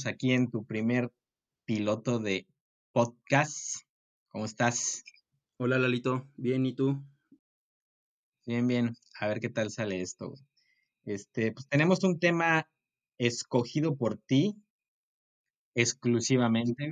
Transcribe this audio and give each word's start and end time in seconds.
estamos 0.00 0.14
aquí 0.14 0.32
en 0.32 0.50
tu 0.50 0.64
primer 0.64 1.12
piloto 1.66 2.18
de 2.18 2.46
podcast. 2.92 3.82
¿Cómo 4.28 4.46
estás? 4.46 5.04
Hola 5.58 5.78
Lalito, 5.78 6.26
bien, 6.36 6.64
¿y 6.64 6.74
tú? 6.74 7.02
Bien, 8.46 8.66
bien. 8.66 8.96
A 9.18 9.28
ver 9.28 9.40
qué 9.40 9.50
tal 9.50 9.70
sale 9.70 10.00
esto. 10.00 10.34
Este, 11.04 11.52
pues 11.52 11.68
tenemos 11.68 12.02
un 12.02 12.18
tema 12.18 12.66
escogido 13.18 13.96
por 13.96 14.16
ti 14.16 14.56
exclusivamente, 15.74 16.90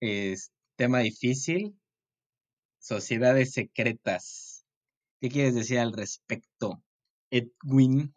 Es 0.00 0.50
tema 0.76 1.00
difícil. 1.00 1.78
Sociedades 2.78 3.52
secretas. 3.52 4.64
¿Qué 5.20 5.28
quieres 5.28 5.54
decir 5.54 5.78
al 5.78 5.92
respecto, 5.92 6.82
Edwin? 7.30 8.14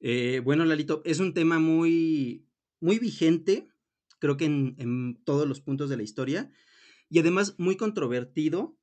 Eh, 0.00 0.40
bueno, 0.44 0.64
Lalito, 0.64 1.02
es 1.04 1.18
un 1.18 1.34
tema 1.34 1.58
muy, 1.58 2.47
muy 2.80 2.98
vigente, 2.98 3.68
creo 4.18 4.36
que 4.36 4.46
en, 4.46 5.20
todos 5.24 5.48
los 5.48 5.60
puntos 5.60 5.90
de 5.90 5.96
la 5.96 6.02
historia, 6.02 6.50
y 7.08 7.18
además 7.18 7.54
muy 7.58 7.76
controvertido 7.76 8.76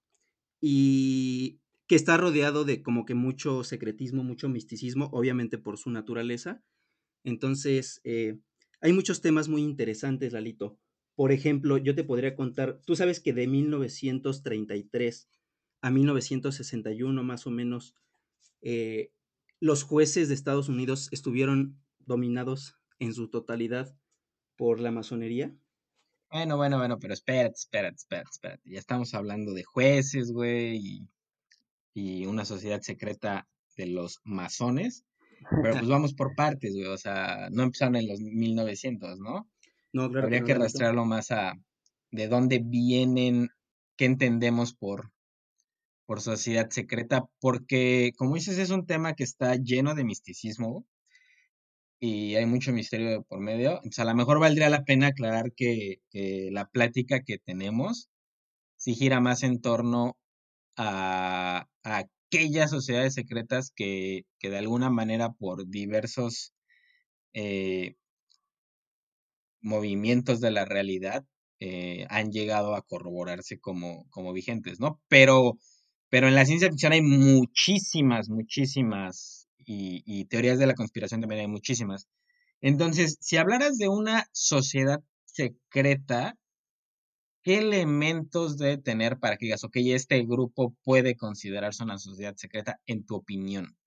y 0.62 1.62
que 1.88 1.96
está 1.96 2.18
rodeado 2.18 2.66
de 2.66 2.82
como 2.82 3.06
que 3.06 3.14
mucho 3.14 3.64
secretismo, 3.64 4.24
mucho 4.24 4.50
misticismo, 4.50 5.10
obviamente 5.12 5.58
por 5.58 5.78
su 5.78 5.92
naturaleza. 5.92 6.64
Entonces, 7.24 8.02
eh, 8.04 8.40
hay 8.82 8.94
muchos 8.94 9.22
temas 9.22 9.48
muy 9.48 9.62
interesantes, 9.62 10.34
Lalito. 10.34 10.80
Por 11.16 11.32
ejemplo, 11.32 11.78
yo 11.78 11.96
te 11.96 12.04
podría 12.04 12.36
contar, 12.36 12.82
tú 12.86 12.96
sabes 12.96 13.20
que 13.20 13.34
de 13.34 13.48
1933 13.48 15.30
a 15.82 15.92
1961 15.92 17.24
más 17.24 17.46
o 17.46 17.52
menos, 17.52 17.96
eh, 18.62 19.12
los 19.60 19.84
jueces 19.84 20.28
de 20.28 20.34
Estados 20.34 20.68
Unidos 20.68 21.10
estuvieron 21.12 21.80
dominados 22.00 22.78
en 23.00 23.14
su 23.14 23.30
totalidad 23.30 23.96
por 24.56 24.80
la 24.80 24.92
masonería. 24.92 25.56
Bueno, 26.32 26.58
bueno, 26.58 26.78
bueno, 26.78 26.98
pero 27.00 27.14
espérate, 27.14 27.56
espérate, 27.56 27.96
espérate, 27.96 28.30
espérate. 28.32 28.70
Ya 28.70 28.80
estamos 28.80 29.14
hablando 29.14 29.54
de 29.54 29.64
jueces, 29.64 30.32
güey, 30.32 30.78
y, 30.78 31.10
y 31.94 32.26
una 32.26 32.46
sociedad 32.46 32.82
secreta 32.82 33.48
de 33.78 33.88
los 33.88 34.20
masones. 34.24 35.06
Pero 35.62 35.76
pues 35.76 35.88
vamos 35.88 36.14
por 36.14 36.36
partes, 36.36 36.74
güey. 36.74 36.88
O 36.88 36.98
sea, 36.98 37.50
no 37.52 37.64
empezaron 37.64 37.96
en 37.96 38.08
los 38.08 38.20
1900, 38.20 39.20
¿no? 39.20 39.50
No, 39.94 40.10
claro. 40.10 40.26
Habría 40.26 40.42
que, 40.42 40.48
que 40.48 40.56
rastrearlo 40.56 41.06
más 41.06 41.32
a 41.32 41.54
de 42.12 42.28
dónde 42.28 42.62
vienen, 42.64 43.50
qué 43.98 44.06
entendemos 44.06 44.74
por, 44.74 45.12
por 46.06 46.22
sociedad 46.22 46.70
secreta, 46.70 47.26
porque 47.40 48.12
como 48.18 48.36
dices, 48.36 48.58
es 48.58 48.70
un 48.70 48.86
tema 48.86 49.14
que 49.14 49.24
está 49.24 49.56
lleno 49.56 49.96
de 49.96 50.06
misticismo 50.06 50.86
y 52.00 52.36
hay 52.36 52.46
mucho 52.46 52.72
misterio 52.74 53.24
por 53.24 53.40
medio. 53.40 53.78
Entonces, 53.78 54.00
a 54.00 54.06
lo 54.06 54.16
mejor 54.16 54.40
valdría 54.40 54.70
la 54.70 54.84
pena 54.86 55.08
aclarar 55.08 55.54
que, 55.56 56.00
la 56.52 56.66
plática 56.68 57.22
que 57.24 57.38
tenemos 57.40 58.10
sí 58.78 58.96
gira 58.96 59.20
más 59.22 59.44
en 59.44 59.62
torno 59.62 60.18
a, 60.78 61.68
aquellas 61.84 62.72
sociedades 62.72 63.14
secretas 63.16 63.72
que, 63.76 64.24
que, 64.40 64.50
de 64.50 64.58
alguna 64.58 64.90
manera 64.90 65.32
por 65.32 65.68
diversos 65.68 66.54
eh, 67.34 67.96
movimientos 69.62 70.42
de 70.42 70.52
la 70.52 70.66
realidad 70.66 71.26
eh, 71.60 72.06
han 72.10 72.32
llegado 72.32 72.76
a 72.76 72.82
corroborarse 72.84 73.60
como, 73.60 74.06
como 74.10 74.34
vigentes, 74.34 74.80
¿no? 74.80 75.02
Pero 75.08 75.58
pero 76.10 76.28
en 76.28 76.36
la 76.36 76.46
ciencia 76.46 76.70
ficción 76.70 76.94
hay 76.94 77.02
muchísimas, 77.02 78.30
muchísimas, 78.30 79.45
y, 79.66 80.26
teorías 80.26 80.60
de 80.60 80.68
la 80.68 80.76
conspiración 80.76 81.22
también 81.22 81.42
hay 81.42 81.48
muchísimas. 81.48 82.08
Entonces, 82.62 83.18
si 83.20 83.38
hablaras 83.38 83.78
de 83.78 83.90
una 83.90 84.28
sociedad 84.32 85.04
secreta, 85.26 86.38
¿qué 87.44 87.58
elementos 87.58 88.58
debe 88.58 88.78
tener 88.78 89.20
para 89.20 89.38
que 89.38 89.46
digas, 89.46 89.64
ok, 89.64 89.78
este 89.78 90.24
grupo 90.24 90.76
puede 90.84 91.16
considerarse 91.16 91.84
una 91.84 91.98
sociedad 91.98 92.36
secreta, 92.38 92.80
en 92.86 93.06
tu 93.06 93.16
opinión? 93.16 93.78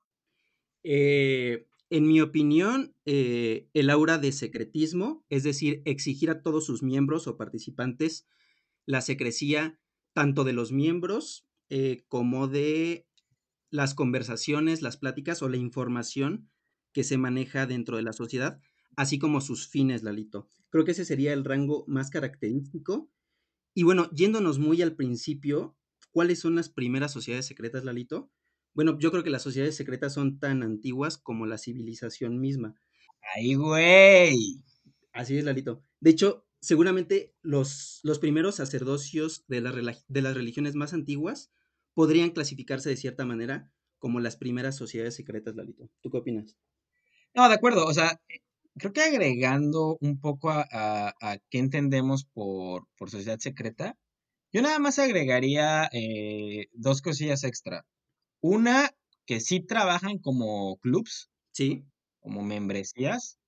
Eh, 0.82 1.66
en 1.90 2.06
mi 2.06 2.20
opinión, 2.20 2.94
eh, 3.06 3.66
el 3.72 3.90
aura 3.90 4.18
de 4.18 4.32
secretismo, 4.32 5.24
es 5.30 5.42
decir, 5.42 5.82
exigir 5.86 6.30
a 6.30 6.42
todos 6.42 6.66
sus 6.66 6.82
miembros 6.82 7.26
o 7.26 7.36
participantes 7.36 8.26
la 8.84 9.00
secrecía 9.00 9.78
tanto 10.12 10.44
de 10.44 10.52
los 10.52 10.72
miembros 10.72 11.46
eh, 11.70 12.04
como 12.08 12.48
de 12.48 13.07
las 13.70 13.94
conversaciones, 13.94 14.82
las 14.82 14.96
pláticas 14.96 15.42
o 15.42 15.48
la 15.48 15.56
información 15.56 16.48
que 16.92 17.04
se 17.04 17.18
maneja 17.18 17.66
dentro 17.66 17.96
de 17.96 18.02
la 18.02 18.12
sociedad, 18.12 18.60
así 18.96 19.18
como 19.18 19.40
sus 19.40 19.68
fines, 19.68 20.02
Lalito. 20.02 20.48
Creo 20.70 20.84
que 20.84 20.92
ese 20.92 21.04
sería 21.04 21.32
el 21.32 21.44
rango 21.44 21.84
más 21.86 22.10
característico. 22.10 23.10
Y 23.74 23.82
bueno, 23.82 24.10
yéndonos 24.10 24.58
muy 24.58 24.82
al 24.82 24.96
principio, 24.96 25.76
¿cuáles 26.10 26.40
son 26.40 26.56
las 26.56 26.68
primeras 26.68 27.12
sociedades 27.12 27.46
secretas, 27.46 27.84
Lalito? 27.84 28.30
Bueno, 28.74 28.98
yo 28.98 29.10
creo 29.10 29.22
que 29.22 29.30
las 29.30 29.42
sociedades 29.42 29.76
secretas 29.76 30.14
son 30.14 30.38
tan 30.38 30.62
antiguas 30.62 31.18
como 31.18 31.46
la 31.46 31.58
civilización 31.58 32.40
misma. 32.40 32.74
¡Ay, 33.34 33.54
güey! 33.54 34.62
Así 35.12 35.36
es, 35.36 35.44
Lalito. 35.44 35.82
De 36.00 36.10
hecho, 36.10 36.46
seguramente 36.60 37.34
los, 37.42 38.00
los 38.02 38.18
primeros 38.18 38.56
sacerdocios 38.56 39.44
de, 39.48 39.60
de 40.08 40.22
las 40.22 40.34
religiones 40.34 40.74
más 40.74 40.92
antiguas 40.92 41.52
podrían 41.98 42.30
clasificarse 42.30 42.90
de 42.90 42.96
cierta 42.96 43.24
manera 43.24 43.72
como 43.98 44.20
las 44.20 44.36
primeras 44.36 44.76
sociedades 44.76 45.16
secretas, 45.16 45.56
Lalito. 45.56 45.90
¿Tú 46.00 46.12
qué 46.12 46.18
opinas? 46.18 46.56
No, 47.34 47.48
de 47.48 47.56
acuerdo. 47.56 47.86
O 47.86 47.92
sea, 47.92 48.20
creo 48.76 48.92
que 48.92 49.00
agregando 49.00 49.98
un 50.00 50.20
poco 50.20 50.48
a, 50.50 51.12
qué 51.50 51.58
entendemos 51.58 52.24
por, 52.24 52.86
sociedad 53.08 53.40
secreta, 53.40 53.98
yo 54.52 54.62
nada 54.62 54.78
más 54.78 55.00
agregaría 55.00 55.90
eh, 55.92 56.68
dos 56.72 57.02
cosillas 57.02 57.42
extra. 57.42 57.84
Una, 58.40 58.94
que 59.26 59.40
sí 59.40 59.58
trabajan 59.58 60.18
como 60.18 60.76
clubs. 60.76 61.30
Sí. 61.50 61.84
Como 62.20 62.42
membresías. 62.42 63.40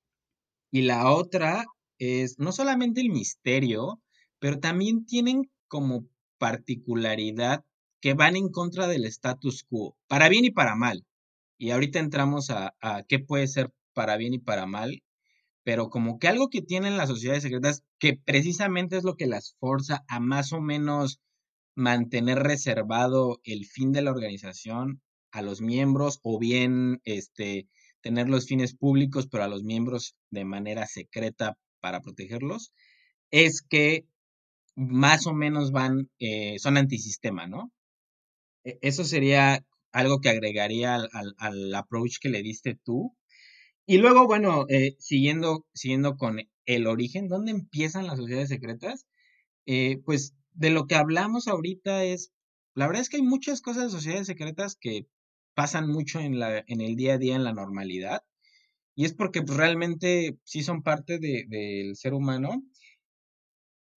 Y 0.72 0.82
la 0.82 1.08
otra 1.12 1.66
es 2.00 2.40
no 2.40 2.50
solamente 2.50 3.00
el 3.00 3.10
misterio, 3.10 4.02
pero 4.40 4.58
también 4.58 5.06
tienen 5.06 5.48
como 5.68 6.08
particularidad 6.38 7.64
que 8.00 8.14
van 8.14 8.36
en 8.36 8.48
contra 8.48 8.88
del 8.88 9.04
status 9.04 9.64
quo, 9.64 9.96
para 10.06 10.28
bien 10.28 10.44
y 10.44 10.50
para 10.50 10.74
mal. 10.74 11.04
Y 11.58 11.70
ahorita 11.70 11.98
entramos 11.98 12.50
a, 12.50 12.74
qué 13.08 13.18
puede 13.18 13.46
ser 13.46 13.72
para 13.92 14.16
bien 14.16 14.34
y 14.34 14.38
para 14.38 14.66
mal, 14.66 15.02
pero 15.62 15.90
como 15.90 16.18
que 16.18 16.28
algo 16.28 16.48
que 16.48 16.62
tienen 16.62 16.96
las 16.96 17.10
sociedades 17.10 17.42
secretas, 17.42 17.84
que 17.98 18.16
precisamente 18.16 18.96
es 18.96 19.04
lo 19.04 19.16
que 19.16 19.26
las 19.26 19.56
forza 19.60 20.04
a 20.08 20.20
más 20.20 20.52
o 20.52 20.60
menos 20.60 21.20
mantener 21.74 22.38
reservado 22.38 23.40
el 23.44 23.66
fin 23.66 23.92
de 23.92 24.02
la 24.02 24.10
organización 24.10 25.02
a 25.32 25.42
los 25.42 25.60
miembros 25.60 26.18
o 26.22 26.38
bien 26.38 27.00
este 27.04 27.68
tener 28.00 28.28
los 28.28 28.46
fines 28.46 28.74
públicos 28.74 29.28
pero 29.30 29.44
a 29.44 29.48
los 29.48 29.62
miembros 29.62 30.16
de 30.30 30.44
manera 30.44 30.86
secreta 30.86 31.56
para 31.80 32.00
protegerlos 32.00 32.72
es 33.30 33.62
que 33.62 34.06
más 34.74 35.26
o 35.26 35.34
menos 35.34 35.70
van 35.70 36.10
eh, 36.18 36.58
son 36.58 36.76
antisistema 36.76 37.46
no 37.46 37.70
eso 38.64 39.04
sería 39.04 39.64
algo 39.92 40.20
que 40.20 40.30
agregaría 40.30 40.96
al, 40.96 41.74
approach 41.74 42.18
que 42.20 42.28
le 42.28 42.42
diste 42.42 42.78
tú. 42.84 43.16
Y 43.86 43.98
luego, 43.98 44.26
bueno, 44.26 44.66
eh, 44.68 44.96
siguiendo, 44.98 45.66
siguiendo 45.74 46.16
con 46.16 46.38
el 46.66 46.86
origen, 46.86 47.28
¿dónde 47.28 47.50
empiezan 47.50 48.06
las 48.06 48.18
sociedades 48.18 48.48
secretas? 48.48 49.06
Eh, 49.66 50.00
pues 50.04 50.34
de 50.52 50.70
lo 50.70 50.86
que 50.86 50.94
hablamos 50.94 51.48
ahorita 51.48 52.04
es, 52.04 52.32
la 52.74 52.86
verdad 52.86 53.02
es 53.02 53.08
que 53.08 53.16
hay 53.16 53.22
muchas 53.22 53.60
cosas 53.60 53.84
de 53.84 53.90
sociedades 53.90 54.26
secretas 54.26 54.76
que 54.76 55.06
pasan 55.54 55.88
mucho 55.88 56.20
en, 56.20 56.38
la, 56.38 56.64
en 56.66 56.80
el 56.80 56.96
día 56.96 57.14
a 57.14 57.18
día, 57.18 57.34
en 57.36 57.44
la 57.44 57.52
normalidad, 57.52 58.22
y 58.94 59.04
es 59.04 59.14
porque 59.14 59.42
pues, 59.42 59.56
realmente 59.56 60.38
sí 60.44 60.62
son 60.62 60.82
parte 60.82 61.18
del 61.18 61.96
ser 61.96 62.14
humano 62.14 62.62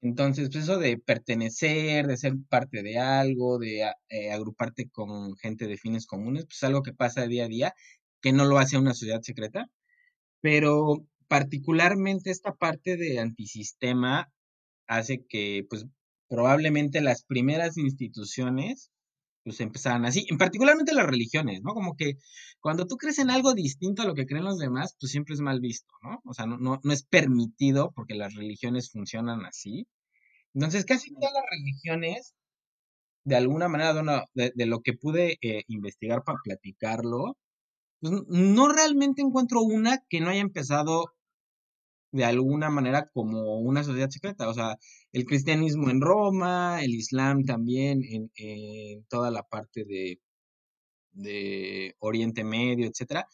entonces, 0.04 0.50
pues 0.52 0.66
eso 0.66 0.78
de 0.80 0.98
pertenecer, 1.00 2.08
de 2.08 2.18
ser 2.18 2.34
parte 2.50 2.84
de 2.84 3.00
algo, 3.00 3.60
de 3.60 3.84
eh, 4.10 4.32
agruparte 4.32 4.90
con 4.90 5.36
gente 5.38 5.68
de 5.68 5.78
fines 5.78 6.06
comunes, 6.08 6.46
pues 6.46 6.58
es 6.58 6.64
algo 6.66 6.84
que 6.84 6.94
pasa 6.94 7.28
día 7.28 7.46
a 7.46 7.48
día, 7.48 7.74
que 8.22 8.34
no 8.34 8.46
lo 8.46 8.60
hace 8.60 8.78
una 8.78 8.94
sociedad 8.94 9.22
secreta, 9.24 9.68
pero 10.42 11.06
particularmente 11.30 12.32
esta 12.32 12.54
parte 12.56 12.98
de 12.98 13.20
antisistema 13.20 14.32
hace 14.88 15.26
que, 15.30 15.66
pues, 15.70 15.88
probablemente 16.30 17.02
las 17.02 17.26
primeras 17.26 17.78
instituciones 17.78 18.92
pues 19.44 19.60
empezaran 19.62 20.06
así, 20.06 20.25
en 20.30 20.38
particularmente 20.38 20.94
las 20.94 21.06
religiones, 21.06 21.62
¿no? 21.63 21.74
Como 21.74 21.95
que 21.95 22.18
cuando 22.62 22.88
tú 22.88 22.98
crees 22.98 23.19
en 23.19 23.30
algo 23.30 23.54
distinto 23.54 24.01
a 24.01 24.06
lo 24.06 24.16
que 24.16 24.25
creen 24.25 24.45
los 24.45 24.57
demás, 24.60 24.95
pues 25.00 25.12
siempre 25.12 25.34
es 25.36 25.42
mal 25.42 25.60
visto, 25.60 25.94
¿no? 26.04 26.22
O 26.25 26.34
sea, 26.34 26.45
no, 26.45 26.57
no, 26.57 26.80
no 26.84 26.94
es 26.94 27.04
permitido 27.04 27.92
porque 27.95 28.16
las 28.16 28.36
religiones 28.36 28.92
funcionan 28.92 29.45
así. 29.45 29.88
Entonces, 30.54 30.86
casi 30.86 31.13
todas 31.13 31.34
las 31.34 31.44
religiones, 31.50 32.34
de 33.25 33.36
alguna 33.36 33.68
manera, 33.69 33.94
de, 34.34 34.51
de, 34.56 34.66
lo 34.66 34.81
que 34.81 34.94
pude 34.94 35.38
eh, 35.42 35.63
investigar 35.68 36.24
para 36.24 36.40
platicarlo, 36.44 37.38
pues 38.00 38.13
no 38.28 38.68
realmente 38.69 39.22
encuentro 39.22 39.62
una 39.62 40.00
que 40.10 40.22
no 40.22 40.30
haya 40.30 40.42
empezado 40.42 41.13
de 42.13 42.25
alguna 42.25 42.69
manera 42.69 43.10
como 43.12 43.57
una 43.60 43.83
sociedad 43.83 44.10
secreta. 44.10 44.48
O 44.48 44.54
sea, 44.54 44.77
el 45.12 45.25
cristianismo 45.25 45.89
en 45.89 46.00
Roma, 46.01 46.81
el 46.83 46.94
islam 46.94 47.44
también 47.44 48.01
en, 48.04 49.06
toda 49.10 49.31
la 49.31 49.44
parte 49.44 49.83
de, 49.83 50.19
de 51.13 51.95
Oriente 52.00 52.44
Medio, 52.44 52.88
etcétera. 52.88 53.27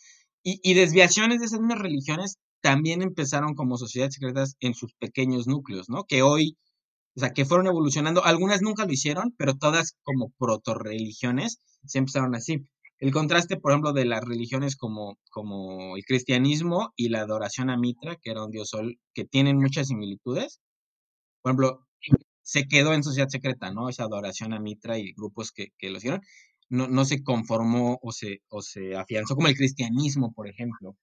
Y, 0.43 0.59
y, 0.63 0.73
desviaciones 0.75 1.39
de 1.39 1.47
esas 1.47 1.59
mismas 1.59 1.79
religiones 1.79 2.37
también 2.61 3.01
empezaron 3.01 3.53
como 3.55 3.77
sociedades 3.77 4.15
secretas 4.15 4.55
en 4.61 4.73
sus 4.73 4.93
pequeños 4.95 5.47
núcleos, 5.47 5.89
¿no? 5.89 6.05
Que 6.05 6.21
hoy, 6.21 6.57
o 7.15 7.19
sea, 7.19 7.31
que 7.31 7.45
fueron 7.45 7.67
evolucionando. 7.67 8.23
Algunas 8.23 8.61
nunca 8.61 8.85
lo 8.85 8.93
hicieron, 8.93 9.35
pero 9.37 9.55
todas 9.55 9.95
como 10.03 10.31
proto-religiones 10.39 11.59
se 11.85 11.99
empezaron 11.99 12.35
así. 12.35 12.65
El 12.99 13.11
contraste, 13.11 13.55
por 13.57 13.71
ejemplo, 13.71 13.93
de 13.93 14.03
las 14.03 14.23
religiones 14.23 14.75
como, 14.75 15.17
el 15.95 16.03
cristianismo 16.05 16.93
y 16.97 17.09
la 17.09 17.21
adoración 17.21 17.69
a 17.69 17.77
Mitra, 17.77 18.17
que 18.17 18.31
era 18.31 18.43
un 18.43 18.51
dios 18.51 18.69
sol, 18.69 18.99
que 19.13 19.23
tienen 19.23 19.57
muchas 19.57 19.87
similitudes. 19.87 20.59
Por 21.41 21.51
ejemplo, 21.51 21.87
se 22.41 22.67
quedó 22.67 22.93
en 22.93 23.03
sociedad 23.03 23.29
secreta, 23.29 23.71
¿no? 23.71 23.87
Esa 23.87 24.03
adoración 24.03 24.53
a 24.53 24.59
Mitra 24.59 24.97
y 24.97 25.13
grupos 25.13 25.51
que, 25.51 25.71
lo 25.81 25.97
hicieron. 25.97 26.21
No, 26.67 26.87
no, 26.87 27.05
se 27.05 27.23
conformó 27.23 27.99
o 28.01 28.11
se, 28.11 28.41
o 28.49 28.61
se 28.61 28.95
afianzó 28.95 29.35
como 29.35 29.47
el 29.47 29.55
cristianismo, 29.55 30.33
por 30.33 30.49
ejemplo. 30.49 30.97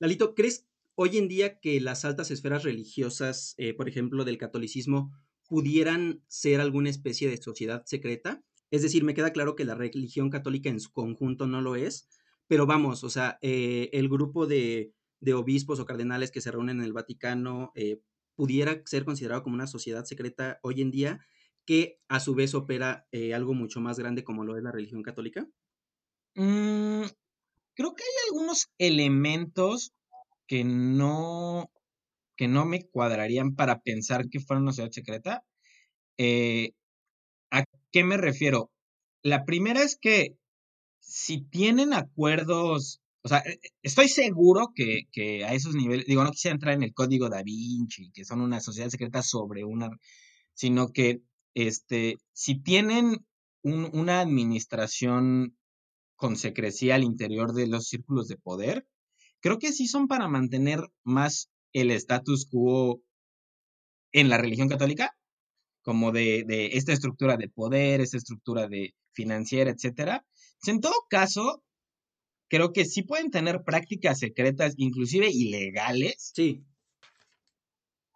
Lalito, 0.00 0.34
¿crees 0.34 0.66
hoy 0.96 1.16
en 1.16 1.28
día 1.28 1.60
que 1.60 1.80
las 1.80 2.04
altas 2.04 2.30
esferas 2.32 2.64
religiosas, 2.64 3.54
eh, 3.56 3.72
por 3.72 3.88
ejemplo, 3.88 4.24
del 4.24 4.36
catolicismo, 4.36 5.12
pudieran 5.48 6.24
ser 6.26 6.60
alguna 6.60 6.90
especie 6.90 7.30
de 7.30 7.36
sociedad 7.36 7.84
secreta? 7.86 8.42
Es 8.70 8.82
decir, 8.82 9.04
me 9.04 9.14
queda 9.14 9.32
claro 9.32 9.54
que 9.54 9.64
la 9.64 9.74
religión 9.74 10.30
católica 10.30 10.68
en 10.68 10.80
su 10.80 10.92
conjunto 10.92 11.46
no 11.46 11.60
lo 11.60 11.76
es, 11.76 12.08
pero 12.48 12.66
vamos, 12.66 13.04
o 13.04 13.10
sea, 13.10 13.38
eh, 13.42 13.90
el 13.92 14.08
grupo 14.08 14.46
de, 14.46 14.92
obispos 15.34 15.80
o 15.80 15.86
cardenales 15.86 16.30
que 16.30 16.40
se 16.40 16.50
reúnen 16.50 16.78
en 16.78 16.84
el 16.84 16.92
Vaticano 16.92 17.72
eh, 17.74 18.00
pudiera 18.34 18.82
ser 18.84 19.04
considerado 19.04 19.42
como 19.42 19.54
una 19.54 19.66
sociedad 19.66 20.04
secreta 20.04 20.60
hoy 20.62 20.82
en 20.82 20.90
día 20.90 21.20
que 21.64 21.98
a 22.08 22.20
su 22.20 22.34
vez 22.34 22.54
opera 22.54 23.08
eh, 23.10 23.34
algo 23.34 23.54
mucho 23.54 23.80
más 23.80 23.98
grande 23.98 24.22
como 24.22 24.44
lo 24.44 24.56
es 24.56 24.62
la 24.62 24.70
religión 24.70 25.02
católica? 25.02 25.48
Mm, 26.36 27.02
creo 27.74 27.94
que 27.94 28.04
hay 28.04 28.28
algunos 28.28 28.68
elementos 28.78 29.92
que 30.46 30.62
no, 30.62 31.72
que 32.36 32.46
no 32.46 32.66
me 32.66 32.86
cuadrarían 32.88 33.56
para 33.56 33.80
pensar 33.80 34.28
que 34.28 34.38
fuera 34.38 34.62
una 34.62 34.70
sociedad 34.70 34.92
secreta. 34.92 35.44
¿A 36.18 36.85
qué 37.92 38.04
me 38.04 38.16
refiero? 38.16 38.70
La 39.22 39.44
primera 39.44 39.82
es 39.82 39.96
que 39.96 40.36
si 41.00 41.40
tienen 41.40 41.92
acuerdos, 41.92 43.00
o 43.22 43.28
sea, 43.28 43.38
e, 43.38 43.52
e, 43.52 43.70
estoy 43.82 44.08
seguro 44.08 44.72
que, 44.74 45.44
a 45.44 45.54
esos 45.54 45.74
niveles, 45.74 46.06
digo, 46.06 46.24
no 46.24 46.30
quisiera 46.30 46.54
entrar 46.54 46.74
en 46.74 46.82
el 46.82 46.94
código 46.94 47.28
da 47.28 47.42
Vinci, 47.42 48.10
que 48.12 48.24
son 48.24 48.40
una 48.40 48.60
sociedad 48.60 48.90
secreta 48.90 49.22
sobre 49.22 49.64
una, 49.64 49.90
sino 50.54 50.88
que, 50.88 51.22
este, 51.54 52.16
si 52.32 52.60
tienen 52.60 53.24
una 53.62 54.20
administración 54.20 55.56
con 56.14 56.36
secrecía 56.36 56.94
al 56.94 57.02
interior 57.02 57.52
de 57.52 57.66
los 57.66 57.88
círculos 57.88 58.28
de 58.28 58.36
poder, 58.36 58.86
creo 59.40 59.58
que 59.58 59.72
sí 59.72 59.88
son 59.88 60.06
para 60.06 60.28
mantener 60.28 60.80
más 61.02 61.50
el 61.72 61.90
status 61.90 62.46
quo 62.48 63.02
en 64.12 64.28
la 64.28 64.38
religión 64.38 64.68
católica 64.68 65.16
como 65.86 66.10
de, 66.10 66.44
esta 66.72 66.92
estructura 66.92 67.36
de 67.36 67.48
poder, 67.48 68.00
esta 68.00 68.16
estructura 68.16 68.66
de 68.66 68.96
financiera, 69.12 69.70
etcétera. 69.70 70.26
En 70.66 70.80
todo 70.80 70.94
caso, 71.08 71.62
creo 72.48 72.72
que 72.72 72.84
sí 72.84 73.02
pueden 73.02 73.30
tener 73.30 73.62
prácticas 73.62 74.18
secretas, 74.18 74.74
inclusive 74.78 75.28
ilegales. 75.30 76.32
Sí. 76.34 76.64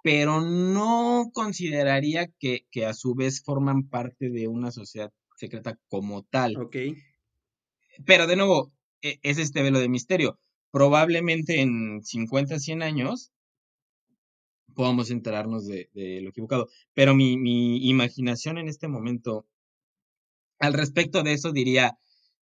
Pero 0.03 0.41
no 0.41 1.31
consideraría 1.33 2.27
que, 2.41 2.67
a 2.85 2.93
su 2.93 3.15
vez 3.15 3.41
forman 3.45 3.89
parte 3.89 4.31
de 4.31 4.49
una 4.49 4.73
sociedad 4.73 5.13
secreta 5.37 5.79
como 5.89 6.25
tal. 6.25 6.57
Ok. 6.57 6.77
Pero 8.05 8.27
de 8.27 8.35
nuevo, 8.35 8.73
e, 9.01 9.21
es 9.23 9.39
este 9.39 9.63
velo 9.63 9.79
de 9.79 9.89
misterio. 9.89 10.41
Probablemente 10.73 11.61
en 11.61 12.03
50, 12.03 12.59
100 12.59 12.83
años 12.83 13.31
podamos 14.81 15.11
enterarnos 15.11 15.67
de, 15.67 15.91
lo 16.23 16.31
equivocado. 16.31 16.71
Pero 16.95 17.15
mi, 17.15 17.87
imaginación 17.87 18.57
en 18.57 18.67
este 18.67 18.89
momento 18.89 19.47
al 20.59 20.73
respecto 20.73 21.23
de 21.23 21.35
eso 21.35 21.53
diría, 21.53 21.99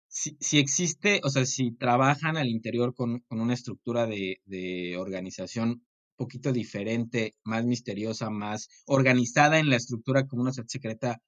si, 0.07 0.37
existe, 0.61 1.21
o 1.25 1.31
sea, 1.31 1.45
si 1.45 1.73
trabajan 1.73 2.37
al 2.37 2.49
interior 2.49 2.95
con, 2.95 3.25
una 3.29 3.55
estructura 3.55 4.07
de, 4.07 4.97
organización 4.97 5.69
un 5.71 5.83
poquito 6.17 6.53
diferente, 6.53 7.35
más 7.43 7.65
misteriosa, 7.65 8.31
más 8.31 8.69
organizada 8.87 9.59
en 9.59 9.69
la 9.69 9.75
estructura 9.75 10.29
como 10.29 10.43
una 10.43 10.53
secreta, 10.53 11.21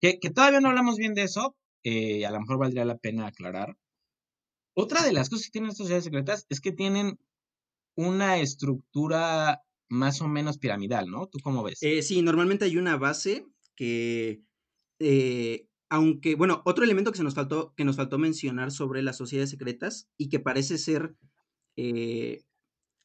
que, 0.00 0.16
todavía 0.32 0.60
no 0.60 0.68
hablamos 0.68 0.96
bien 0.96 1.14
de 1.14 1.24
eso, 1.24 1.56
eh, 1.82 2.24
a 2.24 2.30
lo 2.30 2.38
mejor 2.38 2.58
valdría 2.58 2.84
la 2.84 2.98
pena 2.98 3.26
aclarar. 3.26 3.76
Otra 4.74 5.02
de 5.02 5.12
las 5.12 5.28
cosas 5.28 5.46
que 5.46 5.50
tienen 5.50 5.70
estas 5.70 5.78
sociedades 5.78 6.04
secretas 6.04 6.46
es 6.50 6.60
que 6.60 6.70
tienen 6.70 7.18
una 7.96 8.38
estructura 8.38 9.64
más 9.92 10.22
o 10.22 10.28
menos 10.28 10.56
piramidal, 10.56 11.10
¿no? 11.10 11.26
¿Tú 11.26 11.38
cómo 11.42 11.62
ves? 11.62 11.82
Eh, 11.82 12.00
sí, 12.00 12.22
normalmente 12.22 12.64
hay 12.64 12.78
una 12.78 12.96
base 12.96 13.46
que, 13.76 14.42
eh, 14.98 15.68
aunque, 15.90 16.34
bueno, 16.34 16.62
otro 16.64 16.82
elemento 16.82 17.12
que, 17.12 17.18
se 17.18 17.22
nos 17.22 17.34
faltó, 17.34 17.74
que 17.76 17.84
nos 17.84 17.96
faltó 17.96 18.16
mencionar 18.16 18.72
sobre 18.72 19.02
las 19.02 19.18
sociedades 19.18 19.50
secretas 19.50 20.08
y 20.16 20.30
que 20.30 20.40
parece 20.40 20.78
ser 20.78 21.14
eh, 21.76 22.42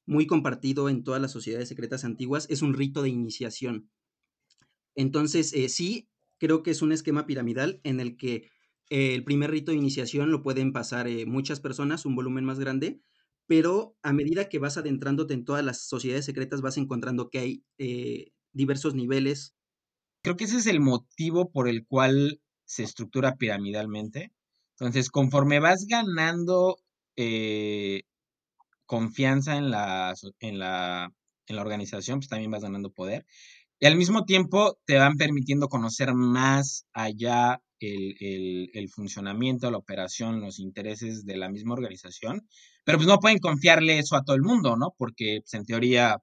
muy 0.06 0.28
compartido 0.28 0.88
en 0.88 1.04
todas 1.04 1.22
las 1.22 1.32
sociedades 1.32 1.68
secretas 1.68 2.06
antiguas 2.06 2.48
es 2.50 2.62
un 2.62 2.74
rito 2.74 3.02
de 3.02 3.10
iniciación. 3.10 3.92
Entonces, 4.96 5.54
sí, 5.68 6.08
creo 6.38 6.64
que 6.64 6.72
es 6.72 6.82
un 6.82 6.94
esquema 6.94 7.26
piramidal 7.26 7.82
en 7.84 8.00
el 8.00 8.16
que 8.16 8.50
el 8.90 9.26
primer 9.26 9.52
rito 9.52 9.72
de 9.72 9.78
iniciación 9.78 10.32
lo 10.32 10.42
pueden 10.42 10.72
pasar 10.72 11.10
muchas 11.28 11.60
personas, 11.60 12.06
un 12.06 12.16
volumen 12.16 12.46
más 12.46 12.60
grande, 12.60 13.02
pero 13.48 13.98
a 14.04 14.14
medida 14.14 14.50
que 14.50 14.60
vas 14.60 14.78
adentrándote 14.78 15.34
en 15.34 15.46
todas 15.46 15.64
las 15.64 15.88
sociedades 15.88 16.26
secretas 16.26 16.62
vas 16.62 16.78
encontrando 16.78 17.30
que 17.30 17.40
hay 17.40 17.64
eh, 17.78 18.32
diversos 18.54 18.94
niveles. 18.94 19.56
Creo 20.24 20.36
que 20.36 20.44
ese 20.44 20.58
es 20.58 20.68
el 20.68 20.82
motivo 20.82 21.50
por 21.52 21.68
el 21.68 21.86
cual 21.88 22.42
se 22.66 22.84
estructura 22.84 23.36
piramidalmente. 23.36 24.34
Entonces, 24.80 25.10
conforme 25.10 25.60
vas 25.60 25.86
ganando 25.88 26.78
eh, 27.16 28.04
confianza 28.86 29.58
en 29.58 29.72
la, 29.72 30.14
en, 30.40 30.60
la, 30.60 31.14
en 31.48 31.56
la 31.56 31.62
organización, 31.62 32.20
pues 32.20 32.30
también 32.30 32.52
vas 32.52 32.64
ganando 32.64 32.92
poder. 32.92 33.26
Y 33.80 33.86
al 33.86 33.96
mismo 33.96 34.26
tiempo 34.26 34.78
te 34.86 34.98
van 34.98 35.18
permitiendo 35.18 35.68
conocer 35.68 36.14
más 36.14 36.86
allá 36.94 37.62
el, 37.80 38.90
funcionamiento, 38.90 39.70
la 39.70 39.78
operación, 39.78 40.42
los 40.42 40.60
intereses 40.60 41.26
de 41.26 41.38
la 41.38 41.50
misma 41.50 41.74
organización, 41.74 42.48
pero 42.84 42.98
pues 42.98 43.08
no 43.08 43.20
pueden 43.20 43.40
confiarle 43.40 44.00
eso 44.00 44.16
a 44.16 44.24
todo 44.24 44.36
el 44.36 44.42
mundo, 44.42 44.76
¿no? 44.78 44.96
Porque 44.98 45.42
pues, 45.42 45.54
en 45.54 45.66
teoría 45.66 46.18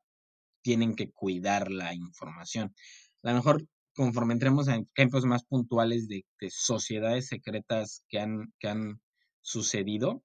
tienen 0.63 0.95
que 0.97 1.11
cuidar 1.11 1.71
la 1.71 1.95
información. 1.95 2.75
A 3.23 3.31
lo 3.31 3.37
mejor 3.37 3.65
conforme 3.95 4.35
entremos 4.35 4.67
en 4.69 4.89
ejemplos 4.97 5.25
más 5.25 5.45
puntuales 5.45 6.09
de, 6.09 6.25
sociedades 6.51 7.29
secretas 7.29 8.03
que 8.09 8.19
han, 8.19 8.53
que 8.59 8.69
han 8.69 9.01
sucedido, 9.41 10.23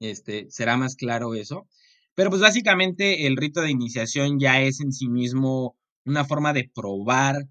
este, 0.00 0.50
será 0.50 0.76
más 0.76 0.96
claro 0.96 1.34
eso. 1.34 1.68
Pero 2.14 2.30
pues 2.30 2.42
básicamente 2.42 3.26
el 3.26 3.36
rito 3.36 3.60
de 3.60 3.70
iniciación 3.70 4.38
ya 4.38 4.60
es 4.62 4.80
en 4.80 4.92
sí 4.92 5.08
mismo 5.08 5.76
una 6.04 6.24
forma 6.24 6.52
de 6.52 6.70
probar 6.74 7.46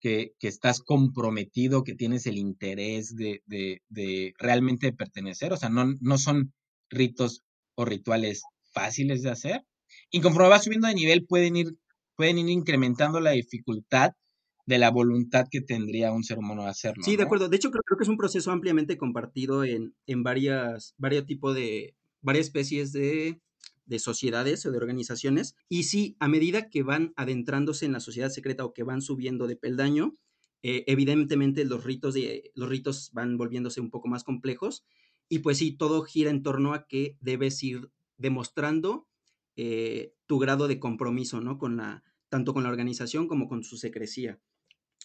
que, 0.00 0.32
estás 0.40 0.80
comprometido, 0.80 1.84
que 1.84 1.94
tienes 1.94 2.26
el 2.26 2.38
interés 2.38 3.14
de, 3.14 3.42
de, 3.46 4.32
realmente 4.38 4.92
pertenecer. 4.92 5.52
O 5.52 5.56
sea, 5.56 5.68
no, 5.68 5.94
no 6.00 6.18
son 6.18 6.52
ritos 6.88 7.42
o 7.74 7.84
rituales 7.84 8.42
fáciles 8.72 9.22
de 9.22 9.30
hacer. 9.30 9.64
Y 10.10 10.20
conforme 10.20 10.48
vas 10.48 10.64
subiendo 10.64 10.88
de 10.88 10.94
nivel, 10.94 11.26
pueden 11.26 11.56
ir, 11.56 11.76
pueden 12.16 12.38
ir 12.38 12.48
incrementando 12.48 13.20
la 13.20 13.32
dificultad 13.32 14.12
de 14.66 14.78
la 14.78 14.90
voluntad 14.90 15.46
que 15.50 15.60
tendría 15.60 16.12
un 16.12 16.22
ser 16.22 16.38
humano 16.38 16.62
de 16.64 16.70
hacerlo. 16.70 17.02
Sí, 17.02 17.16
de 17.16 17.24
acuerdo. 17.24 17.48
De 17.48 17.56
hecho, 17.56 17.70
creo, 17.70 17.82
creo, 17.84 17.98
que 17.98 18.04
es 18.04 18.08
un 18.08 18.16
proceso 18.16 18.52
ampliamente 18.52 18.96
compartido 18.96 19.64
en, 19.64 19.94
en 20.06 20.22
varias, 20.22 20.94
varios 20.96 21.26
tipos 21.26 21.54
de, 21.54 21.96
varias 22.22 22.46
especies 22.46 22.92
de 22.92 23.40
de 23.90 23.98
sociedades 23.98 24.64
o 24.64 24.70
de 24.70 24.78
organizaciones. 24.78 25.56
Y 25.68 25.82
sí, 25.82 26.16
a 26.20 26.28
medida 26.28 26.70
que 26.70 26.84
van 26.84 27.12
adentrándose 27.16 27.86
en 27.86 27.92
la 27.92 27.98
sociedad 27.98 28.30
secreta 28.30 28.64
o 28.64 28.72
que 28.72 28.84
van 28.84 29.02
subiendo 29.02 29.48
de 29.48 29.56
peldaño, 29.56 30.16
eh, 30.62 30.84
evidentemente 30.86 31.64
los 31.64 31.82
ritos, 31.82 32.14
de, 32.14 32.52
los 32.54 32.68
ritos 32.68 33.10
van 33.12 33.36
volviéndose 33.36 33.80
un 33.80 33.90
poco 33.90 34.06
más 34.06 34.22
complejos. 34.22 34.84
Y 35.28 35.40
pues 35.40 35.58
sí, 35.58 35.72
todo 35.72 36.02
gira 36.04 36.30
en 36.30 36.44
torno 36.44 36.72
a 36.72 36.86
que 36.86 37.18
debes 37.20 37.60
ir 37.64 37.90
demostrando 38.16 39.08
eh, 39.56 40.14
tu 40.26 40.38
grado 40.38 40.68
de 40.68 40.78
compromiso, 40.78 41.40
¿no? 41.40 41.58
Con 41.58 41.76
la, 41.76 42.04
tanto 42.28 42.54
con 42.54 42.62
la 42.62 42.68
organización 42.68 43.26
como 43.26 43.48
con 43.48 43.64
su 43.64 43.76
secrecía. 43.76 44.40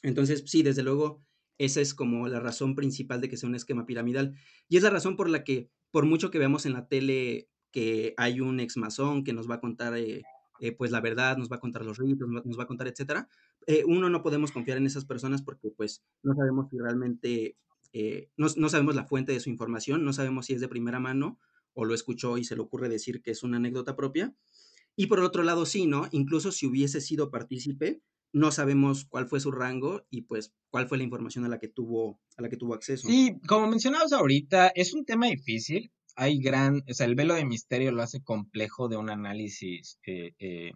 Entonces, 0.03 0.43
sí, 0.45 0.61
desde 0.61 0.83
luego, 0.83 1.25
esa 1.57 1.81
es 1.81 1.95
como 1.95 2.27
la 2.27 2.39
razón 2.39 2.75
principal 2.75 3.19
de 3.19 3.29
que 3.29 3.37
sea 3.37 3.49
un 3.49 3.55
esquema 3.55 3.87
piramidal. 3.87 4.35
Y 4.69 4.77
es 4.77 4.83
la 4.83 4.91
razón 4.91 5.15
por 5.15 5.27
la 5.27 5.43
que, 5.43 5.71
por 5.89 6.05
mucho 6.05 6.29
que 6.29 6.37
veamos 6.37 6.67
en 6.67 6.73
la 6.73 6.87
tele 6.87 7.49
que 7.75 8.13
hay 8.15 8.39
un 8.39 8.61
ex 8.61 8.77
masón 8.77 9.25
que 9.25 9.33
nos 9.33 9.49
va 9.51 9.55
a 9.55 9.59
contar 9.59 9.97
eh, 9.97 10.23
eh, 10.61 10.71
pues 10.71 10.91
la 10.91 11.01
verdad, 11.01 11.35
nos 11.35 11.51
va 11.51 11.57
a 11.57 11.59
contar 11.59 11.83
los 11.83 11.97
ritos, 11.97 12.25
nos 12.29 12.57
va 12.57 12.63
a 12.63 12.67
contar, 12.67 12.87
etcétera. 12.87 13.27
Eh, 13.67 13.83
uno 13.85 14.09
no 14.09 14.23
podemos 14.23 14.53
confiar 14.53 14.77
en 14.77 14.85
esas 14.85 15.03
personas 15.03 15.41
porque 15.41 15.71
pues 15.71 16.01
no 16.23 16.33
sabemos 16.35 16.69
si 16.69 16.77
realmente, 16.77 17.57
no, 18.37 18.47
no, 18.55 18.69
sabemos 18.69 18.95
la 18.95 19.03
fuente 19.03 19.33
de 19.33 19.41
su 19.41 19.49
información, 19.49 20.05
no 20.05 20.13
sabemos 20.13 20.45
si 20.45 20.53
es 20.53 20.61
de 20.61 20.69
primera 20.69 21.01
mano 21.01 21.37
o 21.73 21.83
lo 21.83 21.93
escuchó 21.93 22.37
y 22.37 22.45
se 22.45 22.55
le 22.55 22.61
ocurre 22.61 22.87
decir 22.87 23.21
que 23.21 23.31
es 23.31 23.43
una 23.43 23.57
anécdota 23.57 23.97
propia. 23.97 24.33
Y 24.95 25.07
por 25.07 25.19
otro 25.19 25.43
lado, 25.43 25.65
sí, 25.65 25.85
¿no? 25.85 26.07
Incluso 26.11 26.53
si 26.53 26.67
hubiese 26.67 27.01
sido 27.01 27.29
partícipe, 27.29 28.01
no 28.31 28.53
sabemos 28.53 29.03
cuál 29.03 29.27
fue 29.27 29.41
su 29.41 29.51
rango 29.51 30.05
y 30.09 30.21
pues 30.21 30.53
cuál 30.69 30.87
fue 30.87 30.97
la 30.97 31.03
información 31.03 31.43
a 31.43 31.49
la 31.49 31.59
que 31.59 31.67
tuvo, 31.67 32.21
a 32.37 32.41
la 32.41 32.47
que 32.47 32.55
tuvo 32.55 32.73
acceso. 32.73 33.09
Sí, 33.09 33.37
como 33.45 33.67
mencionabas 33.67 34.13
ahorita, 34.13 34.69
es 34.69 34.93
un 34.93 35.03
tema 35.03 35.27
difícil 35.27 35.91
hay 36.15 36.39
gran, 36.41 36.83
o 36.89 36.93
sea, 36.93 37.05
el 37.05 37.15
velo 37.15 37.35
de 37.35 37.45
misterio 37.45 37.91
lo 37.91 38.01
hace 38.01 38.21
complejo 38.23 38.87
de 38.87 38.97
un 38.97 39.09
análisis 39.09 39.99
eh, 40.05 40.31
eh, 40.39 40.71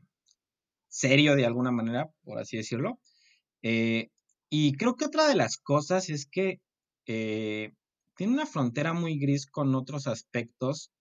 serio 0.90 1.36
de 1.36 1.46
alguna 1.46 1.72
manera, 1.72 2.10
por 2.24 2.40
así 2.40 2.58
decirlo. 2.58 3.00
Eh, 3.62 4.10
y 4.50 4.74
creo 4.74 4.96
que 4.96 5.06
otra 5.06 5.28
de 5.28 5.36
las 5.36 5.58
cosas 5.58 6.10
es 6.10 6.26
que 6.26 6.60
tiene 7.06 8.34
una 8.34 8.46
frontera 8.46 8.94
muy 8.94 9.18
gris 9.18 9.48
con 9.48 9.74
otros 9.74 10.06
aspectos, 10.06 10.92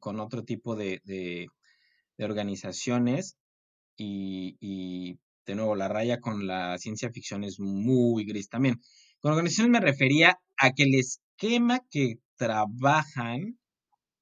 con 0.00 0.18
otro 0.18 0.44
tipo 0.44 0.74
de, 0.74 1.00
de, 1.04 1.48
organizaciones 2.18 3.36
y, 3.96 4.56
y, 4.60 5.18
de 5.46 5.54
nuevo, 5.54 5.76
la 5.76 5.88
raya 5.88 6.20
con 6.20 6.46
la 6.46 6.76
ciencia 6.78 7.10
ficción 7.12 7.44
es 7.44 7.60
muy 7.60 8.24
gris 8.24 8.48
también. 8.48 8.80
Con 9.20 9.32
organizaciones 9.32 9.70
me 9.70 9.80
refería 9.80 10.40
a 10.56 10.72
que 10.72 10.84
el 10.84 10.94
esquema 11.36 11.80
que 11.90 12.18
trabajan 12.36 13.58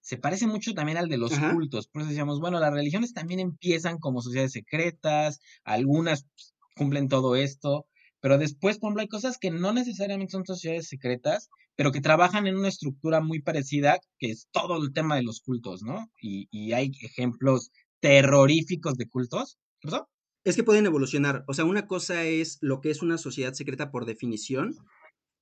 se 0.00 0.16
parece 0.16 0.46
mucho 0.46 0.74
también 0.74 0.98
al 0.98 1.08
de 1.08 1.18
los 1.18 1.38
cultos. 1.38 1.86
Por 1.86 2.02
eso 2.02 2.08
decíamos, 2.08 2.40
bueno, 2.40 2.58
las 2.58 2.72
religiones 2.72 3.12
también 3.12 3.38
empiezan 3.38 3.98
como 3.98 4.22
sociedades 4.22 4.52
secretas, 4.52 5.40
algunas 5.62 6.24
pues, 6.24 6.54
cumplen 6.74 7.08
todo 7.08 7.36
esto, 7.36 7.86
pero 8.20 8.38
después, 8.38 8.78
por 8.78 8.88
ejemplo, 8.88 9.02
hay 9.02 9.08
cosas 9.08 9.38
que 9.38 9.50
no 9.50 9.72
necesariamente 9.72 10.32
son 10.32 10.44
sociedades 10.44 10.88
secretas, 10.88 11.48
pero 11.76 11.92
que 11.92 12.00
trabajan 12.00 12.46
en 12.46 12.56
una 12.56 12.68
estructura 12.68 13.20
muy 13.20 13.40
parecida, 13.40 13.98
que 14.18 14.30
es 14.30 14.48
todo 14.50 14.82
el 14.82 14.92
tema 14.92 15.16
de 15.16 15.22
los 15.22 15.40
cultos, 15.40 15.82
¿no? 15.82 16.10
Y, 16.20 16.48
y 16.50 16.72
hay 16.72 16.90
ejemplos 17.02 17.70
terroríficos 18.00 18.94
de 18.94 19.08
cultos. 19.08 19.58
¿Qué 19.80 19.88
pasó? 19.90 20.08
Es 20.44 20.56
que 20.56 20.64
pueden 20.64 20.86
evolucionar. 20.86 21.44
O 21.46 21.54
sea, 21.54 21.64
una 21.64 21.86
cosa 21.86 22.24
es 22.24 22.58
lo 22.60 22.80
que 22.80 22.90
es 22.90 23.02
una 23.02 23.18
sociedad 23.18 23.52
secreta 23.52 23.90
por 23.90 24.06
definición, 24.06 24.74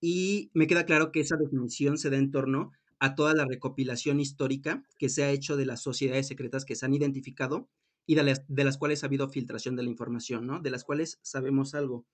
y 0.00 0.50
me 0.54 0.66
queda 0.66 0.84
claro 0.84 1.12
que 1.12 1.20
esa 1.20 1.36
definición 1.36 1.98
se 1.98 2.10
da 2.10 2.16
en 2.16 2.30
torno 2.30 2.72
a 3.00 3.14
toda 3.14 3.34
la 3.34 3.44
recopilación 3.44 4.20
histórica 4.20 4.82
que 4.98 5.08
se 5.08 5.24
ha 5.24 5.30
hecho 5.30 5.56
de 5.56 5.66
las 5.66 5.82
sociedades 5.82 6.26
secretas 6.26 6.64
que 6.64 6.74
se 6.76 6.86
han 6.86 6.94
identificado 6.94 7.68
y 8.06 8.14
de 8.14 8.22
las, 8.22 8.44
de 8.48 8.64
las 8.64 8.78
cuales 8.78 9.02
ha 9.02 9.06
habido 9.06 9.28
filtración 9.28 9.76
de 9.76 9.82
la 9.82 9.90
información, 9.90 10.46
¿no? 10.46 10.60
De 10.60 10.70
las 10.70 10.84
cuales 10.84 11.18
sabemos 11.22 11.74
algo. 11.74 12.06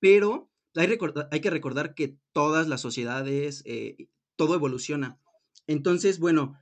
Pero 0.00 0.50
hay, 0.74 0.98
hay 1.30 1.40
que 1.40 1.50
recordar 1.50 1.94
que 1.94 2.16
todas 2.32 2.68
las 2.68 2.80
sociedades, 2.80 3.62
eh, 3.66 4.08
todo 4.36 4.54
evoluciona. 4.54 5.18
Entonces, 5.66 6.18
bueno, 6.18 6.58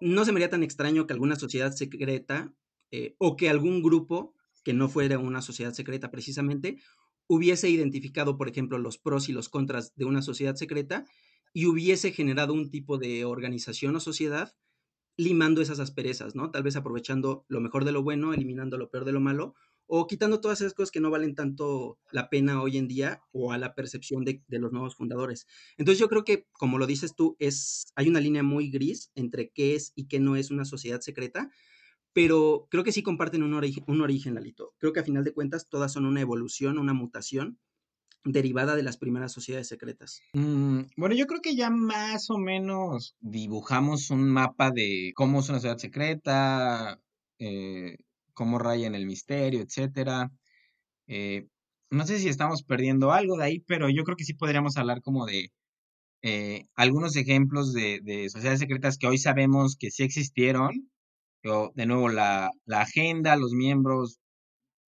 no 0.00 0.24
se 0.24 0.32
me 0.32 0.38
haría 0.38 0.50
tan 0.50 0.62
extraño 0.62 1.06
que 1.06 1.12
alguna 1.12 1.36
sociedad 1.36 1.72
secreta 1.72 2.52
eh, 2.90 3.14
o 3.18 3.36
que 3.36 3.48
algún 3.48 3.82
grupo 3.82 4.34
que 4.64 4.72
no 4.72 4.88
fuera 4.88 5.18
una 5.18 5.42
sociedad 5.42 5.72
secreta 5.72 6.10
precisamente 6.10 6.78
hubiese 7.28 7.68
identificado, 7.70 8.36
por 8.36 8.48
ejemplo, 8.48 8.78
los 8.78 8.98
pros 8.98 9.28
y 9.28 9.32
los 9.32 9.48
contras 9.48 9.92
de 9.96 10.04
una 10.04 10.22
sociedad 10.22 10.54
secreta 10.54 11.04
y 11.52 11.66
hubiese 11.66 12.12
generado 12.12 12.52
un 12.52 12.70
tipo 12.70 12.98
de 12.98 13.24
organización 13.24 13.96
o 13.96 14.00
sociedad 14.00 14.54
limando 15.16 15.62
esas 15.62 15.80
asperezas, 15.80 16.34
¿no? 16.34 16.50
Tal 16.50 16.62
vez 16.62 16.76
aprovechando 16.76 17.44
lo 17.48 17.60
mejor 17.60 17.84
de 17.84 17.92
lo 17.92 18.02
bueno, 18.02 18.34
eliminando 18.34 18.76
lo 18.76 18.90
peor 18.90 19.04
de 19.04 19.12
lo 19.12 19.20
malo, 19.20 19.54
o 19.86 20.06
quitando 20.06 20.40
todas 20.40 20.60
esas 20.60 20.74
cosas 20.74 20.90
que 20.90 21.00
no 21.00 21.10
valen 21.10 21.34
tanto 21.34 21.98
la 22.10 22.28
pena 22.28 22.60
hoy 22.60 22.76
en 22.76 22.88
día 22.88 23.22
o 23.32 23.52
a 23.52 23.58
la 23.58 23.74
percepción 23.74 24.24
de, 24.24 24.42
los 24.48 24.72
nuevos 24.72 24.96
fundadores. 24.96 25.46
Entonces 25.78 26.00
yo 26.00 26.08
creo 26.08 26.24
que, 26.24 26.46
como 26.52 26.78
lo 26.78 26.86
dices 26.86 27.14
tú, 27.14 27.36
es, 27.38 27.86
hay 27.94 28.08
una 28.08 28.20
línea 28.20 28.42
muy 28.42 28.70
gris 28.70 29.10
entre 29.14 29.50
qué 29.50 29.74
es 29.74 29.92
y 29.94 30.08
qué 30.08 30.18
no 30.18 30.36
es 30.36 30.50
una 30.50 30.64
sociedad 30.64 31.00
secreta, 31.00 31.50
pero 32.16 32.66
creo 32.70 32.82
que 32.82 32.92
sí 32.92 33.02
comparten 33.02 33.42
un, 33.42 33.52
origen, 33.52 33.84
un 33.88 34.00
origen, 34.00 34.36
Lalito. 34.36 34.72
Creo 34.78 34.94
que 34.94 35.00
a 35.00 35.04
final 35.04 35.22
de 35.22 35.34
cuentas 35.34 35.68
todas 35.68 35.92
son 35.92 36.06
una 36.06 36.22
evolución, 36.22 36.78
una 36.78 36.94
mutación 36.94 37.58
derivada 38.24 38.74
de 38.74 38.82
las 38.82 38.96
primeras 38.96 39.32
sociedades 39.32 39.68
secretas. 39.68 40.22
Mm, 40.32 40.84
bueno, 40.96 41.14
yo 41.14 41.26
creo 41.26 41.42
que 41.42 41.54
ya 41.54 41.68
más 41.68 42.30
o 42.30 42.38
menos 42.38 43.16
dibujamos 43.20 44.08
un 44.08 44.30
mapa 44.30 44.70
de 44.70 45.12
cómo 45.14 45.40
es 45.40 45.50
una 45.50 45.58
sociedad 45.58 45.76
secreta, 45.76 46.98
eh, 47.38 47.98
cómo 48.32 48.58
raya 48.58 48.86
en 48.86 48.94
el 48.94 49.04
misterio, 49.04 49.60
etcétera. 49.60 50.32
Eh, 51.08 51.46
no 51.90 52.06
sé 52.06 52.18
si 52.18 52.30
estamos 52.30 52.62
perdiendo 52.62 53.12
algo 53.12 53.36
de 53.36 53.44
ahí, 53.44 53.60
pero 53.60 53.90
yo 53.90 54.04
creo 54.04 54.16
que 54.16 54.24
sí 54.24 54.32
podríamos 54.32 54.78
hablar 54.78 55.02
como 55.02 55.26
de 55.26 55.50
eh, 56.22 56.64
algunos 56.76 57.14
ejemplos 57.16 57.74
de, 57.74 58.00
de, 58.02 58.30
sociedades 58.30 58.60
secretas 58.60 58.96
que 58.96 59.06
hoy 59.06 59.18
sabemos 59.18 59.76
que 59.78 59.90
sí 59.90 60.02
existieron 60.02 60.88
de 61.74 61.86
nuevo, 61.86 62.08
la, 62.08 62.50
agenda, 62.68 63.36
los 63.36 63.52
miembros, 63.52 64.18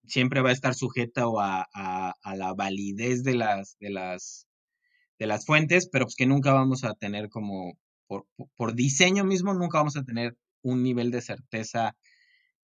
siempre 0.05 0.41
va 0.41 0.51
a 0.51 0.53
estar 0.53 0.75
sujeta 0.75 1.25
a, 1.39 2.15
a, 2.23 2.37
la 2.37 2.55
validez 2.55 3.23
de 3.23 3.35
las, 3.35 3.77
de, 3.81 3.91
las, 3.91 4.47
de 5.19 5.27
las 5.27 5.47
fuentes, 5.47 5.89
pero 5.91 6.07
pues 6.07 6.17
que 6.17 6.27
nunca 6.27 6.53
vamos 6.53 6.85
a 6.85 6.95
tener 6.95 7.29
como, 7.29 7.79
por, 8.07 8.27
por 8.57 8.75
diseño 8.75 9.25
mismo, 9.25 9.55
nunca 9.55 9.79
vamos 9.79 9.97
a 9.97 10.05
tener 10.05 10.37
un 10.63 10.83
nivel 10.83 11.11
de 11.11 11.23
certeza 11.23 11.97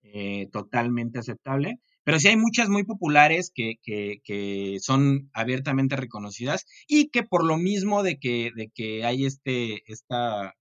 eh, 0.02 0.48
totalmente 0.52 1.18
aceptable. 1.18 1.78
Pero 2.04 2.20
sí 2.20 2.28
hay 2.28 2.36
muchas 2.36 2.68
muy 2.68 2.84
populares 2.84 3.50
que, 3.54 3.76
que, 3.82 4.20
que, 4.22 4.76
son 4.80 5.30
abiertamente 5.32 5.96
reconocidas 5.96 6.66
y 6.86 7.08
que 7.08 7.22
por 7.22 7.44
lo 7.44 7.56
mismo 7.56 8.02
de 8.02 8.18
que, 8.18 8.50
de 8.54 8.68
que 8.74 9.06
hay 9.06 9.24
este, 9.24 9.80
esta 9.90 10.52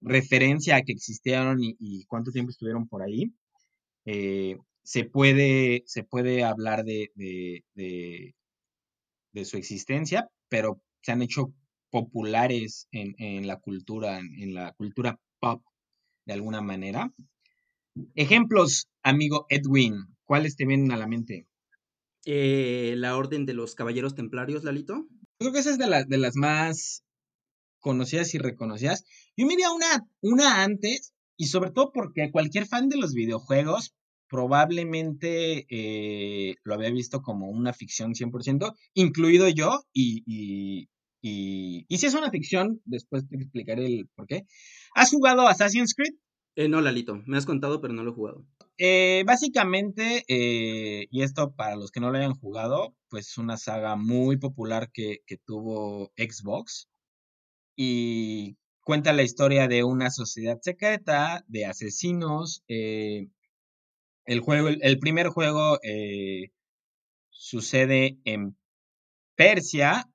referencia 0.00 0.76
a 0.76 0.82
que 0.82 0.92
existieron 0.92 1.58
y, 1.60 2.04
cuánto 2.06 2.30
tiempo 2.30 2.50
estuvieron 2.50 2.88
por 2.88 3.02
ahí, 3.02 3.32
eh, 4.04 4.56
se, 4.82 5.04
puede, 5.04 5.82
se 5.86 6.04
puede 6.04 6.44
hablar 6.44 6.84
de, 6.84 7.10
de, 7.74 8.34
su 9.44 9.56
existencia, 9.56 10.30
pero 10.48 10.80
se 11.02 11.12
han 11.12 11.22
hecho 11.22 11.52
populares 11.90 12.88
en, 12.92 13.46
la 13.46 13.58
cultura, 13.58 14.18
en, 14.18 14.54
la 14.54 14.72
cultura 14.72 15.18
pop, 15.40 15.62
de 16.24 16.34
alguna 16.34 16.60
manera. 16.60 17.12
Ejemplos, 18.14 18.88
amigo 19.02 19.46
Edwin, 19.48 19.94
¿cuáles 20.24 20.56
te 20.56 20.66
vienen 20.66 20.92
a 20.92 20.96
la 20.96 21.06
mente? 21.06 21.46
Eh, 22.24 22.94
la 22.96 23.16
Orden 23.16 23.46
de 23.46 23.54
los 23.54 23.74
Caballeros 23.74 24.14
Templarios, 24.14 24.64
Lalito. 24.64 25.06
Creo 25.38 25.52
que 25.52 25.60
esa 25.60 25.70
es 25.70 25.78
de, 25.78 26.04
de 26.06 26.18
las 26.18 26.34
más 26.34 27.05
conocidas 27.86 28.34
y 28.34 28.38
reconocidas. 28.38 29.04
Yo 29.36 29.46
me 29.46 29.54
una, 29.54 30.08
una 30.20 30.64
antes, 30.64 31.14
y 31.36 31.46
sobre 31.46 31.70
todo 31.70 31.92
porque 31.92 32.32
cualquier 32.32 32.66
fan 32.66 32.88
de 32.88 32.96
los 32.96 33.14
videojuegos 33.14 33.94
probablemente 34.28 35.66
eh, 35.70 36.56
lo 36.64 36.74
había 36.74 36.90
visto 36.90 37.22
como 37.22 37.48
una 37.48 37.72
ficción 37.72 38.14
100%, 38.14 38.74
incluido 38.94 39.48
yo, 39.48 39.84
y, 39.92 40.24
y, 40.26 40.88
y, 41.88 41.96
si 41.96 42.06
es 42.06 42.14
una 42.14 42.32
ficción, 42.32 42.80
después 42.86 43.28
te 43.28 43.36
explicaré 43.36 43.86
el 43.86 44.08
por 44.16 44.26
qué. 44.26 44.46
¿Has 44.96 45.12
jugado 45.12 45.46
Assassin's 45.46 45.94
Creed? 45.94 46.14
Eh, 46.56 46.68
no, 46.68 46.80
Lalito, 46.80 47.22
me 47.24 47.36
has 47.36 47.46
contado, 47.46 47.80
pero 47.80 47.94
no 47.94 48.02
lo 48.02 48.10
he 48.10 48.14
jugado. 48.14 48.44
Eh, 48.78 49.22
básicamente, 49.24 50.24
y 50.26 51.22
esto 51.22 51.54
para 51.54 51.76
los 51.76 51.92
que 51.92 52.00
no 52.00 52.10
lo 52.10 52.18
hayan 52.18 52.34
jugado, 52.34 52.96
pues 53.10 53.28
es 53.28 53.38
una 53.38 53.56
saga 53.56 53.94
muy 53.94 54.38
popular 54.38 54.90
que, 54.92 55.20
que 55.24 55.36
tuvo 55.36 56.10
Xbox 56.16 56.88
y 57.76 58.56
cuenta 58.80 59.12
la 59.12 59.22
historia 59.22 59.68
de 59.68 59.84
una 59.84 60.10
sociedad 60.10 60.58
secreta 60.62 61.44
de 61.46 61.66
asesinos. 61.66 62.64
Eh, 62.68 63.28
el 64.24 64.40
juego, 64.40 64.68
el, 64.68 64.98
primer 64.98 65.28
juego 65.28 65.78
eh, 65.82 66.50
sucede 67.30 68.18
en 68.24 68.56
Persia 69.36 70.08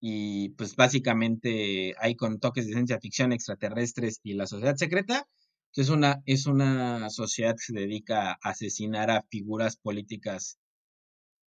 y 0.00 0.50
pues 0.50 0.76
básicamente 0.76 1.94
hay 1.98 2.16
con 2.16 2.40
toques 2.40 2.66
de 2.66 2.72
ciencia 2.72 2.98
ficción 3.00 3.32
extraterrestres 3.32 4.20
y 4.22 4.34
la 4.34 4.46
sociedad 4.46 4.76
secreta. 4.76 5.26
Es 5.74 5.88
una, 5.88 6.20
es 6.26 6.46
una 6.46 7.10
sociedad 7.10 7.52
que 7.54 7.72
se 7.72 7.78
dedica 7.78 8.32
a 8.32 8.38
asesinar 8.42 9.10
a 9.10 9.22
figuras 9.30 9.76
políticas 9.76 10.58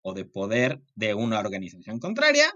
o 0.02 0.14
de 0.14 0.24
poder 0.24 0.80
de 0.94 1.14
una 1.14 1.38
organización 1.40 1.98
contraria 1.98 2.50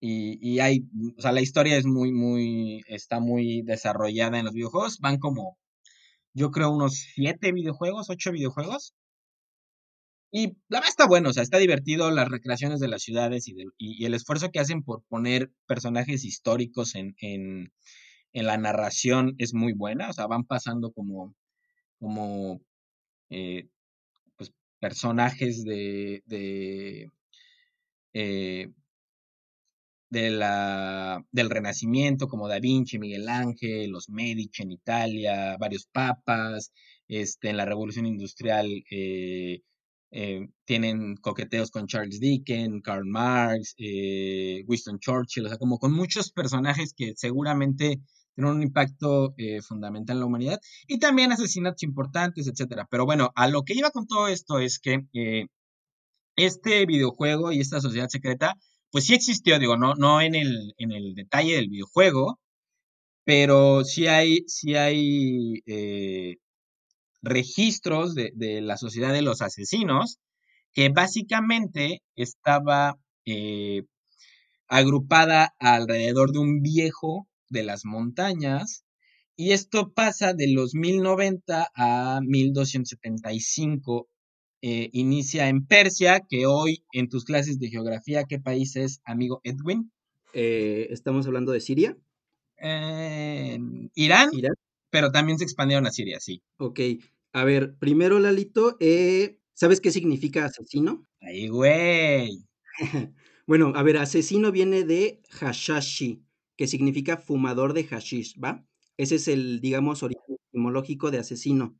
y, 0.00 0.38
y, 0.40 0.60
hay, 0.60 0.84
o 1.16 1.20
sea, 1.20 1.32
la 1.32 1.40
historia 1.40 1.76
es 1.76 1.86
muy, 1.86 2.12
muy, 2.12 2.82
está 2.88 3.20
muy 3.20 3.62
desarrollada 3.62 4.38
en 4.38 4.44
los 4.44 4.54
videojuegos. 4.54 4.98
Van 5.00 5.18
como, 5.18 5.58
yo 6.34 6.50
creo, 6.50 6.70
unos 6.70 6.94
siete 7.14 7.52
videojuegos, 7.52 8.10
ocho 8.10 8.32
videojuegos. 8.32 8.94
Y 10.30 10.48
la 10.68 10.78
verdad 10.80 10.90
está 10.90 11.06
bueno, 11.06 11.30
o 11.30 11.32
sea, 11.32 11.42
está 11.42 11.58
divertido 11.58 12.10
las 12.10 12.28
recreaciones 12.28 12.80
de 12.80 12.88
las 12.88 13.02
ciudades 13.02 13.48
y, 13.48 13.54
y, 13.78 14.04
el 14.04 14.14
esfuerzo 14.14 14.50
que 14.50 14.60
hacen 14.60 14.82
por 14.82 15.02
poner 15.08 15.50
personajes 15.66 16.24
históricos 16.24 16.94
en, 16.94 17.14
en, 17.20 17.72
en, 18.34 18.46
la 18.46 18.58
narración 18.58 19.34
es 19.38 19.54
muy 19.54 19.72
buena, 19.72 20.10
o 20.10 20.12
sea, 20.12 20.26
van 20.26 20.44
pasando 20.44 20.92
como, 20.92 21.34
como 21.98 22.60
eh, 23.30 23.68
pues, 24.36 24.52
personajes 24.80 25.64
de, 25.64 26.22
de, 26.26 27.10
eh, 28.14 28.68
de 30.10 30.30
la, 30.30 31.22
del 31.32 31.50
Renacimiento, 31.50 32.28
como 32.28 32.48
Da 32.48 32.60
Vinci, 32.60 32.98
Miguel 32.98 33.28
Ángel, 33.28 33.90
los 33.90 34.08
Medici 34.08 34.62
en 34.62 34.72
Italia, 34.72 35.56
varios 35.58 35.86
papas, 35.86 36.72
este, 37.08 37.50
en 37.50 37.56
la 37.56 37.64
Revolución 37.64 38.06
Industrial 38.06 38.66
eh, 38.90 39.62
eh, 40.10 40.48
tienen 40.64 41.16
coqueteos 41.16 41.70
con 41.70 41.86
Charles 41.86 42.20
Dickens, 42.20 42.82
Karl 42.82 43.04
Marx, 43.06 43.74
eh, 43.78 44.64
Winston 44.66 44.98
Churchill, 44.98 45.46
o 45.46 45.48
sea, 45.48 45.58
como 45.58 45.78
con 45.78 45.92
muchos 45.92 46.32
personajes 46.32 46.94
que 46.96 47.12
seguramente 47.16 48.00
tienen 48.34 48.54
un 48.54 48.62
impacto 48.62 49.34
fundamental 49.66 50.16
en 50.16 50.20
la 50.20 50.26
humanidad, 50.26 50.60
y 50.86 50.98
también 51.00 51.32
asesinatos 51.32 51.82
importantes, 51.82 52.46
etcétera. 52.46 52.86
Pero 52.88 53.04
bueno, 53.04 53.32
a 53.34 53.48
lo 53.48 53.64
que 53.64 53.74
iba 53.74 53.90
con 53.90 54.06
todo 54.06 54.28
esto 54.28 54.60
es 54.60 54.78
que 54.78 55.00
este 56.36 56.86
videojuego 56.86 57.52
y 57.52 57.60
esta 57.60 57.80
sociedad 57.80 58.08
secreta 58.08 58.54
pues 58.90 59.06
sí 59.06 59.14
existió, 59.14 59.58
digo, 59.58 59.76
no, 59.76 59.94
no 59.94 60.20
en 60.20 60.34
el, 60.34 60.74
en 60.78 60.92
el 60.92 61.14
detalle 61.14 61.56
del 61.56 61.68
videojuego, 61.68 62.38
pero 63.24 63.84
sí 63.84 64.06
hay, 64.06 64.44
sí 64.46 64.74
hay 64.74 65.62
eh, 65.66 66.36
registros 67.22 68.14
de, 68.14 68.32
la 68.62 68.76
sociedad 68.76 69.12
de 69.12 69.22
los 69.22 69.42
asesinos, 69.42 70.18
que 70.72 70.88
básicamente 70.88 72.02
estaba 72.16 72.96
eh, 73.26 73.82
agrupada 74.68 75.54
alrededor 75.58 76.32
de 76.32 76.38
un 76.38 76.62
viejo 76.62 77.28
de 77.50 77.64
las 77.64 77.84
montañas, 77.84 78.84
y 79.36 79.52
esto 79.52 79.92
pasa 79.92 80.32
de 80.34 80.52
los 80.52 80.74
1090 80.74 81.70
a 81.74 82.20
1275 82.22 84.08
eh, 84.62 84.90
inicia 84.92 85.48
en 85.48 85.66
Persia, 85.66 86.20
que 86.28 86.46
hoy 86.46 86.84
en 86.92 87.08
tus 87.08 87.24
clases 87.24 87.58
de 87.58 87.68
geografía, 87.68 88.24
¿qué 88.24 88.38
país 88.38 88.76
es, 88.76 89.00
amigo 89.04 89.40
Edwin? 89.44 89.92
Eh, 90.32 90.88
estamos 90.90 91.26
hablando 91.26 91.52
de 91.52 91.60
Siria. 91.60 91.96
Irán, 92.60 94.30
pero 94.90 95.12
también 95.12 95.38
se 95.38 95.44
expandieron 95.44 95.86
a 95.86 95.92
Siria, 95.92 96.18
sí. 96.18 96.42
Ok, 96.56 96.80
a 97.32 97.44
ver, 97.44 97.76
primero, 97.78 98.18
Lalito, 98.18 98.76
eh, 98.80 99.38
¿sabes 99.54 99.80
qué 99.80 99.92
significa 99.92 100.46
asesino? 100.46 101.06
Ay, 101.20 101.48
güey. 101.48 102.44
bueno, 103.46 103.72
a 103.76 103.82
ver, 103.82 103.98
asesino 103.98 104.50
viene 104.50 104.84
de 104.84 105.22
hashashi, 105.30 106.24
que 106.56 106.66
significa 106.66 107.16
fumador 107.16 107.74
de 107.74 107.84
hashish, 107.84 108.38
¿va? 108.42 108.64
Ese 108.96 109.16
es 109.16 109.28
el, 109.28 109.60
digamos, 109.60 110.02
origen 110.02 110.36
etimológico 110.48 111.10
de 111.10 111.18
asesino. 111.18 111.78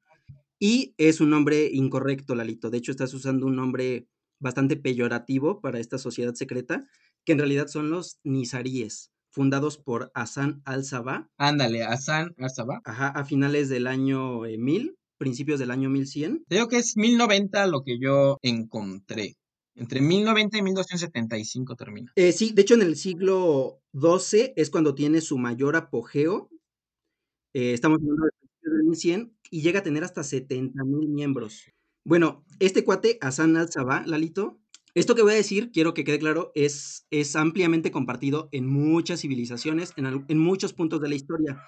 Y 0.58 0.94
es 0.98 1.20
un 1.20 1.30
nombre 1.30 1.70
incorrecto, 1.72 2.34
Lalito. 2.34 2.70
De 2.70 2.78
hecho, 2.78 2.90
estás 2.90 3.14
usando 3.14 3.46
un 3.46 3.56
nombre 3.56 4.08
bastante 4.40 4.76
peyorativo 4.76 5.60
para 5.60 5.78
esta 5.78 5.98
sociedad 5.98 6.34
secreta, 6.34 6.86
que 7.24 7.32
en 7.32 7.38
realidad 7.38 7.68
son 7.68 7.90
los 7.90 8.18
nizaríes, 8.24 9.10
fundados 9.30 9.78
por 9.78 10.10
Hassan 10.14 10.62
al-Sabah. 10.64 11.28
Ándale, 11.36 11.84
Hassan 11.84 12.34
al-Sabah. 12.38 12.80
Ajá, 12.84 13.08
a 13.08 13.24
finales 13.24 13.68
del 13.68 13.86
año 13.86 14.40
1000, 14.40 14.88
eh, 14.88 14.94
principios 15.18 15.58
del 15.58 15.70
año 15.70 15.90
1100. 15.90 16.44
Creo 16.48 16.68
que 16.68 16.78
es 16.78 16.96
1090 16.96 17.66
lo 17.66 17.82
que 17.82 17.98
yo 18.00 18.38
encontré. 18.42 19.36
Entre 19.74 20.00
1090 20.00 20.58
y 20.58 20.62
1275 20.62 21.76
termina. 21.76 22.12
Eh, 22.16 22.32
sí, 22.32 22.52
de 22.52 22.62
hecho 22.62 22.74
en 22.74 22.82
el 22.82 22.96
siglo 22.96 23.80
XII 23.92 24.54
es 24.56 24.70
cuando 24.70 24.94
tiene 24.94 25.20
su 25.20 25.38
mayor 25.38 25.76
apogeo. 25.76 26.50
Eh, 27.54 27.74
estamos 27.74 27.98
hablando 28.00 28.24
del 28.62 28.84
1100 28.84 29.37
y 29.50 29.62
llega 29.62 29.80
a 29.80 29.82
tener 29.82 30.04
hasta 30.04 30.22
70 30.22 30.84
mil 30.84 31.08
miembros. 31.08 31.72
Bueno, 32.04 32.44
este 32.58 32.84
cuate, 32.84 33.18
Hassan 33.20 33.56
al-Sabah, 33.56 34.06
Lalito, 34.06 34.60
esto 34.94 35.14
que 35.14 35.22
voy 35.22 35.32
a 35.32 35.36
decir, 35.36 35.70
quiero 35.70 35.94
que 35.94 36.04
quede 36.04 36.18
claro, 36.18 36.50
es, 36.54 37.06
es 37.10 37.36
ampliamente 37.36 37.90
compartido 37.90 38.48
en 38.52 38.66
muchas 38.66 39.20
civilizaciones, 39.20 39.92
en, 39.96 40.38
muchos 40.38 40.72
puntos 40.72 41.00
de 41.00 41.08
la 41.08 41.14
historia. 41.14 41.62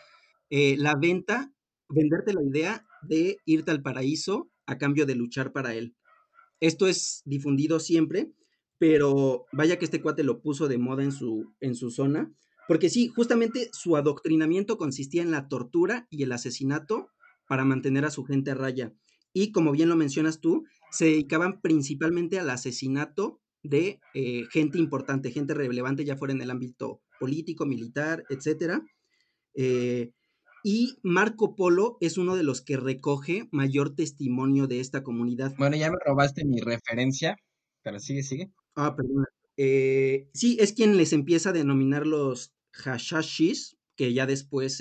Eh, 0.49 0.77
la 0.79 0.97
venta, 0.97 1.53
venderte 1.89 2.33
la 2.33 2.43
idea 2.43 2.87
de 3.03 3.39
irte 3.45 3.71
al 3.71 3.83
paraíso 3.83 4.51
a 4.67 4.79
cambio 4.79 5.07
de 5.07 5.15
luchar 5.15 5.53
para 5.53 5.75
él. 5.75 5.95
Esto 6.61 6.87
es 6.87 7.23
difundido 7.25 7.79
siempre, 7.79 8.33
pero 8.79 9.45
vaya 9.53 9.79
que 9.79 9.85
este 9.85 10.01
cuate 10.01 10.25
lo 10.25 10.41
puso 10.41 10.67
de 10.67 10.79
moda 10.79 11.05
en 11.05 11.13
su, 11.13 11.55
en 11.61 11.75
su 11.75 11.91
zona, 11.91 12.33
porque 12.67 12.89
sí, 12.89 13.09
justamente 13.09 13.69
su 13.73 13.97
adoctrinamiento 13.97 14.79
consistía 14.79 15.23
en 15.23 15.31
la 15.31 15.49
tortura 15.49 16.07
y 16.11 16.23
el 16.23 16.33
asesinato 16.33 17.11
para 17.51 17.65
mantener 17.65 18.05
a 18.05 18.13
su 18.13 18.23
gente 18.23 18.53
a 18.53 18.55
raya. 18.55 18.95
Y 19.33 19.51
como 19.51 19.73
bien 19.73 19.89
lo 19.89 19.97
mencionas 19.97 20.41
tú, 20.41 20.67
se 20.93 21.07
dedicaban 21.07 21.61
principalmente 21.61 22.39
al 22.39 22.49
asesinato 22.49 23.41
de 23.65 23.99
eh, 24.15 24.45
gente 24.53 24.79
importante, 24.79 25.33
gente 25.33 25.53
relevante, 25.53 26.05
ya 26.05 26.17
fuera 26.17 26.33
en 26.33 26.43
el 26.43 26.53
ámbito 26.53 27.03
político, 27.19 27.67
militar, 27.67 28.23
etc. 28.31 28.85
Eh, 29.55 30.13
y 30.63 30.99
Marco 31.03 31.57
Polo 31.57 31.99
es 32.01 32.19
uno 32.19 32.37
de 32.37 32.45
los 32.45 32.63
que 32.63 32.77
recoge 32.77 33.49
mayor 33.51 33.97
testimonio 33.97 34.69
de 34.69 34.79
esta 34.79 35.03
comunidad. 35.03 35.53
Bueno, 35.59 35.77
ya 35.77 35.91
me 35.91 35.99
robaste 36.07 36.45
mi 36.45 36.61
referencia, 36.61 37.37
pero 37.83 37.99
sigue, 37.99 38.23
sigue. 38.23 38.53
Ah, 38.77 38.95
perdón. 38.95 39.25
Eh, 39.57 40.29
sí, 40.35 40.57
es 40.61 40.73
quien 40.73 40.97
les 40.97 41.13
empieza 41.13 41.51
a 41.51 41.53
denominar 41.53 42.07
los 42.07 42.53
hashashis, 42.71 43.77
que 43.97 44.15
ya 44.15 44.27
después 44.27 44.81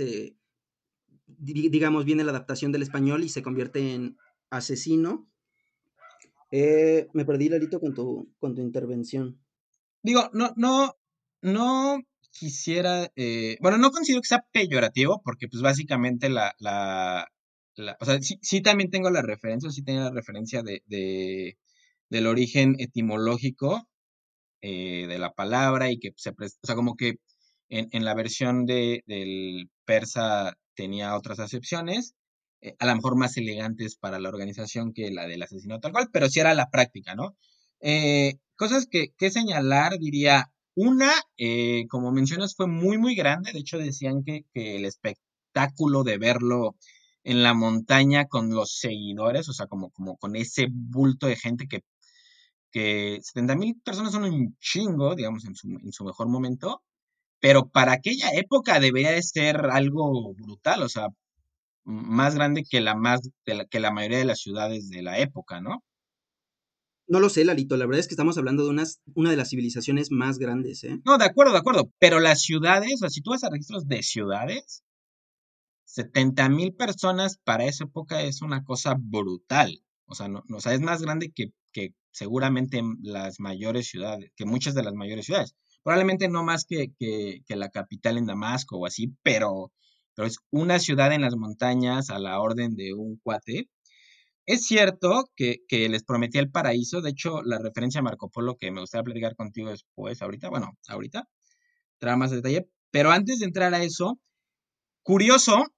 digamos, 1.38 2.06
viene 2.06 2.24
la 2.24 2.32
adaptación 2.32 2.72
del 2.72 2.82
español 2.82 3.24
y 3.24 3.30
se 3.30 3.44
convierte 3.44 3.94
en 3.94 4.18
asesino. 4.50 5.30
Eh, 6.52 7.08
me 7.14 7.26
perdí, 7.26 7.50
Larito, 7.50 7.80
con 7.80 7.94
tu, 7.94 8.34
con 8.40 8.56
tu 8.56 8.62
intervención. 8.62 9.40
Digo, 10.02 10.30
no, 10.34 10.54
no, 10.56 10.96
no 11.42 12.00
quisiera, 12.32 13.12
eh, 13.16 13.58
bueno, 13.62 13.78
no 13.78 13.92
considero 13.92 14.22
que 14.22 14.28
sea 14.28 14.46
peyorativo, 14.52 15.22
porque 15.24 15.48
pues 15.48 15.62
básicamente 15.62 16.30
la, 16.30 16.54
la, 16.60 17.28
o 18.00 18.06
sea, 18.06 18.20
sí, 18.22 18.62
también 18.62 18.90
tengo 18.90 19.10
la 19.10 19.22
referencia, 19.22 19.70
sí 19.70 19.84
tengo 19.84 20.02
la 20.02 20.12
referencia 20.12 20.62
de, 20.64 20.84
de 20.88 21.58
del 22.10 22.28
origen 22.28 22.76
etimológico 22.80 23.88
eh, 24.62 25.06
de 25.08 25.20
la 25.20 25.32
palabra 25.34 25.92
y 25.92 26.00
que 26.00 26.12
se, 26.16 26.32
o 26.32 26.34
sea, 26.64 26.76
como 26.76 26.96
que 26.96 27.16
en, 27.70 27.88
en 27.92 28.06
la 28.06 28.16
versión 28.16 28.66
de, 28.66 29.04
del 29.08 29.70
persa 29.86 30.58
tenía 30.76 31.16
otras 31.16 31.40
acepciones, 31.40 32.16
eh, 32.62 32.76
a 32.80 32.86
lo 32.88 32.96
mejor 32.96 33.16
más 33.16 33.38
elegantes 33.38 33.96
para 33.96 34.20
la 34.20 34.30
organización 34.30 34.94
que 34.94 35.12
la 35.12 35.28
del 35.28 35.44
asesinato 35.44 35.82
tal 35.82 35.92
cual, 35.94 36.10
pero 36.12 36.30
sí 36.30 36.40
era 36.40 36.54
la 36.54 36.70
práctica, 36.70 37.16
¿no? 37.16 37.38
Eh, 37.82 38.36
cosas 38.56 38.88
que, 38.88 39.14
que, 39.18 39.32
señalar, 39.32 39.98
diría, 40.00 40.52
una, 40.76 41.12
eh, 41.38 41.86
como 41.90 42.12
mencionas, 42.12 42.56
fue 42.56 42.68
muy, 42.68 42.98
muy 42.98 43.16
grande, 43.16 43.52
de 43.54 43.60
hecho 43.60 43.78
decían 43.78 44.24
que, 44.24 44.46
que, 44.54 44.76
el 44.78 44.86
espectáculo 44.86 46.04
de 46.04 46.18
verlo 46.18 46.76
en 47.24 47.44
la 47.44 47.54
montaña 47.54 48.26
con 48.28 48.50
los 48.50 48.78
seguidores, 48.80 49.50
o 49.50 49.54
sea, 49.54 49.68
como, 49.68 49.92
como 49.92 50.18
con 50.18 50.36
ese 50.36 50.68
bulto 50.72 51.28
de 51.28 51.36
gente 51.38 51.68
que, 51.68 51.82
que 52.72 53.20
70 53.22 53.56
mil 53.56 53.82
personas 53.84 54.14
son 54.14 54.26
un 54.26 54.58
chingo, 54.60 55.16
digamos, 55.16 55.46
en 55.46 55.56
su, 55.56 55.68
en 55.70 55.92
su 55.92 56.04
mejor 56.06 56.28
momento, 56.30 56.84
pero 57.40 57.70
para 57.70 57.94
aquella 57.94 58.32
época 58.34 58.80
debería 58.80 59.12
de 59.12 59.24
ser 59.24 59.58
algo 59.72 60.34
brutal, 60.36 60.84
o 60.84 60.90
sea, 60.90 61.08
más 61.84 62.36
grande 62.36 62.64
que 62.70 62.82
la, 62.82 62.96
más, 62.96 63.22
que 63.70 63.80
la 63.80 63.92
mayoría 63.92 64.20
de 64.20 64.26
las 64.26 64.40
ciudades 64.40 64.90
de 64.90 65.02
la 65.02 65.20
época, 65.20 65.62
¿no? 65.62 65.84
No 67.08 67.20
lo 67.20 67.30
sé, 67.30 67.44
Lalito, 67.44 67.76
la 67.76 67.88
verdad 67.88 68.02
es 68.02 68.08
que 68.08 68.14
estamos 68.14 68.38
hablando 68.38 68.64
de 68.64 68.70
unas, 68.70 69.02
una 69.16 69.32
de 69.32 69.38
las 69.38 69.50
civilizaciones 69.50 70.12
más 70.12 70.38
grandes, 70.38 70.84
¿eh? 70.84 71.00
No, 71.06 71.18
de 71.18 71.26
acuerdo, 71.26 71.54
de 71.54 71.60
acuerdo, 71.60 71.92
pero 71.98 72.20
las 72.20 72.42
ciudades, 72.42 72.94
o 72.94 72.98
sea, 72.98 73.10
si 73.10 73.22
tú 73.22 73.32
vas 73.32 73.44
a 73.44 73.50
registros 73.50 73.88
de 73.88 74.04
ciudades, 74.04 74.84
70 75.86 76.50
mil 76.50 76.74
personas 76.76 77.40
para 77.44 77.66
esa 77.66 77.86
época 77.86 78.22
es 78.22 78.44
una 78.44 78.64
cosa 78.64 78.96
brutal, 78.96 79.82
o 80.06 80.14
sea, 80.14 80.28
no, 80.28 80.44
o 80.54 80.62
sea 80.62 80.76
es 80.76 80.82
más 80.82 81.02
grande 81.02 81.32
que, 81.34 81.48
que 81.72 81.96
seguramente 82.12 82.84
las 83.02 83.40
mayores 83.40 83.88
ciudades, 83.88 84.32
que 84.36 84.46
muchas 84.46 84.76
de 84.76 84.84
las 84.84 84.94
mayores 84.94 85.26
ciudades. 85.26 85.56
Probablemente 85.90 86.30
no 86.30 86.44
más 86.44 86.66
que, 86.66 86.94
la 87.48 87.70
capital 87.70 88.20
en 88.20 88.28
Damasco 88.28 88.78
o 88.78 88.86
así, 88.86 89.12
pero, 89.24 89.72
pero 90.14 90.28
es 90.28 90.38
una 90.52 90.78
ciudad 90.78 91.12
en 91.14 91.22
las 91.22 91.36
montañas 91.36 92.12
a 92.12 92.20
la 92.20 92.40
orden 92.40 92.76
de 92.76 92.94
un 92.94 93.18
cuate. 93.18 93.72
Es 94.46 94.68
cierto 94.68 95.32
que, 95.36 95.58
les 95.72 96.04
prometía 96.04 96.42
el 96.42 96.52
paraíso, 96.52 97.02
de 97.02 97.10
hecho, 97.10 97.42
la 97.42 97.58
referencia 97.58 98.02
a 98.02 98.04
Marco 98.04 98.30
Polo 98.30 98.56
que 98.56 98.70
me 98.70 98.82
gustaría 98.82 99.04
platicar 99.04 99.36
contigo 99.36 99.72
después, 99.72 100.22
ahorita, 100.22 100.50
bueno, 100.52 100.78
ahorita, 100.90 101.28
trae 101.98 102.18
más 102.18 102.30
detalle, 102.30 102.70
pero 102.92 103.10
antes 103.10 103.40
de 103.40 103.46
entrar 103.48 103.74
a 103.74 103.82
eso, 103.82 104.20
curioso, 105.02 105.74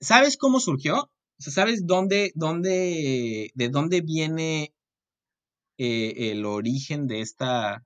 ¿sabes 0.00 0.38
cómo 0.38 0.60
surgió? 0.60 1.10
¿sabes 1.38 1.84
dónde, 1.84 2.32
dónde, 2.36 3.50
de 3.54 3.68
dónde 3.68 4.00
viene 4.00 4.72
eh, 5.76 6.30
el 6.30 6.46
origen 6.46 7.06
de 7.06 7.20
esta, 7.20 7.84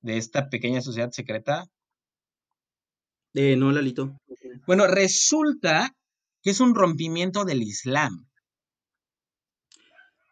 de 0.00 0.16
esta 0.16 0.48
pequeña 0.48 0.80
sociedad 0.80 1.10
secreta? 1.10 1.66
Eh, 3.34 3.56
no, 3.56 3.72
Lalito. 3.72 4.16
Bueno, 4.66 4.86
resulta 4.86 5.94
que 6.42 6.50
es 6.50 6.60
un 6.60 6.74
rompimiento 6.74 7.44
del 7.44 7.62
Islam. 7.62 8.28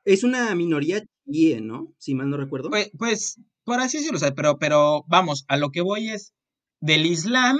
Es 0.04 0.24
una 0.24 0.54
minoría 0.54 1.02
chií, 1.24 1.60
¿no? 1.60 1.92
Si 1.98 2.14
mal 2.14 2.30
no 2.30 2.36
recuerdo. 2.36 2.70
Pues, 2.70 2.90
pues 2.96 3.40
por 3.64 3.80
así 3.80 3.98
decirlo, 3.98 4.18
sea, 4.18 4.34
pero, 4.34 4.58
pero 4.58 5.04
vamos, 5.08 5.44
a 5.48 5.56
lo 5.56 5.70
que 5.70 5.80
voy 5.80 6.10
es, 6.10 6.32
del 6.80 7.04
Islam, 7.06 7.58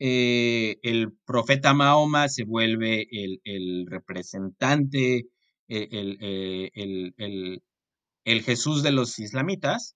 eh, 0.00 0.78
el 0.82 1.12
profeta 1.24 1.74
Mahoma 1.74 2.28
se 2.28 2.44
vuelve 2.44 3.06
el, 3.10 3.40
el 3.44 3.86
representante, 3.86 5.28
el, 5.68 6.18
eh, 6.20 6.70
el, 6.74 7.14
el, 7.16 7.62
el, 8.24 8.42
Jesús 8.42 8.82
de 8.82 8.90
los 8.90 9.18
islamitas. 9.18 9.94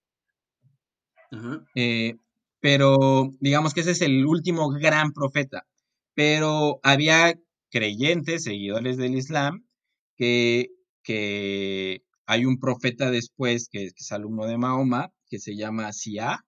Eh, 1.74 2.16
pero 2.60 3.34
digamos 3.40 3.74
que 3.74 3.80
ese 3.80 3.92
es 3.92 4.02
el 4.02 4.26
último 4.26 4.70
gran 4.70 5.12
profeta. 5.12 5.66
Pero 6.14 6.80
había 6.82 7.34
creyentes, 7.70 8.44
seguidores 8.44 8.96
del 8.96 9.14
Islam, 9.14 9.66
que, 10.16 10.70
que 11.02 12.02
hay 12.26 12.44
un 12.44 12.58
profeta 12.58 13.10
después 13.10 13.68
que, 13.70 13.84
es 13.86 14.12
alumno 14.12 14.46
de 14.46 14.58
Mahoma, 14.58 15.12
que 15.28 15.38
se 15.38 15.56
llama 15.56 15.92
Sia. 15.92 16.44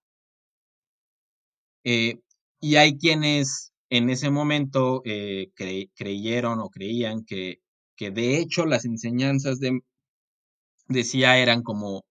Eh, 1.85 2.21
y 2.61 2.77
hay 2.77 2.99
quienes 2.99 3.73
en 3.89 4.11
ese 4.11 4.31
momento 4.31 5.03
eh, 5.05 5.51
cre 5.55 5.91
creyeron 5.97 6.61
o 6.61 6.69
creían 6.69 7.25
que, 7.25 7.61
que, 7.97 8.11
de 8.11 8.39
hecho 8.39 8.67
las 8.67 8.85
enseñanzas 8.85 9.59
de, 9.61 9.81
de 10.89 11.05
Sia 11.05 11.39
eran 11.39 11.63
como, 11.63 12.05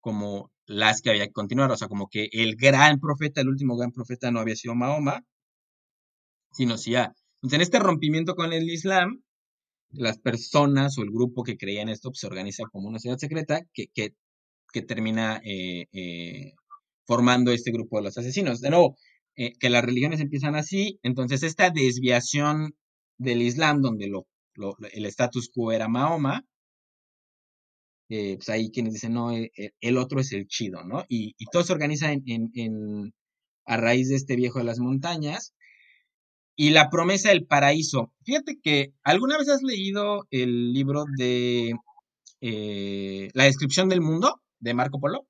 como 0.00 0.50
las 0.68 1.00
que 1.00 1.10
había 1.10 1.26
que 1.26 1.32
continuar, 1.32 1.70
o 1.72 1.76
sea, 1.76 1.88
como 1.88 2.08
que 2.08 2.28
el 2.30 2.54
gran 2.56 3.00
profeta, 3.00 3.40
el 3.40 3.48
último 3.48 3.76
gran 3.76 3.90
profeta 3.90 4.30
no 4.30 4.38
había 4.40 4.54
sido 4.54 4.74
Mahoma, 4.74 5.24
sino 6.52 6.76
Sia. 6.76 7.14
Entonces, 7.36 7.56
en 7.56 7.60
este 7.62 7.78
rompimiento 7.78 8.34
con 8.34 8.52
el 8.52 8.68
Islam, 8.68 9.22
las 9.90 10.18
personas 10.18 10.98
o 10.98 11.02
el 11.02 11.10
grupo 11.10 11.42
que 11.42 11.56
creía 11.56 11.82
en 11.82 11.88
esto 11.88 12.10
pues, 12.10 12.20
se 12.20 12.26
organiza 12.26 12.64
como 12.70 12.88
una 12.88 12.98
ciudad 12.98 13.16
secreta 13.16 13.62
que, 13.72 13.86
que, 13.94 14.14
que 14.72 14.82
termina 14.82 15.40
eh, 15.42 15.86
eh, 15.92 16.52
formando 17.06 17.50
este 17.52 17.72
grupo 17.72 17.96
de 17.96 18.04
los 18.04 18.18
asesinos. 18.18 18.60
De 18.60 18.70
nuevo, 18.70 18.96
eh, 19.36 19.52
que 19.58 19.70
las 19.70 19.84
religiones 19.84 20.20
empiezan 20.20 20.54
así, 20.54 20.98
entonces 21.02 21.42
esta 21.42 21.70
desviación 21.70 22.74
del 23.16 23.40
Islam, 23.40 23.80
donde 23.80 24.08
lo, 24.08 24.26
lo, 24.54 24.76
el 24.92 25.06
status 25.06 25.48
quo 25.50 25.72
era 25.72 25.88
Mahoma, 25.88 26.44
eh, 28.08 28.36
pues 28.36 28.48
hay 28.48 28.70
quienes 28.70 28.94
dicen, 28.94 29.14
no, 29.14 29.30
el, 29.30 29.50
el, 29.80 29.98
otro 29.98 30.20
es 30.20 30.32
el 30.32 30.46
chido, 30.46 30.84
¿no? 30.84 31.04
Y, 31.08 31.34
y 31.38 31.46
todo 31.46 31.62
se 31.62 31.72
organiza 31.72 32.12
en, 32.12 32.22
en, 32.26 32.50
en, 32.54 33.14
a 33.66 33.76
raíz 33.76 34.08
de 34.08 34.16
este 34.16 34.36
viejo 34.36 34.58
de 34.58 34.64
las 34.64 34.78
montañas. 34.78 35.54
Y 36.56 36.70
la 36.70 36.90
promesa 36.90 37.28
del 37.28 37.46
paraíso. 37.46 38.12
Fíjate 38.24 38.58
que, 38.60 38.92
¿alguna 39.04 39.38
vez 39.38 39.48
has 39.48 39.62
leído 39.62 40.26
el 40.30 40.72
libro 40.72 41.04
de 41.16 41.72
eh, 42.40 43.28
La 43.32 43.44
descripción 43.44 43.88
del 43.88 44.00
mundo 44.00 44.42
de 44.58 44.74
Marco 44.74 44.98
Polo? 44.98 45.28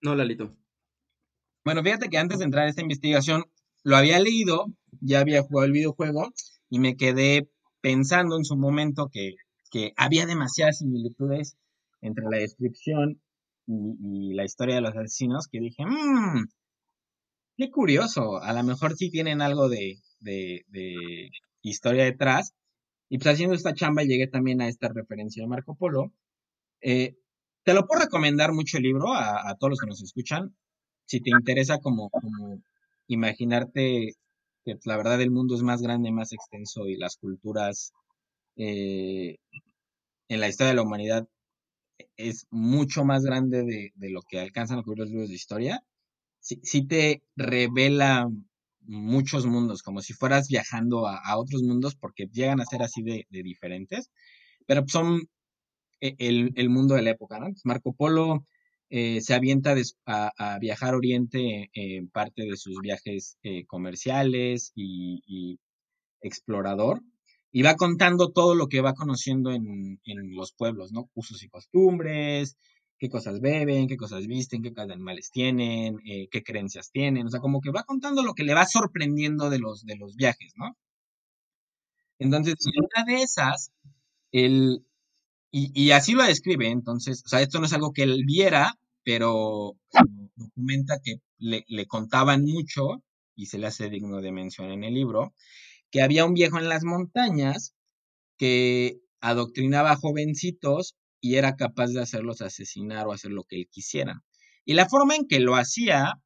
No, 0.00 0.14
Lalito. 0.14 0.56
Bueno, 1.62 1.82
fíjate 1.82 2.08
que 2.08 2.16
antes 2.16 2.38
de 2.38 2.46
entrar 2.46 2.66
a 2.66 2.70
esta 2.70 2.80
investigación, 2.80 3.44
lo 3.82 3.96
había 3.96 4.18
leído, 4.18 4.72
ya 5.00 5.20
había 5.20 5.42
jugado 5.42 5.66
el 5.66 5.72
videojuego 5.72 6.32
y 6.70 6.78
me 6.78 6.96
quedé 6.96 7.50
pensando 7.82 8.36
en 8.38 8.44
su 8.44 8.56
momento 8.56 9.10
que, 9.12 9.34
que 9.68 9.92
había 9.96 10.26
demasiadas 10.26 10.78
similitudes 10.78 11.56
entre 12.00 12.24
la 12.30 12.38
descripción 12.38 13.20
y, 13.66 14.34
la 14.34 14.44
historia 14.44 14.76
de 14.76 14.80
los 14.80 14.96
asesinos 14.96 15.48
que 15.48 15.60
dije, 15.60 15.84
mmm, 15.84 16.46
qué 17.56 17.70
curioso, 17.70 18.40
a 18.42 18.52
lo 18.52 18.62
mejor 18.62 18.96
sí 18.96 19.10
tienen 19.10 19.42
algo 19.42 19.68
de, 19.68 19.98
de, 20.20 20.64
de, 20.68 21.30
historia 21.62 22.04
detrás. 22.04 22.54
Y 23.10 23.18
pues 23.18 23.34
haciendo 23.34 23.54
esta 23.54 23.74
chamba 23.74 24.04
llegué 24.04 24.26
también 24.26 24.60
a 24.62 24.68
esta 24.68 24.88
referencia 24.88 25.42
de 25.42 25.48
Marco 25.48 25.74
Polo. 25.74 26.12
Eh, 26.80 27.16
te 27.64 27.74
lo 27.74 27.86
puedo 27.86 28.02
recomendar 28.04 28.52
mucho 28.52 28.78
el 28.78 28.84
libro 28.84 29.12
a, 29.12 29.48
a, 29.50 29.56
todos 29.56 29.72
los 29.72 29.80
que 29.80 29.86
nos 29.86 30.02
escuchan. 30.02 30.56
Si 31.06 31.20
te 31.20 31.30
interesa 31.30 31.78
como, 31.80 32.10
como 32.10 32.62
imaginarte 33.08 34.14
que 34.64 34.74
pues, 34.74 34.86
la 34.86 34.96
verdad 34.96 35.20
el 35.20 35.30
mundo 35.30 35.54
es 35.54 35.62
más 35.62 35.82
grande, 35.82 36.12
más 36.12 36.32
extenso 36.32 36.86
y 36.86 36.96
las 36.96 37.16
culturas 37.16 37.92
eh, 38.58 39.38
en 40.28 40.40
la 40.40 40.48
historia 40.48 40.70
de 40.70 40.76
la 40.76 40.82
humanidad 40.82 41.28
es 42.16 42.46
mucho 42.50 43.04
más 43.04 43.24
grande 43.24 43.64
de, 43.64 43.92
de 43.94 44.10
lo 44.10 44.22
que 44.22 44.40
alcanzan 44.40 44.78
a 44.78 44.82
cubrir 44.82 45.00
los 45.00 45.10
libros 45.10 45.28
de 45.30 45.34
historia 45.34 45.82
sí, 46.40 46.60
sí 46.62 46.86
te 46.86 47.22
revela 47.36 48.28
muchos 48.80 49.46
mundos, 49.46 49.82
como 49.82 50.00
si 50.00 50.14
fueras 50.14 50.48
viajando 50.48 51.06
a, 51.06 51.18
a 51.18 51.38
otros 51.38 51.62
mundos, 51.62 51.94
porque 51.96 52.26
llegan 52.32 52.60
a 52.60 52.64
ser 52.66 52.82
así 52.82 53.02
de, 53.02 53.26
diferentes, 53.30 54.10
pero 54.66 54.84
son 54.88 55.22
el, 56.00 56.52
el, 56.56 56.70
mundo 56.70 56.94
de 56.94 57.02
la 57.02 57.10
época, 57.10 57.38
¿no? 57.40 57.48
Marco 57.64 57.92
Polo 57.94 58.46
eh, 58.90 59.20
se 59.20 59.34
avienta 59.34 59.74
a, 60.06 60.32
a, 60.36 60.58
viajar 60.58 60.94
a 60.94 60.96
Oriente 60.96 61.70
en 61.74 62.08
parte 62.08 62.44
de 62.44 62.56
sus 62.56 62.80
viajes 62.80 63.36
eh, 63.42 63.66
comerciales 63.66 64.72
y, 64.74 65.22
y, 65.26 65.58
explorador, 66.22 67.02
y 67.52 67.62
va 67.62 67.76
contando 67.76 68.30
todo 68.30 68.54
lo 68.54 68.68
que 68.68 68.80
va 68.80 68.94
conociendo 68.94 69.52
en, 69.52 70.00
en 70.04 70.34
los 70.34 70.52
pueblos, 70.52 70.92
¿no? 70.92 71.10
Usos 71.14 71.42
y 71.42 71.48
costumbres, 71.48 72.56
qué 72.98 73.08
cosas 73.08 73.40
beben, 73.40 73.86
qué 73.88 73.96
cosas 73.96 74.26
visten, 74.26 74.62
qué 74.62 74.72
cosas 74.72 74.88
de 74.88 74.94
animales 74.94 75.30
tienen, 75.30 75.98
eh, 76.04 76.28
qué 76.30 76.42
creencias 76.42 76.90
tienen, 76.90 77.26
o 77.26 77.30
sea, 77.30 77.40
como 77.40 77.60
que 77.60 77.70
va 77.70 77.84
contando 77.84 78.22
lo 78.22 78.34
que 78.34 78.44
le 78.44 78.54
va 78.54 78.66
sorprendiendo 78.66 79.50
de 79.50 79.58
los, 79.58 79.84
de 79.84 79.96
los 79.96 80.16
viajes, 80.16 80.52
¿no? 80.56 80.76
Entonces, 82.18 82.54
en 82.66 82.84
una 82.84 83.04
de 83.06 83.22
esas, 83.22 83.70
él, 84.32 84.84
y, 85.52 85.70
y, 85.74 85.92
así 85.92 86.12
lo 86.12 86.24
describe, 86.24 86.68
entonces, 86.68 87.22
o 87.24 87.28
sea, 87.28 87.40
esto 87.40 87.60
no 87.60 87.66
es 87.66 87.72
algo 87.72 87.92
que 87.92 88.02
él 88.02 88.24
viera, 88.26 88.74
pero 89.04 89.76
documenta 90.36 90.98
que 91.02 91.16
le, 91.38 91.64
le 91.68 91.86
contaban 91.86 92.44
mucho, 92.44 93.02
y 93.36 93.46
se 93.46 93.58
le 93.58 93.68
hace 93.68 93.88
digno 93.88 94.20
de 94.20 94.32
mención 94.32 94.70
en 94.72 94.82
el 94.84 94.94
libro, 94.94 95.32
que 95.90 96.02
había 96.02 96.24
un 96.24 96.34
viejo 96.34 96.58
en 96.58 96.68
las 96.68 96.84
montañas 96.84 97.74
que 98.36 99.00
adoctrinaba 99.20 99.92
a 99.92 99.96
jovencitos 99.96 100.96
y 101.20 101.36
era 101.36 101.56
capaz 101.56 101.88
de 101.88 102.00
hacerlos 102.00 102.40
asesinar 102.40 103.06
o 103.06 103.12
hacer 103.12 103.32
lo 103.32 103.44
que 103.44 103.56
él 103.56 103.68
quisiera. 103.70 104.22
Y 104.64 104.74
la 104.74 104.88
forma 104.88 105.16
en 105.16 105.26
que 105.26 105.40
lo 105.40 105.56
hacía, 105.56 106.20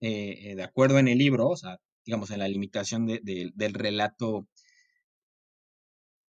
eh, 0.00 0.54
de 0.56 0.62
acuerdo 0.62 0.98
en 0.98 1.08
el 1.08 1.18
libro, 1.18 1.48
o 1.48 1.56
sea, 1.56 1.78
digamos, 2.04 2.30
en 2.30 2.40
la 2.40 2.48
limitación 2.48 3.06
de, 3.06 3.20
de, 3.22 3.50
del 3.54 3.74
relato, 3.74 4.48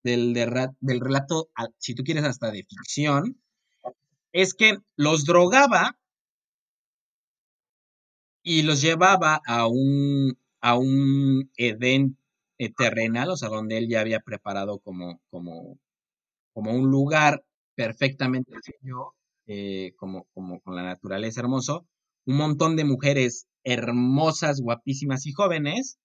del, 0.03 0.33
de, 0.33 0.69
del 0.79 0.99
relato, 0.99 1.49
si 1.77 1.95
tú 1.95 2.03
quieres, 2.03 2.23
hasta 2.23 2.51
de 2.51 2.63
ficción, 2.63 3.41
es 4.31 4.53
que 4.53 4.77
los 4.95 5.25
drogaba 5.25 5.97
y 8.43 8.61
los 8.61 8.81
llevaba 8.81 9.41
a 9.45 9.67
un, 9.67 10.37
a 10.61 10.77
un 10.77 11.51
Edén 11.57 12.17
eh, 12.57 12.71
terrenal, 12.73 13.29
o 13.31 13.37
sea, 13.37 13.49
donde 13.49 13.77
él 13.77 13.87
ya 13.89 14.01
había 14.01 14.19
preparado 14.21 14.79
como, 14.79 15.21
como, 15.29 15.79
como 16.53 16.73
un 16.73 16.89
lugar 16.91 17.45
perfectamente 17.75 18.53
bello, 18.81 19.15
eh, 19.47 19.93
como, 19.97 20.25
como 20.33 20.61
con 20.61 20.75
la 20.75 20.83
naturaleza 20.83 21.41
hermoso, 21.41 21.87
un 22.25 22.37
montón 22.37 22.75
de 22.75 22.85
mujeres 22.85 23.47
hermosas, 23.63 24.61
guapísimas 24.61 25.25
y 25.27 25.33
jóvenes, 25.33 25.99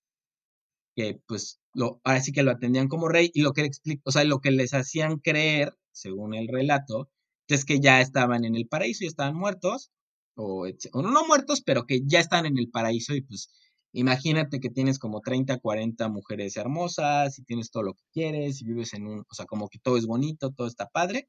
que 0.97 1.21
pues 1.27 1.61
lo, 1.75 2.01
ahora 2.05 2.21
sí 2.21 2.33
que 2.33 2.43
lo 2.43 2.51
atendían 2.51 2.89
como 2.89 3.09
rey 3.09 3.31
y 3.35 3.43
lo 3.43 3.53
que 3.53 3.71
o 4.05 4.13
sea, 4.13 4.25
lo 4.25 4.41
que 4.41 4.51
les 4.51 4.75
hacían 4.75 5.19
creer, 5.19 5.75
según 5.93 6.35
el 6.35 6.49
relato, 6.49 7.11
es 7.49 7.65
que 7.65 7.81
ya 7.81 8.01
estaban 8.01 8.45
en 8.45 8.55
el 8.57 8.69
paraíso 8.69 9.05
y 9.05 9.09
estaban 9.09 9.35
muertos, 9.37 9.91
o, 10.37 10.67
o 10.93 11.03
no 11.03 11.27
muertos, 11.27 11.63
pero 11.63 11.85
que 11.87 12.01
ya 12.07 12.21
están 12.21 12.47
en 12.47 12.59
el 12.59 12.71
paraíso 12.71 13.15
y 13.15 13.23
pues 13.23 13.51
imagínate 13.93 14.61
que 14.61 14.71
tienes 14.71 14.99
como 14.99 15.21
30, 15.21 15.59
40 15.59 16.09
mujeres 16.09 16.57
hermosas 16.57 17.39
y 17.39 17.45
tienes 17.45 17.71
todo 17.71 17.83
lo 17.85 17.95
que 17.95 18.05
quieres 18.13 18.61
y 18.63 18.65
vives 18.65 18.95
en 18.95 19.07
un, 19.07 19.21
o 19.21 19.35
sea, 19.35 19.47
como 19.47 19.69
que 19.69 19.79
todo 19.79 19.97
es 19.97 20.07
bonito, 20.07 20.51
todo 20.51 20.67
está 20.67 20.87
padre. 20.87 21.29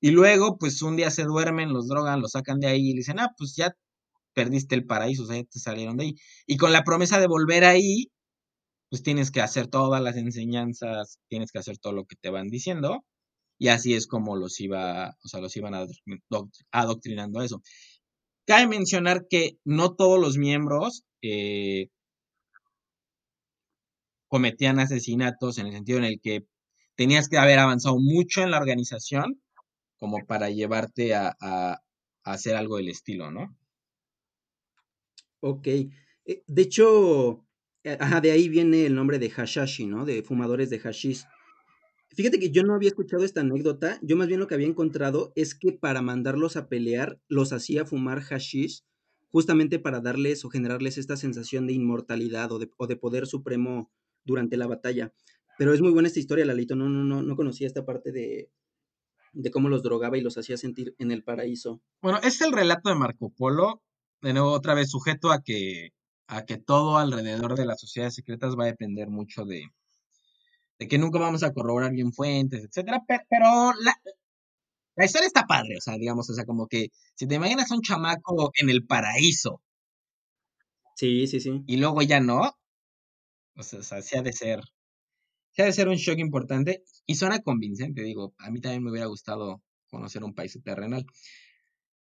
Y 0.00 0.10
luego, 0.12 0.56
pues 0.58 0.82
un 0.82 0.96
día 0.96 1.10
se 1.10 1.24
duermen, 1.24 1.72
los 1.72 1.88
drogan, 1.88 2.20
los 2.20 2.32
sacan 2.32 2.58
de 2.60 2.68
ahí 2.68 2.90
y 2.90 2.92
le 2.92 2.98
dicen, 2.98 3.20
ah, 3.20 3.34
pues 3.36 3.54
ya 3.56 3.74
perdiste 4.34 4.74
el 4.74 4.86
paraíso, 4.86 5.24
o 5.24 5.26
sea, 5.26 5.36
ya 5.36 5.44
te 5.44 5.58
salieron 5.60 5.96
de 5.96 6.04
ahí. 6.04 6.14
Y 6.46 6.56
con 6.56 6.72
la 6.72 6.84
promesa 6.84 7.20
de 7.20 7.26
volver 7.26 7.64
ahí, 7.64 8.10
pues 8.90 9.02
tienes 9.02 9.30
que 9.30 9.42
hacer 9.42 9.68
todas 9.68 10.02
las 10.02 10.16
enseñanzas, 10.16 11.18
tienes 11.28 11.52
que 11.52 11.58
hacer 11.60 11.78
todo 11.78 11.92
lo 11.94 12.04
que 12.06 12.16
te 12.16 12.30
van 12.30 12.48
diciendo. 12.48 13.04
Y 13.58 13.68
así 13.68 13.94
es 13.94 14.06
como 14.06 14.36
los 14.36 14.60
iba, 14.60 15.16
o 15.24 15.28
sea, 15.28 15.40
los 15.40 15.56
iban 15.56 15.74
adoctrinando 16.72 17.40
a 17.40 17.44
eso. 17.44 17.62
Cabe 18.46 18.66
mencionar 18.66 19.26
que 19.28 19.58
no 19.64 19.94
todos 19.94 20.18
los 20.20 20.38
miembros 20.38 21.04
eh, 21.22 21.88
cometían 24.28 24.78
asesinatos 24.78 25.58
en 25.58 25.66
el 25.66 25.72
sentido 25.72 25.98
en 25.98 26.04
el 26.04 26.20
que 26.20 26.46
tenías 26.94 27.28
que 27.28 27.38
haber 27.38 27.58
avanzado 27.58 27.98
mucho 27.98 28.42
en 28.42 28.50
la 28.50 28.58
organización 28.58 29.40
como 29.98 30.24
para 30.26 30.50
llevarte 30.50 31.14
a, 31.14 31.36
a, 31.40 31.82
hacer 32.24 32.56
algo 32.56 32.76
del 32.76 32.88
estilo, 32.88 33.30
¿no? 33.30 33.56
Ok. 35.40 35.66
Eh, 35.66 36.42
de 36.46 36.62
hecho, 36.62 37.44
ajá, 37.98 38.20
de 38.20 38.30
ahí 38.30 38.48
viene 38.48 38.86
el 38.86 38.94
nombre 38.94 39.18
de 39.18 39.30
hashashi, 39.30 39.86
¿no? 39.86 40.04
De 40.04 40.22
fumadores 40.22 40.70
de 40.70 40.78
hashish. 40.78 41.24
Fíjate 42.10 42.38
que 42.38 42.50
yo 42.50 42.62
no 42.62 42.74
había 42.74 42.88
escuchado 42.88 43.24
esta 43.24 43.40
anécdota, 43.40 43.98
yo 44.02 44.16
más 44.16 44.26
bien 44.26 44.40
lo 44.40 44.46
que 44.46 44.54
había 44.54 44.66
encontrado 44.66 45.32
es 45.36 45.54
que 45.54 45.72
para 45.72 46.02
mandarlos 46.02 46.56
a 46.56 46.68
pelear 46.68 47.20
los 47.28 47.52
hacía 47.52 47.84
fumar 47.84 48.20
hashish 48.20 48.82
justamente 49.30 49.78
para 49.78 50.00
darles 50.00 50.44
o 50.44 50.50
generarles 50.50 50.98
esta 50.98 51.16
sensación 51.16 51.66
de 51.66 51.72
inmortalidad 51.72 52.52
o 52.52 52.58
de, 52.58 52.70
o 52.76 52.86
de 52.86 52.96
poder 52.96 53.26
supremo 53.26 53.90
durante 54.24 54.56
la 54.56 54.66
batalla. 54.66 55.12
Pero 55.58 55.72
es 55.74 55.80
muy 55.80 55.92
buena 55.92 56.08
esta 56.08 56.20
historia, 56.20 56.44
Lalito, 56.44 56.76
no, 56.76 56.88
no, 56.88 57.04
no, 57.04 57.22
no 57.22 57.36
conocía 57.36 57.66
esta 57.66 57.84
parte 57.84 58.12
de, 58.12 58.50
de 59.32 59.50
cómo 59.50 59.68
los 59.68 59.82
drogaba 59.82 60.18
y 60.18 60.20
los 60.22 60.36
hacía 60.38 60.56
sentir 60.56 60.94
en 60.98 61.10
el 61.10 61.22
paraíso. 61.22 61.80
Bueno, 62.02 62.18
es 62.22 62.40
el 62.40 62.52
relato 62.52 62.88
de 62.88 62.96
Marco 62.96 63.30
Polo, 63.30 63.82
de 64.22 64.32
nuevo 64.32 64.52
otra 64.52 64.74
vez 64.74 64.90
sujeto 64.90 65.30
a 65.30 65.42
que, 65.42 65.90
a 66.26 66.44
que 66.44 66.58
todo 66.58 66.98
alrededor 66.98 67.56
de 67.56 67.66
las 67.66 67.80
sociedades 67.80 68.14
secretas 68.14 68.56
va 68.58 68.64
a 68.64 68.68
depender 68.68 69.08
mucho 69.08 69.44
de, 69.44 69.64
de 70.78 70.88
que 70.88 70.98
nunca 70.98 71.18
vamos 71.18 71.42
a 71.42 71.52
corroborar 71.52 71.92
bien 71.92 72.12
fuentes, 72.12 72.64
etcétera, 72.64 73.02
pero 73.06 73.72
la, 73.80 73.94
la 74.96 75.04
historia 75.04 75.26
está 75.26 75.46
padre, 75.46 75.76
o 75.78 75.80
sea, 75.80 75.96
digamos, 75.96 76.28
o 76.30 76.34
sea, 76.34 76.44
como 76.44 76.66
que 76.66 76.88
si 77.14 77.26
te 77.26 77.36
imaginas 77.36 77.70
un 77.70 77.82
chamaco 77.82 78.50
en 78.60 78.70
el 78.70 78.86
paraíso. 78.86 79.60
Sí, 80.96 81.26
sí, 81.26 81.40
sí. 81.40 81.62
Y 81.66 81.78
luego 81.78 82.02
ya 82.02 82.20
no, 82.20 82.42
o 83.56 83.62
sea, 83.62 83.80
o 83.80 83.82
sea 83.82 84.02
sí 84.02 84.16
ha 84.16 84.22
de 84.22 84.32
ser, 84.32 84.60
sí 85.52 85.62
ha 85.62 85.66
de 85.66 85.72
ser 85.72 85.88
un 85.88 85.96
shock 85.96 86.18
importante 86.18 86.82
y 87.06 87.14
suena 87.16 87.40
convincente, 87.40 88.02
digo, 88.02 88.34
a 88.38 88.50
mí 88.50 88.60
también 88.60 88.82
me 88.84 88.90
hubiera 88.90 89.06
gustado 89.06 89.62
conocer 89.88 90.24
un 90.24 90.34
país 90.34 90.58
terrenal. 90.62 91.06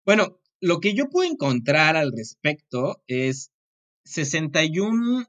Bueno, 0.04 0.40
lo 0.60 0.80
que 0.80 0.94
yo 0.94 1.08
puedo 1.08 1.30
encontrar 1.30 1.96
al 1.96 2.12
respecto 2.16 3.02
es 3.06 3.52
61 4.04 5.26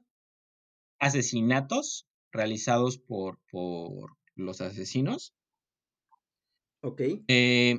asesinatos 0.98 2.06
realizados 2.32 2.98
por, 2.98 3.38
por 3.50 4.16
los 4.34 4.60
asesinos. 4.60 5.34
Ok. 6.82 7.02
Eh, 7.28 7.78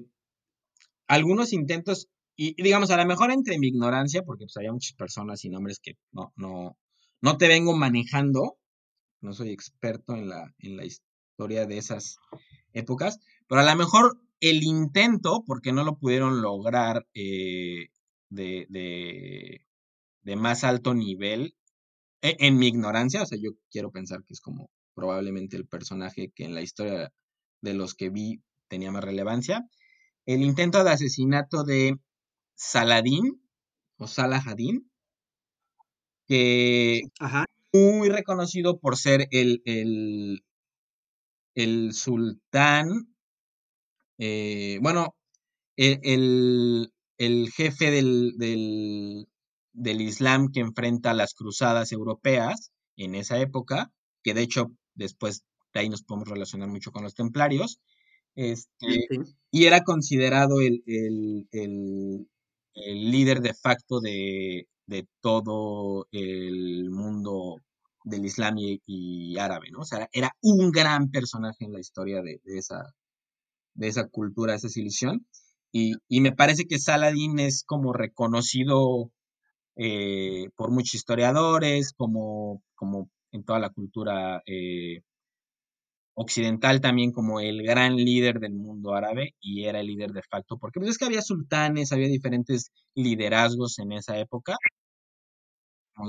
algunos 1.08 1.54
intentos, 1.54 2.08
y 2.36 2.62
digamos, 2.62 2.92
a 2.92 2.98
lo 2.98 3.06
mejor 3.06 3.32
entre 3.32 3.58
mi 3.58 3.68
ignorancia, 3.68 4.24
porque 4.24 4.46
pues 4.46 4.58
había 4.58 4.72
muchas 4.72 4.94
personas 4.94 5.44
y 5.44 5.50
nombres 5.50 5.80
que 5.80 5.98
no, 6.12 6.32
no, 6.36 6.78
no 7.22 7.38
te 7.38 7.48
vengo 7.48 7.76
manejando, 7.76 8.58
no 9.22 9.34
soy 9.34 9.50
experto 9.50 10.16
en 10.16 10.30
la, 10.30 10.54
en 10.60 10.78
la 10.78 10.86
historia 10.86 11.66
de 11.66 11.78
esas 11.78 12.18
épocas, 12.74 13.20
pero 13.48 13.62
a 13.62 13.66
lo 13.66 13.76
mejor 13.76 14.22
el 14.40 14.64
intento, 14.64 15.44
porque 15.46 15.72
no 15.72 15.84
lo 15.84 15.98
pudieron 15.98 16.42
lograr 16.42 17.06
eh, 17.14 17.90
de, 18.30 18.66
de, 18.70 19.66
de, 20.24 20.36
más 20.36 20.64
alto 20.64 20.94
nivel, 20.94 21.56
e, 22.22 22.38
en 22.40 22.58
mi 22.58 22.68
ignorancia, 22.68 23.24
o 23.24 23.26
sea, 23.26 23.38
yo 23.42 23.52
quiero 23.70 23.92
pensar 23.92 24.24
que 24.24 24.34
es 24.34 24.42
como 24.42 24.70
probablemente 24.96 25.58
el 25.58 25.68
personaje 25.68 26.32
que 26.34 26.46
en 26.46 26.56
la 26.56 26.62
historia 26.62 27.12
de 27.62 27.74
los 27.74 27.94
que 27.94 28.10
vi 28.10 28.42
tenía 28.72 28.90
más 28.90 29.04
relevancia, 29.04 29.68
el 30.26 30.42
intento 30.42 30.84
de 30.84 30.92
asesinato 30.92 31.64
de 31.64 31.98
Saladín 32.56 33.44
o 33.98 34.08
Salahadín, 34.08 34.90
que 36.26 37.02
Ajá. 37.20 37.46
muy 37.74 38.08
reconocido 38.08 38.80
por 38.80 38.96
ser 38.96 39.28
el, 39.32 39.62
el, 39.66 40.46
el 41.54 41.94
sultán, 41.94 43.14
eh, 44.18 44.80
bueno, 44.82 45.16
el, 45.76 46.00
el, 46.04 46.94
el 47.18 47.52
jefe 47.52 47.92
del, 47.92 48.38
del, 48.38 49.28
del, 49.74 50.02
Islam 50.02 50.50
que 50.54 50.62
enfrenta 50.62 51.14
las 51.14 51.34
cruzadas 51.34 51.92
europeas 51.92 52.72
en 52.96 53.16
esa 53.16 53.38
época, 53.38 53.92
que 54.24 54.34
de 54.34 54.44
hecho 54.44 54.72
después 54.94 55.44
de 55.74 55.82
ahí 55.82 55.90
nos 55.90 56.04
podemos 56.04 56.30
relacionar 56.30 56.70
mucho 56.70 56.92
con 56.92 57.04
los 57.04 57.16
templarios, 57.16 57.82
este, 58.36 59.08
sí. 59.10 59.18
y 59.52 59.66
era 59.66 59.84
considerado 59.84 60.62
el, 60.62 60.84
el, 60.86 61.48
el, 61.52 62.28
el 62.74 63.12
líder 63.12 63.42
de 63.42 63.54
facto 63.54 64.00
de, 64.00 64.68
de, 64.86 65.08
todo 65.22 66.08
el 66.12 66.90
mundo 66.90 67.58
del 68.04 68.26
Islam 68.26 68.58
y, 68.58 68.82
y, 68.86 69.38
árabe, 69.38 69.70
¿no? 69.72 69.80
O 69.80 69.86
sea, 69.86 70.10
era 70.12 70.32
un 70.42 70.72
gran 70.72 71.12
personaje 71.12 71.66
en 71.66 71.74
la 71.74 71.80
historia 71.80 72.22
de, 72.22 72.42
de 72.44 72.58
esa, 72.58 72.94
de 73.74 73.88
esa 73.88 74.08
cultura, 74.08 74.54
de 74.54 74.58
esa 74.58 74.70
civilización. 74.70 75.26
Y, 75.72 75.96
y, 76.08 76.22
me 76.22 76.34
parece 76.34 76.66
que 76.66 76.80
Saladin 76.80 77.40
es 77.40 77.64
como 77.66 77.94
reconocido 77.94 79.12
eh, 79.76 80.50
por 80.56 80.72
muchos 80.72 80.96
historiadores, 80.96 81.94
como, 81.96 82.62
como 82.76 83.10
en 83.32 83.44
toda 83.44 83.60
la 83.60 83.70
cultura 83.70 84.42
eh, 84.46 85.02
occidental 86.22 86.82
también 86.82 87.12
como 87.12 87.40
el 87.40 87.64
gran 87.64 87.96
líder 87.96 88.40
del 88.40 88.54
mundo 88.54 88.94
árabe 88.94 89.36
y 89.42 89.66
era 89.66 89.80
el 89.82 89.88
líder 89.88 90.12
de 90.12 90.24
facto, 90.24 90.58
porque 90.58 90.80
pues 90.80 90.92
es 90.92 90.98
que 90.98 91.06
había 91.06 91.22
sultanes, 91.22 91.92
había 91.92 92.08
diferentes 92.08 92.72
liderazgos 92.96 93.80
en 93.80 93.92
esa 93.94 94.18
época, 94.20 94.58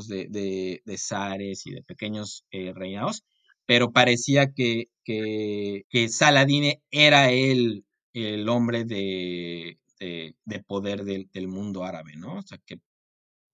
de, 0.09 0.81
de, 0.85 0.99
zares 0.99 1.67
y 1.67 1.73
de 1.73 1.83
pequeños 1.83 2.45
eh, 2.51 2.73
reinados, 2.75 3.25
pero 3.67 3.93
parecía 3.93 4.53
que, 4.53 4.87
que, 5.05 5.85
que 5.91 6.09
Saladin 6.09 6.75
era 6.91 7.31
el, 7.31 7.85
el 8.13 8.49
hombre 8.49 8.85
de, 8.85 9.79
de, 10.01 10.35
de 10.45 10.63
poder 10.63 11.05
del, 11.05 11.49
mundo 11.49 11.85
árabe, 11.85 12.17
¿no? 12.17 12.39
O 12.39 12.43
sea, 12.43 12.59
que 12.67 12.77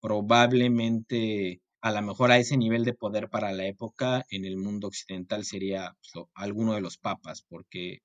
probablemente 0.01 1.61
a 1.81 1.93
lo 1.93 2.03
mejor 2.03 2.31
a 2.31 2.39
ese 2.39 2.57
nivel 2.57 2.85
de 2.85 2.95
poder 2.95 3.29
para 3.31 3.53
la 3.53 3.67
época 3.67 4.25
en 4.31 4.45
el 4.45 4.57
mundo 4.57 4.89
occidental 4.89 5.45
sería 5.45 5.97
pues, 6.01 6.27
alguno 6.35 6.75
de 6.75 6.81
los 6.81 6.99
papas, 6.99 7.45
porque, 7.49 8.01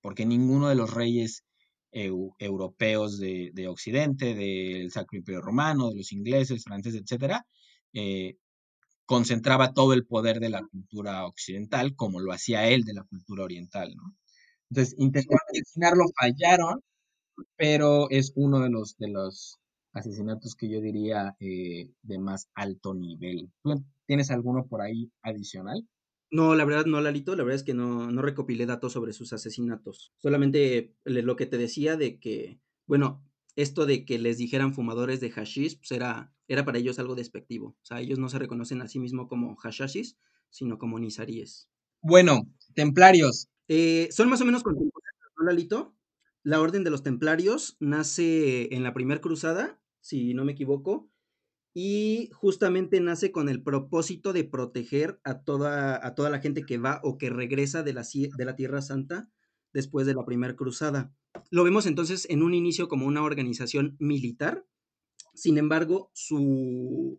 porque 0.00 0.26
ninguno 0.26 0.68
de 0.68 0.76
los 0.76 0.92
reyes 0.94 1.44
eu, 1.92 2.34
europeos 2.38 3.18
de, 3.18 3.50
de, 3.54 3.68
Occidente, 3.68 4.34
del 4.34 4.90
Sacro 4.90 5.18
Imperio 5.18 5.42
Romano, 5.42 5.90
de 5.90 5.96
los 5.96 6.12
ingleses, 6.12 6.64
franceses, 6.64 7.02
etcétera, 7.02 7.46
eh, 7.92 8.36
concentraba 9.06 9.74
todo 9.74 9.92
el 9.94 10.06
poder 10.06 10.40
de 10.40 10.50
la 10.50 10.62
cultura 10.62 11.26
occidental, 11.26 11.94
como 11.96 12.20
lo 12.20 12.32
hacía 12.32 12.68
él 12.68 12.84
de 12.84 12.94
la 12.94 13.04
cultura 13.04 13.44
oriental, 13.44 13.94
¿no? 13.96 14.16
Entonces, 14.70 14.94
intentaron 14.98 15.40
asesinarlo, 15.50 16.04
fallaron, 16.18 16.80
pero 17.56 18.08
es 18.10 18.32
uno 18.36 18.60
de 18.60 18.70
los, 18.70 18.96
de 18.98 19.08
los 19.08 19.58
asesinatos 19.92 20.54
que 20.54 20.70
yo 20.70 20.80
diría 20.80 21.36
eh, 21.40 21.90
de 22.02 22.18
más 22.18 22.48
alto 22.54 22.94
nivel. 22.94 23.50
¿Tú 23.62 23.84
tienes 24.06 24.30
alguno 24.30 24.66
por 24.66 24.80
ahí 24.80 25.10
adicional? 25.22 25.86
No, 26.30 26.54
la 26.54 26.64
verdad 26.64 26.86
no, 26.86 27.00
Lalito, 27.00 27.36
la 27.36 27.44
verdad 27.44 27.56
es 27.56 27.62
que 27.62 27.74
no, 27.74 28.10
no 28.10 28.22
recopilé 28.22 28.64
datos 28.64 28.94
sobre 28.94 29.12
sus 29.12 29.32
asesinatos. 29.32 30.14
Solamente 30.16 30.94
lo 31.04 31.36
que 31.36 31.46
te 31.46 31.58
decía 31.58 31.96
de 31.96 32.18
que, 32.18 32.58
bueno, 32.86 33.22
esto 33.54 33.84
de 33.84 34.06
que 34.06 34.18
les 34.18 34.38
dijeran 34.38 34.72
fumadores 34.72 35.20
de 35.20 35.30
hashish, 35.30 35.78
pues 35.78 35.92
era, 35.92 36.32
era 36.48 36.64
para 36.64 36.78
ellos 36.78 36.98
algo 36.98 37.14
despectivo. 37.14 37.76
O 37.82 37.84
sea, 37.84 38.00
ellos 38.00 38.18
no 38.18 38.30
se 38.30 38.38
reconocen 38.38 38.80
a 38.80 38.88
sí 38.88 38.98
mismos 38.98 39.28
como 39.28 39.56
hashashis, 39.56 40.16
sino 40.48 40.78
como 40.78 40.98
nizaríes. 40.98 41.68
Bueno, 42.00 42.48
templarios. 42.74 43.48
Eh, 43.68 44.08
son 44.10 44.30
más 44.30 44.40
o 44.40 44.46
menos 44.46 44.62
contemporáneos, 44.62 45.32
¿no, 45.36 45.44
Lalito? 45.44 45.94
La 46.42 46.60
Orden 46.60 46.82
de 46.82 46.90
los 46.90 47.02
Templarios 47.02 47.76
nace 47.78 48.74
en 48.74 48.82
la 48.82 48.94
Primera 48.94 49.20
Cruzada 49.20 49.81
si 50.02 50.34
no 50.34 50.44
me 50.44 50.52
equivoco, 50.52 51.08
y 51.74 52.28
justamente 52.34 53.00
nace 53.00 53.32
con 53.32 53.48
el 53.48 53.62
propósito 53.62 54.34
de 54.34 54.44
proteger 54.44 55.20
a 55.24 55.42
toda, 55.42 56.06
a 56.06 56.14
toda 56.14 56.28
la 56.28 56.40
gente 56.40 56.66
que 56.66 56.76
va 56.76 57.00
o 57.02 57.16
que 57.16 57.30
regresa 57.30 57.82
de 57.82 57.94
la, 57.94 58.02
de 58.12 58.44
la 58.44 58.56
Tierra 58.56 58.82
Santa 58.82 59.30
después 59.72 60.06
de 60.06 60.12
la 60.12 60.26
Primera 60.26 60.54
Cruzada. 60.54 61.14
Lo 61.50 61.64
vemos 61.64 61.86
entonces 61.86 62.26
en 62.28 62.42
un 62.42 62.52
inicio 62.52 62.88
como 62.88 63.06
una 63.06 63.22
organización 63.22 63.96
militar, 63.98 64.66
sin 65.34 65.56
embargo, 65.56 66.10
su, 66.12 67.18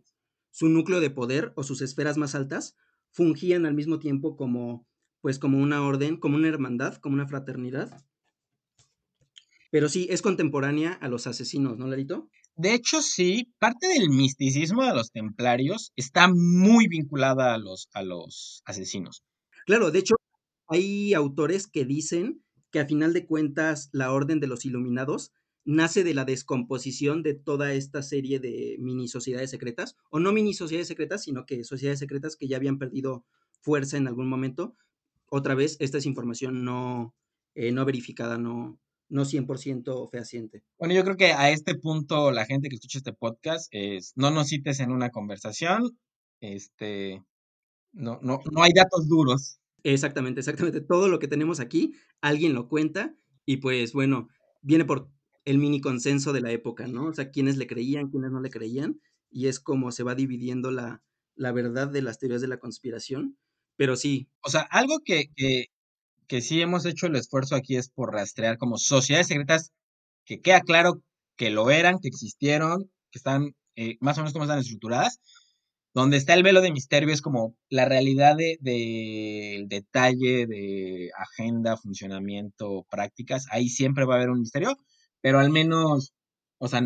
su 0.52 0.68
núcleo 0.68 1.00
de 1.00 1.10
poder 1.10 1.52
o 1.56 1.64
sus 1.64 1.82
esferas 1.82 2.16
más 2.16 2.36
altas 2.36 2.76
fungían 3.10 3.66
al 3.66 3.74
mismo 3.74 3.98
tiempo 3.98 4.36
como, 4.36 4.86
pues, 5.20 5.40
como 5.40 5.58
una 5.58 5.84
orden, 5.84 6.16
como 6.16 6.36
una 6.36 6.48
hermandad, 6.48 6.94
como 6.96 7.14
una 7.14 7.26
fraternidad. 7.26 8.04
Pero 9.72 9.88
sí, 9.88 10.06
es 10.10 10.22
contemporánea 10.22 10.92
a 10.92 11.08
los 11.08 11.26
asesinos, 11.26 11.76
¿no, 11.76 11.88
Larito? 11.88 12.30
De 12.56 12.72
hecho, 12.72 13.02
sí, 13.02 13.52
parte 13.58 13.88
del 13.88 14.10
misticismo 14.10 14.84
de 14.84 14.94
los 14.94 15.10
templarios 15.10 15.92
está 15.96 16.28
muy 16.32 16.86
vinculada 16.86 17.52
a 17.54 17.58
los, 17.58 17.88
a 17.92 18.02
los 18.02 18.62
asesinos. 18.64 19.24
Claro, 19.66 19.90
de 19.90 19.98
hecho, 19.98 20.14
hay 20.68 21.14
autores 21.14 21.66
que 21.66 21.84
dicen 21.84 22.44
que 22.70 22.80
a 22.80 22.86
final 22.86 23.12
de 23.12 23.26
cuentas 23.26 23.88
la 23.92 24.12
Orden 24.12 24.38
de 24.40 24.46
los 24.46 24.64
Iluminados 24.64 25.32
nace 25.64 26.04
de 26.04 26.14
la 26.14 26.24
descomposición 26.24 27.22
de 27.22 27.34
toda 27.34 27.72
esta 27.72 28.02
serie 28.02 28.38
de 28.38 28.76
mini 28.78 29.08
sociedades 29.08 29.50
secretas, 29.50 29.96
o 30.10 30.20
no 30.20 30.32
mini 30.32 30.54
sociedades 30.54 30.88
secretas, 30.88 31.24
sino 31.24 31.46
que 31.46 31.64
sociedades 31.64 31.98
secretas 31.98 32.36
que 32.36 32.46
ya 32.46 32.56
habían 32.56 32.78
perdido 32.78 33.24
fuerza 33.62 33.96
en 33.96 34.06
algún 34.06 34.28
momento. 34.28 34.76
Otra 35.30 35.54
vez, 35.54 35.76
esta 35.80 35.98
es 35.98 36.06
información 36.06 36.64
no, 36.64 37.14
eh, 37.54 37.72
no 37.72 37.84
verificada, 37.84 38.38
no, 38.38 38.78
no 39.14 39.24
100% 39.24 40.10
fehaciente. 40.10 40.64
Bueno, 40.76 40.92
yo 40.92 41.04
creo 41.04 41.16
que 41.16 41.32
a 41.32 41.50
este 41.50 41.76
punto 41.76 42.32
la 42.32 42.46
gente 42.46 42.68
que 42.68 42.74
escucha 42.74 42.98
este 42.98 43.12
podcast 43.12 43.68
es, 43.70 44.12
no 44.16 44.32
nos 44.32 44.48
cites 44.48 44.80
en 44.80 44.90
una 44.90 45.10
conversación, 45.10 45.96
este, 46.40 47.22
no, 47.92 48.18
no, 48.22 48.40
no 48.50 48.62
hay 48.64 48.72
datos 48.74 49.08
duros. 49.08 49.60
Exactamente, 49.84 50.40
exactamente. 50.40 50.80
Todo 50.80 51.08
lo 51.08 51.20
que 51.20 51.28
tenemos 51.28 51.60
aquí, 51.60 51.94
alguien 52.20 52.54
lo 52.54 52.68
cuenta 52.68 53.14
y 53.46 53.58
pues 53.58 53.92
bueno, 53.92 54.28
viene 54.62 54.84
por 54.84 55.08
el 55.44 55.58
mini 55.58 55.80
consenso 55.80 56.32
de 56.32 56.40
la 56.40 56.50
época, 56.50 56.88
¿no? 56.88 57.06
O 57.06 57.14
sea, 57.14 57.30
quiénes 57.30 57.56
le 57.56 57.68
creían, 57.68 58.08
quiénes 58.10 58.32
no 58.32 58.40
le 58.40 58.50
creían, 58.50 59.00
y 59.30 59.46
es 59.46 59.60
como 59.60 59.92
se 59.92 60.02
va 60.02 60.16
dividiendo 60.16 60.72
la, 60.72 61.04
la 61.36 61.52
verdad 61.52 61.86
de 61.86 62.02
las 62.02 62.18
teorías 62.18 62.40
de 62.40 62.48
la 62.48 62.58
conspiración. 62.58 63.38
Pero 63.76 63.94
sí. 63.94 64.28
O 64.42 64.50
sea, 64.50 64.62
algo 64.62 65.00
que, 65.04 65.30
que, 65.36 65.66
que 66.28 66.40
sí 66.40 66.60
hemos 66.60 66.86
hecho 66.86 67.06
el 67.06 67.16
esfuerzo 67.16 67.56
aquí 67.56 67.76
es 67.76 67.88
por 67.90 68.12
rastrear 68.12 68.58
como 68.58 68.78
sociedades 68.78 69.28
secretas 69.28 69.72
que 70.24 70.40
queda 70.40 70.60
claro 70.60 71.02
que 71.36 71.50
lo 71.50 71.70
eran, 71.70 71.98
que 72.00 72.08
existieron, 72.08 72.90
que 73.10 73.18
están 73.18 73.54
eh, 73.76 73.96
más 74.00 74.16
o 74.18 74.20
menos 74.20 74.32
como 74.32 74.44
están 74.44 74.58
estructuradas. 74.58 75.20
Donde 75.94 76.16
está 76.16 76.34
el 76.34 76.42
velo 76.42 76.60
de 76.60 76.72
misterio 76.72 77.12
es 77.12 77.22
como 77.22 77.54
la 77.68 77.84
realidad 77.84 78.36
del 78.36 78.58
de, 78.60 79.64
detalle 79.68 80.46
de 80.46 81.10
agenda, 81.16 81.76
funcionamiento, 81.76 82.84
prácticas. 82.90 83.46
Ahí 83.50 83.68
siempre 83.68 84.04
va 84.04 84.14
a 84.14 84.16
haber 84.16 84.30
un 84.30 84.40
misterio, 84.40 84.76
pero 85.20 85.38
al 85.38 85.50
menos, 85.50 86.12
o 86.58 86.68
sea, 86.68 86.80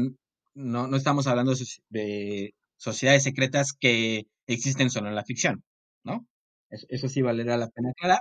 no, 0.55 0.88
no 0.88 0.96
estamos 0.96 1.27
hablando 1.27 1.55
de 1.88 2.55
sociedades 2.77 3.22
secretas 3.22 3.72
que 3.72 4.27
existen 4.46 4.90
solo 4.90 5.09
en 5.09 5.14
la 5.14 5.24
ficción, 5.24 5.62
¿no? 6.05 6.27
Eso, 6.70 7.09
sí 7.09 7.22
valdrá 7.22 7.57
la 7.57 7.68
pena 7.68 7.90
aclarar. 7.90 8.20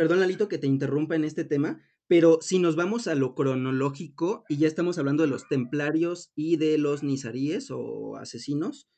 Perdón, 0.00 0.20
Lalito, 0.20 0.48
que 0.48 0.56
te 0.56 0.66
interrumpa 0.66 1.14
en 1.14 1.24
este 1.24 1.44
tema, 1.44 1.82
pero 2.06 2.38
si 2.40 2.58
nos 2.58 2.74
vamos 2.74 3.06
a 3.06 3.14
lo 3.14 3.34
cronológico 3.34 4.44
y 4.48 4.56
ya 4.56 4.66
estamos 4.66 4.96
hablando 4.96 5.24
de 5.24 5.28
los 5.28 5.46
templarios 5.46 6.32
y 6.34 6.56
de 6.56 6.78
los 6.78 7.02
nizaríes 7.02 7.70
o 7.70 8.16
asesinos, 8.16 8.88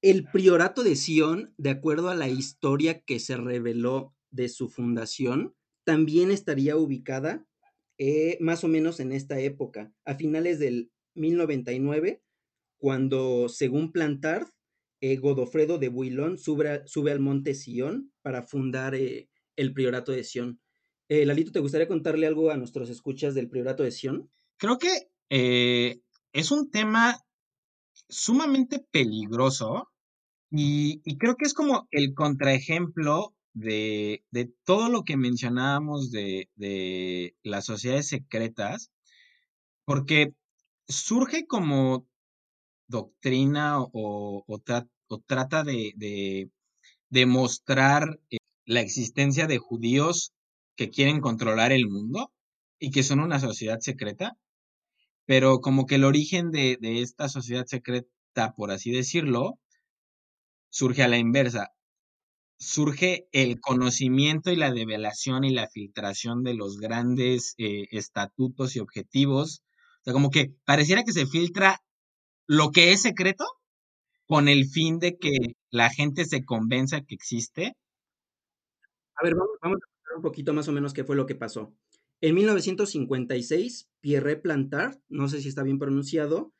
el 0.00 0.24
priorato 0.24 0.82
de 0.82 0.96
Sion, 0.96 1.54
de 1.56 1.70
acuerdo 1.70 2.08
a 2.08 2.16
la 2.16 2.28
historia 2.28 3.04
que 3.04 3.20
se 3.20 3.36
reveló 3.36 4.12
de 4.32 4.48
su 4.48 4.68
fundación, 4.68 5.54
también 5.84 6.32
estaría 6.32 6.76
ubicada 6.76 7.46
eh, 7.96 8.38
más 8.40 8.64
o 8.64 8.68
menos 8.68 8.98
en 8.98 9.12
esta 9.12 9.38
época, 9.38 9.94
a 10.04 10.16
finales 10.16 10.58
del 10.58 10.90
1099, 11.14 12.24
cuando, 12.76 13.48
según 13.48 13.92
Plantard, 13.92 14.48
eh, 15.00 15.14
Godofredo 15.14 15.78
de 15.78 15.90
Builón 15.90 16.38
sube, 16.38 16.82
al 17.12 17.20
monte 17.20 17.54
Sion 17.54 18.12
para 18.20 18.42
fundar 18.42 18.96
eh, 18.96 19.28
el 19.56 19.72
priorato 19.72 20.12
de 20.12 20.24
Sion. 20.24 20.60
Eh, 21.08 21.26
Lalito, 21.26 21.52
¿te 21.52 21.60
gustaría 21.60 21.88
contarle 21.88 22.26
algo 22.26 22.50
a 22.50 22.56
nuestros 22.56 22.90
escuchas 22.90 23.34
del 23.34 23.48
priorato 23.48 23.82
de 23.82 23.90
Sion? 23.90 24.30
Creo 24.56 24.78
que 24.78 25.10
es 25.28 26.50
un 26.50 26.70
tema 26.70 27.18
sumamente 28.08 28.84
peligroso 28.90 29.88
y, 30.50 31.00
creo 31.16 31.36
que 31.36 31.46
es 31.46 31.54
como 31.54 31.88
el 31.90 32.12
contraejemplo 32.14 33.34
de, 33.54 34.22
de 34.30 34.52
todo 34.64 34.90
lo 34.90 35.04
que 35.04 35.16
mencionábamos 35.16 36.10
de, 36.10 36.50
de 36.56 37.34
las 37.42 37.64
sociedades 37.64 38.08
secretas, 38.08 38.92
porque 39.86 40.34
surge 40.86 41.46
como 41.46 42.06
doctrina 42.86 43.80
o, 43.80 44.44
o, 44.46 45.20
trata 45.26 45.64
de, 45.64 46.50
demostrar 47.08 48.20
eh, 48.30 48.36
la 48.64 48.80
existencia 48.80 49.46
de 49.46 49.58
judíos 49.58 50.32
que 50.76 50.90
quieren 50.90 51.20
controlar 51.20 51.72
el 51.72 51.88
mundo 51.88 52.32
y 52.78 52.90
que 52.90 53.02
son 53.02 53.20
una 53.20 53.38
sociedad 53.38 53.78
secreta, 53.80 54.36
pero 55.26 55.60
como 55.60 55.86
que 55.86 55.96
el 55.96 56.04
origen 56.04 56.50
de, 56.50 56.78
de 56.80 57.02
esta 57.02 57.28
sociedad 57.28 57.66
secreta, 57.66 58.52
por 58.56 58.70
así 58.70 58.90
decirlo, 58.90 59.58
surge 60.70 61.02
a 61.02 61.08
la 61.08 61.18
inversa. 61.18 61.68
Surge 62.58 63.26
el 63.32 63.60
conocimiento 63.60 64.50
y 64.50 64.56
la 64.56 64.72
develación 64.72 65.44
y 65.44 65.50
la 65.50 65.68
filtración 65.68 66.44
de 66.44 66.54
los 66.54 66.78
grandes 66.78 67.54
eh, 67.58 67.88
estatutos 67.90 68.76
y 68.76 68.80
objetivos 68.80 69.62
o 70.02 70.04
sea, 70.04 70.12
como 70.12 70.30
que 70.30 70.52
pareciera 70.64 71.04
que 71.04 71.12
se 71.12 71.26
filtra 71.26 71.78
lo 72.48 72.72
que 72.72 72.92
es 72.92 73.02
secreto 73.02 73.44
con 74.26 74.48
el 74.48 74.66
fin 74.66 74.98
de 74.98 75.16
que 75.16 75.30
la 75.70 75.90
gente 75.90 76.24
se 76.24 76.44
convenza 76.44 77.02
que 77.02 77.14
existe. 77.14 77.76
A 79.16 79.24
ver, 79.24 79.34
vamos, 79.34 79.56
a 79.60 79.68
ver 79.68 79.78
un 80.16 80.22
poquito 80.22 80.52
más 80.52 80.68
o 80.68 80.72
menos 80.72 80.92
qué 80.92 81.04
fue 81.04 81.16
lo 81.16 81.26
que 81.26 81.34
pasó. 81.34 81.74
En 82.20 82.34
1956, 82.34 83.90
Pierre 84.00 84.36
Plantard, 84.36 84.98
no 85.08 85.28
sé 85.28 85.40
si 85.40 85.48
está 85.48 85.62
bien 85.62 85.78
pronunciado, 85.78 86.52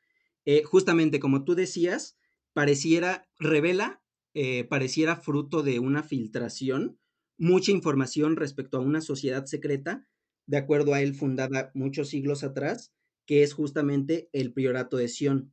eh, 0.45 0.63
justamente 0.65 1.21
como 1.21 1.45
tú 1.45 1.55
decías, 1.55 2.19
pareciera, 2.53 3.29
revela, 3.39 4.03
eh, 4.35 4.65
pareciera 4.65 5.17
fruto 5.17 5.63
de 5.63 5.79
una 5.79 6.03
filtración, 6.03 6.99
mucha 7.39 7.71
información 7.71 8.37
respecto 8.37 8.79
a 8.79 8.81
una 8.81 9.01
sociedad 9.01 9.45
secreta, 9.47 10.09
de 10.47 10.57
acuerdo 10.57 10.95
a 10.95 11.03
él, 11.03 11.15
fundada 11.15 11.71
muchos 11.75 12.09
siglos 12.09 12.43
atrás, 12.43 12.93
que 13.27 13.43
es 13.43 13.55
justamente 13.55 14.29
el 14.33 14.53
priorato 14.53 14.97
de 14.97 15.09
Sion. 15.09 15.53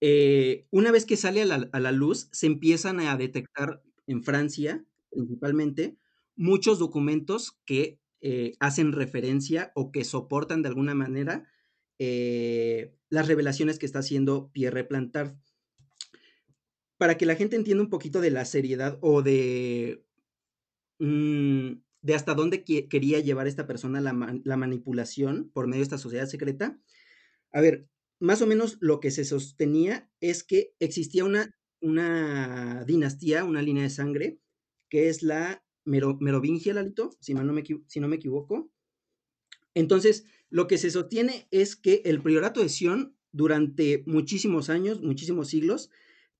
Eh, 0.00 0.66
una 0.70 0.90
vez 0.90 1.06
que 1.06 1.16
sale 1.16 1.42
a 1.42 1.80
la, 1.80 1.92
luz, 1.92 2.28
se 2.32 2.46
empiezan 2.46 3.00
a 3.00 3.16
detectar 3.16 3.82
en 4.06 4.22
Francia, 4.22 4.84
principalmente, 5.16 5.96
muchos 6.36 6.78
documentos 6.78 7.58
que 7.64 7.98
eh, 8.20 8.52
hacen 8.60 8.92
referencia 8.92 9.72
o 9.74 9.90
que 9.90 10.04
soportan 10.04 10.62
de 10.62 10.68
alguna 10.68 10.94
manera 10.94 11.48
eh, 11.98 12.94
las 13.08 13.26
revelaciones 13.26 13.78
que 13.78 13.86
está 13.86 14.00
haciendo 14.00 14.50
Pierre 14.52 14.84
Plantard. 14.84 15.34
Para 16.98 17.16
que 17.18 17.26
la 17.26 17.36
gente 17.36 17.56
entienda 17.56 17.82
un 17.82 17.90
poquito 17.90 18.20
de 18.20 18.30
la 18.30 18.44
seriedad 18.44 18.98
o 19.02 19.22
de 19.22 20.04
mm, 20.98 21.72
de 22.06 22.14
hasta 22.14 22.34
dónde 22.34 22.62
quería 22.62 23.18
llevar 23.18 23.48
esta 23.48 23.66
persona 23.66 24.00
la, 24.00 24.56
manipulación 24.56 25.50
por 25.52 25.66
medio 25.66 25.80
de 25.80 25.84
esta 25.84 25.98
sociedad 25.98 26.26
secreta. 26.26 26.78
A 27.52 27.60
ver, 27.60 27.88
más 28.20 28.42
o 28.42 28.46
menos 28.46 28.78
lo 28.80 29.00
que 29.00 29.10
se 29.10 29.24
sostenía 29.24 30.08
es 30.20 30.44
que 30.44 30.72
existía 30.78 31.24
una, 31.24 31.58
una 31.80 32.84
dinastía, 32.86 33.42
una 33.42 33.60
línea 33.60 33.82
de 33.82 33.90
sangre, 33.90 34.38
que 34.88 35.08
es 35.08 35.22
la 35.22 35.64
merovingia, 35.84 36.74
Lalito, 36.74 37.04
no 37.04 37.10
si 37.20 38.00
no 38.00 38.08
me 38.08 38.16
equivoco. 38.16 38.70
Entonces, 39.74 40.24
lo 40.48 40.66
que 40.66 40.78
se 40.78 40.90
sostiene 40.90 41.48
es 41.50 41.76
que 41.76 42.02
el 42.04 42.22
priorato 42.22 42.60
de 42.60 42.68
Sion, 42.68 43.16
durante 43.32 44.02
muchísimos 44.06 44.70
años, 44.70 45.02
muchísimos 45.02 45.48
siglos, 45.48 45.90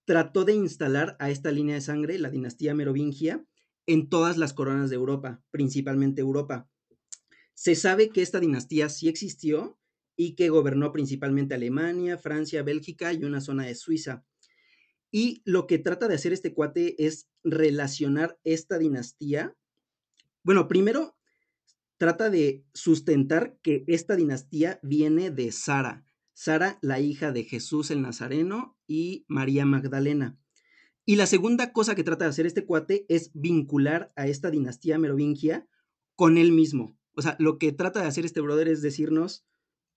trató 0.07 0.45
de 0.45 0.55
instalar 0.55 1.17
a 1.19 1.31
esta 1.31 1.51
línea 1.51 1.75
de 1.75 1.81
sangre, 1.81 2.19
la 2.19 2.31
dinastía 2.31 2.75
merovingia, 2.75 3.45
en 3.87 4.09
todas 4.09 4.37
las 4.37 4.53
coronas 4.53 4.91
de 4.91 4.97
Europa, 4.97 5.43
principalmente 5.51 6.21
Europa. 6.21 6.69
Se 7.55 7.75
sabe 7.75 8.09
que 8.11 8.23
esta 8.23 8.41
dinastía 8.41 8.89
sí 8.89 9.09
existió 9.09 9.79
y 10.17 10.35
que 10.35 10.49
gobernó 10.49 10.93
principalmente 10.93 11.55
Alemania, 11.55 12.19
Francia, 12.19 12.63
Bélgica 12.63 13.13
y 13.13 13.25
una 13.25 13.41
zona 13.41 13.67
de 13.67 13.75
Suiza. 13.75 14.25
Y 15.11 15.43
lo 15.45 15.67
que 15.67 15.79
trata 15.79 16.09
de 16.09 16.15
hacer 16.15 16.33
este 16.33 16.53
cuate 16.53 16.95
es 17.05 17.29
relacionar 17.45 18.39
esta 18.45 18.79
dinastía. 18.79 19.57
Bueno, 20.43 20.69
primero 20.69 21.17
trata 21.97 22.31
de 22.31 22.65
sustentar 22.75 23.59
que 23.63 23.85
esta 23.87 24.17
dinastía 24.17 24.81
viene 24.83 25.31
de 25.31 25.53
Sara. 25.53 26.05
Sara, 26.35 26.79
la 26.83 27.01
hija 27.01 27.33
de 27.33 27.45
Jesús 27.45 27.91
el 27.91 28.03
Nazareno 28.03 28.77
y 28.87 29.25
María 29.29 29.65
Magdalena. 29.65 30.39
Y 31.07 31.17
la 31.17 31.27
segunda 31.27 31.73
cosa 31.73 31.95
que 31.95 32.05
trata 32.05 32.25
de 32.25 32.31
hacer 32.31 32.47
este 32.47 32.67
cuate 32.67 33.07
es 33.09 33.31
vincular 33.33 34.13
a 34.17 34.27
esta 34.27 34.51
dinastía 34.51 34.99
merovingia 34.99 35.67
con 36.17 36.37
él 36.37 36.53
mismo. 36.53 36.99
O 37.15 37.23
sea, 37.23 37.37
lo 37.39 37.59
que 37.59 37.73
trata 37.73 38.03
de 38.03 38.09
hacer 38.09 38.27
este 38.27 38.41
brother 38.41 38.69
es 38.69 38.83
decirnos, 38.83 39.47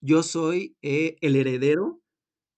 yo 0.00 0.22
soy 0.22 0.76
eh, 0.82 1.16
el 1.20 1.36
heredero 1.36 2.00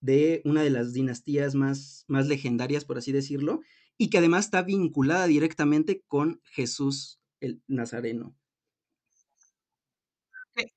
de 0.03 0.43
una 0.45 0.63
de 0.63 0.71
las 0.71 0.93
dinastías 0.93 1.55
más, 1.55 2.05
más 2.09 2.27
legendarias, 2.27 2.85
por 2.85 2.99
así 2.99 3.13
decirlo, 3.13 3.61
y 3.97 4.11
que 4.11 4.19
además 4.19 4.47
está 4.47 4.63
vinculada 4.63 5.27
directamente 5.27 6.03
con 6.07 6.43
Jesús 6.45 7.21
el 7.41 7.63
Nazareno. 7.67 8.37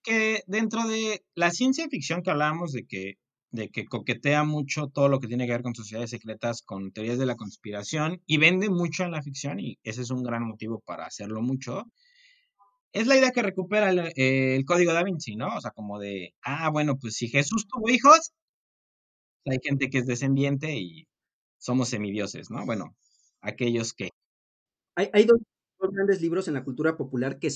que, 0.03 0.41
dentro 0.47 0.88
de 0.88 1.26
la 1.36 1.51
ciencia 1.51 1.89
ficción 1.89 2.21
que 2.23 2.32
hablábamos 2.32 2.71
de 2.71 2.86
que 2.86 3.15
de 3.55 3.69
que 3.69 3.86
coquetea 3.86 4.43
mucho 4.43 4.88
todo 4.88 5.07
lo 5.09 5.19
que 5.19 5.28
tiene 5.28 5.45
que 5.45 5.53
ver 5.53 5.63
con 5.63 5.73
sociedades 5.76 6.09
secretas, 6.11 6.61
con 6.61 6.91
teorías 6.91 7.17
de 7.17 7.26
la 7.26 7.36
conspiración 7.36 8.21
y 8.26 8.38
vende 8.38 8.69
mucho 8.69 9.03
en 9.03 9.11
la 9.11 9.23
ficción 9.23 9.59
y 9.59 9.80
ese 9.84 10.01
es 10.01 10.11
un 10.11 10.23
gran 10.23 10.43
motivo 10.43 10.82
para 10.86 11.05
hacerlo 11.05 11.41
mucho. 11.41 11.86
Es 12.91 13.07
la 13.07 13.17
idea 13.17 13.32
que 13.32 13.41
recupera 13.41 13.89
el, 13.89 14.65
código 14.65 14.93
da 14.93 15.03
Vinci, 15.03 15.36
¿no? 15.36 15.55
O 15.55 15.61
sea, 15.61 15.71
como 15.71 15.99
de, 15.99 16.34
ah, 16.41 16.69
bueno, 16.69 16.97
pues 16.97 17.15
si 17.15 17.28
Jesús 17.30 17.67
tuvo 17.67 17.89
hijos, 17.89 18.32
hay 19.46 19.60
gente 19.64 19.89
que 19.89 20.00
es 20.00 20.08
descendiente 20.08 20.76
y 20.76 21.08
somos 21.58 21.89
semidioses, 21.89 22.50
¿no? 22.50 22.66
Bueno, 22.66 22.96
aquellos 23.41 23.93
que... 23.93 24.10
Hay, 24.96 25.26
dos, 25.26 25.39
grandes 25.91 26.22
libros 26.22 26.48
en 26.48 26.54
la 26.54 26.64
cultura 26.64 26.98
popular 26.98 27.38
que, 27.38 27.50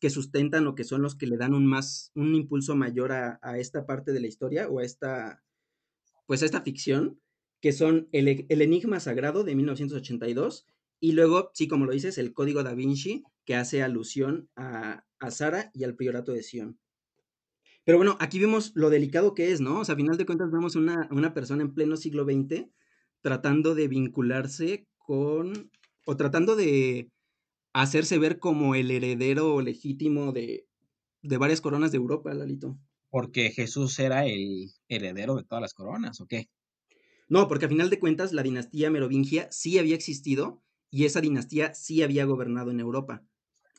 que 0.00 0.10
sustentan 0.10 0.66
o 0.66 0.74
que 0.74 0.84
son 0.84 1.02
los 1.02 1.16
que 1.16 1.26
le 1.26 1.36
dan 1.36 1.54
un 1.54 1.66
más, 1.66 2.12
un 2.14 2.34
impulso 2.34 2.76
mayor 2.76 3.12
a, 3.12 3.38
esta 3.58 3.86
parte 3.86 4.12
de 4.12 4.20
la 4.20 4.28
historia 4.28 4.68
o 4.68 4.78
a 4.78 4.84
esta, 4.84 5.42
pues 6.26 6.42
a 6.42 6.46
esta 6.46 6.62
ficción, 6.62 7.20
que 7.60 7.72
son 7.72 8.08
el, 8.12 8.46
el, 8.48 8.62
Enigma 8.62 9.00
Sagrado 9.00 9.42
de 9.42 9.54
1982 9.54 10.66
Y 11.00 11.12
luego, 11.12 11.50
sí, 11.54 11.66
como 11.66 11.86
lo 11.86 11.92
dices, 11.92 12.18
el 12.18 12.34
código 12.34 12.62
da 12.62 12.74
Vinci, 12.74 13.24
que 13.44 13.56
hace 13.56 13.82
alusión 13.82 14.48
a, 14.54 15.04
a 15.18 15.30
Sara 15.30 15.70
y 15.72 15.84
al 15.84 15.96
priorato 15.96 16.32
de 16.32 16.42
Sion. 16.42 16.78
Pero 17.84 17.98
bueno, 17.98 18.16
aquí 18.20 18.38
vemos 18.38 18.72
lo 18.74 18.90
delicado 18.90 19.34
que 19.34 19.52
es, 19.52 19.60
¿no? 19.60 19.80
O 19.80 19.84
sea, 19.84 19.94
a 19.94 19.96
final 19.96 20.16
de 20.16 20.26
cuentas 20.26 20.50
vemos 20.52 20.76
una, 20.76 21.08
una 21.10 21.34
persona 21.34 21.62
en 21.62 21.74
pleno 21.74 21.96
siglo 21.96 22.24
XX 22.24 22.66
tratando 23.22 23.74
de 23.74 23.88
vincularse 23.88 24.86
con, 24.98 25.70
o 26.06 26.16
tratando 26.16 26.56
de 26.56 27.08
hacerse 27.72 28.18
ver 28.18 28.38
como 28.38 28.74
el 28.74 28.90
heredero 28.90 29.60
legítimo 29.60 30.32
de, 30.32 30.66
de 31.22 31.38
varias 31.38 31.60
coronas 31.60 31.92
de 31.92 31.98
Europa, 31.98 32.34
Lalito. 32.34 32.78
Porque 33.10 33.50
Jesús 33.50 33.98
era 33.98 34.26
el 34.26 34.70
heredero 34.88 35.36
de 35.36 35.44
todas 35.44 35.62
las 35.62 35.74
coronas, 35.74 36.20
¿o 36.20 36.26
qué? 36.26 36.48
No, 37.28 37.48
porque 37.48 37.66
a 37.66 37.68
final 37.68 37.90
de 37.90 37.98
cuentas 37.98 38.32
la 38.32 38.42
dinastía 38.42 38.90
merovingia 38.90 39.48
sí 39.50 39.78
había 39.78 39.94
existido 39.94 40.62
y 40.90 41.04
esa 41.04 41.20
dinastía 41.20 41.74
sí 41.74 42.02
había 42.02 42.24
gobernado 42.26 42.70
en 42.70 42.80
Europa. 42.80 43.24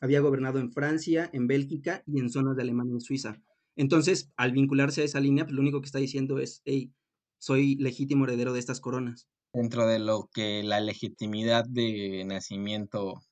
Había 0.00 0.20
gobernado 0.20 0.58
en 0.58 0.72
Francia, 0.72 1.30
en 1.32 1.46
Bélgica 1.46 2.02
y 2.06 2.18
en 2.18 2.30
zonas 2.30 2.56
de 2.56 2.62
Alemania 2.62 2.96
y 2.96 3.00
Suiza. 3.00 3.40
Entonces, 3.76 4.30
al 4.36 4.52
vincularse 4.52 5.02
a 5.02 5.04
esa 5.04 5.20
línea, 5.20 5.44
pues 5.44 5.54
lo 5.54 5.62
único 5.62 5.80
que 5.80 5.86
está 5.86 5.98
diciendo 5.98 6.38
es, 6.38 6.62
hey, 6.64 6.92
soy 7.38 7.76
legítimo 7.76 8.24
heredero 8.24 8.52
de 8.52 8.60
estas 8.60 8.80
coronas. 8.80 9.28
Dentro 9.52 9.86
de 9.86 9.98
lo 9.98 10.28
que 10.32 10.62
la 10.62 10.80
legitimidad 10.80 11.64
de 11.64 12.24
nacimiento 12.24 13.22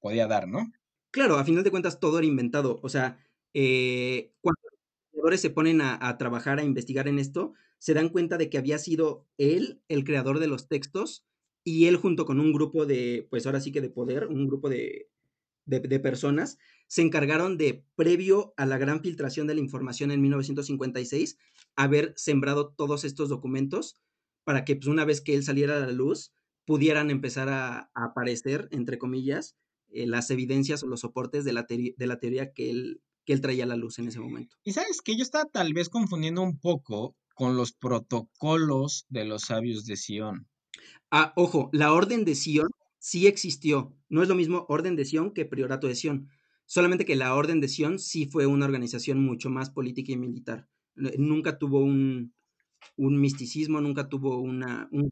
podía 0.00 0.26
dar, 0.26 0.48
¿no? 0.48 0.70
Claro, 1.10 1.36
a 1.38 1.44
final 1.44 1.64
de 1.64 1.70
cuentas 1.70 2.00
todo 2.00 2.18
era 2.18 2.26
inventado. 2.26 2.80
O 2.82 2.88
sea, 2.88 3.18
eh, 3.54 4.32
cuando 4.40 4.60
los 4.62 5.10
creadores 5.10 5.40
se 5.40 5.50
ponen 5.50 5.80
a, 5.80 5.98
a, 6.00 6.18
trabajar, 6.18 6.58
a 6.58 6.64
investigar 6.64 7.08
en 7.08 7.18
esto, 7.18 7.54
se 7.78 7.94
dan 7.94 8.10
cuenta 8.10 8.38
de 8.38 8.50
que 8.50 8.58
había 8.58 8.78
sido 8.78 9.26
él 9.38 9.82
el 9.88 10.04
creador 10.04 10.38
de 10.38 10.48
los 10.48 10.68
textos 10.68 11.24
y 11.64 11.86
él 11.86 11.96
junto 11.96 12.24
con 12.24 12.40
un 12.40 12.52
grupo 12.52 12.86
de, 12.86 13.26
pues 13.30 13.46
ahora 13.46 13.60
sí 13.60 13.72
que 13.72 13.80
de 13.80 13.90
poder, 13.90 14.26
un 14.26 14.46
grupo 14.46 14.68
de, 14.68 15.10
de, 15.66 15.80
de 15.80 16.00
personas, 16.00 16.58
se 16.88 17.02
encargaron 17.02 17.56
de, 17.56 17.84
previo 17.94 18.54
a 18.56 18.66
la 18.66 18.78
gran 18.78 19.00
filtración 19.00 19.46
de 19.46 19.54
la 19.54 19.60
información 19.60 20.10
en 20.10 20.20
1956, 20.20 21.38
haber 21.76 22.12
sembrado 22.16 22.70
todos 22.70 23.04
estos 23.04 23.28
documentos 23.28 23.94
para 24.42 24.64
que 24.64 24.74
pues, 24.74 24.88
una 24.88 25.04
vez 25.04 25.20
que 25.20 25.34
él 25.34 25.44
saliera 25.44 25.76
a 25.76 25.80
la 25.80 25.92
luz, 25.92 26.32
pudieran 26.64 27.10
empezar 27.10 27.48
a, 27.48 27.90
a 27.94 28.04
aparecer, 28.04 28.68
entre 28.72 28.98
comillas, 28.98 29.56
eh, 29.90 30.06
las 30.06 30.30
evidencias 30.30 30.82
o 30.82 30.86
los 30.86 31.00
soportes 31.00 31.44
de 31.44 31.52
la, 31.52 31.66
de 31.68 32.06
la 32.06 32.18
teoría 32.18 32.52
que 32.52 32.70
él, 32.70 33.00
que 33.24 33.32
él 33.32 33.40
traía 33.40 33.64
a 33.64 33.66
la 33.68 33.76
luz 33.76 33.98
en 33.98 34.08
ese 34.08 34.20
momento. 34.20 34.56
Y 34.64 34.72
sabes 34.72 35.00
que 35.00 35.16
yo 35.16 35.22
estaba 35.22 35.46
tal 35.46 35.72
vez 35.72 35.88
confundiendo 35.88 36.42
un 36.42 36.58
poco 36.58 37.16
con 37.34 37.56
los 37.56 37.72
protocolos 37.72 39.06
de 39.08 39.24
los 39.24 39.42
sabios 39.42 39.86
de 39.86 39.96
Sion. 39.96 40.46
Ah, 41.10 41.32
ojo, 41.36 41.70
la 41.72 41.92
orden 41.92 42.24
de 42.24 42.34
Sion 42.34 42.68
sí 42.98 43.26
existió. 43.26 43.96
No 44.10 44.22
es 44.22 44.28
lo 44.28 44.34
mismo 44.34 44.66
orden 44.68 44.96
de 44.96 45.06
Sion 45.06 45.32
que 45.32 45.46
priorato 45.46 45.86
de 45.86 45.94
Sion. 45.94 46.28
Solamente 46.68 47.06
que 47.06 47.16
la 47.16 47.34
orden 47.34 47.60
de 47.62 47.68
Sion 47.68 47.98
sí 47.98 48.26
fue 48.26 48.44
una 48.46 48.66
organización 48.66 49.24
mucho 49.24 49.48
más 49.48 49.70
política 49.70 50.12
y 50.12 50.18
militar. 50.18 50.68
Nunca 50.94 51.58
tuvo 51.58 51.80
un, 51.80 52.34
un 52.96 53.20
misticismo, 53.20 53.80
nunca 53.80 54.08
tuvo 54.10 54.38
una... 54.38 54.86
Un... 54.92 55.08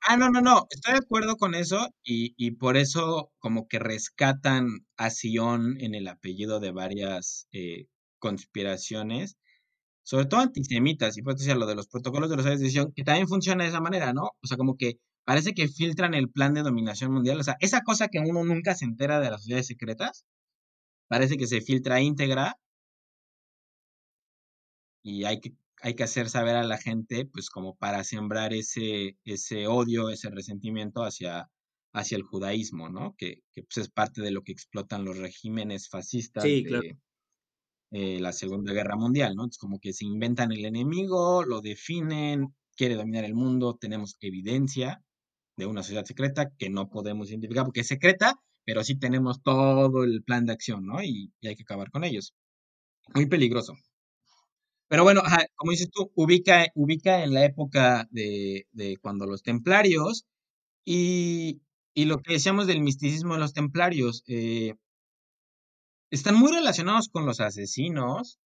Ah, 0.00 0.16
no, 0.16 0.28
no, 0.28 0.40
no, 0.40 0.66
estoy 0.70 0.94
de 0.94 0.98
acuerdo 0.98 1.36
con 1.36 1.54
eso 1.54 1.88
y, 2.02 2.34
y, 2.36 2.52
por 2.52 2.76
eso 2.76 3.32
como 3.38 3.68
que 3.68 3.78
rescatan 3.78 4.86
a 4.96 5.10
Sion 5.10 5.80
en 5.80 5.94
el 5.94 6.08
apellido 6.08 6.58
de 6.58 6.72
varias 6.72 7.46
eh, 7.52 7.86
conspiraciones, 8.18 9.36
sobre 10.02 10.26
todo 10.26 10.40
antisemitas, 10.40 11.16
y 11.16 11.22
por 11.22 11.34
eso 11.34 11.44
decía 11.44 11.54
lo 11.54 11.66
de 11.66 11.76
los 11.76 11.86
protocolos 11.86 12.28
de 12.28 12.36
los 12.36 12.44
sabios 12.44 12.60
de 12.60 12.70
Sion, 12.70 12.92
que 12.92 13.04
también 13.04 13.28
funciona 13.28 13.62
de 13.62 13.70
esa 13.70 13.80
manera, 13.80 14.12
¿no? 14.12 14.30
O 14.42 14.46
sea, 14.48 14.56
como 14.56 14.76
que 14.76 14.98
parece 15.24 15.54
que 15.54 15.68
filtran 15.68 16.14
el 16.14 16.28
plan 16.30 16.54
de 16.54 16.62
dominación 16.62 17.12
mundial, 17.12 17.38
o 17.38 17.44
sea, 17.44 17.56
esa 17.60 17.82
cosa 17.82 18.08
que 18.08 18.18
uno 18.18 18.44
nunca 18.44 18.74
se 18.74 18.84
entera 18.84 19.20
de 19.20 19.30
las 19.30 19.42
sociedades 19.42 19.66
secretas, 19.68 20.24
parece 21.08 21.36
que 21.36 21.46
se 21.46 21.60
filtra 21.60 22.00
íntegra 22.00 22.56
y 25.02 25.24
hay 25.24 25.40
que, 25.40 25.54
hay 25.82 25.94
que 25.94 26.02
hacer 26.04 26.28
saber 26.28 26.56
a 26.56 26.64
la 26.64 26.78
gente, 26.78 27.26
pues 27.26 27.48
como 27.50 27.76
para 27.76 28.04
sembrar 28.04 28.52
ese, 28.52 29.16
ese 29.24 29.66
odio, 29.68 30.10
ese 30.10 30.30
resentimiento 30.30 31.02
hacia, 31.04 31.48
hacia 31.92 32.16
el 32.16 32.22
judaísmo, 32.24 32.88
¿no? 32.88 33.14
Que, 33.16 33.42
que 33.54 33.62
pues 33.62 33.78
es 33.78 33.90
parte 33.90 34.22
de 34.22 34.32
lo 34.32 34.42
que 34.42 34.52
explotan 34.52 35.04
los 35.04 35.18
regímenes 35.18 35.88
fascistas 35.88 36.44
sí, 36.44 36.62
de 36.64 36.68
claro. 36.68 36.88
eh, 37.92 38.18
la 38.20 38.32
Segunda 38.32 38.72
Guerra 38.72 38.96
Mundial, 38.96 39.34
¿no? 39.36 39.46
Es 39.46 39.58
como 39.58 39.78
que 39.78 39.92
se 39.92 40.04
inventan 40.04 40.52
el 40.52 40.64
enemigo, 40.64 41.44
lo 41.44 41.60
definen, 41.60 42.54
quiere 42.76 42.96
dominar 42.96 43.24
el 43.24 43.34
mundo, 43.34 43.76
tenemos 43.80 44.16
evidencia 44.20 45.02
de 45.56 45.66
una 45.66 45.82
sociedad 45.82 46.04
secreta 46.04 46.50
que 46.58 46.68
no 46.68 46.88
podemos 46.90 47.30
identificar 47.30 47.64
porque 47.64 47.80
es 47.80 47.86
secreta, 47.88 48.34
pero 48.66 48.84
sí 48.84 48.96
tenemos 48.98 49.42
todo 49.42 50.04
el 50.04 50.22
plan 50.24 50.44
de 50.44 50.52
acción, 50.52 50.84
¿no? 50.86 51.02
Y, 51.02 51.32
hay 51.44 51.56
que 51.56 51.62
acabar 51.62 51.90
con 51.90 52.04
ellos. 52.04 52.34
Muy 53.14 53.26
peligroso. 53.26 53.74
Pero 54.88 55.04
bueno, 55.04 55.22
como 55.54 55.70
dices 55.70 55.88
tú, 55.90 56.10
ubica, 56.16 56.66
ubica 56.74 57.24
en 57.24 57.32
la 57.32 57.44
época 57.44 58.08
de, 58.10 58.66
cuando 59.00 59.26
los 59.26 59.42
templarios 59.42 60.26
y, 60.84 61.60
y, 61.94 62.06
lo 62.06 62.18
que 62.18 62.34
decíamos 62.34 62.66
del 62.66 62.80
misticismo 62.82 63.34
de 63.34 63.40
los 63.40 63.52
templarios, 63.52 64.24
eh, 64.26 64.74
están 66.10 66.36
muy 66.36 66.52
relacionados 66.52 67.08
con 67.08 67.24
los 67.24 67.40
asesinos. 67.40 68.38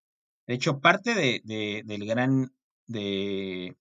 De 0.48 0.56
hecho, 0.56 0.80
parte 0.82 1.16
de, 1.16 1.42
de, 1.46 1.84
del 1.86 2.06
gran, 2.06 2.52
de, 2.88 3.78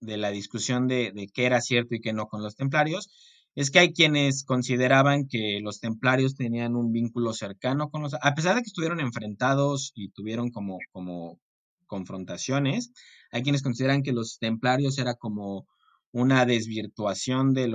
de 0.00 0.16
la 0.16 0.30
discusión 0.30 0.88
de, 0.88 1.12
de 1.12 1.28
qué 1.28 1.46
era 1.46 1.60
cierto 1.60 1.94
y 1.94 2.00
qué 2.00 2.12
no 2.12 2.26
con 2.26 2.42
los 2.42 2.56
templarios, 2.56 3.10
es 3.58 3.72
que 3.72 3.80
hay 3.80 3.92
quienes 3.92 4.44
consideraban 4.44 5.26
que 5.26 5.58
los 5.60 5.80
templarios 5.80 6.36
tenían 6.36 6.76
un 6.76 6.92
vínculo 6.92 7.32
cercano 7.32 7.90
con 7.90 8.02
los, 8.02 8.14
a 8.14 8.34
pesar 8.36 8.54
de 8.54 8.62
que 8.62 8.68
estuvieron 8.68 9.00
enfrentados 9.00 9.90
y 9.96 10.10
tuvieron 10.10 10.52
como, 10.52 10.78
como 10.92 11.40
confrontaciones, 11.88 12.92
hay 13.32 13.42
quienes 13.42 13.64
consideran 13.64 14.04
que 14.04 14.12
los 14.12 14.38
templarios 14.38 14.96
era 14.98 15.14
como 15.14 15.66
una 16.12 16.46
desvirtuación 16.46 17.52
del 17.52 17.74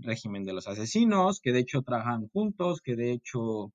régimen 0.00 0.44
de 0.44 0.54
los 0.54 0.66
asesinos, 0.66 1.40
que 1.40 1.52
de 1.52 1.60
hecho 1.60 1.82
trabajan 1.82 2.28
juntos, 2.28 2.80
que 2.80 2.96
de 2.96 3.12
hecho 3.12 3.74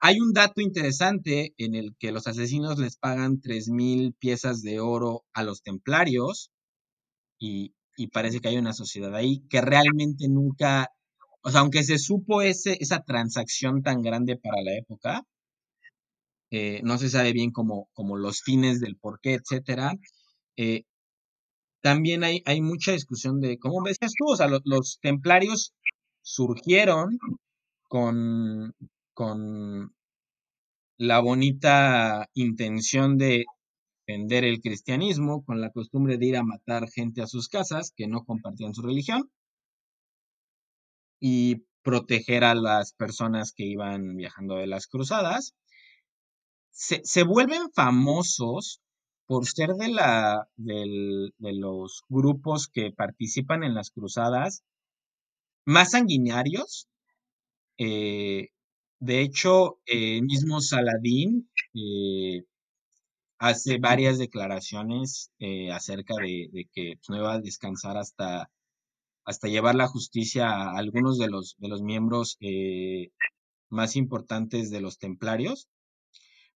hay 0.00 0.20
un 0.20 0.32
dato 0.32 0.62
interesante 0.62 1.52
en 1.58 1.74
el 1.74 1.96
que 1.98 2.12
los 2.12 2.26
asesinos 2.26 2.78
les 2.78 2.96
pagan 2.96 3.42
tres 3.42 3.68
mil 3.68 4.14
piezas 4.14 4.62
de 4.62 4.80
oro 4.80 5.26
a 5.34 5.42
los 5.42 5.60
templarios 5.60 6.50
y, 7.38 7.74
y 7.98 8.08
parece 8.08 8.40
que 8.40 8.48
hay 8.48 8.56
una 8.58 8.72
sociedad 8.72 9.14
ahí 9.14 9.42
que 9.50 9.60
realmente 9.60 10.28
nunca, 10.28 10.88
o 11.42 11.50
sea, 11.50 11.60
aunque 11.60 11.82
se 11.84 11.98
supo 11.98 12.42
ese, 12.42 12.78
esa 12.80 13.02
transacción 13.02 13.82
tan 13.82 14.02
grande 14.02 14.36
para 14.36 14.62
la 14.62 14.76
época, 14.76 15.24
eh, 16.50 16.80
no 16.84 16.96
se 16.98 17.10
sabe 17.10 17.32
bien 17.32 17.50
como, 17.50 17.88
como 17.92 18.16
los 18.16 18.40
fines 18.42 18.80
del 18.80 18.96
por 18.96 19.20
qué, 19.20 19.34
etcétera. 19.34 19.92
Eh, 20.56 20.84
también 21.82 22.24
hay, 22.24 22.42
hay 22.46 22.60
mucha 22.60 22.92
discusión 22.92 23.40
de, 23.40 23.58
¿cómo 23.58 23.82
decías 23.84 24.12
tú? 24.16 24.26
O 24.32 24.36
sea, 24.36 24.48
los, 24.48 24.62
los 24.64 24.98
templarios 25.02 25.74
surgieron 26.22 27.18
con, 27.88 28.74
con 29.14 29.94
la 30.98 31.20
bonita 31.20 32.28
intención 32.34 33.18
de 33.18 33.44
defender 34.08 34.44
el 34.44 34.60
cristianismo, 34.60 35.44
con 35.44 35.60
la 35.60 35.70
costumbre 35.70 36.16
de 36.16 36.26
ir 36.26 36.36
a 36.36 36.42
matar 36.42 36.88
gente 36.88 37.20
a 37.20 37.26
sus 37.26 37.48
casas 37.48 37.92
que 37.94 38.06
no 38.06 38.24
compartían 38.24 38.74
su 38.74 38.82
religión 38.82 39.30
y 41.20 41.64
proteger 41.82 42.44
a 42.44 42.54
las 42.54 42.94
personas 42.94 43.52
que 43.52 43.64
iban 43.64 44.16
viajando 44.16 44.56
de 44.56 44.66
las 44.66 44.86
cruzadas. 44.86 45.54
Se, 46.70 47.02
se 47.04 47.22
vuelven 47.22 47.70
famosos 47.74 48.80
por 49.26 49.46
ser 49.46 49.74
de, 49.74 49.88
la, 49.88 50.48
de 50.56 51.52
los 51.52 52.02
grupos 52.08 52.66
que 52.66 52.92
participan 52.92 53.62
en 53.62 53.74
las 53.74 53.90
cruzadas 53.90 54.64
más 55.66 55.90
sanguinarios. 55.90 56.88
Eh, 57.76 58.48
de 59.00 59.20
hecho, 59.20 59.80
eh, 59.84 60.22
mismo 60.22 60.62
Saladín 60.62 61.50
eh, 61.74 62.44
hace 63.38 63.78
varias 63.78 64.18
declaraciones 64.18 65.30
eh, 65.38 65.70
acerca 65.72 66.14
de, 66.16 66.48
de, 66.52 66.68
que 66.72 66.94
pues, 66.96 67.08
no 67.10 67.18
iba 67.18 67.34
a 67.34 67.40
descansar 67.40 67.96
hasta, 67.96 68.50
hasta 69.24 69.48
llevar 69.48 69.74
la 69.74 69.88
justicia 69.88 70.50
a 70.50 70.78
algunos 70.78 71.18
de 71.18 71.28
los, 71.28 71.56
de 71.58 71.68
los 71.68 71.82
miembros 71.82 72.36
eh, 72.40 73.10
más 73.70 73.96
importantes 73.96 74.70
de 74.70 74.80
los 74.80 74.98
templarios, 74.98 75.68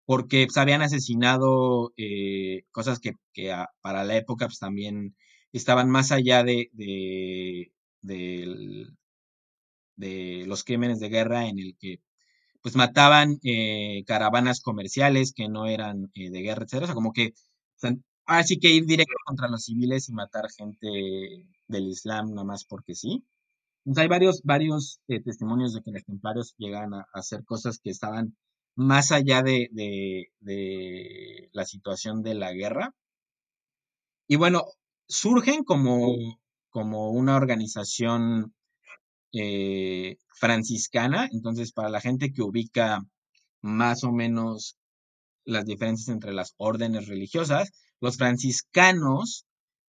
porque 0.05 0.47
pues, 0.47 0.57
habían 0.57 0.83
asesinado 0.83 1.93
eh, 1.97 2.65
cosas 2.73 3.01
que, 3.01 3.13
que 3.33 3.53
a, 3.53 3.71
para 3.81 4.05
la 4.05 4.17
época 4.17 4.47
pues, 4.47 4.59
también 4.59 5.17
estaban 5.53 5.91
más 5.91 6.13
allá 6.13 6.45
de, 6.45 6.71
de, 6.73 7.73
de, 8.03 8.87
de 9.97 10.45
los 10.47 10.65
crímenes 10.65 11.01
de 11.01 11.09
guerra 11.09 11.47
en 11.49 11.59
el 11.59 11.77
que 11.79 12.01
pues 12.63 12.77
mataban 12.77 13.39
eh, 13.43 14.05
caravanas 14.07 14.61
comerciales 14.61 15.33
que 15.35 15.49
no 15.49 15.67
eran 15.67 16.11
eh, 16.15 16.31
de 16.31 16.43
guerra, 16.43 16.65
etcétera. 16.65 16.85
O 16.85 16.87
sea, 16.87 16.95
como 16.95 17.13
que, 17.13 17.35
o 17.83 18.59
que 18.61 18.69
ir 18.71 18.87
directo 18.87 19.15
contra 19.27 19.49
los 19.49 19.65
civiles 19.65 20.09
y 20.09 20.13
matar 20.13 20.49
gente 20.51 20.89
del 21.67 21.89
Islam 21.89 22.31
nada 22.31 22.45
más 22.45 22.65
porque 22.65 22.95
sí. 22.95 23.25
hay 23.97 24.09
varios, 24.09 24.43
varios 24.45 25.01
eh, 25.09 25.21
testimonios 25.21 25.75
de 25.75 25.83
que 25.83 25.91
los 25.91 26.05
templarios 26.05 26.55
llegan 26.57 26.95
a, 26.95 27.07
hacer 27.13 27.45
cosas 27.45 27.81
que 27.83 27.91
estaban 27.91 28.37
más 28.77 29.13
allá 29.13 29.43
de, 29.43 29.69
de, 29.73 31.51
la 31.53 31.65
situación 31.65 32.23
de 32.23 32.35
la 32.35 32.53
guerra. 32.53 32.95
Y 34.29 34.37
bueno, 34.37 34.65
surgen 35.09 35.65
como, 35.65 36.15
como 36.71 37.11
una 37.11 37.37
organización 37.37 38.55
eh, 39.33 40.17
franciscana, 40.35 41.29
entonces 41.33 41.73
para 41.73 41.89
la 41.89 42.01
gente 42.01 42.33
que 42.33 42.43
ubica 42.43 43.05
más 43.61 44.05
o 44.05 44.13
menos 44.13 44.77
las 45.45 45.65
diferencias 45.65 46.09
entre 46.09 46.33
las 46.33 46.55
órdenes 46.57 47.07
religiosas, 47.09 47.71
los 48.01 48.17
franciscanos 48.17 49.47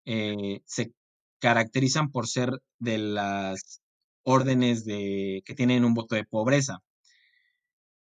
eh, 0.06 0.62
se 0.64 0.92
caracterizan 1.40 2.10
por 2.10 2.26
ser 2.26 2.62
de 2.78 2.98
las 2.98 3.80
órdenes 4.22 4.84
de, 4.84 5.42
que 5.44 5.54
tienen 5.54 5.84
un 5.84 5.94
voto 5.94 6.14
de 6.14 6.24
pobreza. 6.24 6.82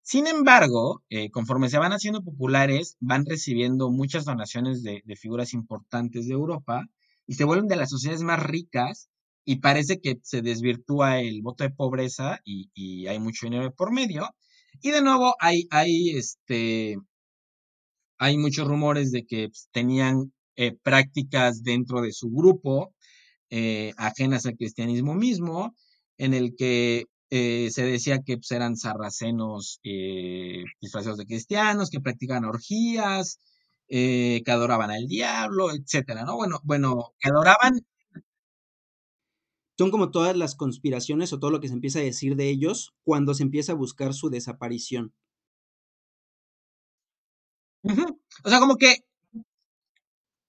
Sin 0.02 0.26
embargo, 0.26 1.02
eh, 1.10 1.30
conforme 1.30 1.68
se 1.68 1.78
van 1.78 1.92
haciendo 1.92 2.24
populares, 2.24 2.96
van 3.00 3.26
recibiendo 3.26 3.90
muchas 3.90 4.24
donaciones 4.24 4.82
de, 4.82 5.02
figuras 5.16 5.52
importantes 5.52 6.26
de 6.26 6.32
Europa 6.32 6.86
y 7.26 7.34
se 7.34 7.44
vuelven 7.44 7.68
de 7.68 7.76
las 7.76 7.90
sociedades 7.90 8.22
más 8.22 8.42
ricas 8.42 9.09
y 9.50 9.56
parece 9.56 10.00
que 10.00 10.20
se 10.22 10.42
desvirtúa 10.42 11.18
el 11.20 11.42
voto 11.42 11.64
de 11.64 11.70
pobreza 11.70 12.38
y, 12.44 13.08
hay 13.08 13.18
mucho 13.18 13.46
dinero 13.46 13.74
por 13.74 13.92
medio. 13.92 14.28
Y 14.80 14.92
de 14.92 15.02
nuevo 15.02 15.34
hay, 15.40 15.66
hay, 15.72 16.10
este, 16.10 16.96
hay 18.16 18.38
muchos 18.38 18.68
rumores 18.68 19.10
de 19.10 19.26
que 19.26 19.48
pues, 19.48 19.68
tenían 19.72 20.32
eh, 20.54 20.76
prácticas 20.80 21.64
dentro 21.64 22.00
de 22.00 22.12
su 22.12 22.30
grupo 22.30 22.94
eh, 23.50 23.92
ajenas 23.96 24.46
al 24.46 24.56
cristianismo 24.56 25.14
mismo, 25.14 25.74
en 26.16 26.34
el 26.34 26.54
que 26.56 27.06
eh, 27.30 27.70
se 27.72 27.82
decía 27.82 28.20
que 28.24 28.36
pues, 28.36 28.52
eran 28.52 28.76
sarracenos 28.76 29.80
disfrazados 29.82 31.18
de 31.18 31.26
cristianos, 31.26 31.90
que 31.90 31.98
practicaban 31.98 32.44
orgías, 32.44 33.40
que 33.88 34.44
adoraban 34.46 34.92
al 34.92 35.08
diablo, 35.08 35.72
etcétera, 35.72 36.24
¿no? 36.24 36.36
Bueno, 36.36 36.60
bueno, 36.62 37.14
que 37.18 37.30
adoraban. 37.30 37.80
Son 39.80 39.90
como 39.90 40.10
todas 40.10 40.36
las 40.36 40.56
conspiraciones 40.56 41.32
o 41.32 41.38
todo 41.38 41.50
lo 41.50 41.58
que 41.58 41.68
se 41.68 41.72
empieza 41.72 42.00
a 42.00 42.02
decir 42.02 42.36
de 42.36 42.50
ellos 42.50 42.92
cuando 43.02 43.32
se 43.32 43.44
empieza 43.44 43.72
a 43.72 43.76
buscar 43.76 44.12
su 44.12 44.28
desaparición. 44.28 45.14
O 48.44 48.50
sea, 48.50 48.60
como 48.60 48.76
que 48.76 48.96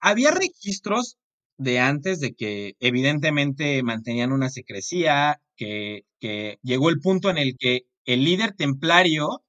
había 0.02 0.32
registros 0.32 1.18
de 1.58 1.80
antes 1.80 2.20
de 2.20 2.34
que 2.34 2.76
evidentemente 2.82 3.82
mantenían 3.84 4.34
una 4.34 4.50
secrecía, 4.50 5.40
que, 5.56 6.04
llegó 6.62 6.90
el 6.90 7.00
punto 7.00 7.30
en 7.30 7.38
el 7.38 7.56
que 7.58 7.84
el 8.04 8.26
líder 8.26 8.54
templario 8.54 9.46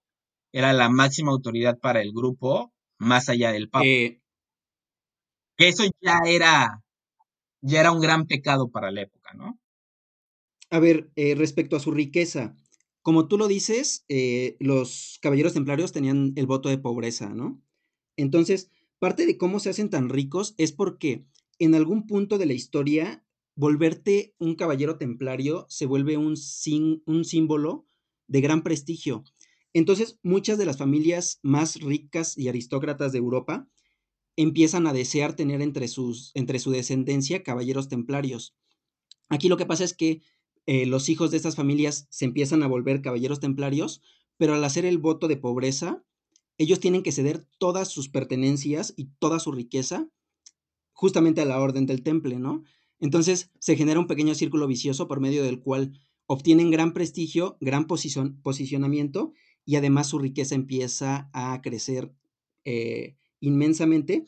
era 0.52 0.72
la 0.72 0.90
máxima 0.90 1.32
autoridad 1.32 1.80
para 1.80 2.02
el 2.02 2.12
grupo, 2.12 2.72
más 2.98 3.28
allá 3.28 3.50
del 3.50 3.68
Papa. 3.68 3.84
Eh, 3.84 4.20
que 5.56 5.66
eso 5.66 5.82
ya 6.00 6.20
era, 6.24 6.84
ya 7.62 7.80
era 7.80 7.90
un 7.90 8.00
gran 8.00 8.28
pecado 8.28 8.70
para 8.70 8.92
la 8.92 9.02
época, 9.02 9.34
¿no? 9.34 9.58
A 10.72 10.80
ver, 10.80 11.10
eh, 11.16 11.34
respecto 11.34 11.76
a 11.76 11.80
su 11.80 11.90
riqueza, 11.90 12.56
como 13.02 13.28
tú 13.28 13.36
lo 13.36 13.46
dices, 13.46 14.06
eh, 14.08 14.56
los 14.58 15.18
caballeros 15.20 15.52
templarios 15.52 15.92
tenían 15.92 16.32
el 16.34 16.46
voto 16.46 16.70
de 16.70 16.78
pobreza, 16.78 17.28
¿no? 17.28 17.60
Entonces, 18.16 18.70
parte 18.98 19.26
de 19.26 19.36
cómo 19.36 19.60
se 19.60 19.68
hacen 19.68 19.90
tan 19.90 20.08
ricos 20.08 20.54
es 20.56 20.72
porque 20.72 21.26
en 21.58 21.74
algún 21.74 22.06
punto 22.06 22.38
de 22.38 22.46
la 22.46 22.54
historia, 22.54 23.22
volverte 23.54 24.34
un 24.38 24.54
caballero 24.54 24.96
templario 24.96 25.66
se 25.68 25.84
vuelve 25.84 26.16
un, 26.16 26.36
un 27.04 27.24
símbolo 27.26 27.84
de 28.26 28.40
gran 28.40 28.62
prestigio. 28.62 29.24
Entonces, 29.74 30.20
muchas 30.22 30.56
de 30.56 30.64
las 30.64 30.78
familias 30.78 31.38
más 31.42 31.82
ricas 31.82 32.38
y 32.38 32.48
aristócratas 32.48 33.12
de 33.12 33.18
Europa 33.18 33.68
empiezan 34.36 34.86
a 34.86 34.94
desear 34.94 35.36
tener 35.36 35.60
entre, 35.60 35.86
sus, 35.86 36.30
entre 36.32 36.58
su 36.58 36.70
descendencia 36.70 37.42
caballeros 37.42 37.90
templarios. 37.90 38.54
Aquí 39.28 39.48
lo 39.48 39.56
que 39.56 39.66
pasa 39.66 39.84
es 39.84 39.94
que 39.94 40.22
eh, 40.66 40.86
los 40.86 41.08
hijos 41.08 41.30
de 41.30 41.36
estas 41.36 41.56
familias 41.56 42.06
se 42.10 42.24
empiezan 42.24 42.62
a 42.62 42.68
volver 42.68 43.02
caballeros 43.02 43.40
templarios, 43.40 44.02
pero 44.36 44.54
al 44.54 44.64
hacer 44.64 44.84
el 44.84 44.98
voto 44.98 45.28
de 45.28 45.36
pobreza, 45.36 46.04
ellos 46.58 46.80
tienen 46.80 47.02
que 47.02 47.12
ceder 47.12 47.46
todas 47.58 47.88
sus 47.88 48.08
pertenencias 48.08 48.94
y 48.96 49.06
toda 49.18 49.38
su 49.38 49.52
riqueza 49.52 50.08
justamente 50.92 51.40
a 51.40 51.44
la 51.44 51.60
orden 51.60 51.86
del 51.86 52.02
temple, 52.02 52.38
¿no? 52.38 52.62
Entonces 53.00 53.50
se 53.58 53.76
genera 53.76 53.98
un 53.98 54.06
pequeño 54.06 54.34
círculo 54.34 54.68
vicioso 54.68 55.08
por 55.08 55.20
medio 55.20 55.42
del 55.42 55.60
cual 55.60 55.98
obtienen 56.26 56.70
gran 56.70 56.92
prestigio, 56.92 57.56
gran 57.60 57.86
posicionamiento 57.86 59.32
y 59.64 59.76
además 59.76 60.06
su 60.08 60.18
riqueza 60.18 60.54
empieza 60.54 61.28
a 61.32 61.60
crecer 61.62 62.12
eh, 62.64 63.16
inmensamente. 63.40 64.24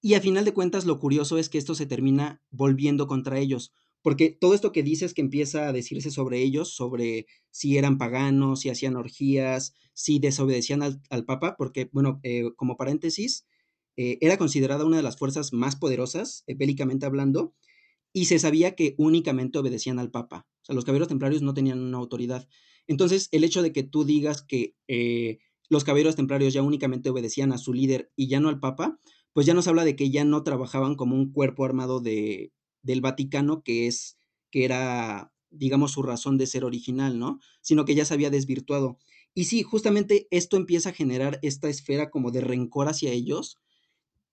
Y 0.00 0.14
a 0.14 0.20
final 0.20 0.44
de 0.44 0.54
cuentas 0.54 0.84
lo 0.84 0.98
curioso 1.00 1.38
es 1.38 1.48
que 1.48 1.58
esto 1.58 1.74
se 1.74 1.86
termina 1.86 2.40
volviendo 2.50 3.06
contra 3.06 3.38
ellos, 3.38 3.72
porque 4.02 4.30
todo 4.30 4.54
esto 4.54 4.72
que 4.72 4.82
dices 4.82 5.14
que 5.14 5.22
empieza 5.22 5.68
a 5.68 5.72
decirse 5.72 6.10
sobre 6.10 6.42
ellos, 6.42 6.74
sobre 6.74 7.26
si 7.50 7.78
eran 7.78 7.98
paganos, 7.98 8.60
si 8.60 8.68
hacían 8.68 8.96
orgías, 8.96 9.74
si 9.94 10.18
desobedecían 10.18 10.82
al, 10.82 11.24
Papa, 11.24 11.54
porque, 11.56 11.88
bueno, 11.92 12.20
eh, 12.24 12.50
como 12.56 12.76
paréntesis, 12.76 13.46
eh, 13.96 14.18
era 14.20 14.38
considerada 14.38 14.84
una 14.84 14.96
de 14.96 15.02
las 15.02 15.16
fuerzas 15.16 15.52
más 15.52 15.76
poderosas, 15.76 16.42
eh, 16.46 16.54
bélicamente 16.54 17.06
hablando, 17.06 17.54
y 18.12 18.26
se 18.26 18.38
sabía 18.38 18.74
que 18.74 18.94
únicamente 18.98 19.58
obedecían 19.58 19.98
al 19.98 20.10
Papa. 20.10 20.46
O 20.62 20.64
sea, 20.64 20.74
los 20.74 20.84
caballeros 20.84 21.08
templarios 21.08 21.42
no 21.42 21.54
tenían 21.54 21.80
una 21.80 21.98
autoridad. 21.98 22.48
Entonces, 22.88 23.28
el 23.30 23.44
hecho 23.44 23.62
de 23.62 23.72
que 23.72 23.84
tú 23.84 24.04
digas 24.04 24.42
que 24.42 24.74
los 25.68 25.84
caballeros 25.84 26.16
templarios 26.16 26.52
ya 26.52 26.62
únicamente 26.62 27.08
obedecían 27.08 27.52
a 27.52 27.58
su 27.58 27.72
líder 27.72 28.10
y 28.16 28.28
ya 28.28 28.40
no 28.40 28.48
al 28.48 28.60
Papa, 28.60 29.00
pues 29.32 29.46
ya 29.46 29.54
nos 29.54 29.68
habla 29.68 29.84
de 29.84 29.96
que 29.96 30.10
ya 30.10 30.24
no 30.24 30.42
trabajaban 30.42 30.96
como 30.96 31.16
un 31.16 31.32
cuerpo 31.32 31.64
armado 31.64 32.00
de, 32.00 32.52
del 32.82 33.00
Vaticano, 33.00 33.62
que 33.62 33.86
es, 33.86 34.16
que 34.50 34.64
era, 34.64 35.32
digamos, 35.50 35.92
su 35.92 36.02
razón 36.02 36.38
de 36.38 36.46
ser 36.46 36.64
original, 36.64 37.18
¿no? 37.18 37.40
Sino 37.60 37.84
que 37.84 37.94
ya 37.94 38.04
se 38.04 38.14
había 38.14 38.30
desvirtuado. 38.30 38.98
Y 39.34 39.44
sí, 39.44 39.62
justamente 39.62 40.28
esto 40.30 40.56
empieza 40.56 40.90
a 40.90 40.94
generar 40.94 41.38
esta 41.42 41.68
esfera 41.68 42.10
como 42.10 42.30
de 42.30 42.42
rencor 42.42 42.88
hacia 42.88 43.12
ellos, 43.12 43.58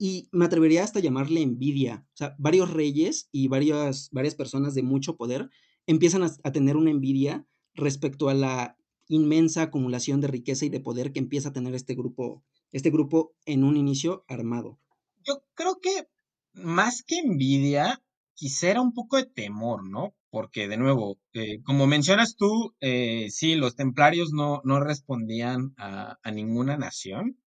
y 0.02 0.30
me 0.32 0.46
atrevería 0.46 0.84
hasta 0.84 1.02
llamarle 1.02 1.42
envidia. 1.42 2.08
O 2.14 2.18
sea, 2.18 2.36
varios 2.40 2.72
reyes 2.72 3.28
y 3.34 3.50
varias, 3.50 4.10
varias 4.12 4.34
personas 4.34 4.74
de 4.74 4.82
mucho 4.82 5.18
poder 5.18 5.50
empiezan 5.86 6.24
a, 6.24 6.52
tener 6.52 6.78
una 6.78 6.90
envidia 6.90 7.46
respecto 7.74 8.30
a 8.30 8.34
la 8.34 8.78
inmensa 9.08 9.64
acumulación 9.64 10.22
de 10.22 10.28
riqueza 10.28 10.66
y 10.66 10.70
de 10.70 10.80
poder 10.80 11.12
que 11.12 11.20
empieza 11.20 11.50
a 11.50 11.54
tener 11.54 11.76
este 11.76 11.96
grupo, 11.96 12.46
este 12.72 12.92
grupo 12.92 13.36
en 13.46 13.64
un 13.66 13.76
inicio 13.76 14.24
armado. 14.28 14.80
Yo 15.26 15.44
creo 15.54 15.80
que 15.82 16.08
más 16.54 17.04
que 17.04 17.18
envidia, 17.18 18.02
quisiera 18.40 18.82
un 18.82 18.94
poco 18.94 19.18
de 19.18 19.26
temor, 19.26 19.84
¿no? 19.88 20.16
Porque 20.32 20.70
de 20.70 20.78
nuevo, 20.78 21.20
eh, 21.34 21.62
como 21.64 21.88
mencionas 21.88 22.38
tú, 22.38 22.74
eh, 22.80 23.28
sí, 23.32 23.56
los 23.56 23.76
templarios 23.76 24.32
no, 24.32 24.62
no 24.64 24.80
respondían 24.80 25.74
a, 25.78 26.18
ninguna 26.32 26.78
nación, 26.78 27.38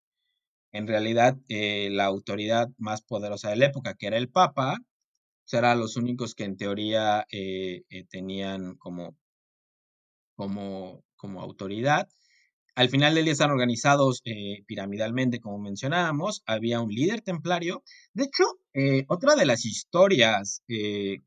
en 0.71 0.87
realidad 0.87 1.37
eh, 1.49 1.89
la 1.91 2.05
autoridad 2.05 2.69
más 2.77 3.01
poderosa 3.03 3.49
de 3.49 3.57
la 3.57 3.67
época, 3.67 3.95
que 3.95 4.07
era 4.07 4.17
el 4.17 4.29
Papa, 4.29 4.79
eran 5.51 5.75
los 5.75 5.97
únicos 5.97 6.35
que 6.35 6.45
en 6.45 6.57
teoría 6.57 7.25
tenían 8.09 8.75
como, 8.77 9.15
como, 10.35 11.03
como 11.15 11.41
autoridad. 11.41 12.07
Al 12.75 12.89
final 12.89 13.13
del 13.13 13.25
día 13.25 13.33
están 13.33 13.51
organizados 13.51 14.23
piramidalmente, 14.65 15.39
como 15.39 15.59
mencionábamos. 15.59 16.41
Había 16.45 16.81
un 16.81 16.89
líder 16.89 17.21
templario. 17.21 17.83
De 18.13 18.23
hecho, 18.23 18.43
otra 19.07 19.35
de 19.35 19.45
las 19.45 19.65
historias 19.65 20.63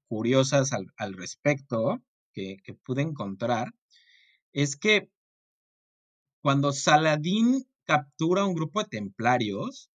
curiosas 0.08 0.72
al, 0.72 1.12
respecto 1.14 2.02
que, 2.32 2.56
que, 2.64 2.74
pude 2.74 3.02
encontrar 3.02 3.68
es 4.52 4.76
que 4.76 5.10
cuando 6.40 6.72
Saladín 6.72 7.66
captura 7.84 8.44
un 8.44 8.54
grupo 8.54 8.82
de 8.82 8.88
templarios, 8.88 9.90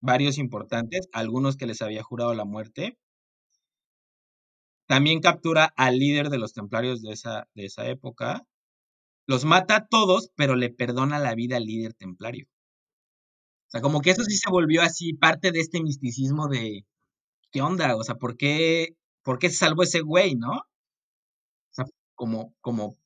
varios 0.00 0.38
importantes, 0.38 1.08
algunos 1.12 1.56
que 1.56 1.66
les 1.66 1.82
había 1.82 2.02
jurado 2.02 2.34
la 2.34 2.44
muerte. 2.44 2.98
También 4.86 5.20
captura 5.20 5.72
al 5.76 5.98
líder 5.98 6.30
de 6.30 6.38
los 6.38 6.52
templarios 6.52 7.02
de 7.02 7.12
esa, 7.12 7.48
de 7.54 7.66
esa 7.66 7.88
época. 7.88 8.46
Los 9.26 9.44
mata 9.44 9.76
a 9.76 9.86
todos, 9.86 10.30
pero 10.36 10.54
le 10.56 10.70
perdona 10.70 11.18
la 11.18 11.34
vida 11.34 11.56
al 11.56 11.64
líder 11.64 11.94
templario. 11.94 12.46
O 13.68 13.70
sea, 13.70 13.80
como 13.80 14.00
que 14.00 14.10
eso 14.10 14.24
sí 14.24 14.36
se 14.36 14.50
volvió 14.50 14.82
así 14.82 15.14
parte 15.14 15.52
de 15.52 15.60
este 15.60 15.82
misticismo 15.82 16.48
de, 16.48 16.86
¿qué 17.52 17.62
onda? 17.62 17.96
O 17.96 18.04
sea, 18.04 18.16
¿por 18.16 18.36
qué, 18.36 18.96
por 19.22 19.38
qué 19.38 19.50
se 19.50 19.56
salvó 19.56 19.82
ese 19.82 20.00
güey, 20.00 20.36
no? 20.36 20.52
O 20.52 20.64
sea, 21.70 21.84
como, 22.14 22.54
como, 22.60 22.96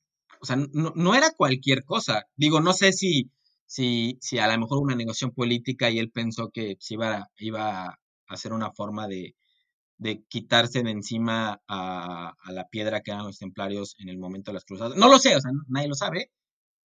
o 0.40 0.44
sea, 0.46 0.56
no, 0.56 0.92
no 0.94 1.14
era 1.14 1.30
cualquier 1.32 1.84
cosa. 1.84 2.24
Digo, 2.36 2.60
no 2.60 2.72
sé 2.72 2.92
si 2.92 3.30
si, 3.70 4.18
si 4.20 4.38
a 4.38 4.48
lo 4.48 4.58
mejor 4.58 4.78
una 4.82 4.96
negociación 4.96 5.30
política 5.32 5.90
y 5.90 6.00
él 6.00 6.10
pensó 6.10 6.50
que 6.50 6.76
iba, 6.90 7.30
iba 7.38 7.98
a 8.26 8.36
ser 8.36 8.52
una 8.52 8.72
forma 8.72 9.06
de, 9.06 9.36
de 10.00 10.24
quitarse 10.28 10.82
de 10.82 10.90
encima 10.90 11.60
a, 11.68 12.34
la 12.50 12.68
piedra 12.68 13.02
que 13.02 13.10
eran 13.10 13.26
los 13.26 13.38
templarios 13.38 13.94
en 13.98 14.08
el 14.08 14.18
momento 14.18 14.50
de 14.50 14.54
las 14.54 14.64
cruzadas. 14.64 14.96
No 14.96 15.08
lo 15.08 15.18
sé, 15.18 15.36
o 15.36 15.40
sea, 15.40 15.52
nadie 15.68 15.88
lo 15.88 15.94
sabe, 15.94 16.30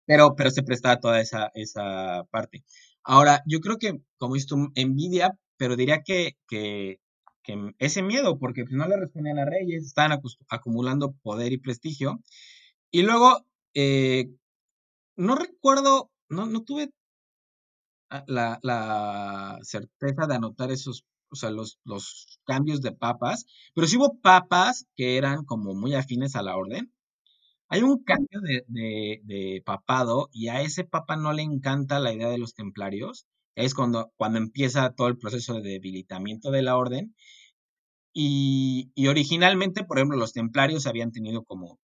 pero, 0.06 0.36
pero 0.36 0.52
se 0.52 0.64
prestaba 0.64 1.00
toda 1.00 1.22
esa, 1.22 1.50
esa 1.56 2.26
parte. 2.32 2.66
Ahora, 3.04 3.44
yo 3.48 3.62
creo 3.62 3.78
que, 3.78 4.02
como 4.18 4.34
dices 4.36 4.50
tú, 4.50 4.72
envidia, 4.76 5.40
pero 5.58 5.78
diría 5.78 6.04
que, 6.04 6.38
que, 6.48 7.00
ese 7.80 8.04
miedo, 8.04 8.38
porque 8.40 8.64
pues, 8.66 8.74
no 8.74 8.88
le 8.90 8.98
respondían 8.98 9.40
a 9.40 9.46
reyes, 9.46 9.86
estaban 9.86 10.20
acumulando 10.50 11.14
poder 11.24 11.54
y 11.54 11.60
prestigio. 11.60 12.20
Y 12.92 13.04
luego, 13.04 13.46
eh, 13.74 14.30
no 15.16 15.36
recuerdo, 15.36 16.12
no, 16.30 16.46
no 16.46 16.64
tuve 16.64 16.92
la, 18.28 18.60
la, 18.62 19.60
certeza 19.62 20.28
de 20.28 20.36
anotar 20.36 20.72
esos, 20.72 21.06
o 21.30 21.36
sea, 21.36 21.50
los, 21.52 21.80
los 21.84 22.40
cambios 22.46 22.82
de 22.82 22.92
papas, 22.92 23.46
pero 23.74 23.88
sí 23.88 23.98
hubo 23.98 24.20
papas 24.22 24.86
que 24.96 25.18
eran 25.18 25.46
como 25.46 25.74
muy 25.74 25.94
afines 25.96 26.36
a 26.36 26.44
la 26.44 26.56
orden. 26.58 26.94
Hay 27.70 27.82
un 27.82 28.04
cambio 28.04 28.40
de, 28.42 28.64
de, 29.24 29.62
papado 29.66 30.30
y 30.32 30.48
a 30.48 30.62
ese 30.62 30.86
papa 30.86 31.18
no 31.18 31.34
le 31.34 31.44
encanta 31.44 32.00
la 32.00 32.14
idea 32.14 32.30
de 32.30 32.38
los 32.38 32.54
templarios. 32.54 33.28
Es 33.56 33.74
cuando, 33.74 34.12
cuando 34.16 34.38
empieza 34.38 34.94
todo 34.94 35.08
el 35.08 35.18
proceso 35.18 35.56
de 35.56 35.72
debilitamiento 35.72 36.52
de 36.52 36.62
la 36.62 36.78
orden. 36.78 37.16
Y, 38.14 38.92
y 38.96 39.08
originalmente, 39.08 39.84
por 39.84 39.98
ejemplo, 39.98 40.18
los 40.18 40.34
templarios 40.34 40.88
habían 40.88 41.12
tenido 41.12 41.44
como, 41.44 41.80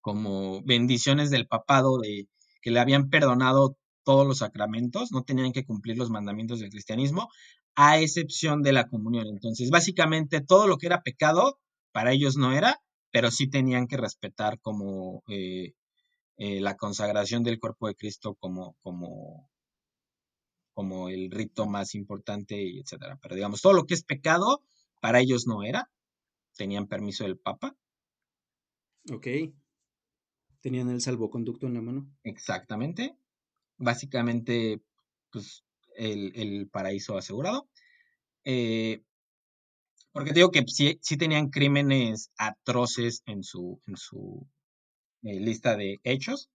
como 0.00 0.62
bendiciones 0.62 1.30
del 1.30 1.46
papado 1.46 1.98
de 1.98 2.28
que 2.62 2.70
le 2.70 2.80
habían 2.80 3.10
perdonado 3.10 3.76
todos 4.04 4.26
los 4.26 4.38
sacramentos, 4.38 5.12
no 5.12 5.22
tenían 5.22 5.52
que 5.52 5.64
cumplir 5.64 5.96
los 5.98 6.10
mandamientos 6.10 6.60
del 6.60 6.70
cristianismo, 6.70 7.28
a 7.74 7.98
excepción 7.98 8.62
de 8.62 8.72
la 8.72 8.88
comunión. 8.88 9.26
Entonces, 9.28 9.70
básicamente 9.70 10.40
todo 10.40 10.66
lo 10.66 10.78
que 10.78 10.86
era 10.86 11.02
pecado, 11.02 11.58
para 11.92 12.12
ellos 12.12 12.36
no 12.36 12.52
era, 12.52 12.80
pero 13.10 13.30
sí 13.30 13.48
tenían 13.48 13.86
que 13.86 13.96
respetar 13.96 14.60
como 14.60 15.22
eh, 15.28 15.74
eh, 16.36 16.60
la 16.60 16.76
consagración 16.76 17.42
del 17.42 17.58
cuerpo 17.58 17.88
de 17.88 17.94
Cristo 17.94 18.34
como, 18.34 18.76
como, 18.82 19.50
como 20.74 21.08
el 21.08 21.30
rito 21.30 21.66
más 21.66 21.94
importante, 21.94 22.62
y 22.62 22.80
etcétera. 22.80 23.18
Pero 23.20 23.34
digamos, 23.34 23.60
todo 23.62 23.72
lo 23.72 23.86
que 23.86 23.94
es 23.94 24.04
pecado, 24.04 24.62
para 25.00 25.20
ellos 25.20 25.46
no 25.46 25.62
era, 25.62 25.90
tenían 26.56 26.86
permiso 26.86 27.24
del 27.24 27.38
Papa. 27.38 27.76
Ok. 29.12 29.26
Tenían 30.60 30.90
el 30.90 31.00
salvoconducto 31.00 31.66
en 31.66 31.74
la 31.74 31.80
mano. 31.80 32.10
Exactamente 32.22 33.16
básicamente 33.80 34.80
pues, 35.32 35.64
el, 36.00 36.68
paraíso 36.70 37.16
asegurado. 37.16 37.68
Eh, 38.44 39.02
porque 40.12 40.32
digo 40.32 40.50
que 40.50 40.64
sí, 40.66 40.98
sí, 41.02 41.16
tenían 41.16 41.50
crímenes 41.50 42.30
atroces 42.36 43.22
en 43.26 43.42
su, 43.44 43.80
en 43.86 43.96
su 43.96 44.46
eh, 45.22 45.38
lista 45.40 45.76
de 45.76 46.00
hechos, 46.04 46.50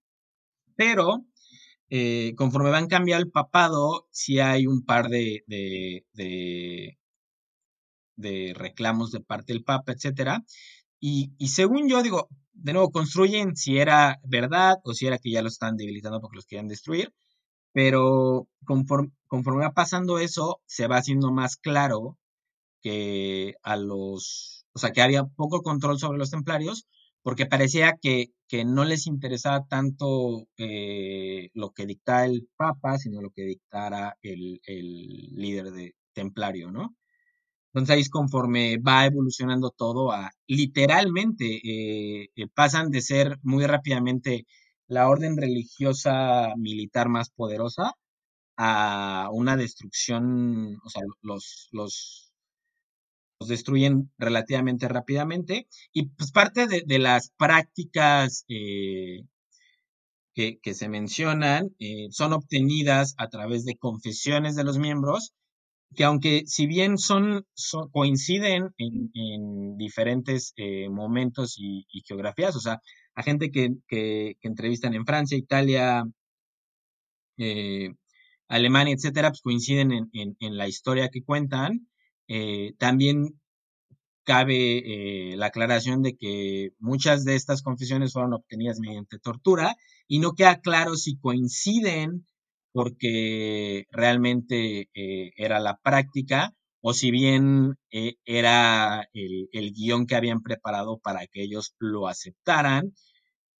pero 0.76 1.24
eh, 1.90 2.34
conforme 2.36 2.70
van 2.70 2.88
cambiando 2.88 3.24
el 3.24 3.30
papado, 3.30 4.08
sí 4.10 4.40
hay 4.40 4.66
un 4.66 4.84
par 4.84 5.08
de, 5.08 5.44
de, 5.46 6.04
de, 8.16 8.52
reclamos 8.54 9.12
de 9.12 9.20
parte 9.20 9.52
del 9.52 9.64
Papa, 9.64 9.92
etcétera. 9.92 10.44
Y, 11.00 11.32
y, 11.38 11.48
según 11.48 11.88
yo 11.88 12.02
digo, 12.02 12.28
de 12.52 12.72
nuevo, 12.72 12.90
construyen 12.90 13.56
si 13.56 13.78
era 13.78 14.18
verdad 14.24 14.78
o 14.84 14.94
si 14.94 15.06
era 15.06 15.18
que 15.18 15.30
ya 15.30 15.42
lo 15.42 15.48
están 15.48 15.76
debilitando 15.76 16.20
porque 16.20 16.36
los 16.36 16.46
querían 16.46 16.68
destruir, 16.68 17.12
pero 17.72 18.48
conforme, 18.64 19.12
conforme 19.26 19.64
va 19.64 19.72
pasando 19.72 20.18
eso, 20.18 20.60
se 20.66 20.86
va 20.88 20.98
haciendo 20.98 21.32
más 21.32 21.56
claro 21.56 22.18
que 22.82 23.54
a 23.62 23.76
los, 23.76 24.66
o 24.72 24.78
sea, 24.78 24.92
que 24.92 25.02
había 25.02 25.24
poco 25.24 25.62
control 25.62 25.98
sobre 25.98 26.18
los 26.18 26.30
templarios, 26.30 26.86
porque 27.22 27.46
parecía 27.46 27.98
que, 28.00 28.28
que 28.48 28.64
no 28.64 28.84
les 28.84 29.06
interesaba 29.06 29.66
tanto 29.66 30.46
eh, 30.58 31.50
lo 31.54 31.72
que 31.72 31.86
dictaba 31.86 32.24
el 32.26 32.48
Papa, 32.56 32.98
sino 32.98 33.20
lo 33.22 33.30
que 33.30 33.42
dictara 33.42 34.16
el, 34.22 34.60
el 34.66 35.28
líder 35.34 35.72
de 35.72 35.96
templario, 36.12 36.70
¿no? 36.70 36.96
Entonces 37.76 37.94
ahí 37.94 38.00
es 38.00 38.10
conforme 38.10 38.78
va 38.78 39.04
evolucionando 39.04 39.70
todo 39.70 40.10
a 40.10 40.30
literalmente 40.46 41.60
eh, 41.62 42.30
eh, 42.34 42.46
pasan 42.54 42.90
de 42.90 43.02
ser 43.02 43.38
muy 43.42 43.66
rápidamente 43.66 44.46
la 44.88 45.08
orden 45.08 45.36
religiosa 45.36 46.54
militar 46.56 47.08
más 47.10 47.28
poderosa 47.30 47.92
a 48.56 49.28
una 49.32 49.56
destrucción, 49.56 50.78
o 50.84 50.88
sea, 50.88 51.02
los, 51.22 51.68
los, 51.72 52.32
destruyen 53.46 54.10
relativamente 54.18 54.88
rápidamente. 54.88 55.68
Y 55.92 56.06
pues 56.08 56.32
parte 56.32 56.66
de, 56.66 56.98
las 56.98 57.30
prácticas 57.36 58.44
eh, 58.48 59.24
que, 60.34 60.58
que, 60.60 60.74
se 60.74 60.88
mencionan 60.88 61.74
son 62.10 62.32
obtenidas 62.32 63.14
a 63.18 63.28
través 63.28 63.64
de 63.64 63.76
confesiones 63.76 64.56
de 64.56 64.64
los 64.64 64.78
miembros 64.78 65.34
que 65.94 66.04
aunque 66.04 66.42
si 66.46 66.66
bien 66.66 66.98
son, 66.98 67.46
coinciden 67.92 68.74
en, 68.78 69.76
diferentes 69.78 70.52
eh, 70.56 70.88
momentos 70.88 71.56
y, 71.58 71.86
geografías, 72.06 72.56
o 72.56 72.60
sea, 72.60 72.80
a 73.14 73.22
gente 73.22 73.50
que, 73.50 73.70
que, 73.88 74.36
entrevistan 74.42 74.94
en 74.94 75.06
Francia, 75.06 75.38
Italia, 75.38 76.04
eh, 77.38 77.94
Alemania, 78.48 78.94
etcétera, 78.94 79.30
pues 79.30 79.42
coinciden 79.42 79.92
en, 79.92 80.36
en, 80.40 80.56
la 80.56 80.68
historia 80.68 81.08
que 81.08 81.22
cuentan. 81.24 81.88
Eh, 82.28 82.74
también 82.78 83.40
cabe 84.24 85.34
la 85.36 85.46
aclaración 85.46 86.02
de 86.02 86.16
que 86.16 86.70
muchas 86.80 87.24
de 87.24 87.36
estas 87.36 87.62
confesiones 87.62 88.12
fueron 88.12 88.32
obtenidas 88.32 88.80
mediante 88.80 89.20
tortura 89.20 89.76
y 90.08 90.18
no 90.18 90.32
queda 90.32 90.60
claro 90.60 90.96
si 90.96 91.16
coinciden 91.16 92.26
porque 92.76 93.86
realmente 93.90 94.90
eh, 94.92 95.32
era 95.38 95.60
la 95.60 95.78
práctica 95.78 96.52
o 96.82 96.92
si 96.92 97.10
bien 97.10 97.76
eh, 97.90 98.16
era 98.26 99.08
el, 99.14 99.72
guion 99.72 100.06
que 100.06 100.14
habían 100.14 100.42
preparado 100.42 100.98
para 100.98 101.26
que 101.26 101.42
ellos 101.42 101.74
lo 101.78 102.06
aceptaran 102.06 102.92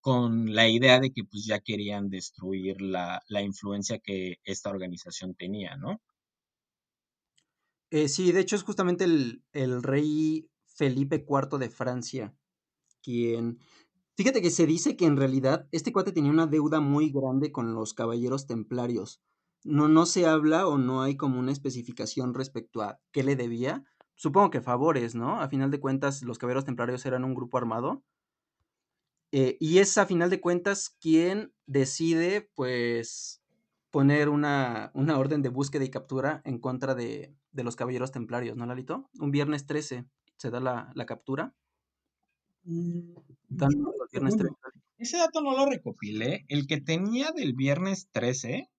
con 0.07 0.55
la 0.55 0.69
idea 0.69 1.01
de 1.01 1.11
que 1.11 1.25
pues 1.25 1.47
ya 1.47 1.59
querían 1.59 2.09
destruir 2.09 2.81
la, 2.81 3.21
influencia 3.43 3.99
que 3.99 4.37
esta 4.45 4.71
organización 4.71 5.35
tenía, 5.35 5.77
¿no? 5.77 6.01
Eh, 7.91 8.09
sí, 8.09 8.31
de 8.31 8.39
hecho 8.39 8.55
es 8.55 8.63
justamente 8.63 9.03
el, 9.03 9.43
el 9.53 9.83
rey 9.83 10.49
Felipe 10.65 11.27
IV 11.29 11.59
de 11.59 11.71
Francia 11.71 12.37
quien 13.03 13.59
Fíjate 14.17 14.41
que 14.41 14.51
se 14.51 14.65
dice 14.65 14.97
que 14.97 15.07
en 15.07 15.17
realidad 15.17 15.67
este 15.73 15.93
cuate 15.93 16.13
tenía 16.13 16.31
una 16.31 16.47
deuda 16.47 16.79
muy 16.79 17.11
grande 17.11 17.51
con 17.51 17.75
los 17.75 17.93
caballeros 17.93 18.47
templarios. 18.47 19.21
No, 19.65 19.89
no 19.89 20.07
se 20.07 20.25
habla 20.25 20.69
o 20.69 20.79
no 20.79 21.03
hay 21.03 21.17
como 21.17 21.41
una 21.41 21.51
especificación 21.51 22.33
respecto 22.33 22.81
a 22.81 23.01
qué 23.11 23.25
le 23.25 23.35
debía. 23.35 23.83
Supongo 24.15 24.51
que 24.51 24.61
favores, 24.61 25.17
¿no? 25.17 25.41
A 25.41 25.49
final 25.49 25.73
de 25.73 25.81
cuentas, 25.81 26.23
los 26.23 26.39
caballeros 26.39 26.65
templarios 26.65 27.05
eran 27.07 27.25
un 27.25 27.35
grupo 27.35 27.59
armado. 27.59 28.05
Eh, 29.33 29.57
y 29.61 29.79
es 29.79 29.99
a 29.99 30.07
final 30.07 30.31
de 30.31 30.41
cuentas 30.41 30.97
quien 31.01 31.53
decide, 31.67 32.51
pues, 32.55 33.43
poner 33.91 34.29
una, 34.29 34.91
una, 34.95 35.19
orden 35.19 35.43
de 35.43 35.49
búsqueda 35.49 35.85
y 35.85 35.91
captura 35.91 36.43
en 36.45 36.59
contra 36.59 36.95
de, 36.95 37.35
de, 37.53 37.65
los 37.65 37.77
caballeros 37.77 38.13
templarios, 38.13 38.57
¿no, 38.57 38.67
Lalito? 38.67 39.09
Un 39.19 39.31
viernes 39.31 39.67
13 39.67 40.07
se 40.37 40.51
da 40.51 40.61
la, 40.61 40.93
la 40.95 41.07
captura. 41.07 41.55
Mm, 42.65 43.15
ese 44.99 45.17
dato 45.19 45.41
no 45.41 45.57
lo 45.57 45.67
recopilé. 45.67 46.45
El 46.49 46.67
que 46.67 46.81
tenía 46.81 47.33
del 47.33 47.55
viernes 47.55 48.09
13 48.13 48.71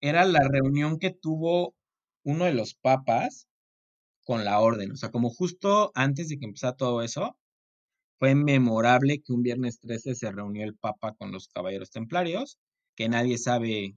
era 0.00 0.24
la 0.24 0.46
reunión 0.46 0.98
que 0.98 1.10
tuvo 1.10 1.74
uno 2.24 2.44
de 2.44 2.54
los 2.54 2.74
papas 2.74 3.48
con 4.24 4.44
la 4.44 4.60
orden. 4.60 4.92
O 4.92 4.96
sea, 4.96 5.10
como 5.10 5.30
justo 5.30 5.92
antes 5.94 6.28
de 6.28 6.38
que 6.38 6.44
empezara 6.46 6.76
todo 6.76 7.02
eso, 7.02 7.36
fue 8.18 8.34
memorable 8.34 9.22
que 9.22 9.32
un 9.32 9.42
viernes 9.42 9.80
13 9.80 10.14
se 10.14 10.32
reunió 10.32 10.64
el 10.64 10.76
papa 10.76 11.14
con 11.14 11.32
los 11.32 11.48
caballeros 11.48 11.90
templarios, 11.90 12.58
que 12.96 13.08
nadie 13.08 13.38
sabe 13.38 13.96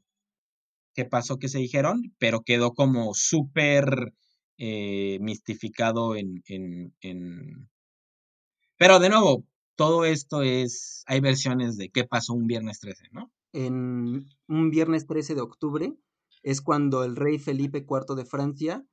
qué 0.93 1.05
pasó, 1.05 1.37
qué 1.37 1.47
se 1.47 1.59
dijeron, 1.59 2.15
pero 2.17 2.41
quedó 2.41 2.73
como 2.73 3.13
súper 3.13 4.13
eh, 4.57 5.19
mistificado 5.21 6.15
en, 6.15 6.43
en, 6.47 7.69
pero 8.77 8.99
de 8.99 9.09
nuevo, 9.09 9.45
todo 9.75 10.05
esto 10.05 10.41
es, 10.41 11.03
hay 11.05 11.19
versiones 11.19 11.77
de 11.77 11.89
qué 11.89 12.03
pasó 12.03 12.33
un 12.33 12.47
viernes 12.47 12.79
13, 12.79 13.09
¿no? 13.11 13.31
En 13.53 14.25
un 14.47 14.69
viernes 14.71 15.05
13 15.05 15.35
de 15.35 15.41
octubre 15.41 15.93
es 16.41 16.61
cuando 16.61 17.03
el 17.03 17.15
rey 17.15 17.37
Felipe 17.37 17.85
IV 17.87 18.15
de 18.15 18.25
Francia 18.25 18.85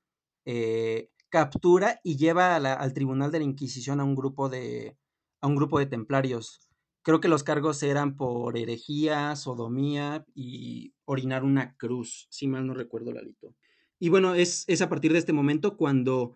eh, 0.45 1.11
captura 1.29 2.01
y 2.03 2.17
lleva 2.17 2.57
al 2.57 2.93
Tribunal 2.93 3.31
de 3.31 3.39
la 3.39 3.45
Inquisición 3.45 4.01
a 4.01 4.05
un 4.05 4.15
grupo 4.15 4.49
de, 4.49 4.97
a 5.45 5.47
un 5.47 5.57
grupo 5.57 5.79
de 5.79 5.85
templarios. 5.85 6.59
Creo 7.03 7.21
que 7.21 7.29
los 7.29 7.45
cargos 7.45 7.83
eran 7.83 8.17
por 8.17 8.57
herejía, 8.57 9.37
sodomía 9.37 10.25
y 10.35 10.95
orinar 11.05 11.45
una 11.45 11.77
cruz, 11.77 12.27
si 12.31 12.49
mal 12.49 12.67
no 12.67 12.73
recuerdo, 12.73 13.13
Lalito. 13.13 13.55
Y 13.99 14.09
bueno, 14.09 14.35
es, 14.35 14.65
es 14.69 14.81
a 14.81 14.89
partir 14.89 15.13
de 15.13 15.19
este 15.19 15.35
momento 15.35 15.77
cuando 15.77 16.35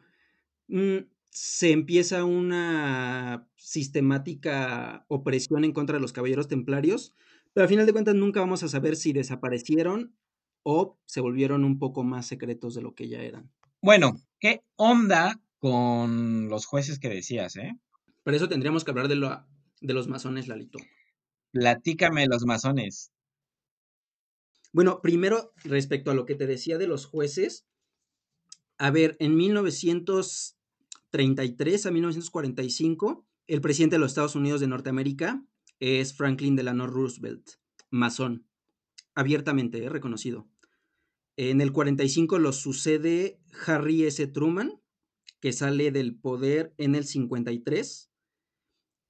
mm, 0.68 0.98
se 1.30 1.70
empieza 1.72 2.24
una 2.24 3.48
sistemática 3.56 5.06
opresión 5.09 5.64
en 5.64 5.72
contra 5.72 5.96
de 5.96 6.02
los 6.02 6.12
caballeros 6.12 6.46
templarios, 6.46 7.14
pero 7.54 7.62
al 7.62 7.70
final 7.70 7.86
de 7.86 7.92
cuentas 7.92 8.14
nunca 8.14 8.40
vamos 8.40 8.62
a 8.62 8.68
saber 8.68 8.96
si 8.96 9.14
desaparecieron 9.14 10.14
o 10.64 10.98
se 11.06 11.22
volvieron 11.22 11.64
un 11.64 11.78
poco 11.78 12.04
más 12.04 12.26
secretos 12.26 12.74
de 12.74 12.82
lo 12.82 12.94
que 12.94 13.09
ya 13.09 13.22
eran. 13.22 13.50
Bueno, 13.80 14.20
¿qué 14.38 14.61
onda 14.76 15.40
con 15.61 16.50
los 16.50 16.66
jueces 16.66 16.98
que 16.98 17.09
decías, 17.09 17.56
eh? 17.56 17.74
Por 18.29 18.35
eso 18.35 18.47
tendríamos 18.47 18.85
que 18.85 18.91
hablar 18.91 19.09
de, 19.09 19.16
lo, 19.16 19.43
de 19.81 19.95
los 19.95 20.07
masones, 20.07 20.49
Lalito. 20.49 20.79
Platícame 21.51 22.26
los 22.26 22.45
masones. 22.45 23.11
Bueno, 24.70 25.01
primero, 25.01 25.55
respecto 25.64 26.11
a 26.11 26.14
lo 26.14 26.26
que 26.26 26.35
te 26.35 26.47
decía 26.47 26.76
de 26.76 26.87
los 26.87 27.07
jueces, 27.07 27.64
a 28.76 28.91
ver, 28.91 29.16
en 29.18 29.35
1933 29.35 31.87
a 31.87 31.91
1945, 31.91 33.26
el 33.47 33.62
presidente 33.62 33.97
de 33.97 34.01
los 34.01 34.11
Estados 34.11 34.37
Unidos 34.37 34.61
de 34.61 34.66
Norteamérica 34.66 35.43
es 35.81 36.12
Franklin 36.12 36.55
Delano 36.55 36.87
Roosevelt, 36.87 37.53
masón, 37.89 38.47
abiertamente 39.14 39.83
eh, 39.83 39.89
reconocido. 39.89 40.47
En 41.39 41.62
el 41.62 41.72
45 41.72 42.39
lo 42.39 42.53
sucede 42.53 43.41
Harry 43.66 44.05
S. 44.05 44.26
Truman, 44.26 44.83
que 45.41 45.55
sale 45.55 45.91
del 45.93 46.14
poder 46.14 46.74
en 46.76 46.95
el 46.95 47.07
53. 47.07 48.07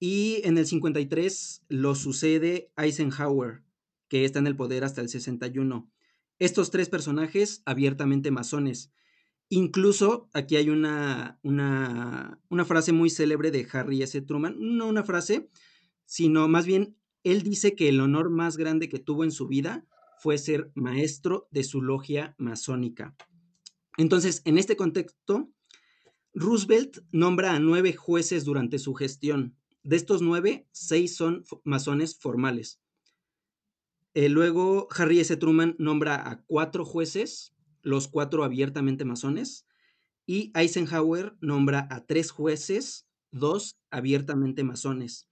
Y 0.01 0.41
en 0.45 0.59
el 0.59 0.67
53 0.67 1.65
lo 1.69 1.95
sucede 1.95 2.71
Eisenhower, 2.77 3.63
que 4.09 4.25
está 4.25 4.39
en 4.39 4.47
el 4.47 4.57
poder 4.57 4.85
hasta 4.85 5.01
el 5.01 5.09
61. 5.09 5.91
Estos 6.39 6.71
tres 6.71 6.89
personajes 6.89 7.63
abiertamente 7.65 8.31
masones. 8.31 8.93
Incluso 9.49 10.29
aquí 10.35 10.57
hay 10.57 10.69
una, 10.69 11.41
una, 11.43 12.41
una, 12.49 12.65
frase 12.65 12.93
muy 12.93 13.11
célebre 13.11 13.51
de 13.51 13.67
Harry 13.73 14.03
S. 14.03 14.21
Truman, 14.21 14.57
no 14.59 14.87
una 14.87 15.05
frase, 15.05 15.49
sino 16.05 16.49
más 16.49 16.67
bien 16.67 16.97
él 17.25 17.43
dice 17.43 17.75
que 17.75 17.89
el 17.89 18.01
honor 18.01 18.31
más 18.31 18.57
grande 18.57 18.89
que 18.89 18.99
tuvo 18.99 19.25
en 19.25 19.33
su 19.33 19.49
vida 19.49 19.87
fue 20.19 20.39
ser 20.39 20.71
maestro 20.75 21.49
de 21.51 21.65
su 21.65 21.83
logia 21.83 22.35
masónica. 22.39 23.17
Entonces, 23.97 24.43
en 24.45 24.59
este 24.59 24.77
contexto, 24.77 25.51
Roosevelt 26.35 26.99
nombra 27.11 27.55
a 27.55 27.59
nueve 27.59 27.95
jueces 27.95 28.45
durante 28.45 28.79
su 28.79 28.95
gestión. 28.95 29.58
De 29.89 29.97
estos 29.97 30.21
nueve, 30.21 30.69
seis 30.71 31.17
son 31.17 31.45
masones 31.65 32.19
formales. 32.19 32.79
Eh, 34.13 34.29
luego, 34.29 34.87
Harry 34.95 35.19
S. 35.19 35.35
Truman 35.39 35.77
nombra 35.79 36.31
a 36.31 36.43
cuatro 36.43 36.85
jueces, 36.85 37.55
los 37.81 38.07
cuatro 38.07 38.45
abiertamente 38.45 39.07
masones, 39.07 39.67
y 40.27 40.53
Eisenhower 40.55 41.39
nombra 41.41 41.89
a 41.91 42.05
tres 42.05 42.31
jueces, 42.31 43.09
dos 43.31 43.81
abiertamente 43.91 44.63
masones. 44.63 45.27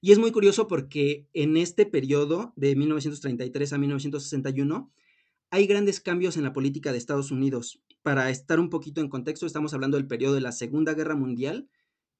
Y 0.00 0.12
es 0.12 0.18
muy 0.18 0.32
curioso 0.32 0.66
porque 0.66 1.28
en 1.34 1.58
este 1.58 1.84
periodo 1.84 2.54
de 2.56 2.74
1933 2.74 3.74
a 3.74 3.76
1961 3.76 4.90
hay 5.50 5.66
grandes 5.66 6.00
cambios 6.00 6.38
en 6.38 6.44
la 6.44 6.54
política 6.54 6.90
de 6.90 6.96
Estados 6.96 7.30
Unidos. 7.30 7.82
Para 8.00 8.30
estar 8.30 8.60
un 8.60 8.70
poquito 8.70 9.02
en 9.02 9.10
contexto, 9.10 9.44
estamos 9.44 9.74
hablando 9.74 9.98
del 9.98 10.06
periodo 10.06 10.32
de 10.32 10.40
la 10.40 10.52
Segunda 10.52 10.94
Guerra 10.94 11.16
Mundial, 11.16 11.68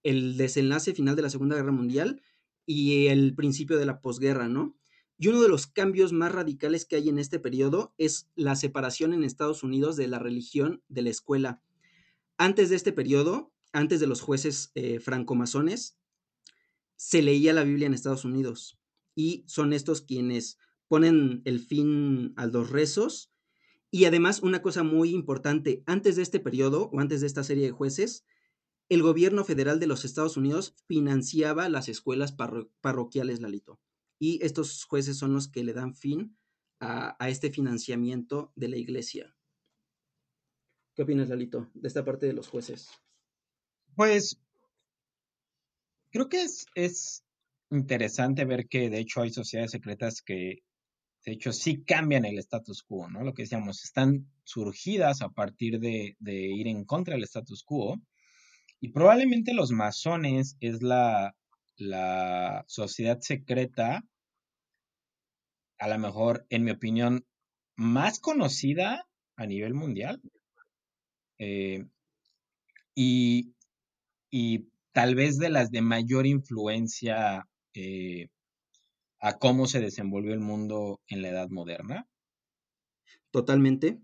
el 0.02 0.36
desenlace 0.36 0.94
final 0.94 1.16
de 1.16 1.22
la 1.22 1.30
Segunda 1.30 1.56
Guerra 1.56 1.72
Mundial 1.72 2.22
y 2.66 3.06
el 3.06 3.34
principio 3.34 3.78
de 3.78 3.86
la 3.86 4.00
posguerra, 4.00 4.48
¿no? 4.48 4.76
Y 5.18 5.28
uno 5.28 5.42
de 5.42 5.48
los 5.48 5.66
cambios 5.66 6.12
más 6.12 6.30
radicales 6.30 6.84
que 6.84 6.96
hay 6.96 7.08
en 7.08 7.18
este 7.18 7.40
periodo 7.40 7.92
es 7.98 8.28
la 8.36 8.54
separación 8.54 9.12
en 9.12 9.24
Estados 9.24 9.64
Unidos 9.64 9.96
de 9.96 10.06
la 10.06 10.20
religión 10.20 10.82
de 10.88 11.02
la 11.02 11.10
escuela. 11.10 11.62
Antes 12.36 12.70
de 12.70 12.76
este 12.76 12.92
periodo, 12.92 13.52
antes 13.72 13.98
de 13.98 14.06
los 14.06 14.20
jueces 14.20 14.70
eh, 14.76 15.00
francomasones, 15.00 15.98
se 16.94 17.22
leía 17.22 17.52
la 17.52 17.64
Biblia 17.64 17.86
en 17.86 17.94
Estados 17.94 18.24
Unidos 18.24 18.78
y 19.14 19.44
son 19.48 19.72
estos 19.72 20.02
quienes 20.02 20.58
ponen 20.86 21.42
el 21.44 21.58
fin 21.60 22.32
a 22.36 22.46
los 22.46 22.70
rezos. 22.70 23.32
Y 23.90 24.04
además, 24.04 24.40
una 24.42 24.62
cosa 24.62 24.84
muy 24.84 25.10
importante, 25.10 25.82
antes 25.86 26.16
de 26.16 26.22
este 26.22 26.38
periodo 26.38 26.90
o 26.92 27.00
antes 27.00 27.20
de 27.20 27.26
esta 27.26 27.42
serie 27.42 27.64
de 27.64 27.72
jueces, 27.72 28.24
el 28.88 29.02
gobierno 29.02 29.44
federal 29.44 29.80
de 29.80 29.86
los 29.86 30.04
Estados 30.04 30.36
Unidos 30.36 30.74
financiaba 30.86 31.68
las 31.68 31.88
escuelas 31.88 32.32
parroquiales, 32.80 33.40
Lalito. 33.40 33.80
Y 34.18 34.44
estos 34.44 34.84
jueces 34.84 35.18
son 35.18 35.32
los 35.32 35.48
que 35.48 35.62
le 35.62 35.74
dan 35.74 35.94
fin 35.94 36.36
a, 36.80 37.16
este 37.28 37.50
financiamiento 37.50 38.52
de 38.56 38.68
la 38.68 38.76
iglesia. 38.76 39.36
¿Qué 40.94 41.02
opinas, 41.02 41.28
Lalito, 41.28 41.70
de 41.74 41.88
esta 41.88 42.04
parte 42.04 42.26
de 42.26 42.32
los 42.32 42.48
jueces? 42.48 42.88
Pues 43.94 44.40
creo 46.10 46.28
que 46.28 46.42
es, 46.42 46.66
es 46.74 47.24
interesante 47.70 48.44
ver 48.44 48.68
que 48.68 48.90
de 48.90 48.98
hecho 48.98 49.20
hay 49.20 49.30
sociedades 49.30 49.72
secretas 49.72 50.22
que 50.22 50.62
de 51.24 51.32
hecho 51.32 51.52
sí 51.52 51.84
cambian 51.84 52.24
el 52.24 52.38
status 52.38 52.82
quo, 52.82 53.08
¿no? 53.08 53.22
Lo 53.22 53.34
que 53.34 53.42
decíamos, 53.42 53.84
están 53.84 54.26
surgidas 54.44 55.20
a 55.20 55.28
partir 55.28 55.78
de, 55.78 56.16
de 56.18 56.34
ir 56.34 56.68
en 56.68 56.84
contra 56.84 57.14
del 57.14 57.24
status 57.24 57.62
quo. 57.64 58.00
Y 58.80 58.90
probablemente 58.90 59.54
los 59.54 59.70
masones 59.72 60.56
es 60.60 60.82
la, 60.82 61.34
la 61.76 62.64
sociedad 62.68 63.18
secreta, 63.20 64.04
a 65.78 65.88
lo 65.88 65.98
mejor, 65.98 66.46
en 66.50 66.64
mi 66.64 66.70
opinión, 66.70 67.24
más 67.76 68.20
conocida 68.20 69.06
a 69.36 69.46
nivel 69.46 69.74
mundial. 69.74 70.20
Eh, 71.38 71.86
y, 72.94 73.54
y 74.30 74.68
tal 74.92 75.14
vez 75.14 75.38
de 75.38 75.50
las 75.50 75.70
de 75.70 75.82
mayor 75.82 76.26
influencia 76.26 77.46
eh, 77.74 78.28
a 79.20 79.38
cómo 79.38 79.66
se 79.66 79.80
desenvolvió 79.80 80.32
el 80.32 80.40
mundo 80.40 81.00
en 81.06 81.22
la 81.22 81.28
edad 81.28 81.48
moderna. 81.48 82.08
Totalmente. 83.30 84.00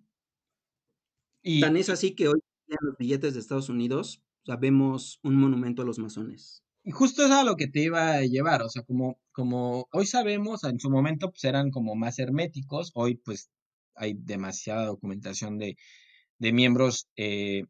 Y, 1.43 1.61
Tan 1.61 1.77
es 1.77 1.89
así 1.89 2.15
que 2.15 2.29
hoy 2.29 2.41
los 2.81 2.97
billetes 2.97 3.35
de 3.35 3.41
Estados 3.41 3.69
Unidos 3.69 4.23
vemos 4.61 5.19
un 5.23 5.37
monumento 5.37 5.83
a 5.83 5.85
los 5.85 5.99
masones. 5.99 6.63
Y 6.85 6.91
justo 6.91 7.25
es 7.25 7.31
a 7.31 7.45
lo 7.45 7.57
que 7.57 7.67
te 7.67 7.83
iba 7.83 8.13
a 8.13 8.23
llevar, 8.23 8.63
o 8.63 8.69
sea, 8.69 8.83
como, 8.83 9.19
como 9.33 9.89
hoy 9.93 10.07
sabemos, 10.07 10.65
en 10.65 10.79
su 10.79 10.91
momento 10.91 11.31
pues 11.31 11.45
eran 11.45 11.71
como 11.71 11.95
más 11.95 12.19
herméticos, 12.19 12.91
hoy 12.95 13.17
pues 13.17 13.51
hay 13.95 14.15
demasiada 14.15 14.87
documentación 14.87 15.59
de, 15.59 15.77
de 16.39 16.53
miembros 16.53 17.09
eh, 17.17 17.65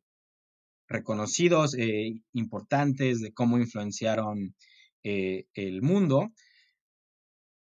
reconocidos, 0.88 1.74
eh, 1.76 2.14
importantes, 2.32 3.20
de 3.20 3.32
cómo 3.32 3.58
influenciaron 3.58 4.54
eh, 5.02 5.46
el 5.54 5.82
mundo. 5.82 6.32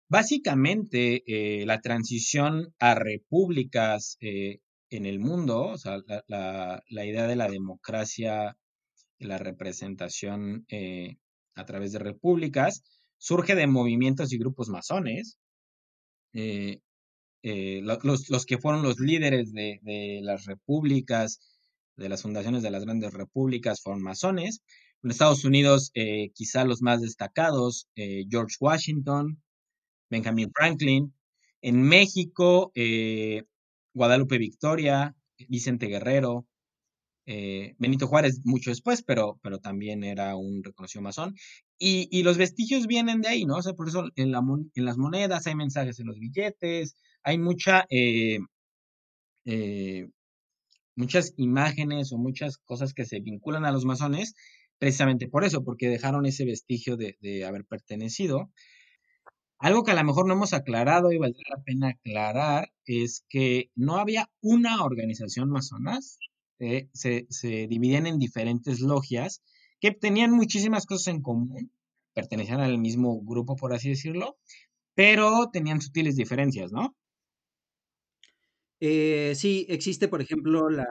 Básicamente, 0.08 1.22
eh, 1.26 1.66
la 1.66 1.80
transición 1.80 2.74
a 2.78 2.94
repúblicas 2.94 4.18
en 4.20 5.06
el 5.06 5.18
mundo, 5.18 5.62
o 5.62 5.78
sea, 5.78 5.98
la, 6.28 6.82
idea 7.04 7.26
de 7.26 7.36
la 7.36 7.48
democracia, 7.48 8.56
la 9.18 9.38
representación 9.38 10.66
a 11.54 11.64
través 11.64 11.92
de 11.92 11.98
repúblicas, 11.98 12.82
surge 13.18 13.54
de 13.54 13.66
movimientos 13.66 14.32
y 14.32 14.38
grupos 14.38 14.68
masones. 14.68 15.38
los, 17.42 18.46
que 18.46 18.58
fueron 18.58 18.82
los 18.82 18.98
líderes 18.98 19.52
de, 19.52 19.80
de 19.82 20.20
las 20.22 20.44
repúblicas 20.44 21.40
de 21.96 22.08
las 22.08 22.22
fundaciones 22.22 22.62
de 22.62 22.70
las 22.70 22.84
grandes 22.84 23.12
repúblicas 23.12 23.80
fueron 23.82 24.02
masones. 24.02 24.62
En 25.02 25.10
Estados 25.10 25.44
Unidos, 25.44 25.90
eh, 25.94 26.30
quizá 26.34 26.64
los 26.64 26.82
más 26.82 27.00
destacados, 27.00 27.88
eh, 27.96 28.24
George 28.28 28.56
Washington, 28.60 29.42
Benjamin 30.10 30.50
Franklin. 30.54 31.14
En 31.62 31.82
México, 31.82 32.70
eh, 32.74 33.44
Guadalupe 33.94 34.38
Victoria, 34.38 35.14
Vicente 35.48 35.86
Guerrero, 35.86 36.46
Benito 37.26 38.06
Juárez 38.06 38.40
mucho 38.44 38.70
después, 38.70 39.02
pero, 39.02 39.38
pero 39.42 39.58
también 39.58 40.04
era 40.04 40.36
un 40.36 40.62
reconocido 40.62 41.02
masón. 41.02 41.34
Y, 41.78 42.22
los 42.22 42.38
vestigios 42.38 42.86
vienen 42.86 43.20
de 43.20 43.28
ahí, 43.28 43.44
¿no? 43.44 43.56
O 43.56 43.62
sea, 43.62 43.74
por 43.74 43.88
eso 43.88 44.08
en, 44.16 44.32
la, 44.32 44.40
en 44.74 44.84
las 44.84 44.96
monedas 44.96 45.46
hay 45.46 45.54
mensajes 45.54 45.98
en 45.98 46.06
los 46.06 46.18
billetes, 46.18 46.94
hay 47.22 47.38
mucha 47.38 47.86
muchas 50.96 51.34
imágenes 51.36 52.12
o 52.12 52.18
muchas 52.18 52.58
cosas 52.58 52.94
que 52.94 53.04
se 53.04 53.20
vinculan 53.20 53.64
a 53.64 53.72
los 53.72 53.84
masones, 53.84 54.34
precisamente 54.78 55.28
por 55.28 55.44
eso, 55.44 55.62
porque 55.62 55.88
dejaron 55.88 56.26
ese 56.26 56.44
vestigio 56.44 56.96
de, 56.96 57.44
haber 57.46 57.64
pertenecido. 57.64 58.50
Algo 59.58 59.84
que 59.84 59.92
a 59.92 59.94
lo 59.94 60.04
mejor 60.04 60.26
no 60.26 60.34
hemos 60.34 60.52
aclarado 60.52 61.12
y 61.12 61.18
valdría 61.18 61.44
la 61.56 61.62
pena 61.62 61.88
aclarar 61.90 62.72
es 62.84 63.24
que 63.28 63.70
no 63.74 63.96
había 63.96 64.30
una 64.42 64.84
organización 64.84 65.50
masonas, 65.50 66.18
eh, 66.58 66.88
se, 66.92 67.26
dividían 67.68 68.06
en 68.06 68.18
diferentes 68.18 68.80
logias 68.80 69.42
que 69.80 69.92
tenían 69.92 70.32
muchísimas 70.32 70.86
cosas 70.86 71.08
en 71.08 71.22
común, 71.22 71.70
pertenecían 72.14 72.60
al 72.60 72.78
mismo 72.78 73.20
grupo, 73.22 73.56
por 73.56 73.74
así 73.74 73.90
decirlo, 73.90 74.38
pero 74.94 75.50
tenían 75.52 75.80
sutiles 75.80 76.16
diferencias, 76.16 76.72
¿no? 76.72 76.96
Eh, 78.80 79.34
sí, 79.36 79.66
existe, 79.68 80.08
por 80.08 80.20
ejemplo, 80.22 80.68
la, 80.70 80.86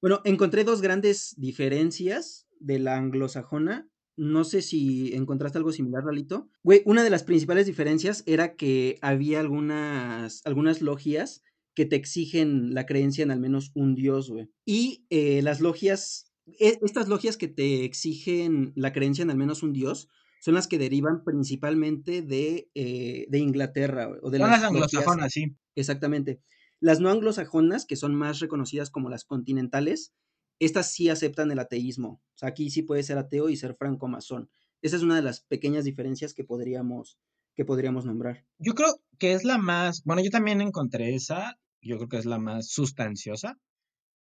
Bueno, 0.00 0.20
encontré 0.24 0.64
dos 0.64 0.82
grandes 0.82 1.34
diferencias 1.38 2.46
de 2.60 2.78
la 2.78 2.96
anglosajona. 2.96 3.88
No 4.16 4.44
sé 4.44 4.62
si 4.62 5.14
encontraste 5.14 5.58
algo 5.58 5.72
similar, 5.72 6.04
Lalito. 6.04 6.48
Güey, 6.62 6.82
una 6.84 7.02
de 7.02 7.10
las 7.10 7.24
principales 7.24 7.66
diferencias 7.66 8.22
era 8.26 8.54
que 8.56 8.98
había 9.00 9.40
algunas, 9.40 10.44
algunas 10.44 10.82
logias 10.82 11.42
que 11.74 11.86
te 11.86 11.96
exigen 11.96 12.74
la 12.74 12.86
creencia 12.86 13.22
en 13.22 13.30
al 13.30 13.40
menos 13.40 13.70
un 13.74 13.94
dios, 13.94 14.30
güey. 14.30 14.50
Y 14.64 15.06
eh, 15.10 15.42
las 15.42 15.60
logias, 15.60 16.32
e, 16.46 16.78
estas 16.82 17.08
logias 17.08 17.36
que 17.36 17.48
te 17.48 17.84
exigen 17.84 18.72
la 18.76 18.92
creencia 18.92 19.22
en 19.22 19.30
al 19.30 19.38
menos 19.38 19.62
un 19.62 19.72
dios, 19.72 20.08
son 20.40 20.54
las 20.54 20.66
que 20.66 20.78
derivan 20.78 21.22
principalmente 21.24 22.20
de, 22.20 22.68
eh, 22.74 23.26
de 23.28 23.38
Inglaterra. 23.38 24.10
O 24.22 24.30
de 24.30 24.38
son 24.38 24.50
las, 24.50 24.64
anglosajonas, 24.64 25.32
sí. 25.32 25.56
Exactamente. 25.76 26.40
Las 26.80 26.98
no 26.98 27.10
anglosajonas, 27.10 27.86
que 27.86 27.94
son 27.94 28.14
más 28.16 28.40
reconocidas 28.40 28.90
como 28.90 29.08
las 29.08 29.24
continentales, 29.24 30.12
estas 30.58 30.92
sí 30.92 31.08
aceptan 31.08 31.50
el 31.52 31.60
ateísmo. 31.60 32.20
O 32.34 32.38
sea, 32.38 32.48
aquí 32.48 32.70
sí 32.70 32.82
puede 32.82 33.04
ser 33.04 33.18
ateo 33.18 33.48
y 33.48 33.56
ser 33.56 33.76
franco-masón. 33.76 34.50
Esa 34.82 34.96
es 34.96 35.02
una 35.02 35.14
de 35.14 35.22
las 35.22 35.42
pequeñas 35.42 35.84
diferencias 35.84 36.34
que 36.34 36.42
podríamos, 36.42 37.18
que 37.54 37.64
podríamos 37.64 38.04
nombrar. 38.04 38.44
Yo 38.58 38.74
creo 38.74 39.00
que 39.18 39.34
es 39.34 39.44
la 39.44 39.58
más, 39.58 40.02
bueno, 40.04 40.22
yo 40.22 40.30
también 40.30 40.60
encontré 40.60 41.14
esa, 41.14 41.56
yo 41.82 41.96
creo 41.96 42.08
que 42.08 42.16
es 42.18 42.26
la 42.26 42.38
más 42.38 42.68
sustanciosa. 42.68 43.58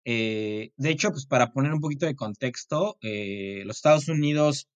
Eh, 0.06 0.72
de 0.78 0.90
hecho, 0.90 1.12
pues 1.12 1.26
para 1.26 1.52
poner 1.52 1.74
un 1.74 1.82
poquito 1.82 2.06
de 2.06 2.16
contexto, 2.16 2.98
eh, 3.02 3.64
los 3.66 3.78
Estados 3.78 4.08
Unidos 4.08 4.68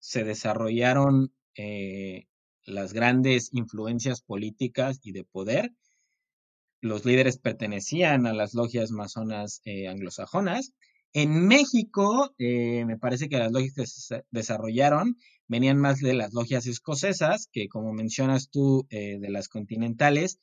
se 0.00 0.24
desarrollaron 0.24 1.32
eh, 1.56 2.26
las 2.64 2.92
grandes 2.92 3.50
influencias 3.52 4.20
políticas 4.22 5.00
y 5.02 5.12
de 5.12 5.24
poder. 5.24 5.72
Los 6.80 7.04
líderes 7.04 7.38
pertenecían 7.38 8.26
a 8.26 8.34
las 8.34 8.54
logias 8.54 8.90
masonas 8.90 9.62
anglosajonas. 9.88 10.72
En 11.12 11.46
México, 11.46 12.34
me 12.38 12.98
parece 12.98 13.28
que 13.28 13.38
las 13.38 13.50
logias 13.50 13.74
que 13.74 13.86
se 13.86 14.24
desarrollaron 14.30 15.16
venían 15.48 15.78
más 15.78 16.00
de 16.00 16.12
las 16.12 16.34
logias 16.34 16.66
escocesas, 16.66 17.48
que 17.50 17.68
como 17.68 17.92
mencionas 17.94 18.50
tú, 18.50 18.86
de 18.90 19.30
las 19.30 19.48
continentales, 19.48 20.38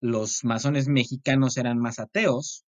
los 0.00 0.44
masones 0.44 0.88
mexicanos 0.88 1.56
eran 1.56 1.78
más 1.78 1.98
ateos. 1.98 2.64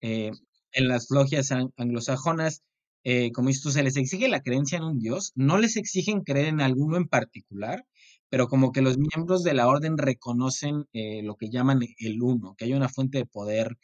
en 0.00 0.88
las 0.88 1.10
logias 1.10 1.50
anglosajonas 1.52 2.62
eh, 3.04 3.32
como 3.32 3.48
dices 3.48 3.62
tú, 3.62 3.70
se 3.70 3.82
les 3.82 3.96
exige 3.96 4.28
la 4.28 4.40
creencia 4.42 4.78
en 4.78 4.84
un 4.84 4.98
Dios, 4.98 5.32
no 5.34 5.58
les 5.58 5.76
exigen 5.76 6.22
creer 6.22 6.46
en 6.46 6.62
alguno 6.62 6.96
en 6.96 7.06
particular, 7.06 7.84
pero 8.30 8.48
como 8.48 8.72
que 8.72 8.80
los 8.82 8.96
miembros 8.98 9.44
de 9.44 9.52
la 9.54 9.68
orden 9.68 9.98
reconocen 9.98 10.86
eh, 10.94 11.22
lo 11.22 11.36
que 11.36 11.50
llaman 11.50 11.80
el 11.98 12.22
uno, 12.22 12.54
que 12.56 12.64
hay 12.64 12.72
una 12.72 12.88
fuente 12.88 13.18
de 13.18 13.26
poder 13.26 13.76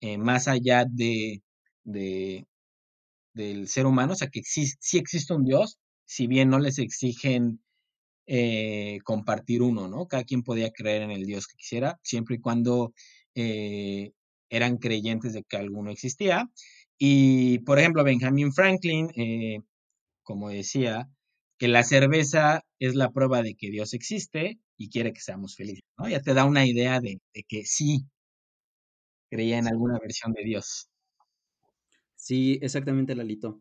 eh, 0.00 0.18
más 0.18 0.48
allá 0.48 0.86
de, 0.90 1.42
de, 1.84 2.46
del 3.34 3.68
ser 3.68 3.86
humano, 3.86 4.14
o 4.14 4.16
sea, 4.16 4.28
que 4.28 4.42
sí, 4.44 4.72
existe 4.98 5.34
un 5.34 5.44
Dios, 5.44 5.78
si 6.06 6.26
bien 6.26 6.50
no 6.50 6.58
les 6.58 6.78
exigen 6.78 7.61
compartir 9.04 9.62
uno, 9.62 9.88
¿no? 9.88 10.06
Cada 10.06 10.24
quien 10.24 10.42
podía 10.42 10.70
creer 10.70 11.02
en 11.02 11.10
el 11.10 11.24
Dios 11.26 11.46
que 11.46 11.56
quisiera, 11.56 11.98
siempre 12.02 12.36
y 12.36 12.40
cuando 12.40 12.92
eran 14.52 14.76
creyentes 14.76 15.32
de 15.32 15.42
que 15.44 15.56
alguno 15.56 15.90
existía. 15.90 16.48
Y, 16.98 17.58
por 17.60 17.78
ejemplo, 17.78 18.04
Benjamin 18.04 18.52
Franklin, 18.52 19.08
eh, 19.16 19.58
como 20.22 20.50
decía, 20.50 21.08
que 21.58 21.68
la 21.68 21.84
cerveza 21.84 22.62
es 22.80 22.94
la 22.94 23.10
prueba 23.12 23.42
de 23.42 23.54
que 23.54 23.70
Dios 23.70 23.94
existe 23.94 24.60
y 24.78 24.90
quiere 24.90 25.12
que 25.12 25.20
seamos 25.20 25.56
felices, 25.56 25.84
¿no? 25.98 26.08
Ya 26.08 26.20
te 26.20 26.34
da 26.34 26.44
una 26.44 26.66
idea 26.66 27.00
de, 27.00 27.20
que 27.48 27.64
sí 27.64 28.06
creía 29.30 29.58
en 29.58 29.66
alguna 29.66 29.98
versión 29.98 30.32
de 30.32 30.44
Dios. 30.44 30.88
Sí, 32.16 32.58
exactamente, 32.62 33.14
Lalito. 33.14 33.60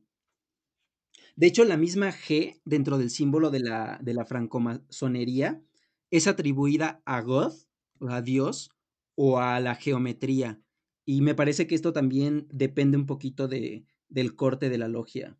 De 1.35 1.47
hecho, 1.47 1.63
la 1.63 1.77
misma 1.77 2.11
G 2.11 2.59
dentro 2.65 2.97
del 2.97 3.09
símbolo 3.09 3.49
de 3.49 3.61
la, 3.61 3.99
de 4.01 4.13
la 4.13 4.25
francomasonería 4.25 5.61
es 6.09 6.27
atribuida 6.27 7.01
a 7.05 7.21
God, 7.21 7.53
a 8.07 8.21
Dios, 8.21 8.71
o 9.15 9.39
a 9.39 9.59
la 9.59 9.75
geometría. 9.75 10.59
Y 11.05 11.21
me 11.21 11.35
parece 11.35 11.67
que 11.67 11.75
esto 11.75 11.93
también 11.93 12.47
depende 12.51 12.97
un 12.97 13.05
poquito 13.05 13.47
de, 13.47 13.85
del 14.09 14.35
corte 14.35 14.69
de 14.69 14.77
la 14.77 14.87
logia. 14.87 15.37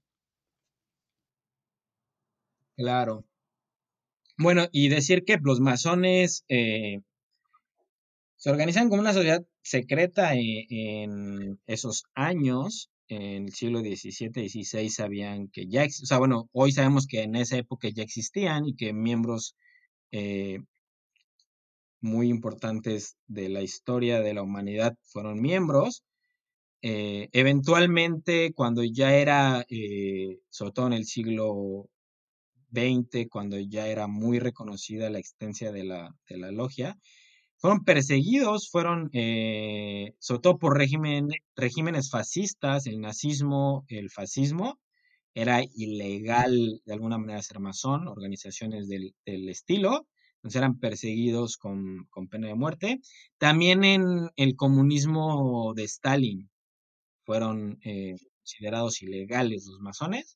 Claro. 2.76 3.26
Bueno, 4.38 4.68
y 4.72 4.90
decir 4.90 5.24
que 5.24 5.38
los 5.42 5.60
masones 5.60 6.46
eh, 6.48 7.02
se 8.38 8.50
organizan 8.50 8.90
como 8.90 9.02
una 9.02 9.14
sociedad 9.14 9.46
secreta 9.62 10.34
e, 10.36 10.66
en, 10.70 11.60
esos 11.68 12.06
años, 12.16 12.90
en 13.08 13.46
el 13.46 13.54
siglo 13.54 13.80
XVII, 13.80 14.50
XVI, 14.50 14.90
sabían 14.90 15.48
que 15.50 15.68
ya, 15.68 15.86
o 15.86 15.90
sea, 15.90 16.18
bueno, 16.18 16.50
hoy 16.54 16.72
sabemos 16.72 17.08
que 17.08 17.24
en 17.24 17.36
esa 17.36 17.58
época 17.58 17.90
ya 17.90 18.04
existían 18.04 18.66
y 18.66 18.76
que 18.76 18.94
miembros 18.94 19.56
eh, 20.12 20.60
muy 22.02 22.30
importantes 22.30 23.18
de 23.28 23.50
la 23.50 23.62
historia 23.62 24.22
de 24.22 24.34
la 24.34 24.44
humanidad 24.44 24.96
fueron 25.04 25.42
miembros. 25.42 26.04
Eh, 26.82 27.30
eventualmente, 27.34 28.54
cuando 28.54 28.84
ya 28.84 29.14
era, 29.16 29.66
eh, 29.70 30.40
sobre 30.50 30.72
todo 30.72 30.88
en 30.88 30.94
el 30.94 31.06
siglo 31.06 31.90
XX, 32.72 33.28
cuando 33.30 33.60
ya 33.60 33.88
era 33.88 34.08
muy 34.08 34.40
reconocida 34.40 35.10
la 35.10 35.20
existencia 35.20 35.72
de 35.72 35.84
la, 35.84 36.16
de 36.28 36.38
la 36.38 36.52
logia, 36.52 36.98
fueron 37.62 37.84
perseguidos, 37.86 38.70
fueron, 38.72 39.12
eh, 39.14 40.16
sobre 40.18 40.42
todo 40.42 40.58
por 40.58 40.78
regímenes 40.78 42.10
fascistas, 42.10 42.88
el 42.88 43.00
nazismo, 43.00 43.86
el 43.88 44.10
fascismo, 44.10 44.80
era 45.36 45.62
ilegal 45.76 46.82
de 46.86 46.94
alguna 46.94 47.20
manera 47.20 47.42
ser 47.44 47.60
masón, 47.60 48.08
organizaciones 48.08 48.88
del, 48.88 49.14
estilo, 49.26 50.08
eran 50.44 50.80
perseguidos 50.80 51.58
con, 51.58 52.08
pena 52.32 52.48
de 52.48 52.56
muerte. 52.56 53.00
También 53.38 53.84
en 53.84 54.32
el 54.38 54.56
comunismo 54.56 55.74
de 55.76 55.84
Stalin 55.84 56.50
fueron 57.26 57.78
eh, 57.84 58.16
considerados 58.40 59.04
ilegales 59.04 59.68
los 59.68 59.80
masones. 59.82 60.36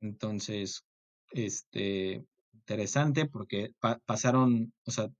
Entonces, 0.00 0.84
este, 1.32 2.24
interesante 2.54 3.26
porque 3.26 3.72
pasaron, 4.06 4.72
o 4.86 4.90
sea, 4.90 5.10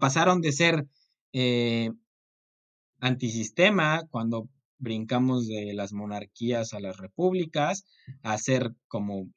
pasaron 0.00 0.40
de 0.40 0.52
ser 0.52 0.86
eh, 1.32 1.90
antisistema 3.00 4.02
cuando 4.10 4.48
brincamos 4.78 5.46
de 5.46 5.72
las 5.74 5.92
monarquías 5.92 6.74
a 6.74 6.80
las 6.80 6.96
repúblicas, 6.98 7.84
a 8.22 8.36
ser 8.38 8.74
como 8.88 9.28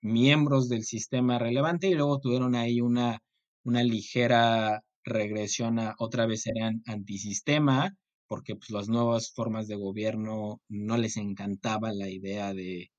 miembros 0.00 0.68
del 0.68 0.84
sistema 0.84 1.38
relevante 1.38 1.88
y 1.88 1.94
luego 1.94 2.20
tuvieron 2.20 2.54
ahí 2.54 2.80
una, 2.80 3.20
una 3.64 3.82
ligera 3.82 4.82
regresión 5.04 5.78
a 5.78 5.94
otra 5.98 6.26
vez 6.26 6.46
eran 6.46 6.82
antisistema 6.86 7.96
porque 8.28 8.54
pues 8.56 8.70
las 8.70 8.88
nuevas 8.88 9.32
formas 9.32 9.66
de 9.68 9.76
gobierno 9.76 10.60
no 10.68 10.96
les 10.98 11.16
encantaba 11.16 11.92
la 11.92 12.08
idea 12.10 12.52
de, 12.54 12.90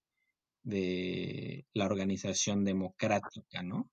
de 0.63 1.65
la 1.73 1.85
organización 1.85 2.63
democrática, 2.65 3.63
¿no? 3.63 3.89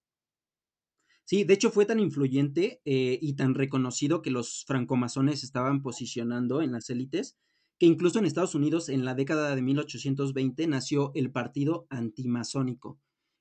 Sí, 1.27 1.43
de 1.45 1.55
hecho 1.55 1.71
fue 1.71 1.87
tan 1.87 1.99
influyente 1.99 2.81
eh, 2.85 3.19
y 3.21 3.35
tan 3.35 3.55
reconocido 3.55 4.23
que 4.23 4.31
los 4.31 4.65
francomasones 4.65 5.43
estaban 5.43 5.83
posicionando 5.83 6.63
en 6.63 6.73
las 6.73 6.89
élites 6.89 7.37
que 7.79 7.87
incluso 7.87 8.19
en 8.19 8.25
Estados 8.27 8.55
Unidos 8.55 8.89
en 8.89 9.05
la 9.05 9.15
década 9.15 9.55
de 9.55 9.61
1820 9.61 10.67
nació 10.67 11.13
el 11.15 11.31
Partido 11.31 11.87
Antimasónico, 11.91 13.01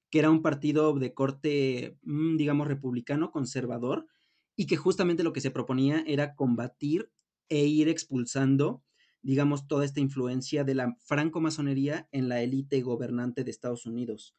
que 0.10 0.20
era 0.20 0.30
un 0.30 0.42
partido 0.42 0.94
de 0.94 1.14
corte, 1.14 1.98
mm, 2.04 2.38
digamos, 2.38 2.68
republicano, 2.68 3.32
conservador, 3.32 4.08
y 4.56 4.68
que 4.68 4.78
justamente 4.78 5.24
lo 5.24 5.34
que 5.34 5.42
se 5.42 5.52
proponía 5.52 6.04
era 6.06 6.36
combatir 6.36 7.12
e 7.50 7.66
ir 7.66 7.88
expulsando, 7.88 8.84
digamos, 9.22 9.68
toda 9.68 9.86
esta 9.86 10.00
influencia 10.00 10.64
de 10.64 10.76
la 10.76 10.98
francomasonería 11.00 12.10
en 12.12 12.30
la 12.30 12.42
élite 12.42 12.82
gobernante 12.82 13.44
de 13.44 13.52
Estados 13.52 13.86
Unidos. 13.86 14.36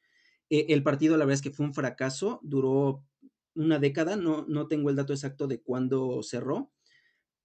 Eh, 0.50 0.66
el 0.70 0.82
partido, 0.82 1.16
la 1.16 1.24
verdad 1.24 1.34
es 1.34 1.42
que 1.42 1.50
fue 1.50 1.66
un 1.66 1.74
fracaso, 1.74 2.40
duró 2.42 3.04
una 3.56 3.78
década, 3.78 4.16
no, 4.16 4.44
no 4.48 4.68
tengo 4.68 4.90
el 4.90 4.96
dato 4.96 5.12
exacto 5.12 5.46
de 5.46 5.60
cuándo 5.60 6.22
cerró, 6.22 6.72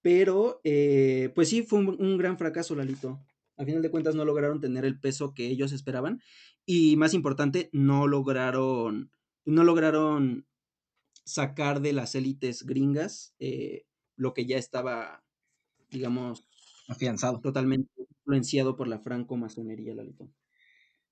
pero, 0.02 0.60
eh, 0.64 1.30
pues 1.34 1.48
sí, 1.48 1.62
fue 1.62 1.78
un, 1.78 2.18
gran 2.18 2.36
fracaso, 2.36 2.74
Lalito. 2.74 3.24
A 3.56 3.64
final 3.64 3.82
de 3.82 3.90
cuentas 3.90 4.14
no 4.16 4.24
lograron 4.24 4.60
tener 4.60 4.84
el 4.84 4.98
peso 4.98 5.32
que 5.34 5.46
ellos 5.46 5.72
esperaban 5.72 6.20
y 6.66 6.96
más 6.96 7.14
importante, 7.14 7.70
no 7.72 8.08
lograron, 8.08 9.12
no 9.44 9.62
lograron 9.64 10.46
sacar 11.24 11.80
de 11.80 11.92
las 11.92 12.14
élites 12.16 12.64
gringas 12.64 13.34
eh, 13.38 13.86
lo 14.16 14.34
que 14.34 14.46
ya 14.46 14.58
estaba, 14.58 15.24
digamos, 15.90 16.48
afianzado. 16.88 17.40
Totalmente 17.40 17.90
influenciado 17.98 18.76
por 18.76 18.88
la 18.88 18.98
franco-masonería, 18.98 19.94
Lalito. 19.94 20.28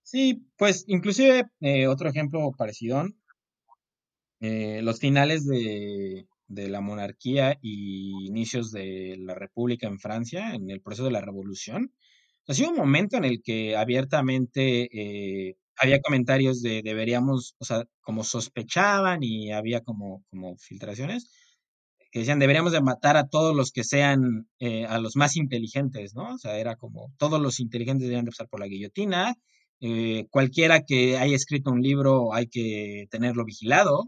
Sí, 0.02 0.44
pues 0.56 0.84
inclusive 0.88 1.44
eh, 1.60 1.86
otro 1.86 2.08
ejemplo 2.08 2.50
parecido, 2.56 3.04
los 4.40 4.98
finales 4.98 5.46
de, 5.46 6.26
de 6.50 6.68
la 6.68 6.80
monarquía 6.80 7.58
y 7.62 8.26
inicios 8.26 8.72
de 8.72 9.16
la 9.18 9.34
república 9.34 9.86
en 9.86 10.00
Francia, 10.00 10.52
en 10.52 10.68
el 10.68 10.82
proceso 10.82 11.04
de 11.04 11.12
la 11.12 11.20
revolución. 11.20 11.92
Ha 12.48 12.54
sido 12.54 12.70
un 12.70 12.76
momento 12.76 13.16
en 13.16 13.24
el 13.24 13.40
que 13.42 13.76
abiertamente 13.76 14.88
eh, 14.92 15.56
había 15.76 16.00
comentarios 16.00 16.60
de 16.60 16.82
deberíamos, 16.82 17.54
o 17.58 17.64
sea, 17.64 17.84
como 18.00 18.24
sospechaban 18.24 19.22
y 19.22 19.52
había 19.52 19.80
como, 19.82 20.24
como 20.28 20.56
filtraciones, 20.58 21.30
que 22.10 22.18
decían 22.20 22.40
deberíamos 22.40 22.72
de 22.72 22.82
matar 22.82 23.16
a 23.16 23.28
todos 23.28 23.54
los 23.54 23.70
que 23.70 23.84
sean, 23.84 24.48
eh, 24.58 24.84
a 24.86 24.98
los 24.98 25.14
más 25.14 25.36
inteligentes, 25.36 26.14
¿no? 26.16 26.34
O 26.34 26.38
sea, 26.38 26.58
era 26.58 26.74
como 26.74 27.12
todos 27.16 27.40
los 27.40 27.60
inteligentes 27.60 28.02
deberían 28.02 28.24
de 28.24 28.32
pasar 28.32 28.48
por 28.48 28.58
la 28.58 28.66
guillotina, 28.66 29.36
eh, 29.80 30.26
cualquiera 30.30 30.82
que 30.82 31.16
haya 31.16 31.36
escrito 31.36 31.70
un 31.70 31.80
libro 31.80 32.34
hay 32.34 32.48
que 32.48 33.06
tenerlo 33.10 33.44
vigilado, 33.44 34.06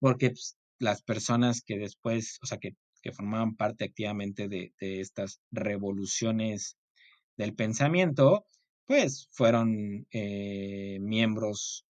porque 0.00 0.30
pues, 0.30 0.56
las 0.78 1.02
personas 1.02 1.62
que 1.62 1.78
después, 1.78 2.38
o 2.42 2.46
sea, 2.46 2.58
que, 2.58 2.76
que 3.02 3.12
formaban 3.12 3.56
parte 3.56 3.84
activamente 3.84 4.48
de, 4.48 4.72
de 4.80 5.00
estas 5.00 5.40
revoluciones 5.50 6.76
del 7.36 7.54
pensamiento, 7.54 8.46
pues 8.86 9.28
fueron 9.30 10.06
eh, 10.10 10.98
miembros 11.00 11.86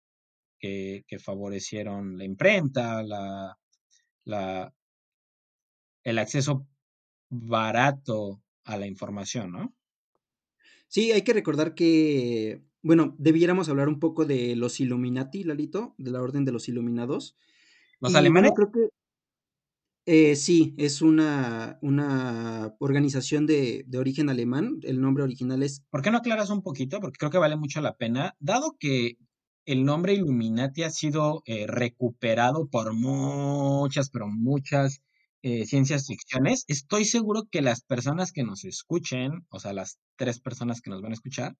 que, 0.58 1.04
que, 1.08 1.18
favorecieron 1.18 2.16
la 2.16 2.24
imprenta, 2.24 3.02
la, 3.02 3.58
la, 4.24 4.72
el 6.04 6.18
acceso 6.18 6.66
barato 7.28 8.42
a 8.64 8.78
la 8.78 8.86
información, 8.86 9.52
¿no? 9.52 9.74
Sí, 10.88 11.10
hay 11.10 11.22
que 11.22 11.32
recordar 11.32 11.74
que, 11.74 12.62
bueno, 12.82 13.16
debiéramos 13.18 13.68
hablar 13.68 13.88
un 13.88 13.98
poco 13.98 14.24
de 14.24 14.54
los 14.54 14.78
Illuminati, 14.78 15.42
Lalito, 15.42 15.94
de 15.98 16.12
la 16.12 16.22
Orden 16.22 16.44
de 16.44 16.52
los 16.52 16.68
Iluminados. 16.68 17.36
¿Los 18.04 18.12
y, 18.12 18.16
alemanes? 18.16 18.52
Bueno, 18.52 18.70
creo 18.70 18.88
que 18.88 18.94
eh, 20.06 20.36
sí, 20.36 20.74
es 20.76 21.00
una, 21.00 21.78
una 21.80 22.74
organización 22.78 23.46
de, 23.46 23.84
de, 23.86 23.98
origen 23.98 24.28
alemán. 24.28 24.78
El 24.82 25.00
nombre 25.00 25.24
original 25.24 25.62
es. 25.62 25.82
¿Por 25.90 26.02
qué 26.02 26.10
no 26.10 26.18
aclaras 26.18 26.50
un 26.50 26.62
poquito? 26.62 27.00
Porque 27.00 27.16
creo 27.18 27.30
que 27.30 27.38
vale 27.38 27.56
mucho 27.56 27.80
la 27.80 27.96
pena. 27.96 28.36
Dado 28.38 28.76
que 28.78 29.16
el 29.66 29.84
nombre 29.84 30.14
Illuminati 30.14 30.82
ha 30.82 30.90
sido 30.90 31.42
eh, 31.46 31.66
recuperado 31.66 32.68
por 32.68 32.92
muchas, 32.94 34.10
pero 34.10 34.28
muchas 34.28 35.00
eh, 35.42 35.66
ciencias 35.66 36.06
ficciones, 36.06 36.64
estoy 36.68 37.04
seguro 37.04 37.44
que 37.50 37.62
las 37.62 37.82
personas 37.82 38.32
que 38.32 38.44
nos 38.44 38.64
escuchen, 38.64 39.46
o 39.50 39.60
sea, 39.60 39.72
las 39.74 39.98
tres 40.16 40.40
personas 40.40 40.80
que 40.80 40.90
nos 40.90 41.02
van 41.02 41.12
a 41.12 41.14
escuchar, 41.14 41.56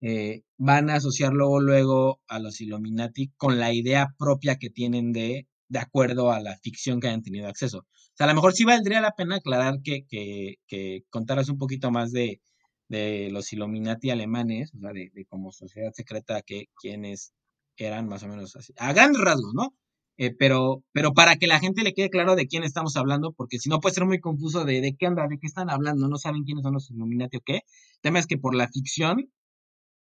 eh, 0.00 0.42
van 0.58 0.90
a 0.90 0.96
asociar 0.96 1.32
luego, 1.32 1.60
luego 1.60 2.20
a 2.28 2.38
los 2.38 2.60
Illuminati 2.60 3.32
con 3.36 3.58
la 3.58 3.72
idea 3.72 4.14
propia 4.18 4.56
que 4.56 4.70
tienen 4.70 5.12
de 5.12 5.48
de 5.68 5.78
acuerdo 5.78 6.32
a 6.32 6.40
la 6.40 6.56
ficción 6.58 7.00
que 7.00 7.08
hayan 7.08 7.22
tenido 7.22 7.48
acceso. 7.48 7.78
O 7.78 8.14
sea, 8.14 8.26
a 8.26 8.30
lo 8.30 8.34
mejor 8.34 8.52
sí 8.54 8.64
valdría 8.64 9.00
la 9.00 9.12
pena 9.12 9.36
aclarar 9.36 9.80
que, 9.82 10.04
que, 10.08 10.56
que 10.66 11.04
contaras 11.10 11.48
un 11.48 11.58
poquito 11.58 11.90
más 11.90 12.12
de, 12.12 12.40
de 12.88 13.28
los 13.30 13.52
Illuminati 13.52 14.10
alemanes, 14.10 14.74
o 14.74 14.80
sea, 14.80 14.92
de, 14.92 15.10
de 15.14 15.24
como 15.26 15.52
sociedad 15.52 15.92
secreta, 15.92 16.42
que 16.42 16.66
quienes 16.80 17.32
eran 17.76 18.08
más 18.08 18.22
o 18.24 18.28
menos 18.28 18.56
así, 18.56 18.72
a 18.76 18.92
rasgos, 18.92 19.54
¿no? 19.54 19.74
Eh, 20.20 20.34
pero, 20.36 20.82
pero 20.92 21.12
para 21.14 21.36
que 21.36 21.46
la 21.46 21.60
gente 21.60 21.82
le 21.84 21.94
quede 21.94 22.10
claro 22.10 22.34
de 22.34 22.48
quién 22.48 22.64
estamos 22.64 22.96
hablando, 22.96 23.32
porque 23.32 23.58
si 23.60 23.68
no 23.68 23.80
puede 23.80 23.94
ser 23.94 24.04
muy 24.04 24.18
confuso 24.18 24.64
de, 24.64 24.80
de 24.80 24.96
qué 24.96 25.06
anda, 25.06 25.28
de 25.28 25.38
qué 25.38 25.46
están 25.46 25.70
hablando, 25.70 26.08
no 26.08 26.16
saben 26.16 26.42
quiénes 26.42 26.64
son 26.64 26.74
los 26.74 26.90
Illuminati 26.90 27.36
o 27.36 27.40
qué. 27.40 27.54
El 27.56 28.00
tema 28.02 28.18
es 28.18 28.26
que 28.26 28.36
por 28.36 28.56
la 28.56 28.68
ficción 28.68 29.30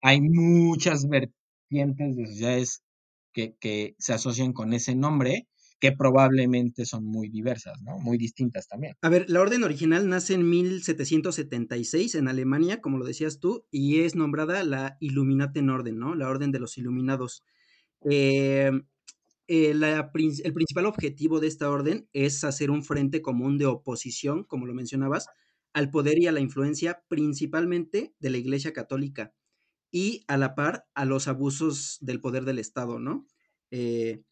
hay 0.02 0.20
muchas 0.20 1.08
vertientes 1.08 2.14
de 2.16 2.26
sociedades 2.26 2.82
que, 3.32 3.56
que 3.58 3.96
se 3.98 4.12
asocian 4.12 4.52
con 4.52 4.72
ese 4.72 4.94
nombre 4.94 5.48
que 5.84 5.92
probablemente 5.92 6.86
son 6.86 7.04
muy 7.04 7.28
diversas, 7.28 7.82
¿no? 7.82 7.98
Muy 7.98 8.16
distintas 8.16 8.68
también. 8.68 8.96
A 9.02 9.10
ver, 9.10 9.28
la 9.28 9.42
orden 9.42 9.64
original 9.64 10.08
nace 10.08 10.32
en 10.32 10.48
1776 10.48 12.14
en 12.14 12.26
Alemania, 12.26 12.80
como 12.80 12.96
lo 12.96 13.04
decías 13.04 13.38
tú, 13.38 13.66
y 13.70 14.00
es 14.00 14.14
nombrada 14.14 14.64
la 14.64 14.96
Illuminatenorden, 15.00 15.98
¿no? 15.98 16.14
La 16.14 16.30
Orden 16.30 16.52
de 16.52 16.58
los 16.58 16.78
Iluminados. 16.78 17.42
Eh, 18.08 18.70
eh, 19.46 19.72
el 19.72 20.54
principal 20.54 20.86
objetivo 20.86 21.38
de 21.38 21.48
esta 21.48 21.68
orden 21.68 22.08
es 22.14 22.44
hacer 22.44 22.70
un 22.70 22.82
frente 22.82 23.20
común 23.20 23.58
de 23.58 23.66
oposición, 23.66 24.44
como 24.44 24.64
lo 24.64 24.72
mencionabas, 24.72 25.26
al 25.74 25.90
poder 25.90 26.18
y 26.18 26.28
a 26.28 26.32
la 26.32 26.40
influencia 26.40 27.04
principalmente 27.08 28.14
de 28.20 28.30
la 28.30 28.38
Iglesia 28.38 28.72
Católica 28.72 29.34
y 29.90 30.24
a 30.28 30.38
la 30.38 30.54
par 30.54 30.86
a 30.94 31.04
los 31.04 31.28
abusos 31.28 31.98
del 32.00 32.22
poder 32.22 32.46
del 32.46 32.58
Estado, 32.58 32.98
¿no? 32.98 33.26
Eh, 33.70 34.22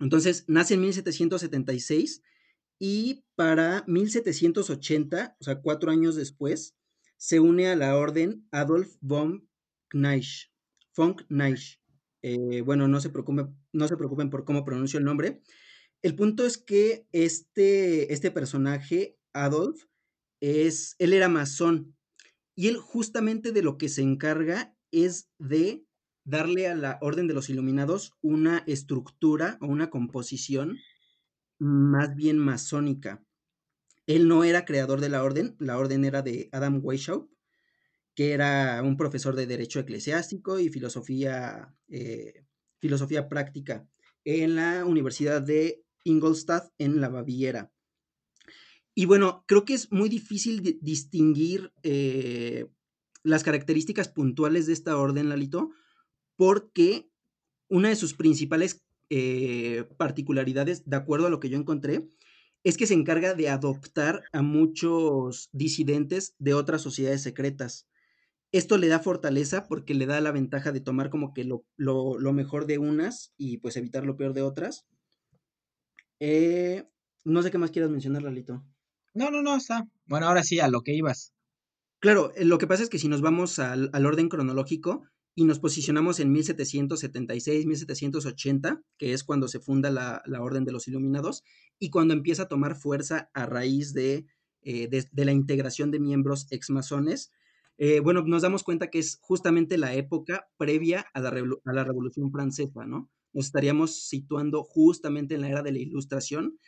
entonces, 0.00 0.44
nace 0.48 0.74
en 0.74 0.80
1776 0.82 2.22
y 2.78 3.24
para 3.36 3.84
1780, 3.86 5.36
o 5.38 5.44
sea, 5.44 5.60
cuatro 5.60 5.90
años 5.90 6.16
después, 6.16 6.76
se 7.16 7.40
une 7.40 7.68
a 7.68 7.76
la 7.76 7.96
orden 7.96 8.46
Adolf 8.50 8.96
von 9.00 9.48
Kneisch, 9.90 10.52
von 10.96 11.16
Kneisch. 11.28 11.80
Eh, 12.22 12.62
bueno, 12.62 12.88
no 12.88 13.00
se, 13.00 13.10
preocupen, 13.10 13.56
no 13.72 13.88
se 13.88 13.96
preocupen 13.96 14.30
por 14.30 14.44
cómo 14.44 14.64
pronuncio 14.64 14.98
el 14.98 15.04
nombre. 15.04 15.42
El 16.02 16.16
punto 16.16 16.44
es 16.44 16.58
que 16.58 17.06
este, 17.12 18.12
este 18.12 18.30
personaje, 18.30 19.18
Adolf, 19.32 19.84
es, 20.40 20.96
él 20.98 21.12
era 21.12 21.28
masón 21.28 21.96
y 22.54 22.68
él 22.68 22.76
justamente 22.76 23.52
de 23.52 23.62
lo 23.62 23.78
que 23.78 23.88
se 23.88 24.02
encarga 24.02 24.76
es 24.90 25.30
de 25.38 25.86
darle 26.24 26.68
a 26.68 26.74
la 26.74 26.98
Orden 27.00 27.26
de 27.28 27.34
los 27.34 27.50
Iluminados 27.50 28.12
una 28.22 28.64
estructura 28.66 29.58
o 29.60 29.66
una 29.66 29.90
composición 29.90 30.78
más 31.58 32.14
bien 32.14 32.38
masónica. 32.38 33.24
Él 34.06 34.28
no 34.28 34.44
era 34.44 34.64
creador 34.64 35.00
de 35.00 35.08
la 35.08 35.22
orden, 35.22 35.56
la 35.58 35.78
orden 35.78 36.04
era 36.04 36.22
de 36.22 36.48
Adam 36.52 36.80
Weishaupt, 36.82 37.32
que 38.14 38.32
era 38.32 38.82
un 38.82 38.96
profesor 38.96 39.34
de 39.34 39.46
Derecho 39.46 39.80
Eclesiástico 39.80 40.58
y 40.58 40.68
Filosofía, 40.68 41.74
eh, 41.88 42.44
filosofía 42.80 43.28
Práctica 43.28 43.88
en 44.24 44.56
la 44.56 44.84
Universidad 44.84 45.42
de 45.42 45.84
Ingolstadt 46.04 46.72
en 46.78 47.00
la 47.00 47.08
Baviera. 47.08 47.72
Y 48.94 49.06
bueno, 49.06 49.44
creo 49.48 49.64
que 49.64 49.74
es 49.74 49.90
muy 49.90 50.08
difícil 50.08 50.78
distinguir 50.80 51.72
eh, 51.82 52.66
las 53.24 53.42
características 53.42 54.08
puntuales 54.08 54.66
de 54.66 54.74
esta 54.74 54.96
orden, 54.96 55.28
Lalito, 55.28 55.70
porque 56.36 57.08
una 57.68 57.88
de 57.88 57.96
sus 57.96 58.14
principales 58.14 58.82
eh, 59.10 59.84
particularidades, 59.96 60.88
de 60.88 60.96
acuerdo 60.96 61.26
a 61.26 61.30
lo 61.30 61.40
que 61.40 61.48
yo 61.48 61.58
encontré, 61.58 62.08
es 62.64 62.76
que 62.76 62.86
se 62.86 62.94
encarga 62.94 63.34
de 63.34 63.50
adoptar 63.50 64.24
a 64.32 64.42
muchos 64.42 65.50
disidentes 65.52 66.34
de 66.38 66.54
otras 66.54 66.82
sociedades 66.82 67.22
secretas. 67.22 67.86
Esto 68.52 68.78
le 68.78 68.88
da 68.88 69.00
fortaleza 69.00 69.66
porque 69.66 69.94
le 69.94 70.06
da 70.06 70.20
la 70.20 70.30
ventaja 70.30 70.72
de 70.72 70.80
tomar 70.80 71.10
como 71.10 71.34
que 71.34 71.44
lo, 71.44 71.64
lo, 71.76 72.18
lo 72.18 72.32
mejor 72.32 72.66
de 72.66 72.78
unas 72.78 73.32
y 73.36 73.58
pues 73.58 73.76
evitar 73.76 74.04
lo 74.04 74.16
peor 74.16 74.32
de 74.32 74.42
otras. 74.42 74.86
Eh, 76.20 76.88
no 77.24 77.42
sé 77.42 77.50
qué 77.50 77.58
más 77.58 77.70
quieras 77.70 77.90
mencionar, 77.90 78.22
Lalito. 78.22 78.64
No, 79.12 79.30
no, 79.30 79.42
no, 79.42 79.56
está. 79.56 79.86
Bueno, 80.06 80.26
ahora 80.26 80.42
sí, 80.42 80.60
a 80.60 80.68
lo 80.68 80.82
que 80.82 80.94
ibas. 80.94 81.32
Claro, 81.98 82.32
eh, 82.34 82.44
lo 82.44 82.58
que 82.58 82.66
pasa 82.66 82.82
es 82.82 82.88
que 82.88 82.98
si 82.98 83.08
nos 83.08 83.20
vamos 83.20 83.58
al, 83.58 83.90
al 83.92 84.06
orden 84.06 84.28
cronológico, 84.28 85.02
y 85.34 85.44
nos 85.44 85.58
posicionamos 85.58 86.20
en 86.20 86.30
1776, 86.32 87.66
1780, 87.66 88.82
que 88.98 89.12
es 89.12 89.24
cuando 89.24 89.48
se 89.48 89.58
funda 89.58 89.90
la, 89.90 90.22
la 90.26 90.42
Orden 90.42 90.64
de 90.64 90.72
los 90.72 90.86
Iluminados 90.86 91.42
y 91.78 91.90
cuando 91.90 92.14
empieza 92.14 92.44
a 92.44 92.48
tomar 92.48 92.76
fuerza 92.76 93.30
a 93.34 93.46
raíz 93.46 93.92
de, 93.94 94.26
eh, 94.62 94.88
de, 94.88 95.24
la 95.24 95.32
integración 95.32 95.90
de 95.90 96.00
miembros 96.00 96.46
exmasones. 96.50 97.32
Eh, 97.76 98.00
bueno, 98.00 98.22
nos 98.22 98.42
damos 98.42 98.62
cuenta 98.62 98.88
que 98.88 99.00
es 99.00 99.18
justamente 99.20 99.76
la 99.76 99.94
época 99.94 100.48
previa 100.56 101.06
a 101.12 101.20
la, 101.20 101.30
a 101.64 101.72
la 101.72 101.84
Revolución 101.84 102.30
Francesa, 102.30 102.86
¿no? 102.86 103.10
Nos 103.32 103.46
estaríamos 103.46 104.06
situando 104.06 104.62
justamente 104.62 105.34
en 105.34 105.40
la 105.40 105.48
era 105.48 105.62
de 105.62 105.72
la 105.72 105.80
Ilustración, 105.80 106.58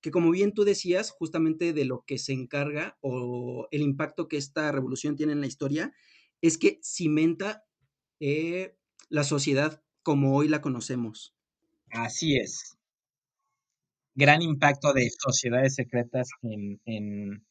que 0.00 0.10
como 0.10 0.32
bien 0.32 0.52
tú 0.52 0.64
decías, 0.64 1.12
justamente 1.12 1.72
de 1.72 1.84
lo 1.84 2.04
que 2.04 2.18
se 2.18 2.32
encarga 2.32 2.98
o 3.00 3.68
el 3.70 3.82
impacto 3.82 4.26
que 4.26 4.36
esta 4.36 4.72
revolución 4.72 5.14
tiene 5.14 5.32
en 5.32 5.40
la 5.40 5.46
historia, 5.46 5.94
es 6.42 6.58
que 6.58 6.80
cimenta 6.82 7.65
eh, 8.20 8.74
la 9.08 9.24
sociedad 9.24 9.82
como 10.02 10.36
hoy 10.36 10.48
la 10.48 10.60
conocemos. 10.60 11.34
Así 11.90 12.36
es. 12.36 12.76
Gran 14.14 14.42
impacto 14.42 14.92
de 14.92 15.10
sociedades 15.10 15.74
secretas 15.74 16.28
en, 16.42 16.80
en 16.84 17.46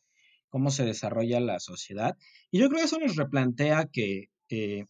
cómo 0.50 0.72
se 0.72 0.86
desarrolla 0.86 1.40
la 1.40 1.60
sociedad. 1.60 2.18
Y 2.52 2.60
yo 2.60 2.68
creo 2.70 2.80
que 2.80 2.86
eso 2.86 3.00
nos 3.00 3.16
replantea 3.16 3.88
que, 3.92 4.30
eh, 4.50 4.86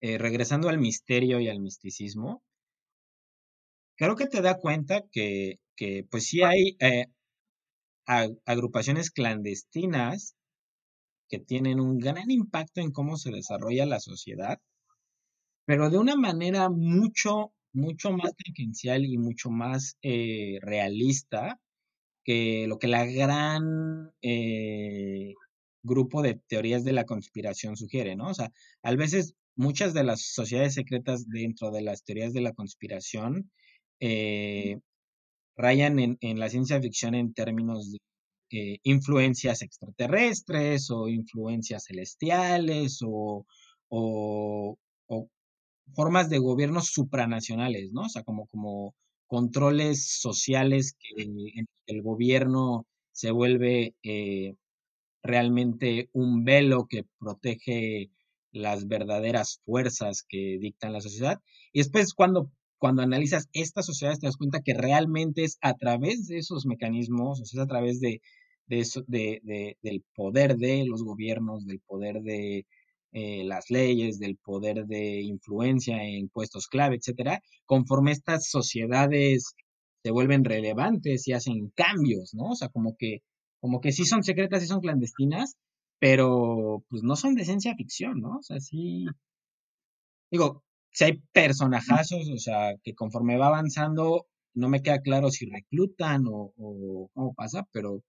eh, 0.00 0.18
regresando 0.18 0.68
al 0.68 0.78
misterio 0.78 1.40
y 1.40 1.48
al 1.48 1.60
misticismo, 1.60 2.42
creo 3.96 4.16
que 4.16 4.26
te 4.26 4.40
da 4.42 4.56
cuenta 4.58 5.02
que, 5.12 5.60
que 5.76 6.04
pues 6.10 6.26
sí 6.26 6.42
hay 6.42 6.76
agrupaciones 8.44 9.10
clandestinas 9.10 10.34
que 11.30 11.38
tienen 11.38 11.80
un 11.80 11.98
gran 11.98 12.30
impacto 12.30 12.80
en 12.80 12.92
cómo 12.92 13.16
se 13.16 13.30
desarrolla 13.30 13.86
la 13.86 14.00
sociedad, 14.00 14.58
pero 15.64 15.90
de 15.90 15.98
una 15.98 16.16
manera 16.16 16.68
mucho 16.70 17.52
mucho 17.72 18.10
más 18.10 18.34
tangencial 18.36 19.04
y 19.04 19.18
mucho 19.18 19.50
más 19.50 19.96
eh, 20.02 20.58
realista 20.62 21.60
que 22.24 22.66
lo 22.68 22.78
que 22.78 22.88
la 22.88 23.06
gran 23.06 24.12
eh, 24.22 25.34
grupo 25.82 26.22
de 26.22 26.40
teorías 26.48 26.84
de 26.84 26.92
la 26.92 27.04
conspiración 27.04 27.76
sugiere, 27.76 28.16
¿no? 28.16 28.28
O 28.28 28.34
sea, 28.34 28.52
a 28.82 28.94
veces 28.94 29.34
muchas 29.56 29.94
de 29.94 30.04
las 30.04 30.22
sociedades 30.22 30.74
secretas 30.74 31.28
dentro 31.28 31.70
de 31.70 31.82
las 31.82 32.04
teorías 32.04 32.32
de 32.32 32.42
la 32.42 32.52
conspiración 32.52 33.50
eh, 34.00 34.80
rayan 35.56 35.98
en, 36.20 36.38
la 36.38 36.48
ciencia 36.48 36.80
ficción 36.80 37.14
en 37.14 37.34
términos 37.34 37.92
de 37.92 37.98
eh, 38.50 38.78
influencias 38.84 39.62
extraterrestres 39.62 40.90
o 40.90 41.08
influencias 41.08 41.84
celestiales 41.84 43.00
o, 43.04 43.46
o, 43.88 44.78
formas 45.94 46.30
de 46.30 46.38
gobiernos 46.38 46.86
supranacionales, 46.86 47.90
¿no? 47.92 48.02
O 48.02 48.08
sea, 48.08 48.22
como, 48.22 48.46
como 48.46 48.94
controles 49.26 50.20
sociales 50.20 50.94
que 50.98 51.22
en 51.22 51.66
el 51.86 52.02
gobierno 52.02 52.86
se 53.12 53.30
vuelve 53.32 53.94
eh, 54.02 54.54
realmente 55.22 56.08
un 56.12 56.44
velo 56.44 56.86
que 56.88 57.04
protege 57.18 58.10
las 58.52 58.88
verdaderas 58.88 59.60
fuerzas 59.64 60.24
que 60.28 60.58
dictan 60.60 60.92
la 60.92 61.00
sociedad. 61.00 61.38
Y 61.72 61.80
después 61.80 62.14
cuando, 62.14 62.50
cuando 62.78 63.02
analizas 63.02 63.48
estas 63.52 63.86
sociedades 63.86 64.20
te 64.20 64.26
das 64.26 64.36
cuenta 64.36 64.62
que 64.62 64.74
realmente 64.74 65.44
es 65.44 65.58
a 65.60 65.74
través 65.74 66.26
de 66.26 66.38
esos 66.38 66.66
mecanismos, 66.66 67.40
o 67.40 67.44
sea, 67.44 67.60
es 67.60 67.64
a 67.64 67.68
través 67.68 68.00
de, 68.00 68.20
de 68.70 68.80
eso, 68.80 69.02
de, 69.08 69.40
de, 69.44 69.76
del 69.82 70.04
poder 70.14 70.56
de 70.56 70.84
los 70.86 71.02
gobiernos, 71.02 71.66
del 71.66 71.80
poder 71.80 72.22
de 72.22 72.66
eh, 73.12 73.44
las 73.44 73.70
leyes, 73.70 74.18
del 74.20 74.36
poder 74.36 74.86
de 74.86 75.20
influencia 75.22 76.04
en 76.04 76.28
puestos 76.28 76.68
clave, 76.68 76.96
etcétera, 76.96 77.42
conforme 77.66 78.12
estas 78.12 78.48
sociedades 78.48 79.54
se 80.02 80.10
vuelven 80.12 80.44
relevantes 80.44 81.26
y 81.28 81.32
hacen 81.32 81.70
cambios, 81.74 82.32
¿no? 82.34 82.50
O 82.52 82.54
sea, 82.56 82.68
como 82.68 82.96
que 82.96 83.22
como 83.60 83.80
que 83.80 83.92
sí 83.92 84.06
son 84.06 84.22
secretas, 84.24 84.62
y 84.62 84.66
son 84.66 84.80
clandestinas, 84.80 85.56
pero 85.98 86.84
pues 86.88 87.02
no 87.02 87.16
son 87.16 87.34
de 87.34 87.44
ciencia 87.44 87.74
ficción, 87.76 88.20
¿no? 88.20 88.38
O 88.38 88.42
sea, 88.42 88.58
sí. 88.60 89.04
Digo, 90.30 90.62
si 90.92 91.04
hay 91.04 91.22
personajazos, 91.32 92.28
o 92.30 92.38
sea, 92.38 92.74
que 92.82 92.94
conforme 92.94 93.36
va 93.36 93.48
avanzando, 93.48 94.26
no 94.54 94.68
me 94.68 94.82
queda 94.82 95.00
claro 95.02 95.30
si 95.30 95.46
reclutan 95.46 96.24
o, 96.26 96.52
o 96.56 97.10
cómo 97.14 97.34
pasa, 97.34 97.66
pero, 97.72 98.02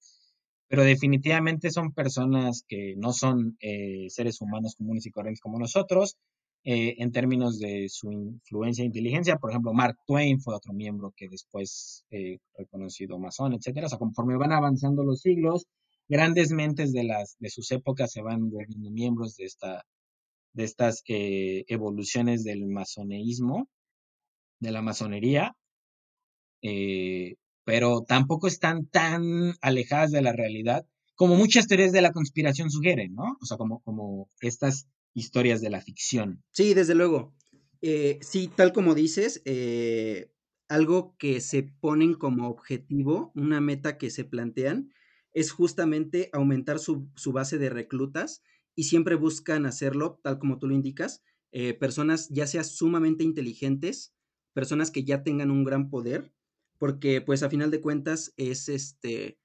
pero 0.72 0.86
definitivamente 0.86 1.70
son 1.70 1.92
personas 1.92 2.64
que 2.66 2.96
no 2.96 3.12
son 3.12 3.58
eh, 3.60 4.06
seres 4.08 4.40
humanos 4.40 4.76
comunes 4.78 5.06
y 5.06 5.12
corrientes 5.12 5.42
como 5.42 5.60
nosotros, 5.60 6.16
eh, 6.64 6.96
en 7.00 7.12
términos 7.12 7.60
de 7.60 7.90
su 7.90 8.10
influencia 8.10 8.84
e 8.84 8.86
inteligencia. 8.86 9.36
Por 9.36 9.50
ejemplo, 9.50 9.74
Mark 9.74 9.98
Twain 10.08 10.40
fue 10.40 10.56
otro 10.56 10.72
miembro 10.72 11.14
que 11.14 11.28
después 11.28 12.06
eh, 12.10 12.38
reconocido 12.58 13.20
masón, 13.20 13.52
etcétera. 13.52 13.88
O 13.88 13.90
sea, 13.90 14.00
conforme 14.00 14.38
van 14.38 14.54
avanzando 14.54 15.04
los 15.04 15.20
siglos, 15.20 15.66
grandes 16.08 16.54
mentes 16.54 16.94
de 16.94 17.04
las 17.04 17.36
de 17.40 17.50
sus 17.50 17.70
épocas 17.72 18.10
se 18.10 18.22
van 18.22 18.50
volviendo 18.50 18.92
miembros 18.92 19.36
de 19.36 19.44
esta 19.48 19.84
de 20.54 20.64
estas 20.64 21.04
eh, 21.10 21.66
evoluciones 21.68 22.46
del 22.46 22.66
masoneísmo, 22.66 23.68
de 24.62 24.72
la 24.72 24.82
masonería, 24.82 25.54
eh, 26.62 27.36
pero 27.64 28.02
tampoco 28.08 28.48
están 28.48 28.86
tan 28.86 29.56
alejadas 29.62 30.12
de 30.12 30.22
la 30.22 30.34
realidad 30.34 30.86
como 31.22 31.36
muchas 31.36 31.68
teorías 31.68 31.92
de 31.92 32.02
la 32.02 32.14
conspiración 32.14 32.72
sugieren, 32.72 33.14
¿no? 33.14 33.38
O 33.40 33.46
sea, 33.46 33.56
como, 33.56 33.82
como 33.84 34.28
estas 34.40 34.88
historias 35.14 35.62
de 35.62 35.70
la 35.70 35.80
ficción. 35.80 36.44
Sí, 36.50 36.74
desde 36.74 36.96
luego. 36.96 37.36
Eh, 37.84 38.18
sí, 38.22 38.50
tal 38.56 38.74
como 38.74 38.96
dices, 38.96 39.44
eh, 39.46 40.32
algo 40.68 41.16
que 41.20 41.40
se 41.40 41.62
ponen 41.80 42.16
como 42.16 42.50
objetivo, 42.50 43.32
una 43.36 43.62
meta 43.62 44.00
que 44.00 44.10
se 44.10 44.24
plantean, 44.24 44.94
es 45.32 45.52
justamente 45.52 46.32
aumentar 46.34 46.80
su, 46.80 47.12
base 47.28 47.60
de 47.60 47.70
reclutas 47.70 48.42
y 48.76 48.86
siempre 48.86 49.14
buscan 49.14 49.68
hacerlo, 49.68 50.20
tal 50.24 50.40
como 50.40 50.58
tú 50.58 50.70
lo 50.70 50.74
indicas, 50.74 51.22
eh, 51.52 51.76
personas 51.76 52.30
ya 52.30 52.48
sea 52.48 52.64
sumamente 52.64 53.24
inteligentes, 53.24 54.16
personas 54.54 54.90
que 54.90 55.04
ya 55.04 55.22
tengan 55.22 55.52
un 55.52 55.66
gran 55.66 55.92
poder, 55.92 56.34
porque 56.82 57.22
pues 57.22 57.44
a 57.44 57.50
final 57.52 57.70
de 57.70 57.80
cuentas 57.80 58.34
es 58.38 58.68
este, 58.68 59.38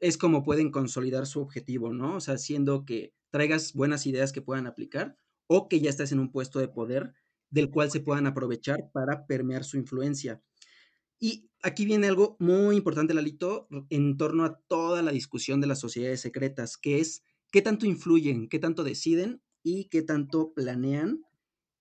es 0.00 0.18
como 0.18 0.42
pueden 0.42 0.72
consolidar 0.72 1.24
su 1.24 1.40
objetivo, 1.40 1.92
¿no? 1.92 2.16
O 2.16 2.20
sea, 2.20 2.36
siendo 2.36 2.84
que 2.84 3.14
traigas 3.30 3.74
buenas 3.74 4.08
ideas 4.08 4.32
que 4.32 4.42
puedan 4.42 4.66
aplicar 4.66 5.16
o 5.46 5.68
que 5.68 5.78
ya 5.78 5.88
estés 5.88 6.10
en 6.10 6.18
un 6.18 6.32
puesto 6.32 6.58
de 6.58 6.66
poder 6.66 7.14
del 7.48 7.70
cual 7.70 7.92
se 7.92 8.00
puedan 8.00 8.26
aprovechar 8.26 8.90
para 8.92 9.24
permear 9.24 9.62
su 9.62 9.76
influencia. 9.76 10.42
Y 11.20 11.48
aquí 11.62 11.84
viene 11.84 12.08
algo 12.08 12.36
muy 12.40 12.74
importante, 12.74 13.14
Lalito, 13.14 13.68
en 13.88 14.16
torno 14.16 14.44
a 14.44 14.58
toda 14.66 15.00
la 15.02 15.12
discusión 15.12 15.60
de 15.60 15.68
las 15.68 15.78
sociedades 15.78 16.22
secretas, 16.22 16.76
que 16.76 16.98
es 16.98 17.22
qué 17.52 17.62
tanto 17.62 17.86
influyen, 17.86 18.48
qué 18.48 18.58
tanto 18.58 18.82
deciden 18.82 19.40
y 19.62 19.84
qué 19.90 20.02
tanto 20.02 20.52
planean 20.54 21.22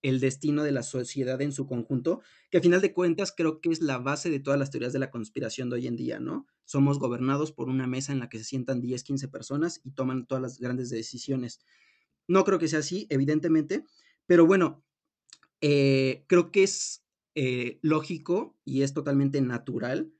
el 0.03 0.19
destino 0.19 0.63
de 0.63 0.71
la 0.71 0.83
sociedad 0.83 1.41
en 1.41 1.51
su 1.51 1.65
conjunto, 1.65 2.21
que 2.51 2.59
a 2.59 2.61
final 2.61 2.81
de 2.81 2.93
cuentas 2.93 3.33
creo 3.35 3.61
que 3.61 3.69
es 3.69 3.81
la 3.81 3.97
base 3.97 4.29
de 4.29 4.39
todas 4.39 4.59
las 4.59 4.69
teorías 4.69 4.93
de 4.93 4.99
la 4.99 5.09
conspiración 5.09 5.69
de 5.69 5.77
hoy 5.77 5.87
en 5.87 5.95
día, 5.95 6.19
¿no? 6.19 6.45
Somos 6.65 6.99
gobernados 6.99 7.51
por 7.51 7.69
una 7.69 7.87
mesa 7.87 8.11
en 8.11 8.19
la 8.19 8.29
que 8.29 8.37
se 8.37 8.43
sientan 8.43 8.81
10, 8.81 9.03
15 9.03 9.27
personas 9.29 9.81
y 9.83 9.91
toman 9.91 10.27
todas 10.27 10.41
las 10.41 10.59
grandes 10.59 10.89
decisiones. 10.89 11.61
No 12.27 12.43
creo 12.43 12.59
que 12.59 12.67
sea 12.67 12.79
así, 12.79 13.07
evidentemente, 13.09 13.85
pero 14.27 14.45
bueno, 14.45 14.83
eh, 15.61 16.25
creo 16.27 16.51
que 16.51 16.63
es 16.63 17.05
eh, 17.35 17.79
lógico 17.81 18.57
y 18.65 18.81
es 18.81 18.93
totalmente 18.93 19.41
natural 19.41 20.11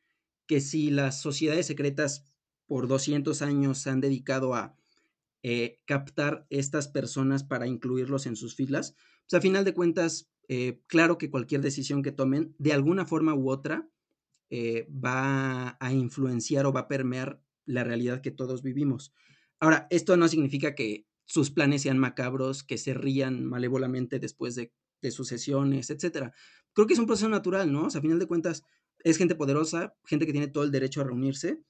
que 0.48 0.62
si 0.62 0.92
las 0.92 1.22
sociedades 1.22 1.68
secretas 1.68 2.26
por 2.66 2.88
200 2.88 3.42
años 3.42 3.80
se 3.80 3.90
han 3.90 4.02
dedicado 4.02 4.56
a 4.56 4.78
eh, 5.44 5.82
captar 5.86 6.48
estas 6.50 6.88
personas 6.88 7.44
para 7.44 7.68
incluirlos 7.68 8.26
en 8.26 8.38
sus 8.38 8.56
filas, 8.56 8.96
a 9.38 9.42
final 9.42 9.66
de 9.66 9.74
cuentas, 9.74 10.30
eh, 10.48 10.82
claro 10.88 11.18
que 11.18 11.30
cualquier 11.30 11.62
decisión 11.62 12.04
que 12.04 12.12
tomen, 12.12 12.56
de 12.58 12.74
alguna 12.74 13.06
forma 13.06 13.34
u 13.34 13.50
otra, 13.50 13.90
eh, 14.50 14.88
va 14.92 15.78
a 15.80 15.94
influenciar 15.94 16.66
o 16.66 16.74
va 16.74 16.82
a 16.82 16.88
permear 16.88 17.42
la 17.66 17.84
realidad 17.84 18.22
que 18.22 18.32
todos 18.32 18.62
vivimos. 18.62 19.14
Ahora, 19.60 19.88
esto 19.90 20.18
no 20.18 20.28
significa 20.28 20.76
que 20.76 21.08
sus 21.26 21.50
planes 21.50 21.82
sean 21.82 21.98
macabros, 21.98 22.64
que 22.64 22.78
se 22.78 22.94
rían 22.94 23.46
malévolamente 23.46 24.20
después 24.20 24.56
de, 24.56 24.74
de 25.02 25.12
sus 25.12 25.28
sesiones, 25.28 25.90
etc. 25.90 26.32
Creo 26.74 26.88
que 26.88 26.94
es 26.94 27.00
un 27.00 27.08
proceso 27.08 27.30
natural, 27.30 27.72
¿no? 27.72 27.86
O 27.86 27.90
sea, 27.90 28.00
a 28.00 28.02
final 28.02 28.20
de 28.20 28.28
cuentas, 28.28 28.64
es 29.04 29.18
gente 29.18 29.36
poderosa, 29.36 29.96
gente 30.06 30.26
que 30.26 30.32
tiene 30.32 30.48
todo 30.48 30.64
el 30.64 30.72
derecho 30.72 31.02
a 31.02 31.06
reunirse. 31.06 31.62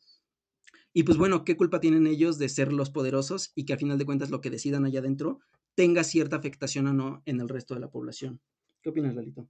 Y 0.93 1.03
pues 1.03 1.17
bueno, 1.17 1.43
¿qué 1.43 1.57
culpa 1.57 1.79
tienen 1.79 2.05
ellos 2.05 2.37
de 2.37 2.49
ser 2.49 2.71
los 2.71 2.89
poderosos 2.89 3.51
y 3.55 3.65
que 3.65 3.73
a 3.73 3.77
final 3.77 3.97
de 3.97 4.05
cuentas 4.05 4.29
lo 4.29 4.41
que 4.41 4.51
decidan 4.51 4.85
allá 4.85 4.99
adentro 4.99 5.39
tenga 5.75 6.03
cierta 6.03 6.35
afectación 6.35 6.87
o 6.87 6.93
no 6.93 7.21
en 7.25 7.39
el 7.39 7.49
resto 7.49 7.73
de 7.73 7.79
la 7.79 7.89
población. 7.89 8.39
¿Qué 8.81 8.89
opinas, 8.89 9.15
Lalito? 9.15 9.47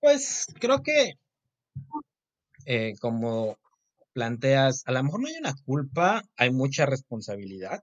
Pues 0.00 0.46
creo 0.60 0.82
que, 0.82 1.14
eh, 2.66 2.94
como 3.00 3.58
planteas, 4.12 4.82
a 4.86 4.92
lo 4.92 5.04
mejor 5.04 5.20
no 5.20 5.28
hay 5.28 5.36
una 5.38 5.54
culpa, 5.64 6.22
hay 6.36 6.50
mucha 6.50 6.86
responsabilidad. 6.86 7.82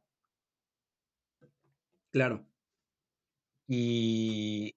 Claro. 2.11 2.45
Y, 3.67 4.75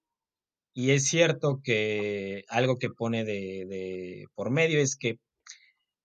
y 0.72 0.90
es 0.90 1.04
cierto 1.04 1.60
que 1.62 2.44
algo 2.48 2.78
que 2.78 2.90
pone 2.90 3.24
de, 3.24 3.66
de, 3.66 4.26
por 4.34 4.50
medio 4.50 4.80
es 4.80 4.96
que 4.96 5.18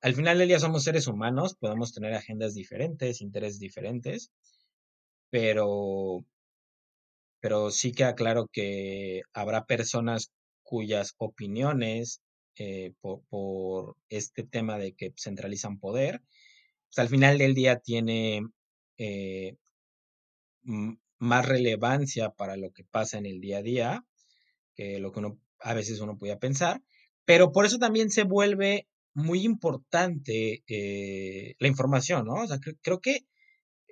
al 0.01 0.15
final 0.15 0.39
del 0.39 0.47
día 0.47 0.59
somos 0.59 0.83
seres 0.83 1.07
humanos, 1.07 1.55
podemos 1.55 1.93
tener 1.93 2.13
agendas 2.13 2.55
diferentes, 2.55 3.21
intereses 3.21 3.59
diferentes, 3.59 4.31
pero 5.29 6.25
pero 7.41 7.71
sí 7.71 7.91
queda 7.91 8.15
claro 8.15 8.47
que 8.51 9.23
habrá 9.33 9.65
personas 9.65 10.31
cuyas 10.63 11.15
opiniones 11.17 12.21
eh, 12.55 12.93
por, 13.01 13.97
este 14.09 14.43
tema 14.43 14.77
de 14.77 14.93
que 14.93 15.13
centralizan 15.17 15.79
poder, 15.79 16.21
pues 16.87 16.99
al 16.99 17.09
final 17.09 17.37
del 17.37 17.55
día 17.55 17.79
tiene 17.79 18.41
eh, 18.97 19.57
más 20.63 21.45
relevancia 21.45 22.29
para 22.29 22.55
lo 22.55 22.71
que 22.71 22.83
pasa 22.83 23.17
en 23.17 23.25
el 23.25 23.41
día 23.41 23.57
a 23.57 23.63
día 23.63 24.05
que 24.75 24.99
lo 24.99 25.11
que 25.11 25.19
uno 25.19 25.39
a 25.59 25.73
veces 25.73 25.99
uno 25.99 26.17
podía 26.17 26.39
pensar, 26.39 26.81
pero 27.25 27.51
por 27.51 27.65
eso 27.65 27.77
también 27.77 28.09
se 28.09 28.23
vuelve 28.23 28.87
muy 29.13 29.43
importante 29.43 30.63
eh, 30.67 31.55
la 31.59 31.67
información, 31.67 32.25
¿no? 32.25 32.35
O 32.35 32.47
sea, 32.47 32.59
creo 32.81 32.99
que 32.99 33.25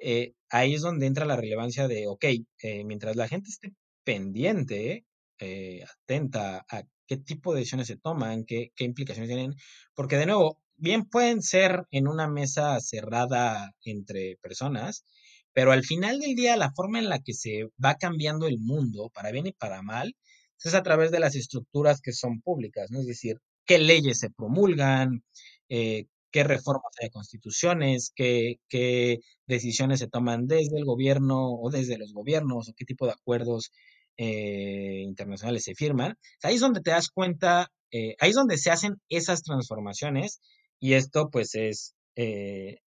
eh, 0.02 0.34
ahí 0.50 0.76
es 0.76 0.82
donde 0.82 1.06
entra 1.06 1.26
la 1.26 1.36
relevancia 1.36 1.88
de, 1.88 2.08
ok, 2.08 2.26
eh, 2.64 2.84
mientras 2.86 3.16
la 3.16 3.28
gente 3.28 3.50
esté 3.50 3.74
pendiente, 4.04 5.06
eh, 5.40 5.84
atenta 5.84 6.66
a 6.70 6.84
qué 7.08 7.18
tipo 7.18 7.54
de 7.54 7.60
decisiones 7.60 7.88
se 7.88 7.98
toman, 7.98 8.46
qué, 8.46 8.72
qué 8.76 8.86
implicaciones 8.86 9.30
tienen, 9.30 9.56
porque 9.96 10.18
de 10.18 10.26
nuevo, 10.26 10.62
bien 10.78 11.06
pueden 11.06 11.42
ser 11.42 11.86
en 11.92 12.08
una 12.08 12.28
mesa 12.28 12.80
cerrada 12.80 13.74
entre 13.84 14.38
personas, 14.42 15.06
pero 15.54 15.72
al 15.72 15.84
final 15.84 16.20
del 16.20 16.36
día 16.36 16.56
la 16.58 16.72
forma 16.72 17.00
en 17.00 17.10
la 17.10 17.20
que 17.20 17.34
se 17.34 17.68
va 17.84 17.96
cambiando 17.96 18.48
el 18.48 18.60
mundo, 18.60 19.10
para 19.14 19.32
bien 19.32 19.48
y 19.48 19.52
para 19.52 19.82
mal, 19.82 20.16
es 20.64 20.74
a 20.74 20.84
través 20.84 21.12
de 21.12 21.20
las 21.20 21.36
estructuras 21.36 22.02
que 22.02 22.12
son 22.12 22.42
públicas, 22.42 22.92
¿no? 22.92 23.00
Es 23.00 23.08
decir, 23.08 23.38
qué 23.66 23.80
leyes 23.80 24.20
se 24.20 24.30
promulgan, 24.30 25.24
eh, 25.70 26.08
qué 26.32 26.44
reformas 26.44 26.94
hay 27.02 27.08
a 27.08 27.12
constituciones, 27.12 28.12
qué, 28.16 28.58
qué, 28.70 29.20
decisiones 29.48 30.00
se 30.00 30.08
toman 30.08 30.48
desde 30.48 30.78
el 30.78 30.86
gobierno 30.86 31.52
o 31.54 31.70
desde 31.72 31.98
los 31.98 32.14
gobiernos, 32.14 32.70
o 32.70 32.74
qué 32.76 32.86
tipo 32.86 33.06
de 33.06 33.14
acuerdos 33.14 33.72
eh, 34.18 35.02
internacionales 35.04 35.64
se 35.64 35.76
firman. 35.76 36.16
Ahí 36.44 36.56
es 36.56 36.62
donde 36.62 36.82
te 36.82 36.92
das 36.92 37.10
cuenta, 37.10 37.72
eh, 37.92 38.16
ahí 38.20 38.30
es 38.30 38.36
donde 38.36 38.58
se 38.58 38.72
hacen 38.72 38.96
esas 39.10 39.44
transformaciones 39.44 40.42
y 40.80 40.94
esto 40.94 41.30
pues 41.32 41.56
es, 41.56 41.96
eh, 42.16 42.80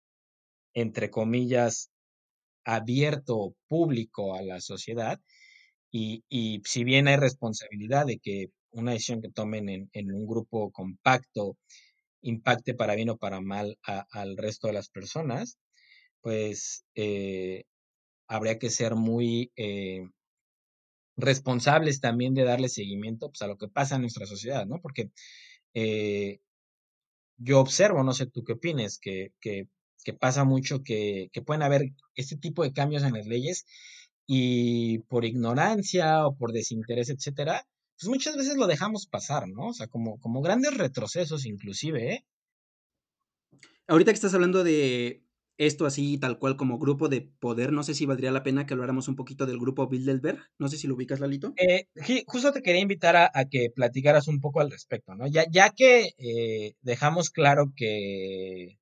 entre 0.74 1.10
comillas, 1.10 1.90
abierto, 2.64 3.54
público 3.68 4.34
a 4.36 4.42
la 4.42 4.60
sociedad. 4.60 5.20
Y, 5.90 6.24
y, 6.28 6.62
si 6.64 6.84
bien 6.84 7.08
hay 7.08 7.16
responsabilidad 7.16 8.06
de 8.06 8.18
que 8.18 8.46
una 8.70 8.92
decisión 8.92 9.20
que 9.22 9.30
tomen 9.30 9.68
en, 9.68 9.90
en 9.92 10.12
un 10.12 10.26
grupo 10.26 10.70
compacto 10.72 11.56
impacte 12.22 12.74
para 12.74 12.94
bien 12.94 13.10
o 13.10 13.18
para 13.18 13.40
mal 13.40 13.78
al 13.82 14.36
resto 14.36 14.68
de 14.68 14.72
las 14.74 14.88
personas, 14.88 15.58
pues 16.20 16.84
eh, 16.94 17.64
habría 18.28 18.58
que 18.58 18.70
ser 18.70 18.94
muy 18.94 19.52
eh, 19.56 20.02
responsables 21.16 22.00
también 22.00 22.34
de 22.34 22.44
darle 22.44 22.68
seguimiento 22.68 23.28
pues, 23.28 23.42
a 23.42 23.46
lo 23.46 23.58
que 23.58 23.68
pasa 23.68 23.96
en 23.96 24.02
nuestra 24.02 24.26
sociedad, 24.26 24.66
¿no? 24.66 24.80
Porque 24.80 25.10
eh, 25.74 26.40
yo 27.38 27.60
observo, 27.60 28.02
no 28.04 28.12
sé 28.14 28.26
tú 28.26 28.44
qué 28.44 28.54
opines, 28.54 28.98
que, 28.98 29.32
que, 29.40 29.68
que 30.04 30.14
pasa 30.14 30.44
mucho 30.44 30.82
que, 30.82 31.28
que, 31.32 31.42
pueden 31.42 31.62
haber 31.62 31.92
este 32.14 32.36
tipo 32.36 32.62
de 32.62 32.72
cambios 32.72 33.02
en 33.02 33.14
las 33.14 33.26
leyes 33.26 33.66
y 34.26 35.00
por 35.00 35.24
ignorancia 35.24 36.26
o 36.26 36.36
por 36.36 36.52
desinterés, 36.52 37.10
etcétera, 37.10 37.66
pues 38.02 38.10
muchas 38.10 38.36
veces 38.36 38.56
lo 38.56 38.66
dejamos 38.66 39.06
pasar, 39.06 39.46
¿no? 39.46 39.68
O 39.68 39.72
sea, 39.72 39.86
como, 39.86 40.18
como 40.18 40.42
grandes 40.42 40.76
retrocesos 40.76 41.46
inclusive, 41.46 42.14
¿eh? 42.14 42.24
Ahorita 43.86 44.10
que 44.10 44.16
estás 44.16 44.34
hablando 44.34 44.64
de 44.64 45.22
esto 45.56 45.86
así, 45.86 46.18
tal 46.18 46.40
cual 46.40 46.56
como 46.56 46.80
grupo 46.80 47.08
de 47.08 47.20
poder, 47.20 47.70
no 47.72 47.84
sé 47.84 47.94
si 47.94 48.04
valdría 48.04 48.32
la 48.32 48.42
pena 48.42 48.66
que 48.66 48.74
habláramos 48.74 49.06
un 49.06 49.14
poquito 49.14 49.46
del 49.46 49.60
grupo 49.60 49.86
Bilderberg, 49.86 50.40
no 50.58 50.66
sé 50.68 50.78
si 50.78 50.88
lo 50.88 50.96
ubicas, 50.96 51.20
Lalito. 51.20 51.54
Eh, 51.56 51.86
justo 52.26 52.52
te 52.52 52.62
quería 52.62 52.80
invitar 52.80 53.14
a, 53.14 53.30
que 53.48 53.70
platicaras 53.70 54.26
un 54.26 54.40
poco 54.40 54.60
al 54.60 54.72
respecto, 54.72 55.14
¿no? 55.14 55.28
Ya, 55.28 55.44
ya 55.48 55.70
que 55.70 56.10
eh, 56.18 56.74
dejamos 56.80 57.30
claro 57.30 57.72
que, 57.76 58.80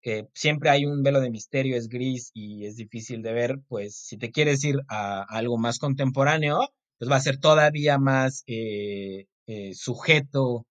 que 0.00 0.28
siempre 0.32 0.70
hay 0.70 0.86
un 0.86 1.02
velo 1.02 1.20
de 1.20 1.28
misterio, 1.28 1.76
es 1.76 1.88
gris 1.88 2.30
y 2.32 2.64
es 2.64 2.76
difícil 2.76 3.20
de 3.20 3.34
ver, 3.34 3.58
pues 3.68 3.96
si 3.96 4.16
te 4.16 4.30
quieres 4.30 4.64
ir 4.64 4.76
a 4.88 5.22
algo 5.24 5.58
más 5.58 5.78
contemporáneo, 5.78 6.70
pues 6.98 7.10
va 7.10 7.16
a 7.16 7.20
ser 7.20 7.38
todavía 7.38 7.98
más 7.98 8.44
eh, 8.46 9.26
eh, 9.46 9.74
sujeto 9.74 10.66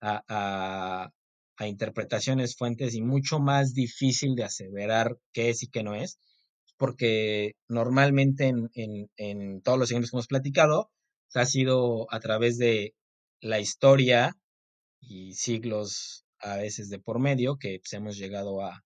a, 0.00 0.22
a, 0.28 1.66
interpretaciones, 1.66 2.56
fuentes 2.56 2.94
y 2.94 3.02
mucho 3.02 3.40
más 3.40 3.74
difícil 3.74 4.36
de 4.36 4.44
aseverar 4.44 5.18
qué 5.32 5.50
es 5.50 5.62
y 5.64 5.68
qué 5.68 5.82
no 5.82 5.94
es, 5.94 6.18
porque 6.76 7.54
normalmente 7.68 8.46
en, 8.46 8.70
en, 9.16 9.62
todos 9.62 9.78
los 9.78 9.90
ejemplos 9.90 10.10
que 10.10 10.16
hemos 10.16 10.28
platicado, 10.28 10.90
ha 11.34 11.44
sido 11.44 12.06
a 12.12 12.20
través 12.20 12.58
de 12.58 12.94
la 13.40 13.60
historia 13.60 14.36
y 15.00 15.34
siglos 15.34 16.24
a 16.40 16.56
veces 16.56 16.88
de 16.90 17.00
por 17.00 17.18
medio 17.18 17.56
que 17.58 17.80
pues, 17.80 17.92
hemos 17.92 18.16
llegado 18.16 18.62
a, 18.62 18.84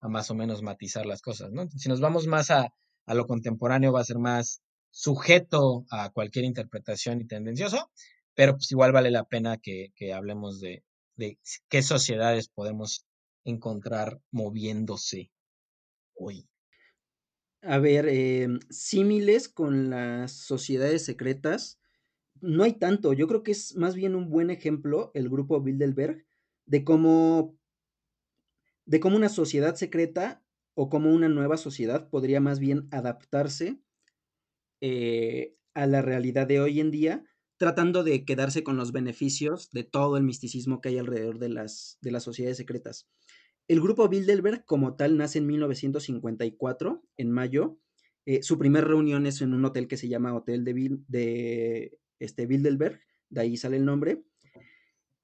a, 0.00 0.08
más 0.08 0.30
o 0.30 0.34
menos 0.34 0.62
matizar 0.62 1.06
las 1.06 1.22
cosas, 1.22 1.52
¿no? 1.52 1.68
Si 1.70 1.88
nos 1.88 2.00
vamos 2.00 2.26
más 2.26 2.50
a, 2.50 2.68
a 3.06 3.14
lo 3.14 3.26
contemporáneo, 3.26 3.92
va 3.92 4.00
a 4.00 4.04
ser 4.04 4.18
más 4.18 4.62
sujeto 4.98 5.86
a 5.92 6.10
cualquier 6.10 6.44
interpretación 6.44 7.20
y 7.20 7.24
tendencioso, 7.24 7.88
pero 8.34 8.54
pues 8.54 8.72
igual 8.72 8.90
vale 8.90 9.12
la 9.12 9.22
pena 9.22 9.56
que, 9.56 9.92
que 9.94 10.12
hablemos 10.12 10.60
de, 10.60 10.82
de, 11.14 11.38
qué 11.68 11.82
sociedades 11.82 12.48
podemos 12.48 13.06
encontrar 13.44 14.20
moviéndose 14.32 15.30
hoy. 16.14 16.48
A 17.62 17.78
ver, 17.78 18.06
eh, 18.08 18.48
símiles 18.70 19.48
con 19.48 19.88
las 19.90 20.32
sociedades 20.32 21.04
secretas, 21.04 21.78
no 22.40 22.64
hay 22.64 22.72
tanto. 22.72 23.12
Yo 23.12 23.28
creo 23.28 23.44
que 23.44 23.52
es 23.52 23.76
más 23.76 23.94
bien 23.94 24.16
un 24.16 24.28
buen 24.28 24.50
ejemplo 24.50 25.12
el 25.14 25.28
grupo 25.28 25.60
Bilderberg 25.60 26.26
de 26.66 26.82
cómo, 26.82 27.56
de 28.84 28.98
cómo 28.98 29.16
una 29.16 29.28
sociedad 29.28 29.76
secreta 29.76 30.42
o 30.74 30.88
cómo 30.88 31.12
una 31.12 31.28
nueva 31.28 31.56
sociedad 31.56 32.10
podría 32.10 32.40
más 32.40 32.58
bien 32.58 32.88
adaptarse 32.90 33.80
eh, 34.80 35.54
a 35.74 35.86
la 35.86 36.02
realidad 36.02 36.46
de 36.46 36.60
hoy 36.60 36.80
en 36.80 36.90
día, 36.90 37.24
tratando 37.56 38.04
de 38.04 38.24
quedarse 38.24 38.62
con 38.62 38.76
los 38.76 38.92
beneficios 38.92 39.70
de 39.72 39.84
todo 39.84 40.16
el 40.16 40.22
misticismo 40.22 40.80
que 40.80 40.90
hay 40.90 40.98
alrededor 40.98 41.38
de 41.38 41.48
las, 41.48 41.98
de 42.00 42.12
las 42.12 42.22
sociedades 42.22 42.56
secretas. 42.56 43.08
El 43.66 43.80
grupo 43.80 44.08
Bilderberg 44.08 44.64
como 44.64 44.96
tal 44.96 45.16
nace 45.16 45.38
en 45.38 45.46
1954, 45.46 47.02
en 47.16 47.30
mayo. 47.30 47.78
Eh, 48.24 48.42
su 48.42 48.58
primera 48.58 48.86
reunión 48.86 49.26
es 49.26 49.42
en 49.42 49.52
un 49.52 49.64
hotel 49.64 49.88
que 49.88 49.96
se 49.96 50.08
llama 50.08 50.34
Hotel 50.34 50.64
de, 50.64 51.00
de 51.08 51.98
este, 52.18 52.46
Bilderberg, 52.46 53.00
de 53.28 53.40
ahí 53.40 53.56
sale 53.56 53.76
el 53.76 53.84
nombre. 53.84 54.22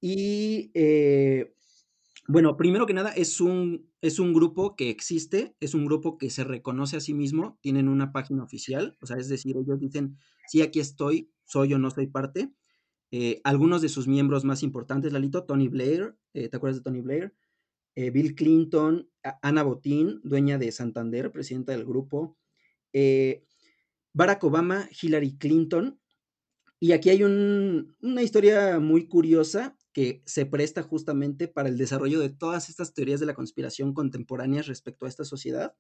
Y 0.01 0.71
eh, 0.75 1.55
bueno, 2.27 2.57
primero 2.57 2.87
que 2.87 2.95
nada, 2.95 3.11
es 3.11 3.41
un, 3.41 3.91
es 4.01 4.19
un 4.19 4.33
grupo 4.33 4.77
que 4.77 4.89
existe, 4.89 5.55
es 5.61 5.75
un 5.75 5.85
grupo 5.85 6.17
que 6.17 6.31
se 6.31 6.45
reconoce 6.45 6.97
a 6.97 7.01
sí 7.01 7.13
mismo, 7.13 7.59
tienen 7.61 7.89
una 7.89 8.13
página 8.13 8.43
oficial, 8.43 8.97
o 9.03 9.07
sea, 9.07 9.19
es 9.19 9.29
decir, 9.29 9.57
ellos 9.57 9.79
dicen, 9.79 10.17
sí, 10.49 10.63
aquí 10.63 10.81
estoy, 10.81 11.31
soy 11.45 11.75
o 11.75 11.79
no 11.79 11.91
soy 11.91 12.07
parte. 12.07 12.51
Eh, 13.11 13.41
algunos 13.45 13.83
de 13.83 13.91
sus 13.91 14.09
miembros 14.09 14.45
más 14.45 14.63
importantes, 14.63 15.13
Lalito, 15.13 15.45
Tony 15.45 15.69
Blair, 15.69 16.17
eh, 16.33 16.49
¿te 16.49 16.57
acuerdas 16.57 16.79
de 16.79 16.83
Tony 16.83 17.01
Blair? 17.01 17.35
Eh, 17.95 18.11
Bill 18.11 18.35
Clinton, 18.35 19.09
Ana 19.43 19.63
Botín, 19.63 20.21
dueña 20.25 20.59
de 20.59 20.73
Santander, 20.73 21.31
presidenta 21.31 21.73
del 21.73 21.85
grupo, 21.85 22.37
Barack 24.13 24.43
Obama, 24.45 24.89
Hillary 25.01 25.37
Clinton. 25.37 26.01
Y 26.81 26.93
aquí 26.93 27.11
hay 27.11 27.23
un, 27.23 27.97
una 28.01 28.23
historia 28.23 28.81
muy 28.81 29.07
curiosa 29.07 29.77
que 29.95 30.23
se 30.27 30.45
presta 30.45 30.83
justamente 30.83 31.47
para 31.47 31.69
el 31.69 31.79
desarrollo 31.79 32.19
de 32.21 32.29
todas 32.29 32.69
estas 32.69 32.93
teorías 32.93 33.21
de 33.21 33.27
la 33.27 33.35
conspiración 33.35 33.95
contemporáneas 33.95 34.67
respecto 34.67 35.07
a 35.07 35.09
esta 35.09 35.25
sociedad. 35.25 35.77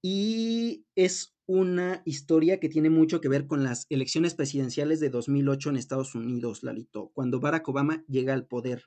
Y 0.00 0.86
es 0.94 1.36
una 1.46 2.02
historia 2.06 2.60
que 2.60 2.68
tiene 2.68 2.90
mucho 2.90 3.20
que 3.20 3.28
ver 3.28 3.48
con 3.48 3.64
las 3.64 3.86
elecciones 3.90 4.34
presidenciales 4.34 5.00
de 5.00 5.10
2008 5.10 5.70
en 5.70 5.76
Estados 5.76 6.14
Unidos, 6.14 6.62
Lalito, 6.62 7.10
cuando 7.12 7.40
Barack 7.40 7.68
Obama 7.68 8.04
llega 8.06 8.34
al 8.34 8.46
poder. 8.46 8.84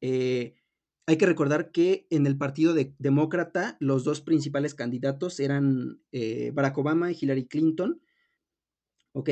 Eh, 0.00 0.56
hay 1.06 1.16
que 1.16 1.26
recordar 1.26 1.70
que 1.70 2.08
en 2.10 2.26
el 2.26 2.36
Partido 2.36 2.74
de 2.74 2.94
Demócrata 2.98 3.76
los 3.78 4.02
dos 4.02 4.20
principales 4.20 4.74
candidatos 4.74 5.38
eran 5.38 6.02
eh, 6.10 6.50
Barack 6.52 6.78
Obama 6.78 7.12
y 7.12 7.16
Hillary 7.20 7.46
Clinton. 7.46 8.02
¿Ok? 9.12 9.30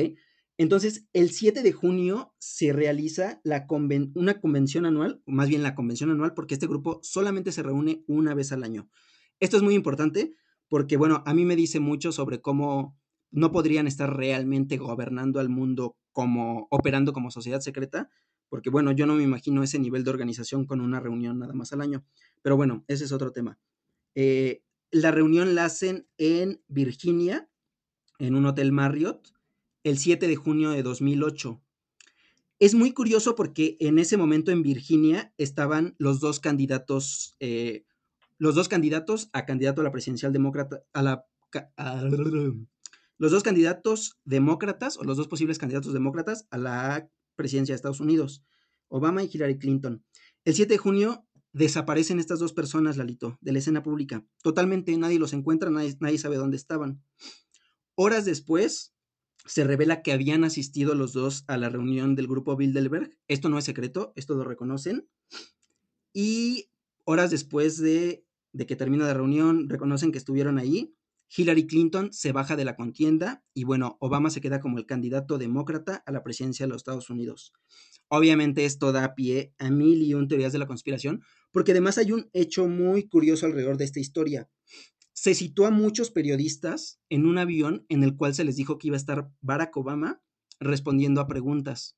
Entonces, 0.57 1.05
el 1.11 1.31
7 1.31 1.63
de 1.63 1.71
junio 1.73 2.33
se 2.39 2.71
realiza 2.71 3.41
la 3.43 3.67
una 4.13 4.39
convención 4.39 4.85
anual, 4.85 5.21
más 5.25 5.49
bien 5.49 5.63
la 5.63 5.75
convención 5.75 6.11
anual, 6.11 6.33
porque 6.33 6.53
este 6.53 6.67
grupo 6.67 6.99
solamente 7.03 7.51
se 7.51 7.61
reúne 7.61 8.03
una 8.07 8.33
vez 8.33 8.53
al 8.53 8.63
año. 8.63 8.89
Esto 9.41 9.57
es 9.57 9.63
muy 9.63 9.75
importante 9.75 10.33
porque, 10.69 10.95
bueno, 10.95 11.23
a 11.25 11.33
mí 11.33 11.43
me 11.43 11.57
dice 11.57 11.81
mucho 11.81 12.13
sobre 12.13 12.41
cómo 12.41 12.97
no 13.31 13.51
podrían 13.51 13.85
estar 13.85 14.15
realmente 14.15 14.77
gobernando 14.77 15.41
al 15.41 15.49
mundo 15.49 15.97
como 16.13 16.67
operando 16.71 17.11
como 17.11 17.31
sociedad 17.31 17.59
secreta, 17.59 18.09
porque, 18.47 18.69
bueno, 18.69 18.93
yo 18.93 19.05
no 19.05 19.15
me 19.15 19.23
imagino 19.23 19.61
ese 19.61 19.79
nivel 19.79 20.05
de 20.05 20.11
organización 20.11 20.65
con 20.65 20.79
una 20.79 21.01
reunión 21.01 21.37
nada 21.37 21.53
más 21.53 21.73
al 21.73 21.81
año. 21.81 22.05
Pero 22.41 22.55
bueno, 22.55 22.85
ese 22.87 23.03
es 23.03 23.11
otro 23.11 23.33
tema. 23.33 23.59
Eh, 24.13 24.63
la 24.89 25.11
reunión 25.11 25.53
la 25.55 25.65
hacen 25.65 26.07
en 26.17 26.63
Virginia, 26.69 27.49
en 28.19 28.35
un 28.35 28.45
hotel 28.45 28.71
Marriott 28.71 29.34
el 29.85 29.99
7 29.99 30.27
de 30.27 30.35
junio 30.35 30.71
de 30.71 30.81
2008. 30.81 31.61
Es 32.57 32.73
muy 32.73 32.91
curioso 32.91 33.35
porque 33.35 33.77
en 33.79 33.99
ese 33.99 34.17
momento 34.17 34.51
en 34.51 34.63
Virginia 34.63 35.31
estaban 35.37 35.95
los 35.99 36.19
dos 36.19 36.39
candidatos, 36.39 37.37
eh, 37.39 37.85
los 38.39 38.55
dos 38.55 38.67
candidatos 38.67 39.29
a 39.31 39.45
candidato 39.45 39.81
a 39.81 39.83
la 39.83 39.91
presidencial 39.91 40.33
demócrata, 40.33 40.83
a 40.91 41.03
la, 41.03 41.25
los 43.19 43.31
dos 43.31 43.43
candidatos 43.43 44.19
demócratas 44.25 44.97
o 44.97 45.03
los 45.03 45.17
dos 45.17 45.27
posibles 45.27 45.59
candidatos 45.59 45.93
demócratas 45.93 46.47
a 46.49 46.57
la 46.57 47.07
presidencia 47.35 47.73
de 47.73 47.77
Estados 47.77 47.99
Unidos, 47.99 48.43
Obama 48.87 49.23
y 49.23 49.29
Hillary 49.31 49.59
Clinton. 49.59 50.03
El 50.45 50.55
7 50.55 50.73
de 50.73 50.77
junio 50.79 51.27
desaparecen 51.53 52.19
estas 52.19 52.39
dos 52.39 52.53
personas, 52.53 52.97
Lalito, 52.97 53.37
de 53.39 53.51
la 53.51 53.59
escena 53.59 53.83
pública. 53.83 54.25
Totalmente 54.41 54.97
nadie 54.97 55.19
los 55.19 55.33
encuentra, 55.33 55.69
nadie, 55.69 55.95
nadie 55.99 56.17
sabe 56.17 56.37
dónde 56.37 56.57
estaban. 56.57 57.03
Horas 57.93 58.25
después, 58.25 58.94
se 59.45 59.63
revela 59.63 60.01
que 60.01 60.11
habían 60.11 60.43
asistido 60.43 60.95
los 60.95 61.13
dos 61.13 61.45
a 61.47 61.57
la 61.57 61.69
reunión 61.69 62.15
del 62.15 62.27
grupo 62.27 62.55
Bilderberg. 62.55 63.11
Esto 63.27 63.49
no 63.49 63.57
es 63.57 63.65
secreto, 63.65 64.11
esto 64.15 64.35
lo 64.35 64.43
reconocen. 64.43 65.07
Y 66.13 66.69
horas 67.03 67.29
después 67.29 67.77
de, 67.77 68.25
que 68.67 68.75
termina 68.75 69.05
la 69.05 69.13
reunión, 69.13 69.69
reconocen 69.69 70.11
que 70.11 70.17
estuvieron 70.17 70.57
ahí. 70.57 70.95
Hillary 71.35 71.67
Clinton 71.67 72.13
se 72.13 72.31
baja 72.31 72.55
de 72.55 72.65
la 72.65 72.75
contienda 72.75 73.43
y 73.53 73.63
bueno, 73.63 73.97
Obama 73.99 74.29
se 74.29 74.41
queda 74.41 74.59
como 74.59 74.77
el 74.77 74.85
candidato 74.85 75.37
demócrata 75.37 76.03
a 76.05 76.11
la 76.11 76.23
presidencia 76.23 76.65
de 76.65 76.69
los 76.69 76.77
Estados 76.77 77.09
Unidos. 77.09 77.51
Obviamente 78.07 78.65
esto 78.65 78.91
da 78.91 79.15
pie 79.15 79.53
a 79.57 79.71
mil 79.71 80.03
y 80.03 80.13
un 80.13 80.27
teorías 80.27 80.53
de 80.53 80.59
la 80.59 80.67
conspiración, 80.67 81.23
porque 81.51 81.71
además 81.71 81.97
hay 81.97 82.11
un 82.11 82.29
hecho 82.33 82.67
muy 82.67 83.07
curioso 83.07 83.47
alrededor 83.47 83.77
de 83.77 83.85
esta 83.85 83.99
historia. 83.99 84.47
Se 85.15 85.33
citó 85.33 85.65
a 85.65 85.71
muchos 85.71 86.11
periodistas 86.11 86.99
en 87.09 87.25
un 87.25 87.37
avión 87.37 87.85
en 87.87 88.03
el 88.03 88.17
cual 88.17 88.35
se 88.35 88.43
les 88.43 88.57
dijo 88.57 88.77
que 88.77 88.87
iba 88.87 88.97
a 88.97 88.97
estar 88.97 89.31
Barack 89.39 89.75
Obama 89.77 90.21
respondiendo 90.59 91.21
a 91.21 91.27
preguntas. 91.27 91.97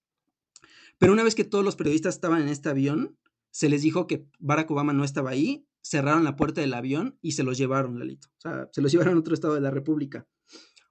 Pero 0.99 1.13
una 1.13 1.23
vez 1.23 1.33
que 1.33 1.43
todos 1.43 1.65
los 1.65 1.75
periodistas 1.75 2.13
estaban 2.13 2.43
en 2.43 2.47
este 2.47 2.69
avión, 2.69 3.17
se 3.49 3.69
les 3.69 3.81
dijo 3.81 4.05
que 4.05 4.27
Barack 4.37 4.69
Obama 4.69 4.93
no 4.93 5.03
estaba 5.03 5.31
ahí, 5.31 5.65
cerraron 5.81 6.23
la 6.23 6.35
puerta 6.35 6.61
del 6.61 6.75
avión 6.75 7.17
y 7.21 7.31
se 7.31 7.43
los 7.43 7.57
llevaron, 7.57 7.97
Lalito. 7.97 8.27
O 8.37 8.41
sea, 8.41 8.69
se 8.71 8.81
los 8.81 8.91
llevaron 8.93 9.15
a 9.15 9.19
otro 9.19 9.33
estado 9.33 9.55
de 9.55 9.61
la 9.61 9.71
República. 9.71 10.27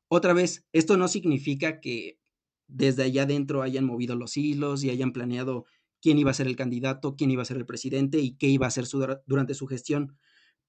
Otra 0.09 0.32
vez, 0.32 0.66
esto 0.73 0.97
no 0.97 1.07
significa 1.07 1.81
que 1.81 2.19
desde 2.66 3.05
allá 3.05 3.23
adentro 3.23 3.62
hayan 3.62 3.85
movido 3.85 4.16
los 4.16 4.36
hilos 4.36 4.82
y 4.82 4.90
hayan 4.90 5.12
planeado 5.12 5.65
quién 6.03 6.19
iba 6.19 6.32
a 6.32 6.35
ser 6.35 6.48
el 6.48 6.57
candidato, 6.57 7.15
quién 7.16 7.31
iba 7.31 7.43
a 7.43 7.47
ser 7.47 7.57
el 7.57 7.66
presidente 7.66 8.19
y 8.19 8.36
qué 8.36 8.48
iba 8.48 8.66
a 8.66 8.69
hacer 8.69 8.85
durante 9.27 9.55
su 9.55 9.66
gestión. 9.66 10.16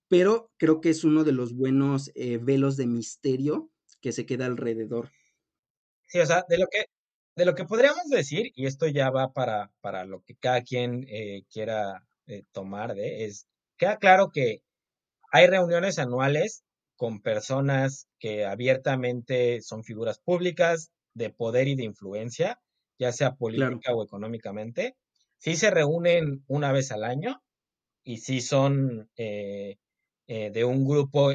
Pero 0.09 0.49
creo 0.57 0.79
que 0.81 0.89
es 0.89 1.03
uno 1.03 1.23
de 1.23 1.33
los 1.33 1.53
buenos 1.53 2.11
eh, 2.15 2.37
velos 2.41 2.77
de 2.77 2.87
misterio 2.87 3.69
que 4.01 4.11
se 4.13 4.25
queda 4.25 4.45
alrededor. 4.45 5.11
Sí, 6.07 6.19
o 6.19 6.25
sea, 6.25 6.45
de 6.49 6.57
lo 6.57 6.67
que, 6.71 6.85
de 7.35 7.45
lo 7.45 7.55
que 7.55 7.65
podríamos 7.65 8.07
decir, 8.09 8.51
y 8.55 8.65
esto 8.67 8.87
ya 8.87 9.09
va 9.11 9.33
para, 9.33 9.71
para 9.81 10.05
lo 10.05 10.21
que 10.23 10.35
cada 10.35 10.61
quien 10.63 11.05
eh, 11.09 11.43
quiera 11.51 12.07
eh, 12.27 12.43
tomar 12.53 12.95
de, 12.95 13.25
es, 13.25 13.47
queda 13.77 13.97
claro 13.97 14.29
que 14.31 14.61
hay 15.31 15.47
reuniones 15.47 15.99
anuales 15.99 16.63
con 16.95 17.21
personas 17.21 18.07
que 18.19 18.45
abiertamente 18.45 19.61
son 19.61 19.83
figuras 19.83 20.19
públicas 20.19 20.91
de 21.13 21.29
poder 21.31 21.67
y 21.67 21.75
de 21.75 21.83
influencia, 21.83 22.59
ya 22.99 23.11
sea 23.11 23.35
política 23.35 23.93
o 23.93 24.03
económicamente. 24.03 24.95
Sí 25.37 25.55
se 25.55 25.71
reúnen 25.71 26.43
una 26.47 26.71
vez 26.71 26.91
al 26.91 27.03
año 27.03 27.43
y 28.03 28.17
sí 28.19 28.41
son 28.41 29.09
eh, 29.17 29.77
de 30.27 30.63
un 30.65 30.85
grupo, 30.85 31.29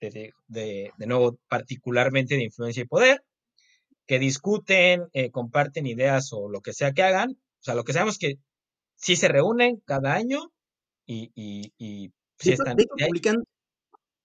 de, 0.00 0.32
de, 0.48 0.92
de 0.96 1.06
nuevo, 1.06 1.38
particularmente 1.48 2.36
de 2.36 2.44
influencia 2.44 2.82
y 2.82 2.86
poder 2.86 3.22
que 4.06 4.18
discuten, 4.18 5.08
eh, 5.12 5.30
comparten 5.30 5.86
ideas 5.86 6.32
o 6.32 6.48
lo 6.48 6.60
que 6.60 6.72
sea 6.72 6.92
que 6.92 7.02
hagan. 7.02 7.32
O 7.32 7.62
sea, 7.62 7.74
lo 7.74 7.84
que 7.84 7.92
sabemos 7.92 8.14
es 8.14 8.18
que 8.18 8.34
sí 8.96 9.16
se 9.16 9.28
reúnen 9.28 9.80
cada 9.84 10.14
año 10.14 10.52
y, 11.06 11.30
y, 11.34 11.72
y 11.78 12.12
sí 12.38 12.52
están. 12.52 12.76
publican, 12.76 13.44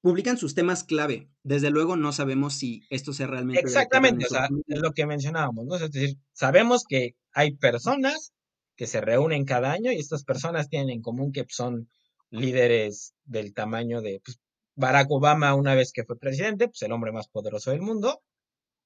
publican 0.02 0.38
sus 0.38 0.56
temas 0.56 0.84
clave. 0.84 1.30
Desde 1.44 1.70
luego 1.70 1.96
no 1.96 2.12
sabemos 2.12 2.56
si 2.56 2.82
esto 2.90 3.14
sea 3.14 3.28
realmente. 3.28 3.62
Exactamente, 3.62 4.26
o 4.26 4.30
sea, 4.30 4.50
es 4.68 4.80
lo 4.80 4.92
que 4.92 5.06
mencionábamos, 5.06 5.66
¿no? 5.66 5.76
Es 5.76 5.92
decir, 5.92 6.18
sabemos 6.34 6.84
que 6.88 7.16
hay 7.34 7.56
personas 7.56 8.34
que 8.76 8.88
se 8.88 9.02
reúnen 9.02 9.46
cada 9.46 9.72
año 9.72 9.92
y 9.92 9.98
estas 9.98 10.24
personas 10.24 10.70
tienen 10.70 10.90
en 10.90 11.02
común 11.02 11.32
que 11.32 11.46
son 11.50 11.90
líderes 12.32 13.14
del 13.26 13.54
tamaño 13.54 14.02
de 14.02 14.22
pues, 14.24 14.40
Barack 14.76 15.12
Obama 15.12 15.56
una 15.56 15.76
vez 15.76 15.92
que 15.92 16.06
fue 16.06 16.18
presidente, 16.18 16.68
pues 16.68 16.82
el 16.84 16.92
hombre 16.92 17.12
más 17.12 17.28
poderoso 17.28 17.72
del 17.72 17.82
mundo, 17.82 18.22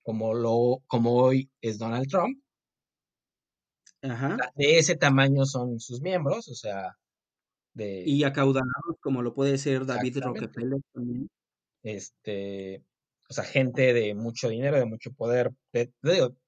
como, 0.02 0.34
lo, 0.34 0.82
como 0.88 1.15
hoy 1.15 1.49
es 1.61 1.78
Donald 1.78 2.07
Trump. 2.07 2.40
De 4.02 4.80
ese 4.80 4.95
tamaño 4.95 5.45
son 5.45 5.80
sus 5.80 6.02
miembros, 6.02 6.49
o 6.49 6.56
sea, 6.56 6.98
de... 7.74 8.03
Y 8.06 8.24
acaudalados, 8.24 8.98
como 8.99 9.22
lo 9.22 9.34
puede 9.34 9.57
ser 9.57 9.86
David 9.86 10.18
Rockefeller 10.20 10.82
también. 10.94 11.30
Este, 11.84 12.84
o 13.30 13.34
sea, 13.34 13.44
gente 13.44 13.94
de 13.94 14.14
mucho 14.15 14.49
dinero, 14.49 14.78
de 14.78 14.86
mucho 14.86 15.11
poder, 15.14 15.52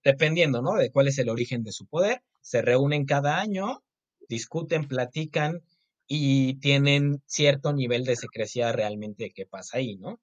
dependiendo, 0.04 0.62
¿no? 0.62 0.74
De 0.74 0.92
cuál 0.92 1.08
es 1.08 1.18
el 1.18 1.30
origen 1.30 1.64
de 1.64 1.72
su 1.72 1.86
poder, 1.88 2.22
se 2.42 2.62
reúnen 2.62 3.06
cada 3.06 3.40
año, 3.40 3.84
discuten, 4.28 4.88
platican 4.88 5.62
y 6.08 6.60
tienen 6.60 7.22
cierto 7.26 7.74
nivel 7.74 8.04
de 8.04 8.16
secrecía 8.16 8.72
realmente 8.72 9.32
qué 9.34 9.46
pasa 9.46 9.78
ahí, 9.78 9.98
¿no? 9.98 10.20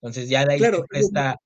Entonces 0.00 0.28
ya 0.28 0.44
de 0.44 0.54
ahí 0.54 0.60
se 0.60 0.82
presta 0.88 1.36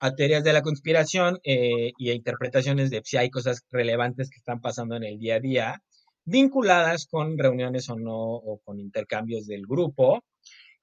a 0.00 0.14
teorías 0.14 0.44
de 0.44 0.52
la 0.52 0.62
conspiración 0.62 1.38
eh, 1.44 1.92
y 1.98 2.10
a 2.10 2.14
interpretaciones 2.14 2.90
de 2.90 3.02
si 3.04 3.16
hay 3.16 3.30
cosas 3.30 3.64
relevantes 3.70 4.30
que 4.30 4.38
están 4.38 4.60
pasando 4.60 4.96
en 4.96 5.04
el 5.04 5.18
día 5.18 5.36
a 5.36 5.40
día, 5.40 5.82
vinculadas 6.24 7.06
con 7.06 7.38
reuniones 7.38 7.88
o 7.90 7.96
no, 7.96 8.16
o 8.16 8.60
con 8.64 8.80
intercambios 8.80 9.46
del 9.46 9.62
grupo. 9.66 10.22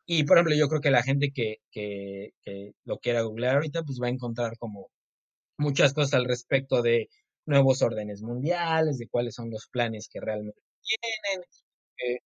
Y, 0.06 0.26
por 0.26 0.38
ejemplo, 0.38 0.56
yo 0.56 0.68
creo 0.70 0.82
que 0.82 0.92
la 0.92 1.04
gente 1.04 1.32
que, 1.34 1.58
que, 1.72 2.32
que 2.44 2.74
lo 2.86 3.00
quiera 3.00 3.22
googlear 3.22 3.56
ahorita, 3.56 3.84
pues 3.84 4.00
va 4.02 4.08
a 4.08 4.12
encontrar 4.12 4.58
como 4.58 4.90
muchas 5.58 5.94
cosas 5.94 6.16
al 6.16 6.26
respecto 6.26 6.82
de 6.82 7.10
nuevos 7.46 7.82
órdenes 7.82 8.22
mundiales, 8.22 8.98
de 8.98 9.08
cuáles 9.08 9.36
son 9.36 9.50
los 9.52 9.68
planes 9.68 10.10
que 10.12 10.20
realmente 10.22 10.62
tienen, 10.82 11.46
eh, 12.08 12.20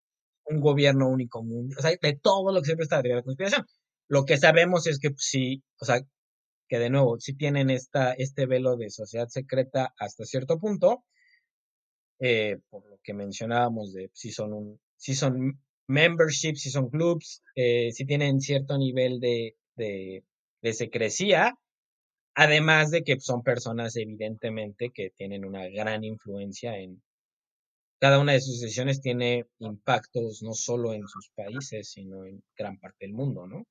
un 0.49 0.60
gobierno 0.61 1.10
único 1.10 1.44
mundial, 1.44 1.78
o 1.80 1.82
sea, 1.82 1.91
de 2.02 2.19
todo 2.22 2.53
lo 2.53 2.61
que 2.61 2.76
la 2.76 2.88
teoría 2.88 3.15
de 3.15 3.22
la 3.22 3.24
conspiración. 3.24 3.65
Lo 4.07 4.26
que 4.26 4.38
sabemos 4.38 4.88
es 4.88 4.99
que 4.99 5.10
pues, 5.11 5.24
sí, 5.24 5.64
o 5.80 5.86
sea, 5.86 6.02
que 6.69 6.80
de 6.80 6.90
nuevo, 6.90 7.19
si 7.19 7.36
tienen 7.36 7.69
esta, 7.69 8.14
este 8.14 8.45
velo 8.45 8.76
de 8.78 8.90
sociedad 8.90 9.28
secreta 9.30 9.94
hasta 9.98 10.26
cierto 10.26 10.60
punto, 10.60 11.03
eh, 12.19 12.57
por 12.69 12.86
lo 12.90 12.99
que 13.03 13.14
mencionábamos 13.14 13.94
de 13.94 14.10
si 14.14 14.32
son 14.32 14.53
un, 14.53 14.80
si 14.98 15.14
son 15.15 15.60
memberships, 15.88 16.61
si 16.61 16.69
son 16.72 16.90
clubs, 16.90 17.44
eh, 17.56 17.91
si 17.91 18.06
tienen 18.06 18.41
cierto 18.41 18.78
nivel 18.78 19.19
de, 19.19 19.56
de, 19.76 20.24
de 20.61 20.74
secrecía, 20.74 21.56
además 22.36 22.91
de 22.91 23.03
que 23.03 23.19
son 23.19 23.44
personas 23.44 23.95
evidentemente 23.95 24.91
que 24.94 25.11
tienen 25.11 25.45
una 25.45 25.68
gran 25.69 26.03
influencia 26.03 26.78
en 26.78 27.02
cada 27.99 28.19
una 28.19 28.34
de 28.34 28.41
sus 28.41 28.61
decisiones 28.61 29.02
tiene 29.02 29.48
impactos 29.60 30.44
no 30.44 30.53
solo 30.53 30.94
en 30.94 31.07
sus 31.07 31.30
países, 31.36 31.90
sino 31.90 32.26
en 32.26 32.44
gran 32.57 32.78
parte 32.80 33.06
del 33.06 33.14
mundo, 33.14 33.48
¿no? 33.48 33.65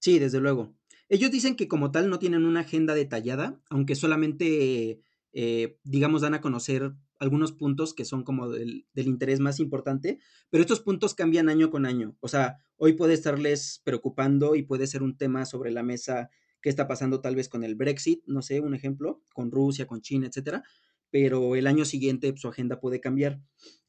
Sí, 0.00 0.18
desde 0.18 0.40
luego. 0.40 0.74
Ellos 1.08 1.30
dicen 1.30 1.54
que 1.54 1.68
como 1.68 1.92
tal 1.92 2.08
no 2.08 2.18
tienen 2.18 2.44
una 2.44 2.60
agenda 2.60 2.94
detallada, 2.94 3.60
aunque 3.70 3.94
solamente, 3.94 5.00
eh, 5.32 5.78
digamos, 5.84 6.22
dan 6.22 6.34
a 6.34 6.40
conocer 6.40 6.92
algunos 7.22 7.52
puntos 7.52 7.94
que 7.94 8.04
son 8.04 8.24
como 8.24 8.50
del, 8.50 8.84
interés 8.94 9.38
más 9.38 9.60
importante, 9.60 10.18
pero 10.50 10.62
estos 10.62 10.80
puntos 10.80 11.14
cambian 11.14 11.48
año 11.48 11.70
con 11.70 11.86
año. 11.86 12.16
O 12.20 12.26
sea, 12.26 12.56
hoy 12.76 12.94
puede 12.94 13.14
estarles 13.14 13.80
preocupando 13.84 14.56
y 14.56 14.64
puede 14.64 14.88
ser 14.88 15.04
un 15.04 15.16
tema 15.16 15.46
sobre 15.46 15.70
la 15.70 15.84
mesa 15.84 16.30
que 16.60 16.68
está 16.68 16.88
pasando 16.88 17.20
tal 17.20 17.36
vez 17.36 17.48
con 17.48 17.62
el 17.62 17.76
Brexit, 17.76 18.24
no 18.26 18.42
sé, 18.42 18.60
un 18.60 18.74
ejemplo, 18.74 19.22
con 19.32 19.52
Rusia, 19.52 19.86
con 19.86 20.00
China, 20.00 20.26
etcétera, 20.26 20.64
pero 21.12 21.54
el 21.54 21.68
año 21.68 21.84
siguiente 21.84 22.34
su 22.36 22.48
agenda 22.48 22.80
puede 22.80 23.00
cambiar. 23.00 23.40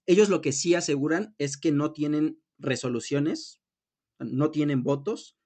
Ellos 0.06 0.30
lo 0.30 0.42
que 0.42 0.52
sí 0.52 0.76
aseguran 0.76 1.34
es 1.40 1.58
que 1.58 1.72
no 1.72 1.94
tienen 1.94 2.40
resoluciones, 2.60 3.62
no 4.20 4.52
tienen 4.52 4.84
votos, 4.84 5.38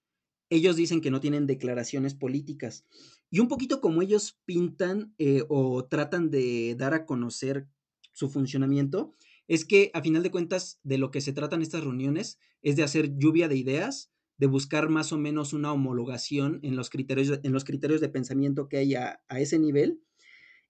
ellos 0.49 0.75
dicen 0.75 1.01
que 1.01 1.11
no 1.11 1.19
tienen 1.19 1.45
declaraciones 1.45 2.15
políticas. 2.15 2.85
Y 3.29 3.39
un 3.39 3.47
poquito 3.47 3.79
como 3.79 4.01
ellos 4.01 4.39
pintan 4.45 5.13
eh, 5.19 5.43
o 5.49 5.85
tratan 5.85 6.31
de 6.31 6.75
dar 6.75 6.93
a 6.93 7.05
conocer 7.05 7.67
su 8.11 8.29
funcionamiento, 8.29 9.13
es 9.47 9.63
que 9.63 9.91
a 9.93 10.01
final 10.01 10.23
de 10.23 10.31
cuentas 10.31 10.79
de 10.83 10.97
lo 10.97 11.11
que 11.11 11.21
se 11.21 11.33
tratan 11.33 11.61
estas 11.61 11.83
reuniones 11.83 12.39
es 12.61 12.75
de 12.75 12.83
hacer 12.83 13.17
lluvia 13.17 13.47
de 13.47 13.57
ideas, 13.57 14.11
de 14.37 14.47
buscar 14.47 14.89
más 14.89 15.13
o 15.13 15.17
menos 15.17 15.53
una 15.53 15.71
homologación 15.71 16.59
en 16.63 16.75
los 16.75 16.89
criterios, 16.89 17.39
en 17.43 17.53
los 17.53 17.63
criterios 17.63 18.01
de 18.01 18.09
pensamiento 18.09 18.67
que 18.67 18.77
hay 18.77 18.95
a, 18.95 19.21
a 19.27 19.39
ese 19.39 19.59
nivel. 19.59 20.01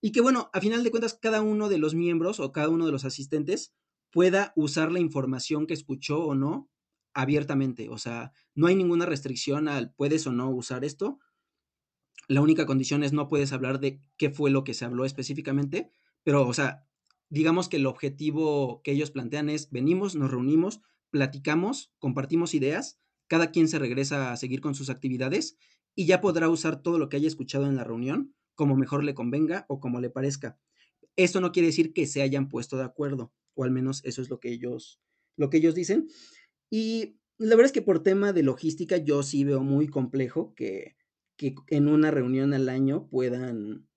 Y 0.01 0.11
que 0.11 0.21
bueno, 0.21 0.49
a 0.53 0.61
final 0.61 0.83
de 0.83 0.91
cuentas 0.91 1.17
cada 1.19 1.41
uno 1.41 1.69
de 1.69 1.77
los 1.77 1.95
miembros 1.95 2.39
o 2.39 2.51
cada 2.51 2.69
uno 2.69 2.85
de 2.85 2.91
los 2.91 3.05
asistentes 3.05 3.73
pueda 4.11 4.53
usar 4.55 4.91
la 4.91 4.99
información 4.99 5.67
que 5.67 5.73
escuchó 5.73 6.23
o 6.23 6.35
no 6.35 6.69
abiertamente, 7.13 7.89
o 7.89 7.97
sea, 7.97 8.31
no 8.53 8.67
hay 8.67 8.75
ninguna 8.75 9.07
restricción 9.07 9.67
al 9.67 9.91
puedes 9.93 10.27
o 10.27 10.31
no 10.31 10.51
usar 10.51 10.85
esto. 10.85 11.19
La 12.27 12.41
única 12.41 12.67
condición 12.67 13.03
es 13.03 13.11
no 13.11 13.27
puedes 13.27 13.53
hablar 13.53 13.79
de 13.79 14.01
qué 14.17 14.29
fue 14.29 14.51
lo 14.51 14.63
que 14.63 14.75
se 14.75 14.85
habló 14.85 15.03
específicamente, 15.03 15.89
pero, 16.23 16.47
o 16.47 16.53
sea, 16.53 16.87
digamos 17.29 17.69
que 17.69 17.77
el 17.77 17.87
objetivo 17.87 18.81
que 18.83 18.91
ellos 18.91 19.09
plantean 19.11 19.49
es 19.49 19.71
venimos, 19.71 20.15
nos 20.15 20.29
reunimos, 20.29 20.81
platicamos, 21.09 21.91
compartimos 21.97 22.53
ideas, 22.53 22.99
cada 23.27 23.51
quien 23.51 23.67
se 23.67 23.79
regresa 23.79 24.31
a 24.31 24.37
seguir 24.37 24.61
con 24.61 24.75
sus 24.75 24.89
actividades 24.89 25.57
y 25.95 26.05
ya 26.05 26.21
podrá 26.21 26.49
usar 26.49 26.81
todo 26.81 26.99
lo 26.99 27.09
que 27.09 27.17
haya 27.17 27.27
escuchado 27.27 27.65
en 27.65 27.75
la 27.75 27.83
reunión 27.83 28.35
como 28.57 28.75
mejor 28.75 29.05
le 29.05 29.13
convenga 29.13 29.65
o 29.69 29.79
como 29.79 30.01
le 30.01 30.09
parezca. 30.09 30.59
Esto 31.15 31.39
no 31.39 31.53
quiere 31.53 31.67
decir 31.67 31.93
que 31.93 32.05
se 32.05 32.21
hayan 32.21 32.49
puesto 32.49 32.75
de 32.77 32.83
acuerdo, 32.83 33.31
o 33.53 33.63
al 33.63 33.71
menos 33.71 34.03
eso 34.03 34.21
es 34.21 34.29
lo 34.29 34.39
que 34.39 34.51
ellos, 34.51 34.99
lo 35.37 35.49
que 35.49 35.57
ellos 35.57 35.75
dicen. 35.75 36.09
Y 36.69 37.19
la 37.37 37.55
verdad 37.55 37.67
es 37.67 37.71
que 37.71 37.81
por 37.81 38.03
tema 38.03 38.33
de 38.33 38.43
logística 38.43 38.97
yo 38.97 39.23
sí 39.23 39.43
veo 39.43 39.61
muy 39.61 39.87
complejo 39.87 40.53
que, 40.55 40.97
que 41.37 41.55
en 41.69 41.87
una 41.87 42.11
reunión 42.11 42.53
al 42.53 42.67
año 42.67 43.07
puedan, 43.07 43.87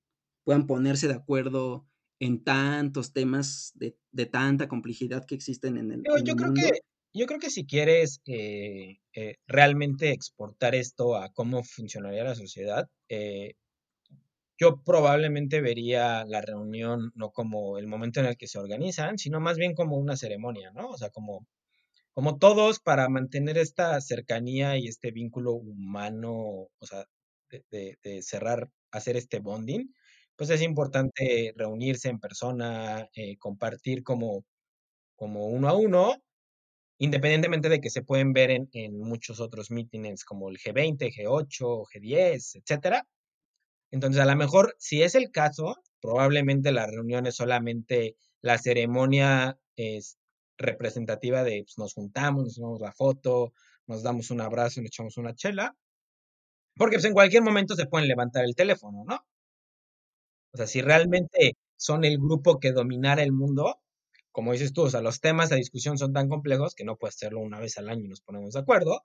puedan 0.44 0.66
ponerse 0.66 1.08
de 1.08 1.14
acuerdo 1.14 1.86
en 2.20 2.44
tantos 2.44 3.12
temas 3.12 3.72
de, 3.74 3.96
de 4.12 4.26
tanta 4.26 4.68
complejidad 4.68 5.24
que 5.24 5.34
existen 5.34 5.78
en 5.78 5.90
el, 5.90 6.02
yo, 6.22 6.36
creo 6.36 6.52
Que, 6.52 6.72
yo 7.14 7.26
creo 7.26 7.40
que 7.40 7.50
si 7.50 7.66
quieres 7.66 8.20
eh, 8.26 8.98
eh, 9.14 9.36
realmente 9.46 10.10
exportar 10.10 10.74
esto 10.74 11.16
a 11.16 11.32
cómo 11.32 11.64
funcionaría 11.64 12.24
la 12.24 12.34
sociedad, 12.34 12.88
eh, 13.08 13.54
yo 14.60 14.82
probablemente 14.84 15.62
vería 15.62 16.24
la 16.26 16.42
reunión 16.42 17.12
no 17.14 17.30
como 17.32 17.78
el 17.78 17.86
momento 17.86 18.20
en 18.20 18.26
el 18.26 18.36
que 18.36 18.46
se 18.46 18.58
organizan, 18.58 19.18
sino 19.18 19.40
más 19.40 19.56
bien 19.56 19.74
como 19.74 19.96
una 19.96 20.16
ceremonia, 20.16 20.70
¿no? 20.72 20.90
O 20.90 20.98
sea, 20.98 21.10
como, 21.10 21.46
como 22.12 22.38
todos 22.38 22.80
para 22.80 23.08
mantener 23.08 23.58
esta 23.58 24.00
cercanía 24.02 24.76
y 24.78 24.88
este 24.88 25.12
vínculo 25.12 25.54
humano, 25.54 26.34
o 26.78 26.86
sea, 26.86 27.06
de, 27.50 28.22
cerrar, 28.22 28.70
hacer 28.92 29.16
este 29.16 29.40
bonding, 29.40 29.94
pues 30.36 30.50
es 30.50 30.62
importante 30.62 31.54
reunirse 31.56 32.08
en 32.10 32.20
persona, 32.20 33.08
eh, 33.14 33.38
compartir 33.38 34.02
como, 34.04 34.44
como 35.16 35.46
uno 35.48 35.68
a 35.68 35.74
uno, 35.74 36.16
independientemente 36.98 37.68
de 37.70 37.80
que 37.80 37.90
se 37.90 38.02
pueden 38.02 38.32
ver 38.34 38.50
en, 38.50 38.68
en 38.72 38.98
muchos 39.00 39.40
otros 39.40 39.70
meetings 39.70 40.24
como 40.24 40.50
el 40.50 40.58
G20, 40.58 41.12
G8, 41.14 41.86
G10, 41.94 42.56
etcétera 42.62 43.06
entonces, 43.90 44.22
a 44.22 44.26
lo 44.26 44.36
mejor, 44.36 44.76
si 44.78 45.02
es 45.02 45.14
el 45.14 45.30
caso, 45.30 45.76
probablemente 46.00 46.72
la 46.72 46.86
reunión 46.86 47.26
es 47.26 47.36
solamente 47.36 48.16
la 48.40 48.58
ceremonia 48.58 49.58
es 49.76 50.18
representativa 50.58 51.42
de 51.44 51.62
pues, 51.64 51.78
nos 51.78 51.94
juntamos, 51.94 52.44
nos 52.44 52.54
tomamos 52.56 52.80
la 52.80 52.92
foto, 52.92 53.52
nos 53.86 54.02
damos 54.02 54.30
un 54.30 54.40
abrazo, 54.40 54.80
nos 54.80 54.88
echamos 54.88 55.16
una 55.16 55.34
chela, 55.34 55.76
porque 56.76 56.96
pues, 56.96 57.04
en 57.06 57.14
cualquier 57.14 57.42
momento 57.42 57.74
se 57.76 57.86
pueden 57.86 58.08
levantar 58.08 58.44
el 58.44 58.54
teléfono, 58.54 59.04
¿no? 59.06 59.24
O 60.52 60.56
sea, 60.56 60.66
si 60.66 60.82
realmente 60.82 61.54
son 61.76 62.04
el 62.04 62.18
grupo 62.18 62.58
que 62.60 62.72
dominara 62.72 63.22
el 63.22 63.32
mundo, 63.32 63.80
como 64.32 64.52
dices 64.52 64.72
tú, 64.72 64.82
o 64.82 64.90
sea, 64.90 65.00
los 65.00 65.20
temas 65.20 65.48
de 65.50 65.56
discusión 65.56 65.98
son 65.98 66.12
tan 66.12 66.28
complejos 66.28 66.74
que 66.74 66.84
no 66.84 66.96
puedes 66.96 67.16
hacerlo 67.16 67.40
una 67.40 67.58
vez 67.60 67.78
al 67.78 67.88
año 67.88 68.04
y 68.04 68.08
nos 68.08 68.20
ponemos 68.20 68.54
de 68.54 68.60
acuerdo. 68.60 69.04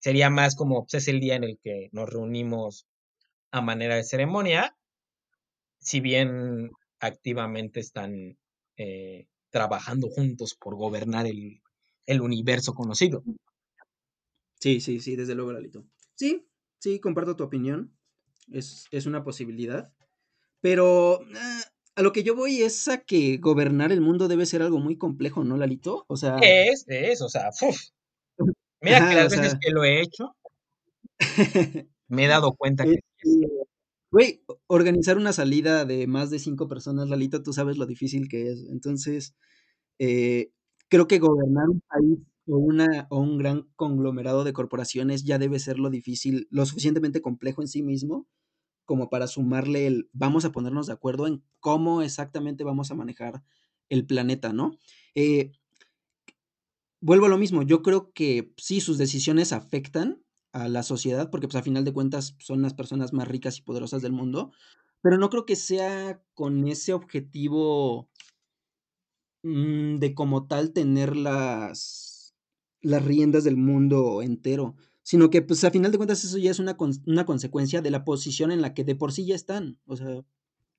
Sería 0.00 0.30
más 0.30 0.56
como, 0.56 0.82
pues 0.84 0.94
es 0.94 1.08
el 1.08 1.20
día 1.20 1.36
en 1.36 1.44
el 1.44 1.58
que 1.62 1.88
nos 1.92 2.10
reunimos 2.10 2.86
a 3.52 3.60
manera 3.60 3.96
de 3.96 4.04
ceremonia, 4.04 4.76
si 5.78 6.00
bien 6.00 6.70
activamente 6.98 7.80
están 7.80 8.38
eh, 8.76 9.26
trabajando 9.50 10.08
juntos 10.08 10.56
por 10.58 10.74
gobernar 10.74 11.26
el, 11.26 11.60
universo 12.20 12.74
conocido. 12.74 13.22
Sí, 14.58 14.80
sí, 14.80 15.00
sí, 15.00 15.16
desde 15.16 15.34
luego, 15.34 15.52
Lalito. 15.52 15.84
Sí, 16.14 16.46
sí, 16.78 16.98
comparto 16.98 17.36
tu 17.36 17.44
opinión. 17.44 17.96
Es, 18.50 19.06
una 19.06 19.22
posibilidad. 19.22 19.92
Pero 20.60 21.20
ah, 21.36 21.62
a 21.96 22.02
lo 22.02 22.12
que 22.12 22.22
yo 22.22 22.34
voy 22.34 22.62
es 22.62 22.88
a 22.88 22.98
que 22.98 23.36
gobernar 23.38 23.92
el 23.92 24.00
mundo 24.00 24.28
debe 24.28 24.46
ser 24.46 24.62
algo 24.62 24.78
muy 24.78 24.96
complejo, 24.96 25.44
¿no, 25.44 25.56
Lalito? 25.56 26.04
O 26.08 26.16
sea. 26.16 26.38
Es, 26.40 26.84
es, 26.86 27.20
o 27.20 27.28
sea, 27.28 27.50
Mira 28.80 29.08
que 29.08 29.14
las 29.14 29.30
veces 29.30 29.56
que 29.60 29.70
lo 29.70 29.84
he 29.84 30.00
hecho, 30.00 30.34
me 32.08 32.24
he 32.24 32.28
dado 32.28 32.52
cuenta 32.54 32.84
que 32.84 32.98
Güey, 34.10 34.42
organizar 34.66 35.16
una 35.16 35.32
salida 35.32 35.84
de 35.86 36.06
más 36.06 36.30
de 36.30 36.38
cinco 36.38 36.68
personas, 36.68 37.08
Lalito, 37.08 37.42
tú 37.42 37.52
sabes 37.54 37.78
lo 37.78 37.86
difícil 37.86 38.28
que 38.28 38.50
es. 38.50 38.64
Entonces, 38.70 39.34
eh, 39.98 40.52
creo 40.88 41.08
que 41.08 41.18
gobernar 41.20 41.68
un 41.70 41.82
país 41.88 42.18
o, 42.46 42.58
una, 42.58 43.06
o 43.10 43.20
un 43.20 43.38
gran 43.38 43.68
conglomerado 43.76 44.44
de 44.44 44.52
corporaciones 44.54 45.24
ya 45.24 45.38
debe 45.38 45.58
ser 45.60 45.78
lo 45.78 45.90
difícil, 45.90 46.48
lo 46.50 46.66
suficientemente 46.66 47.22
complejo 47.22 47.62
en 47.62 47.68
sí 47.68 47.82
mismo, 47.82 48.28
como 48.86 49.10
para 49.10 49.28
sumarle 49.28 49.86
el 49.86 50.10
vamos 50.12 50.44
a 50.46 50.52
ponernos 50.52 50.88
de 50.88 50.94
acuerdo 50.94 51.26
en 51.28 51.44
cómo 51.60 52.02
exactamente 52.02 52.64
vamos 52.64 52.90
a 52.90 52.96
manejar 52.96 53.42
el 53.90 54.06
planeta, 54.06 54.52
¿no? 54.52 54.78
Eh, 55.14 55.52
vuelvo 57.00 57.26
a 57.26 57.28
lo 57.28 57.38
mismo, 57.38 57.62
yo 57.62 57.82
creo 57.82 58.12
que 58.12 58.52
sí, 58.56 58.80
sus 58.80 58.96
decisiones 58.98 59.52
afectan 59.52 60.22
a 60.52 60.68
la 60.68 60.82
sociedad, 60.82 61.30
porque 61.30 61.48
pues 61.48 61.56
a 61.56 61.62
final 61.62 61.84
de 61.84 61.92
cuentas 61.92 62.36
son 62.38 62.62
las 62.62 62.74
personas 62.74 63.12
más 63.12 63.28
ricas 63.28 63.58
y 63.58 63.62
poderosas 63.62 64.02
del 64.02 64.12
mundo, 64.12 64.52
pero 65.00 65.18
no 65.18 65.30
creo 65.30 65.46
que 65.46 65.56
sea 65.56 66.22
con 66.34 66.66
ese 66.68 66.92
objetivo 66.92 68.10
mm, 69.42 69.96
de 69.98 70.14
como 70.14 70.46
tal 70.46 70.72
tener 70.72 71.16
las, 71.16 72.34
las 72.80 73.04
riendas 73.04 73.44
del 73.44 73.56
mundo 73.56 74.22
entero, 74.22 74.76
sino 75.02 75.30
que 75.30 75.42
pues 75.42 75.64
a 75.64 75.70
final 75.70 75.90
de 75.90 75.98
cuentas 75.98 76.24
eso 76.24 76.38
ya 76.38 76.50
es 76.50 76.58
una, 76.58 76.76
una 77.06 77.26
consecuencia 77.26 77.82
de 77.82 77.90
la 77.90 78.04
posición 78.04 78.52
en 78.52 78.62
la 78.62 78.74
que 78.74 78.84
de 78.84 78.94
por 78.94 79.12
sí 79.12 79.26
ya 79.26 79.34
están, 79.34 79.80
o 79.86 79.96
sea, 79.96 80.24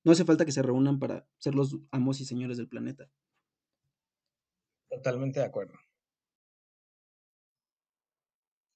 no 0.03 0.11
hace 0.11 0.25
falta 0.25 0.45
que 0.45 0.51
se 0.51 0.61
reúnan 0.61 0.99
para 0.99 1.27
ser 1.37 1.55
los 1.55 1.77
amos 1.91 2.19
y 2.21 2.25
señores 2.25 2.57
del 2.57 2.67
planeta. 2.67 3.09
Totalmente 4.89 5.39
de 5.39 5.45
acuerdo. 5.45 5.73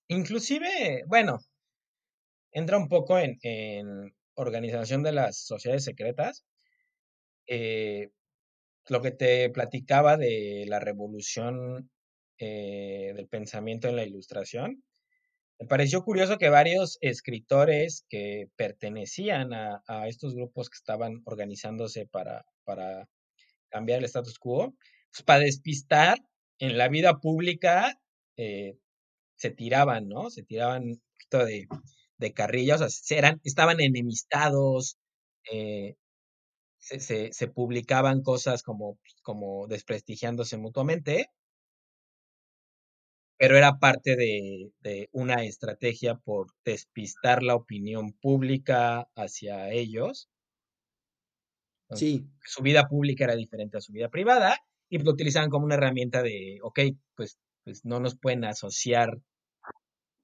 Inclusive, 0.10 1.04
bueno, 1.08 1.40
entra 2.52 2.78
un 2.78 2.88
poco 2.88 3.18
en, 3.20 4.14
organización 4.36 5.04
de 5.04 5.12
las 5.12 5.40
sociedades 5.40 5.84
secretas. 5.84 6.46
Eh, 7.48 8.10
lo 8.88 9.02
que 9.02 9.12
te 9.12 9.50
platicaba 9.50 10.18
de 10.18 10.66
la 10.68 10.80
revolución 10.80 11.90
eh, 12.40 13.14
del 13.16 13.28
pensamiento 13.28 13.88
en 13.90 13.96
la 13.96 14.06
ilustración, 14.06 14.84
me 15.60 15.68
pareció 15.68 16.04
curioso 16.04 16.38
que 16.38 16.50
varios 16.50 17.00
escritores 17.02 18.06
que 18.10 18.48
pertenecían 18.56 19.54
a, 19.54 20.08
estos 20.08 20.36
grupos 20.36 20.70
que 20.70 20.76
estaban 20.78 21.24
organizándose 21.26 22.06
para, 22.06 22.46
para 22.64 23.10
cambiar 23.70 24.00
el 24.00 24.06
status 24.06 24.38
quo, 24.38 24.76
pues 25.12 25.24
para 25.26 25.40
despistar 25.40 26.20
en 26.60 26.78
la 26.78 26.90
vida 26.90 27.20
pública, 27.20 28.00
eh, 28.38 28.78
se 29.38 29.52
tiraban, 29.52 30.10
¿no? 30.10 30.30
Se 30.30 30.44
tiraban 30.44 30.84
un 30.84 31.02
poquito 31.14 31.46
de, 31.46 31.68
de 32.18 32.34
carrilla, 32.34 32.76
o 32.76 32.90
sea, 32.90 33.18
eran, 33.18 33.40
estaban 33.44 33.80
enemistados, 33.80 34.98
eh, 35.52 35.96
se, 36.80 37.34
se, 37.34 37.48
publicaban 37.48 38.22
cosas 38.24 38.64
como, 38.64 39.00
como 39.24 39.68
desprestigiándose 39.68 40.58
mutuamente, 40.58 41.32
pero 43.38 43.56
era 43.58 43.78
parte 43.80 44.16
de, 44.16 44.72
de, 44.82 45.10
una 45.12 45.44
estrategia 45.44 46.16
por 46.16 46.48
despistar 46.66 47.44
la 47.44 47.56
opinión 47.56 48.14
pública 48.14 49.10
hacia 49.16 49.72
ellos. 49.72 50.30
sí. 51.94 52.26
Su 52.44 52.64
vida 52.64 52.88
pública 52.88 53.26
era 53.26 53.36
diferente 53.36 53.78
a 53.78 53.82
su 53.82 53.92
vida 53.92 54.10
privada 54.10 54.58
y 54.90 55.00
lo 55.00 55.12
utilizaban 55.12 55.50
como 55.50 55.66
una 55.66 55.76
herramienta 55.76 56.24
de, 56.24 56.60
ok, 56.64 56.80
pues 57.16 57.38
pues 57.68 57.84
no 57.84 58.00
nos 58.00 58.18
pueden 58.18 58.46
asociar 58.46 59.22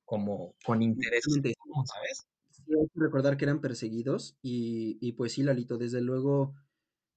como 0.05 0.55
con 0.63 0.81
intereses 0.81 1.33
¿sabes? 1.33 2.25
Sí, 2.51 2.63
hay 2.69 2.87
que 2.87 2.99
recordar 3.01 3.35
que 3.35 3.43
eran 3.43 3.59
perseguidos 3.59 4.37
y, 4.41 4.97
y, 5.01 5.11
pues 5.11 5.33
sí, 5.33 5.43
Lalito, 5.43 5.77
desde 5.77 5.99
luego 5.99 6.55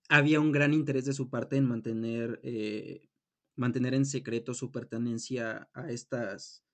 había 0.09 0.41
un 0.41 0.51
gran 0.51 0.75
interés 0.75 1.05
de 1.05 1.13
su 1.13 1.31
parte 1.31 1.57
en 1.57 1.67
mantener, 1.69 2.41
eh, 2.43 3.09
mantener 3.55 3.95
en 3.95 4.05
secreto 4.05 4.53
su 4.53 4.73
pertenencia 4.73 5.69
a 5.75 5.93
estas, 5.93 6.65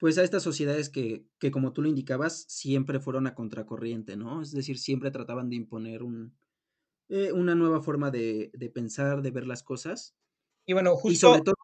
pues 0.00 0.18
a 0.18 0.24
estas 0.24 0.42
sociedades 0.42 0.90
que, 0.90 1.24
que, 1.38 1.52
como 1.52 1.72
tú 1.72 1.82
lo 1.82 1.88
indicabas, 1.88 2.44
siempre 2.48 2.98
fueron 2.98 3.28
a 3.28 3.36
contracorriente, 3.36 4.16
¿no? 4.16 4.42
Es 4.42 4.50
decir, 4.50 4.80
siempre 4.80 5.12
trataban 5.12 5.48
de 5.48 5.54
imponer 5.54 6.02
un, 6.02 6.36
eh, 7.08 7.30
una 7.30 7.54
nueva 7.54 7.82
forma 7.82 8.10
de, 8.10 8.50
de, 8.52 8.68
pensar, 8.68 9.22
de 9.22 9.30
ver 9.30 9.46
las 9.46 9.62
cosas. 9.62 10.16
Y 10.66 10.72
bueno, 10.72 10.96
justo... 10.96 11.12
Y 11.12 11.16
sobre 11.16 11.42
todo, 11.42 11.54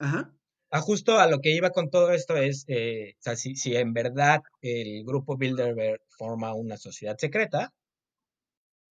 Ajá. 0.00 0.34
A 0.72 0.80
justo 0.80 1.18
a 1.18 1.26
lo 1.26 1.40
que 1.40 1.54
iba 1.54 1.70
con 1.70 1.90
todo 1.90 2.10
esto 2.12 2.36
es, 2.36 2.64
eh, 2.68 3.14
o 3.18 3.22
sea, 3.22 3.36
si, 3.36 3.56
si, 3.56 3.76
en 3.76 3.92
verdad 3.92 4.40
el 4.62 5.04
grupo 5.04 5.36
Bilderberg 5.36 6.00
forma 6.08 6.54
una 6.54 6.76
sociedad 6.76 7.16
secreta, 7.18 7.72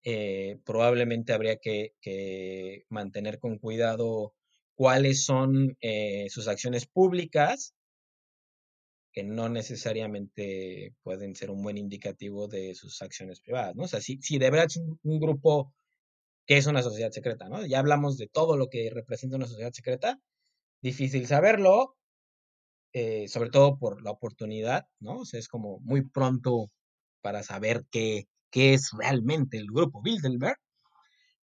eh, 0.04 0.58
probablemente 0.64 1.32
habría 1.32 1.56
que, 1.56 1.94
que, 2.00 2.84
mantener 2.88 3.38
con 3.38 3.58
cuidado 3.58 4.34
cuáles 4.74 5.24
son 5.24 5.76
eh, 5.80 6.28
sus 6.30 6.48
acciones 6.48 6.86
públicas, 6.86 7.74
que 9.12 9.24
no 9.24 9.48
necesariamente 9.48 10.94
pueden 11.02 11.34
ser 11.34 11.50
un 11.50 11.62
buen 11.62 11.78
indicativo 11.78 12.46
de 12.46 12.74
sus 12.74 13.02
acciones 13.02 13.40
privadas, 13.40 13.74
¿no? 13.74 13.84
O 13.84 13.88
sea, 13.88 14.00
si, 14.00 14.18
si 14.22 14.38
de 14.38 14.50
verdad 14.50 14.66
es 14.66 14.76
un, 14.76 14.98
un 15.02 15.18
grupo 15.20 15.72
que 16.46 16.58
es 16.58 16.66
una 16.66 16.82
sociedad 16.82 17.10
secreta, 17.10 17.48
¿no? 17.48 17.66
Ya 17.66 17.80
hablamos 17.80 18.18
de 18.18 18.28
todo 18.28 18.56
lo 18.56 18.68
que 18.68 18.90
representa 18.90 19.36
una 19.36 19.46
sociedad 19.46 19.72
secreta, 19.72 20.20
difícil 20.82 21.26
saberlo, 21.26 21.96
eh, 22.92 23.28
sobre 23.28 23.50
todo 23.50 23.78
por 23.78 24.02
la 24.02 24.10
oportunidad, 24.10 24.86
¿no? 25.00 25.20
O 25.20 25.24
sea, 25.24 25.38
es 25.40 25.48
como 25.48 25.78
muy 25.80 26.02
pronto 26.02 26.70
para 27.22 27.42
saber 27.42 27.84
qué, 27.90 28.26
qué 28.50 28.74
es 28.74 28.90
realmente 28.96 29.58
el 29.58 29.66
grupo 29.66 30.02
Bilderberg, 30.02 30.58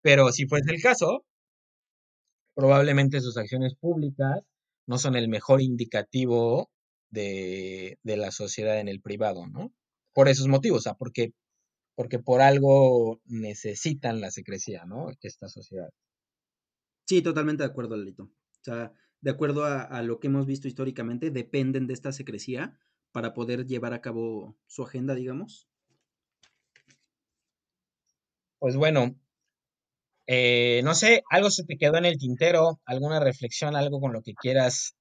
pero 0.02 0.32
si 0.32 0.46
fuese 0.46 0.72
el 0.72 0.82
caso, 0.82 1.24
probablemente 2.54 3.20
sus 3.20 3.36
acciones 3.36 3.74
públicas 3.74 4.40
no 4.86 4.98
son 4.98 5.16
el 5.16 5.28
mejor 5.28 5.60
indicativo 5.62 6.70
de, 7.10 7.98
de 8.02 8.16
la 8.16 8.30
sociedad 8.30 8.78
en 8.80 8.88
el 8.88 9.00
privado, 9.00 9.46
¿no? 9.46 9.72
Por 10.12 10.28
esos 10.28 10.48
motivos, 10.48 10.78
o 10.78 10.82
sea, 10.82 10.94
porque, 10.94 11.32
porque 11.94 12.18
por 12.18 12.40
algo 12.40 13.20
necesitan 13.24 14.20
la 14.20 14.30
secrecía, 14.30 14.84
¿no? 14.84 15.08
Esta 15.20 15.48
sociedad. 15.48 15.90
Sí, 17.06 17.22
totalmente 17.22 17.62
de 17.62 17.70
acuerdo, 17.70 17.96
Lito. 17.96 18.24
O 18.24 18.64
sea, 18.64 18.92
de 19.24 19.30
acuerdo 19.30 19.64
a, 19.64 20.02
lo 20.02 20.20
que 20.20 20.26
hemos 20.26 20.44
visto 20.44 20.68
históricamente, 20.68 21.30
dependen 21.30 21.86
de 21.86 21.94
esta 21.94 22.12
secrecía 22.12 22.78
para 23.10 23.32
poder 23.32 23.66
llevar 23.66 23.94
a 23.94 24.02
cabo 24.02 24.54
su 24.66 24.82
agenda, 24.82 25.14
digamos? 25.14 25.66
Pues 28.58 28.76
bueno, 28.76 29.18
eh, 30.26 30.82
no 30.84 30.94
sé, 30.94 31.22
algo 31.30 31.48
se 31.48 31.64
te 31.64 31.78
quedó 31.78 31.96
en 31.96 32.04
el 32.04 32.18
tintero, 32.18 32.82
alguna 32.84 33.18
reflexión, 33.18 33.76
algo 33.76 33.98
con 33.98 34.12
lo 34.12 34.20
que 34.20 34.34
quieras 34.34 34.94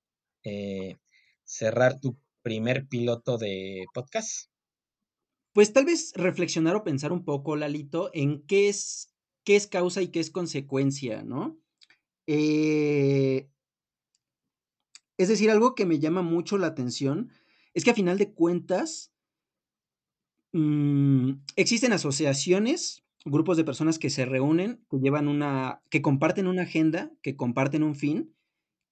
eh, 0.45 0.95
cerrar 1.43 1.99
tu 1.99 2.17
primer 2.41 2.87
piloto 2.87 3.37
de 3.37 3.83
podcast. 3.93 4.49
Pues 5.51 5.73
tal 5.73 5.83
vez 5.83 6.13
reflexionar 6.15 6.77
o 6.77 6.85
pensar 6.85 7.11
un 7.11 7.25
poco, 7.25 7.57
Lalito, 7.57 8.09
en 8.13 8.47
qué 8.47 8.69
es, 8.69 9.13
qué 9.43 9.57
es 9.57 9.67
causa 9.67 10.01
y 10.01 10.07
qué 10.07 10.21
es 10.21 10.31
consecuencia, 10.31 11.23
¿no? 11.23 11.59
Eh, 12.25 13.49
es 15.17 15.27
decir, 15.27 15.51
algo 15.51 15.75
que 15.75 15.85
me 15.85 15.99
llama 15.99 16.21
mucho 16.21 16.57
la 16.57 16.67
atención 16.67 17.29
es 17.73 17.83
que 17.83 17.91
a 17.91 17.95
final 17.95 18.17
de 18.17 18.33
cuentas 18.33 19.13
mm, 20.51 21.31
existen 21.55 21.93
asociaciones 21.93 23.03
grupos 23.25 23.57
de 23.57 23.63
personas 23.63 23.99
que 23.99 24.09
se 24.09 24.25
reúnen, 24.25 24.85
que 24.89 24.97
llevan 24.99 25.27
una, 25.27 25.81
que 25.89 26.01
comparten 26.01 26.47
una 26.47 26.63
agenda, 26.63 27.11
que 27.21 27.35
comparten 27.35 27.83
un 27.83 27.95
fin, 27.95 28.35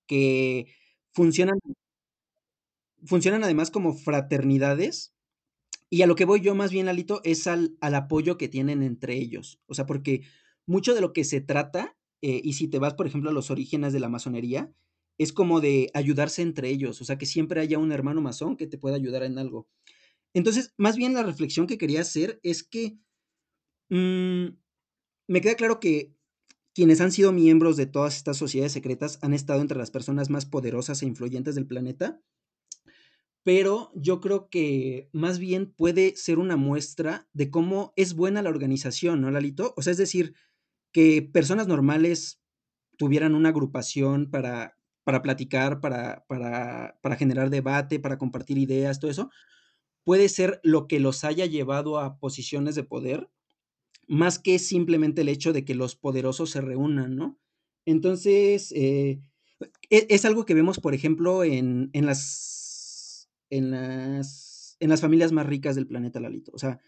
que 0.08 0.68
funcionan, 1.12 1.60
funcionan 3.04 3.44
además 3.44 3.72
como 3.72 3.94
fraternidades. 3.94 5.14
Y 5.90 6.04
a 6.04 6.08
lo 6.08 6.16
que 6.16 6.26
voy 6.26 6.40
yo 6.40 6.56
más 6.56 6.72
bien, 6.72 6.88
Alito, 6.88 7.22
es 7.26 7.48
al, 7.48 7.78
apoyo 7.82 8.38
que 8.38 8.48
tienen 8.48 8.82
entre 8.84 9.16
ellos. 9.16 9.60
O 9.68 9.74
sea, 9.74 9.86
porque 9.86 10.22
mucho 10.66 10.96
de 10.96 11.02
lo 11.02 11.12
que 11.12 11.26
se 11.26 11.42
trata, 11.42 11.98
eh, 12.22 12.40
y 12.44 12.54
si 12.54 12.68
te 12.70 12.80
vas, 12.80 12.94
por 12.94 13.08
ejemplo, 13.08 13.30
a 13.30 13.34
los 13.34 13.52
orígenes 13.52 13.92
de 13.92 14.00
la 14.00 14.08
masonería, 14.08 14.72
es 15.22 15.34
como 15.34 15.62
de 15.62 15.90
ayudarse 15.94 16.42
entre 16.42 16.70
ellos, 16.70 17.02
o 17.02 17.06
sea, 17.06 17.18
que 17.18 17.26
siempre 17.26 17.62
haya 17.62 17.78
un 17.80 17.92
hermano 17.92 18.22
masón 18.22 18.58
que 18.58 18.68
te 18.68 18.78
pueda 18.78 18.96
ayudar 18.96 19.24
en 19.24 19.38
algo. 19.38 19.68
Entonces, 20.34 20.74
más 20.78 20.96
bien 20.98 21.14
la 21.14 21.24
reflexión 21.24 21.68
que 21.68 21.78
quería 21.78 22.02
hacer 22.02 22.40
es 22.44 22.64
que 22.64 22.98
Mm, 23.92 24.56
me 25.28 25.42
queda 25.42 25.56
claro 25.56 25.82
que 25.82 26.16
quienes 26.74 27.02
han 27.02 27.12
sido 27.12 27.34
miembros 27.34 27.76
de 27.76 27.88
todas 27.88 28.16
estas 28.16 28.38
sociedades 28.38 28.72
secretas 28.72 29.20
han 29.22 29.34
estado 29.34 29.60
entre 29.60 29.78
las 29.78 29.92
personas 29.92 30.30
más 30.30 30.46
poderosas 30.46 31.02
e 31.04 31.08
influyentes 31.08 31.56
del 31.56 31.68
planeta, 31.68 32.22
pero 33.44 33.92
yo 33.94 34.22
creo 34.22 34.48
que 34.50 35.10
más 35.12 35.40
bien 35.40 35.74
puede 35.74 36.16
ser 36.16 36.40
una 36.40 36.56
muestra 36.56 37.28
de 37.34 37.52
cómo 37.52 37.92
es 37.98 38.14
buena 38.14 38.42
la 38.42 38.50
organización, 38.50 39.20
¿no, 39.20 39.30
Lalito? 39.30 39.74
O 39.76 39.82
sea, 39.82 39.92
es 39.92 39.98
decir, 39.98 40.34
que 40.94 41.22
personas 41.22 41.68
normales 41.68 42.42
tuvieran 42.98 43.36
una 43.36 43.50
agrupación 43.50 44.32
para, 44.32 44.78
para 45.04 45.22
platicar, 45.22 45.80
para, 45.80 46.26
para, 46.28 47.00
para 47.02 47.16
generar 47.16 47.50
debate, 47.50 48.00
para 48.00 48.18
compartir 48.18 48.58
ideas, 48.58 49.00
todo 49.00 49.12
eso, 49.12 49.30
puede 50.04 50.30
ser 50.30 50.60
lo 50.64 50.88
que 50.88 51.00
los 51.00 51.24
haya 51.24 51.46
llevado 51.46 52.00
a 52.00 52.18
posiciones 52.20 52.76
de 52.76 52.84
poder 52.84 53.30
más 54.08 54.40
que 54.40 54.60
simplemente 54.60 55.22
el 55.22 55.30
hecho 55.30 55.54
de 55.54 55.64
que 55.64 55.76
los 55.76 55.96
poderosos 55.96 56.50
se 56.50 56.60
reúnan, 56.60 57.16
¿no? 57.16 57.40
Entonces, 57.86 58.74
eh, 58.74 59.22
e, 59.90 60.08
es, 60.10 60.26
algo 60.26 60.46
que 60.46 60.54
vemos, 60.54 60.80
por 60.80 60.94
ejemplo, 60.94 61.44
en, 61.44 61.90
las, 61.94 63.30
en, 63.50 63.72
las, 63.72 64.76
en 64.80 64.90
las 64.90 65.02
familias 65.02 65.32
más 65.32 65.46
ricas 65.46 65.76
del 65.76 65.88
planeta, 65.88 66.20
Lalito. 66.20 66.52
O 66.54 66.58
sea, 66.58 66.80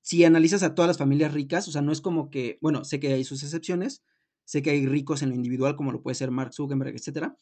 si 0.00 0.24
analizas 0.24 0.62
a 0.62 0.74
todas 0.74 0.88
las 0.88 0.98
familias 0.98 1.34
ricas, 1.34 1.68
o 1.68 1.70
sea, 1.70 1.82
no 1.82 1.92
es 1.92 2.00
como 2.00 2.30
que, 2.30 2.58
bueno, 2.62 2.84
sé 2.84 2.98
que 2.98 3.12
hay 3.12 3.24
sus 3.24 3.42
excepciones, 3.42 4.02
sé 4.50 4.62
que 4.62 4.70
hay 4.70 4.84
ricos 4.84 5.22
en 5.22 5.28
lo 5.28 5.36
individual, 5.36 5.76
como 5.76 5.92
lo 5.92 6.02
puede 6.02 6.16
ser 6.16 6.32
Mark 6.32 6.52
Zuckerberg, 6.52 6.96
etcétera, 6.96 7.36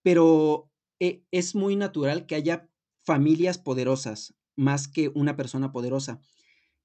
pero 0.00 0.70
eh, 1.00 1.24
es 1.32 1.56
muy 1.56 1.74
natural 1.74 2.24
que 2.24 2.36
haya 2.36 2.68
familias 3.04 3.58
poderosas 3.58 4.36
más 4.54 4.86
que 4.86 5.10
una 5.12 5.34
persona 5.34 5.72
poderosa. 5.72 6.20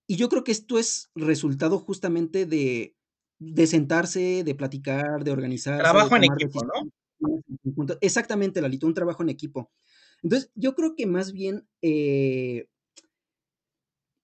Y 0.08 0.16
yo 0.16 0.30
creo 0.30 0.44
que 0.44 0.52
esto 0.52 0.80
es 0.80 1.12
resultado 1.14 1.78
justamente 1.78 2.48
de, 2.48 2.96
de 3.38 3.68
sentarse, 3.68 4.44
de 4.44 4.56
platicar, 4.56 5.24
de 5.24 5.30
organizar. 5.30 5.78
Trabajo 5.78 6.16
en 6.16 6.24
equipo, 6.24 6.66
¿no? 6.66 7.94
Exactamente, 8.02 8.60
Lalito, 8.60 8.88
un 8.88 8.96
trabajo 8.96 9.22
en 9.22 9.30
equipo. 9.30 9.72
Entonces, 10.24 10.52
yo 10.56 10.74
creo 10.74 10.96
que 10.96 11.06
más 11.06 11.34
bien, 11.34 11.68
eh, 11.84 12.68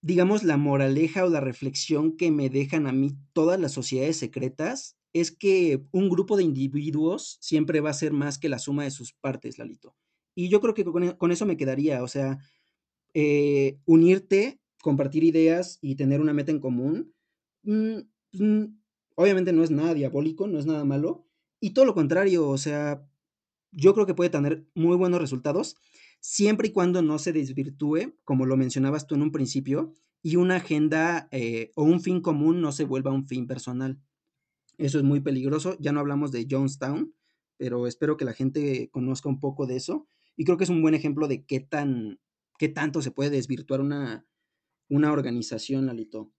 digamos, 0.01 0.41
la 0.41 0.57
moraleja 0.57 1.25
o 1.25 1.29
la 1.29 1.41
reflexión 1.41 2.17
que 2.17 2.31
me 2.31 2.49
dejan 2.49 2.87
a 2.87 2.91
mí 2.91 3.15
todas 3.33 3.59
las 3.59 3.73
sociedades 3.73 4.17
secretas 4.17 4.97
es 5.13 5.31
que 5.31 5.85
un 5.91 6.09
grupo 6.09 6.35
de 6.35 6.43
individuos 6.43 7.37
siempre 7.39 7.79
va 7.79 7.91
a 7.91 7.93
ser 7.93 8.11
más 8.13 8.37
que 8.39 8.49
la 8.49 8.59
suma 8.59 8.83
de 8.83 8.91
sus 8.91 9.13
partes, 9.13 9.59
Lalito. 9.59 9.95
Y 10.35 10.49
yo 10.49 10.59
creo 10.59 10.73
que 10.73 10.83
con, 10.83 11.31
eso 11.31 11.45
me 11.45 11.57
quedaría, 11.57 12.03
o 12.03 12.07
sea, 12.07 12.39
eh, 13.13 13.77
unirte 13.85 14.59
compartir 14.81 15.23
ideas 15.23 15.77
y 15.81 15.95
tener 15.95 16.19
una 16.19 16.33
meta 16.33 16.51
en 16.51 16.59
común, 16.59 17.13
mm, 17.63 17.99
mm, 18.33 18.77
obviamente 19.15 19.53
no 19.53 19.63
es 19.63 19.71
nada 19.71 19.93
diabólico, 19.93 20.47
no 20.47 20.59
es 20.59 20.65
nada 20.65 20.83
malo, 20.83 21.25
y 21.61 21.69
todo 21.71 21.85
lo 21.85 21.93
contrario, 21.93 22.49
o 22.49 22.57
sea, 22.57 23.07
yo 23.71 23.93
creo 23.93 24.05
que 24.05 24.15
puede 24.15 24.29
tener 24.29 24.65
muy 24.75 24.97
buenos 24.97 25.21
resultados, 25.21 25.77
siempre 26.19 26.69
y 26.69 26.71
cuando 26.71 27.01
no 27.01 27.19
se 27.19 27.31
desvirtúe, 27.31 28.13
como 28.23 28.45
lo 28.45 28.57
mencionabas 28.57 29.07
tú 29.07 29.15
en 29.15 29.21
un 29.21 29.31
principio, 29.31 29.93
y 30.21 30.37
una 30.37 30.55
agenda 30.57 31.27
eh, 31.31 31.71
o 31.75 31.83
un 31.83 32.01
fin 32.01 32.21
común 32.21 32.61
no 32.61 32.71
se 32.71 32.85
vuelva 32.85 33.11
un 33.11 33.27
fin 33.27 33.45
personal. 33.45 33.99
Eso 34.77 34.97
es 34.97 35.03
muy 35.03 35.19
peligroso, 35.21 35.77
ya 35.79 35.91
no 35.91 35.99
hablamos 35.99 36.31
de 36.31 36.47
Jonestown, 36.49 37.13
pero 37.57 37.87
espero 37.87 38.17
que 38.17 38.25
la 38.25 38.33
gente 38.33 38.89
conozca 38.91 39.29
un 39.29 39.39
poco 39.39 39.65
de 39.65 39.75
eso, 39.75 40.07
y 40.35 40.45
creo 40.45 40.57
que 40.57 40.63
es 40.63 40.69
un 40.69 40.81
buen 40.81 40.95
ejemplo 40.95 41.27
de 41.27 41.45
qué 41.45 41.59
tan, 41.59 42.19
qué 42.57 42.69
tanto 42.69 43.01
se 43.01 43.11
puede 43.11 43.29
desvirtuar 43.29 43.81
una, 43.81 44.25
una 44.89 45.11
organización, 45.11 45.85
Lalito. 45.85 46.31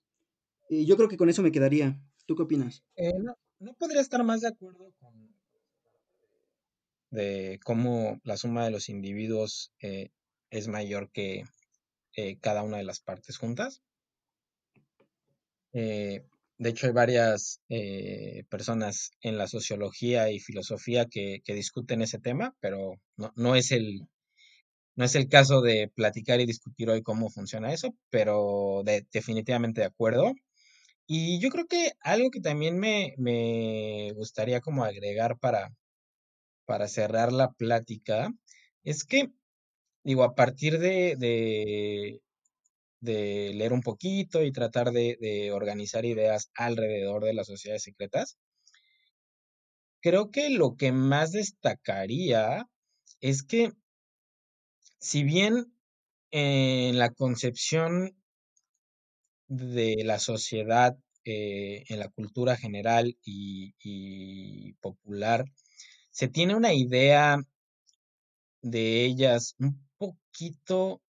Y 0.68 0.86
yo 0.86 0.96
creo 0.96 1.08
que 1.08 1.16
con 1.16 1.28
eso 1.28 1.42
me 1.42 1.52
quedaría. 1.52 2.00
¿Tú 2.26 2.34
qué 2.34 2.42
opinas? 2.42 2.84
Eh, 2.96 3.12
no, 3.18 3.36
podría 3.74 4.00
estar 4.00 4.24
más 4.24 4.40
de 4.40 4.48
acuerdo 4.48 4.92
con 4.98 5.34
de 7.10 7.60
cómo 7.64 8.20
la 8.24 8.36
suma 8.36 8.64
de 8.64 8.72
los 8.72 8.88
individuos 8.88 9.72
eh, 9.80 10.10
es 10.50 10.66
mayor 10.66 11.12
que 11.12 11.44
eh, 12.16 12.38
cada 12.40 12.64
una 12.64 12.78
de 12.78 12.82
las 12.82 12.98
partes 12.98 13.38
juntas. 13.38 13.82
De 16.58 16.70
hecho, 16.70 16.86
hay 16.86 16.92
varias 16.92 17.60
personas 18.48 19.12
en 19.20 19.38
la 19.38 19.46
sociología 19.48 20.30
y 20.30 20.40
filosofía 20.40 21.06
que, 21.06 21.40
que 21.44 21.54
discuten 21.54 22.02
ese 22.02 22.18
tema, 22.18 22.54
pero 22.60 22.94
no, 23.16 23.32
no 23.36 23.56
es 23.56 23.72
el, 23.72 24.08
no 24.96 25.04
es 25.04 25.14
el 25.14 25.28
caso 25.28 25.60
de 25.60 25.90
platicar 25.94 26.40
y 26.40 26.46
discutir 26.46 26.88
hoy 26.90 27.02
cómo 27.02 27.30
funciona 27.30 27.72
eso, 27.72 27.94
pero 28.10 28.82
definitivamente 29.12 29.80
de 29.80 29.88
acuerdo. 29.88 30.32
Y 31.06 31.40
yo 31.40 31.50
creo 31.50 31.66
que 31.66 31.92
algo 32.00 32.30
que 32.30 32.40
también 32.40 32.78
me, 32.78 34.12
gustaría 34.14 34.60
como 34.60 34.84
agregar 34.84 35.38
para, 35.38 35.74
para 36.66 36.88
cerrar 36.88 37.32
la 37.32 37.52
plática 37.52 38.32
es 38.84 39.04
que, 39.04 39.30
digo, 40.04 40.24
a 40.24 40.34
partir 40.34 40.78
de, 40.78 41.16
de, 41.18 42.22
leer 43.12 43.72
un 43.72 43.82
poquito 43.82 44.42
y 44.42 44.52
tratar 44.52 44.92
de, 44.92 45.16
de 45.20 45.52
organizar 45.52 46.04
ideas 46.04 46.50
alrededor 46.54 47.24
de 47.24 47.34
las 47.34 47.46
sociedades 47.46 47.82
secretas, 47.82 48.38
creo 50.00 50.30
que 50.30 50.50
lo 50.50 50.76
que 50.76 50.92
más 50.92 51.32
destacaría 51.32 52.68
es 53.20 53.42
que 53.42 53.72
si 54.98 55.22
bien 55.22 55.74
en 56.30 56.98
la 56.98 57.10
concepción 57.10 58.16
de 59.48 60.02
la 60.04 60.18
sociedad, 60.18 60.96
eh, 61.24 61.84
en 61.88 61.98
la 61.98 62.08
cultura 62.08 62.56
general 62.56 63.16
y, 63.22 64.72
popular, 64.80 65.44
se 66.10 66.28
tiene 66.28 66.54
una 66.54 66.74
idea 66.74 67.38
de 68.62 69.04
ellas 69.04 69.54
un 69.58 69.86
poquito 69.96 71.02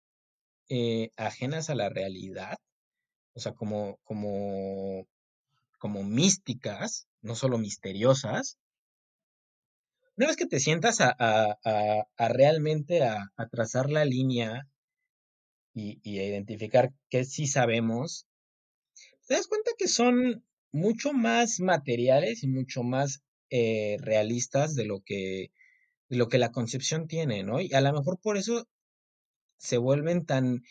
eh, 0.69 1.11
ajenas 1.17 1.71
a 1.71 1.75
la 1.75 1.89
realidad, 1.89 2.59
o 3.35 3.41
sea, 3.41 3.53
como, 3.53 3.99
como, 4.05 5.07
como 5.79 6.03
místicas, 6.05 7.07
no 7.23 7.35
solo 7.35 7.59
misteriosas, 7.59 8.59
una 10.17 10.29
vez 10.29 10.37
que 10.37 10.47
te 10.47 10.61
sientas 10.61 10.99
a, 11.01 11.59
realmente 12.17 13.03
a, 13.03 13.33
trazar 13.51 13.91
la 13.91 14.05
línea 14.05 14.69
y, 15.75 16.19
a 16.19 16.25
identificar 16.25 16.93
qué 17.11 17.25
sí 17.25 17.49
sabemos, 17.49 18.27
te 19.27 19.35
das 19.35 19.49
cuenta 19.49 19.73
que 19.77 19.89
son 19.89 20.45
mucho 20.71 21.13
más 21.13 21.59
materiales 21.59 22.45
y 22.45 22.49
mucho 22.49 22.85
más 22.85 23.23
eh, 23.51 23.97
realistas 24.01 24.75
de 24.75 24.85
lo 24.85 25.01
que 25.01 25.51
de 26.09 26.17
lo 26.17 26.29
que 26.29 26.39
la 26.39 26.53
concepción 26.53 27.09
tiene, 27.09 27.43
¿no? 27.43 27.61
Y 27.61 27.73
a 27.73 27.81
lo 27.81 27.93
mejor 27.93 28.19
por 28.21 28.37
eso 28.37 28.69
se 29.65 29.79
vuelven 29.79 30.27
tan, 30.27 30.63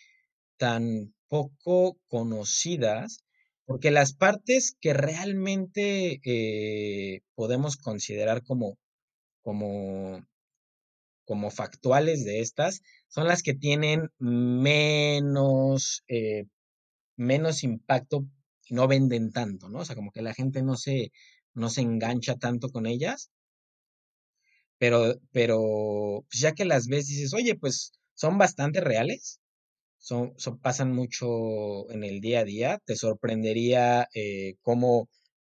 tan 0.58 1.14
poco 1.28 1.98
conocidas, 2.08 3.24
porque 3.66 3.92
las 3.92 4.14
partes 4.14 4.76
que 4.80 4.94
realmente 4.94 6.22
eh, 6.24 7.22
podemos 7.36 7.78
considerar 7.78 8.44
como 8.44 8.78
como 9.42 10.24
como 11.26 11.52
factuales 11.52 12.26
de 12.26 12.42
estas 12.42 12.82
son 13.08 13.28
las 13.28 13.44
que 13.44 13.54
tienen 13.54 14.10
menos, 14.20 16.04
eh, 16.08 16.46
menos 17.18 17.64
impacto 17.64 18.26
y 18.66 18.76
no 18.76 18.88
venden 18.88 19.32
tanto, 19.32 19.70
¿no? 19.70 19.80
O 19.80 19.86
sea, 19.86 19.96
como 19.96 20.12
que 20.12 20.22
la 20.22 20.34
gente 20.34 20.62
no 20.64 20.76
se, 20.76 21.12
no 21.54 21.70
se 21.70 21.82
engancha 21.82 22.36
tanto 22.36 22.70
con 22.70 22.86
ellas. 22.86 23.32
Pero, 24.78 25.16
pero 25.32 26.26
pues, 26.30 26.42
ya 26.42 26.54
que 26.54 26.66
las 26.66 26.88
ves, 26.88 27.08
dices, 27.08 27.34
oye, 27.34 27.56
pues 27.56 27.94
son 28.14 28.38
bastante 28.38 28.82
reales, 28.82 29.40
son, 29.98 30.34
pasan 30.62 30.92
mucho 30.92 31.90
en 31.92 32.04
el 32.04 32.20
día 32.20 32.42
a 32.42 32.44
día. 32.44 32.80
Te 32.86 32.96
sorprendería 32.96 34.08
eh, 34.14 34.56
cómo, 34.62 35.10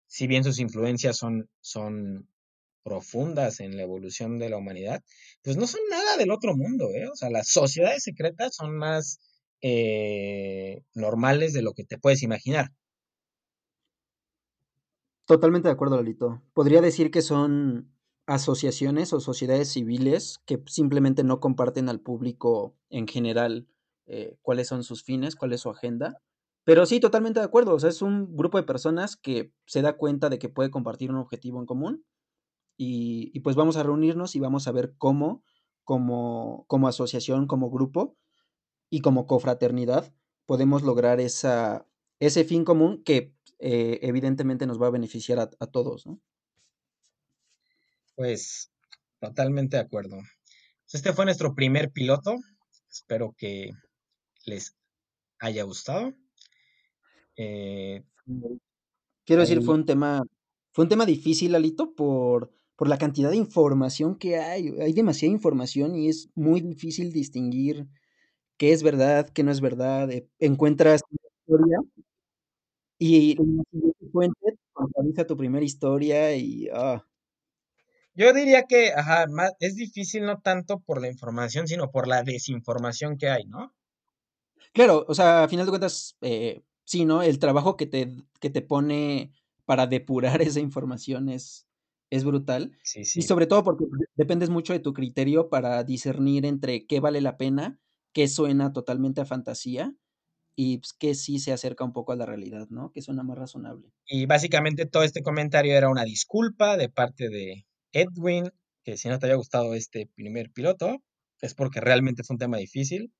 si 0.06 0.26
bien 0.26 0.42
sus 0.44 0.58
influencias 0.58 1.16
son, 1.16 1.48
son 1.60 2.28
profundas 2.82 3.60
en 3.60 3.76
la 3.76 3.82
evolución 3.82 4.38
de 4.38 4.50
la 4.50 4.56
humanidad, 4.56 5.02
pues 5.42 5.56
no 5.56 5.66
son 5.66 5.80
nada 5.90 6.16
del 6.16 6.32
otro 6.32 6.56
mundo, 6.56 6.90
¿eh? 6.90 7.06
O 7.06 7.14
sea, 7.14 7.30
las 7.30 7.48
sociedades 7.48 8.02
secretas 8.02 8.56
son 8.56 8.76
más 8.76 9.20
eh, 9.62 10.82
normales 10.94 11.52
de 11.52 11.62
lo 11.62 11.72
que 11.72 11.84
te 11.84 11.98
puedes 11.98 12.22
imaginar. 12.22 12.72
Totalmente 15.26 15.68
de 15.68 15.74
acuerdo, 15.74 15.96
Lolito. 15.96 16.42
Podría 16.54 16.80
decir 16.80 17.12
que 17.12 17.22
son 17.22 17.94
asociaciones 18.30 19.12
o 19.12 19.18
sociedades 19.18 19.72
civiles 19.72 20.40
que 20.46 20.62
simplemente 20.66 21.24
no 21.24 21.40
comparten 21.40 21.88
al 21.88 21.98
público 21.98 22.76
en 22.88 23.08
general 23.08 23.66
eh, 24.06 24.36
cuáles 24.40 24.68
son 24.68 24.84
sus 24.84 25.02
fines, 25.02 25.34
cuál 25.34 25.52
es 25.52 25.62
su 25.62 25.68
agenda. 25.68 26.22
Pero 26.62 26.86
sí, 26.86 27.00
totalmente 27.00 27.40
de 27.40 27.46
acuerdo. 27.46 27.74
O 27.74 27.80
sea, 27.80 27.90
es 27.90 28.02
un 28.02 28.36
grupo 28.36 28.56
de 28.56 28.62
personas 28.62 29.16
que 29.16 29.52
se 29.66 29.82
da 29.82 29.96
cuenta 29.96 30.28
de 30.28 30.38
que 30.38 30.48
puede 30.48 30.70
compartir 30.70 31.10
un 31.10 31.16
objetivo 31.16 31.58
en 31.58 31.66
común 31.66 32.04
y, 32.76 33.38
pues 33.40 33.56
vamos 33.56 33.76
a 33.76 33.82
reunirnos 33.82 34.36
y 34.36 34.40
vamos 34.40 34.68
a 34.68 34.72
ver 34.72 34.94
cómo, 34.96 35.42
como, 35.82 36.66
asociación, 36.86 37.48
como 37.48 37.68
grupo 37.68 38.16
y 38.90 39.00
como 39.00 39.26
cofraternidad, 39.26 40.14
podemos 40.46 40.82
lograr 40.82 41.18
ese 41.18 42.44
fin 42.44 42.64
común 42.64 43.02
que 43.02 43.34
eh, 43.58 43.98
evidentemente 44.02 44.66
nos 44.66 44.80
va 44.80 44.86
a 44.86 44.90
beneficiar 44.90 45.40
a, 45.40 45.50
a 45.58 45.66
todos, 45.66 46.06
¿no? 46.06 46.20
Pues 48.20 48.70
totalmente 49.18 49.78
de 49.78 49.82
acuerdo. 49.82 50.16
Pues, 50.18 50.92
este 50.92 51.14
fue 51.14 51.24
nuestro 51.24 51.54
primer 51.54 51.90
piloto. 51.90 52.36
Espero 52.90 53.34
que 53.38 53.70
les 54.44 54.76
haya 55.38 55.62
gustado. 55.62 56.12
Eh, 57.34 58.04
Quiero 59.24 59.40
decir, 59.40 59.62
fue 59.62 59.74
un 59.74 59.86
tema, 59.86 60.22
fue 60.70 60.84
un 60.84 60.90
tema 60.90 61.06
difícil, 61.06 61.54
Alito, 61.54 61.94
por, 61.94 62.50
por 62.76 62.88
la 62.88 62.98
cantidad 62.98 63.30
de 63.30 63.38
información 63.38 64.18
que 64.18 64.36
hay. 64.36 64.68
Hay 64.82 64.92
demasiada 64.92 65.32
información 65.32 65.96
y 65.96 66.10
es 66.10 66.28
muy 66.34 66.60
difícil 66.60 67.14
distinguir 67.14 67.86
qué 68.58 68.72
es 68.72 68.82
verdad, 68.82 69.30
qué 69.30 69.44
no 69.44 69.50
es 69.50 69.62
verdad. 69.62 70.10
Eh, 70.10 70.28
encuentras 70.40 71.00
una 71.08 71.30
historia 71.56 71.78
y 72.98 73.36
la 73.36 73.64
siguiente 73.70 74.10
fuente 74.12 75.24
tu 75.24 75.38
primera 75.38 75.64
historia 75.64 76.36
y 76.36 76.68
ah. 76.74 77.02
Yo 78.14 78.32
diría 78.32 78.64
que, 78.64 78.92
ajá, 78.92 79.26
es 79.60 79.76
difícil 79.76 80.24
no 80.24 80.40
tanto 80.40 80.80
por 80.80 81.00
la 81.00 81.08
información, 81.08 81.66
sino 81.68 81.90
por 81.90 82.08
la 82.08 82.22
desinformación 82.22 83.16
que 83.16 83.28
hay, 83.28 83.44
¿no? 83.44 83.72
Claro, 84.72 85.04
o 85.08 85.14
sea, 85.14 85.44
a 85.44 85.48
final 85.48 85.66
de 85.66 85.70
cuentas, 85.70 86.16
eh, 86.20 86.62
sí, 86.84 87.04
¿no? 87.04 87.22
El 87.22 87.38
trabajo 87.38 87.76
que 87.76 87.86
te, 87.86 88.08
que 88.40 88.50
te 88.50 88.62
pone 88.62 89.32
para 89.64 89.86
depurar 89.86 90.42
esa 90.42 90.60
información 90.60 91.28
es, 91.28 91.66
es 92.10 92.24
brutal. 92.24 92.76
Sí, 92.82 93.04
sí. 93.04 93.20
Y 93.20 93.22
sobre 93.22 93.46
todo 93.46 93.64
porque 93.64 93.84
dependes 94.16 94.50
mucho 94.50 94.72
de 94.72 94.80
tu 94.80 94.92
criterio 94.92 95.48
para 95.48 95.82
discernir 95.84 96.46
entre 96.46 96.86
qué 96.86 97.00
vale 97.00 97.20
la 97.20 97.36
pena, 97.36 97.80
qué 98.12 98.28
suena 98.28 98.72
totalmente 98.72 99.20
a 99.20 99.26
fantasía 99.26 99.94
y 100.56 100.78
pues, 100.78 100.92
qué 100.92 101.14
sí 101.14 101.38
se 101.38 101.52
acerca 101.52 101.84
un 101.84 101.92
poco 101.92 102.12
a 102.12 102.16
la 102.16 102.26
realidad, 102.26 102.68
¿no? 102.70 102.90
Que 102.92 103.02
suena 103.02 103.22
más 103.22 103.38
razonable. 103.38 103.92
Y 104.06 104.26
básicamente 104.26 104.86
todo 104.86 105.04
este 105.04 105.22
comentario 105.22 105.74
era 105.76 105.88
una 105.88 106.04
disculpa 106.04 106.76
de 106.76 106.88
parte 106.88 107.28
de 107.28 107.66
Edwin, 107.92 108.50
que 108.84 108.96
si 108.96 109.08
no 109.08 109.18
te 109.18 109.26
haya 109.26 109.34
gustado 109.36 109.74
este 109.74 110.06
primer 110.14 110.50
piloto, 110.50 110.98
es 111.40 111.54
porque 111.54 111.80
realmente 111.80 112.22
fue 112.22 112.34
un 112.34 112.38
tema 112.38 112.58
difícil. 112.58 113.12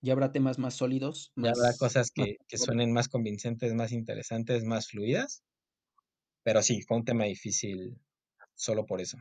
Ya 0.00 0.12
habrá 0.14 0.32
temas 0.32 0.58
más 0.58 0.74
sólidos. 0.74 1.32
ya 1.36 1.50
habrá 1.50 1.76
cosas 1.78 2.10
que, 2.10 2.36
que 2.48 2.58
suenen 2.58 2.92
más 2.92 3.08
convincentes, 3.08 3.72
más 3.74 3.92
interesantes, 3.92 4.64
más 4.64 4.88
fluidas. 4.88 5.44
Pero 6.42 6.62
sí, 6.62 6.82
fue 6.82 6.96
un 6.96 7.04
tema 7.04 7.24
difícil 7.24 7.98
solo 8.54 8.84
por 8.84 9.00
eso. 9.00 9.18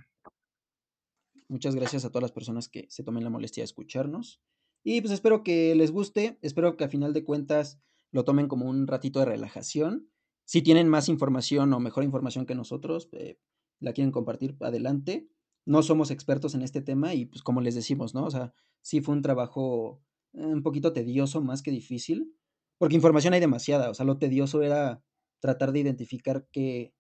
Muchas 1.48 1.76
gracias 1.76 2.06
a 2.06 2.10
todas 2.10 2.24
las 2.24 2.32
personas 2.32 2.70
que 2.70 2.88
se 2.90 3.04
tomen 3.04 3.24
la 3.24 3.30
molestia 3.30 3.62
de 3.62 3.66
escucharnos. 3.66 4.42
Y 4.84 5.02
pues 5.02 5.14
espero 5.14 5.44
que 5.44 5.76
les 5.76 5.92
guste, 5.92 6.40
espero 6.42 6.78
que 6.78 6.86
a 6.86 6.90
final 6.90 7.14
de 7.14 7.24
cuentas 7.24 7.80
lo 8.12 8.24
tomen 8.24 8.48
como 8.48 8.66
un 8.66 8.88
ratito 8.88 9.20
de 9.20 9.26
relajación. 9.26 10.10
Si 10.46 10.62
tienen 10.62 10.88
más 10.88 11.10
información 11.10 11.72
o 11.74 11.80
mejor 11.80 12.04
información 12.04 12.46
que 12.46 12.56
nosotros, 12.56 13.10
eh, 13.12 13.38
la 13.82 13.94
quieren 13.94 14.12
compartir, 14.12 14.56
adelante. 14.62 15.28
No 15.66 15.84
somos 15.84 16.12
expertos 16.12 16.56
en 16.56 16.62
este 16.62 16.82
tema 16.82 17.14
y 17.14 17.26
pues 17.26 17.44
como 17.44 17.62
les 17.62 17.76
decimos, 17.76 18.14
¿no? 18.14 18.26
O 18.26 18.32
sea, 18.32 18.54
sí 18.82 19.02
fue 19.02 19.16
un 19.16 19.22
trabajo 19.22 20.02
eh, 20.34 20.46
un 20.46 20.64
poquito 20.64 20.94
tedioso 20.94 21.42
más 21.42 21.62
que 21.62 21.72
difícil, 21.72 22.34
porque 22.78 22.96
información 22.96 23.34
hay 23.34 23.40
demasiada, 23.40 23.90
o 23.90 23.94
sea, 23.94 24.06
lo 24.06 24.18
tedioso 24.18 24.62
era 24.64 25.04
tratar 25.40 25.72
de 25.72 25.80
identificar 25.80 26.48
qué, 26.52 26.94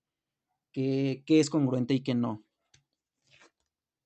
qué, 0.74 1.24
qué 1.26 1.40
es 1.40 1.50
congruente 1.50 1.94
y 1.94 2.04
qué 2.04 2.16
no. 2.16 2.46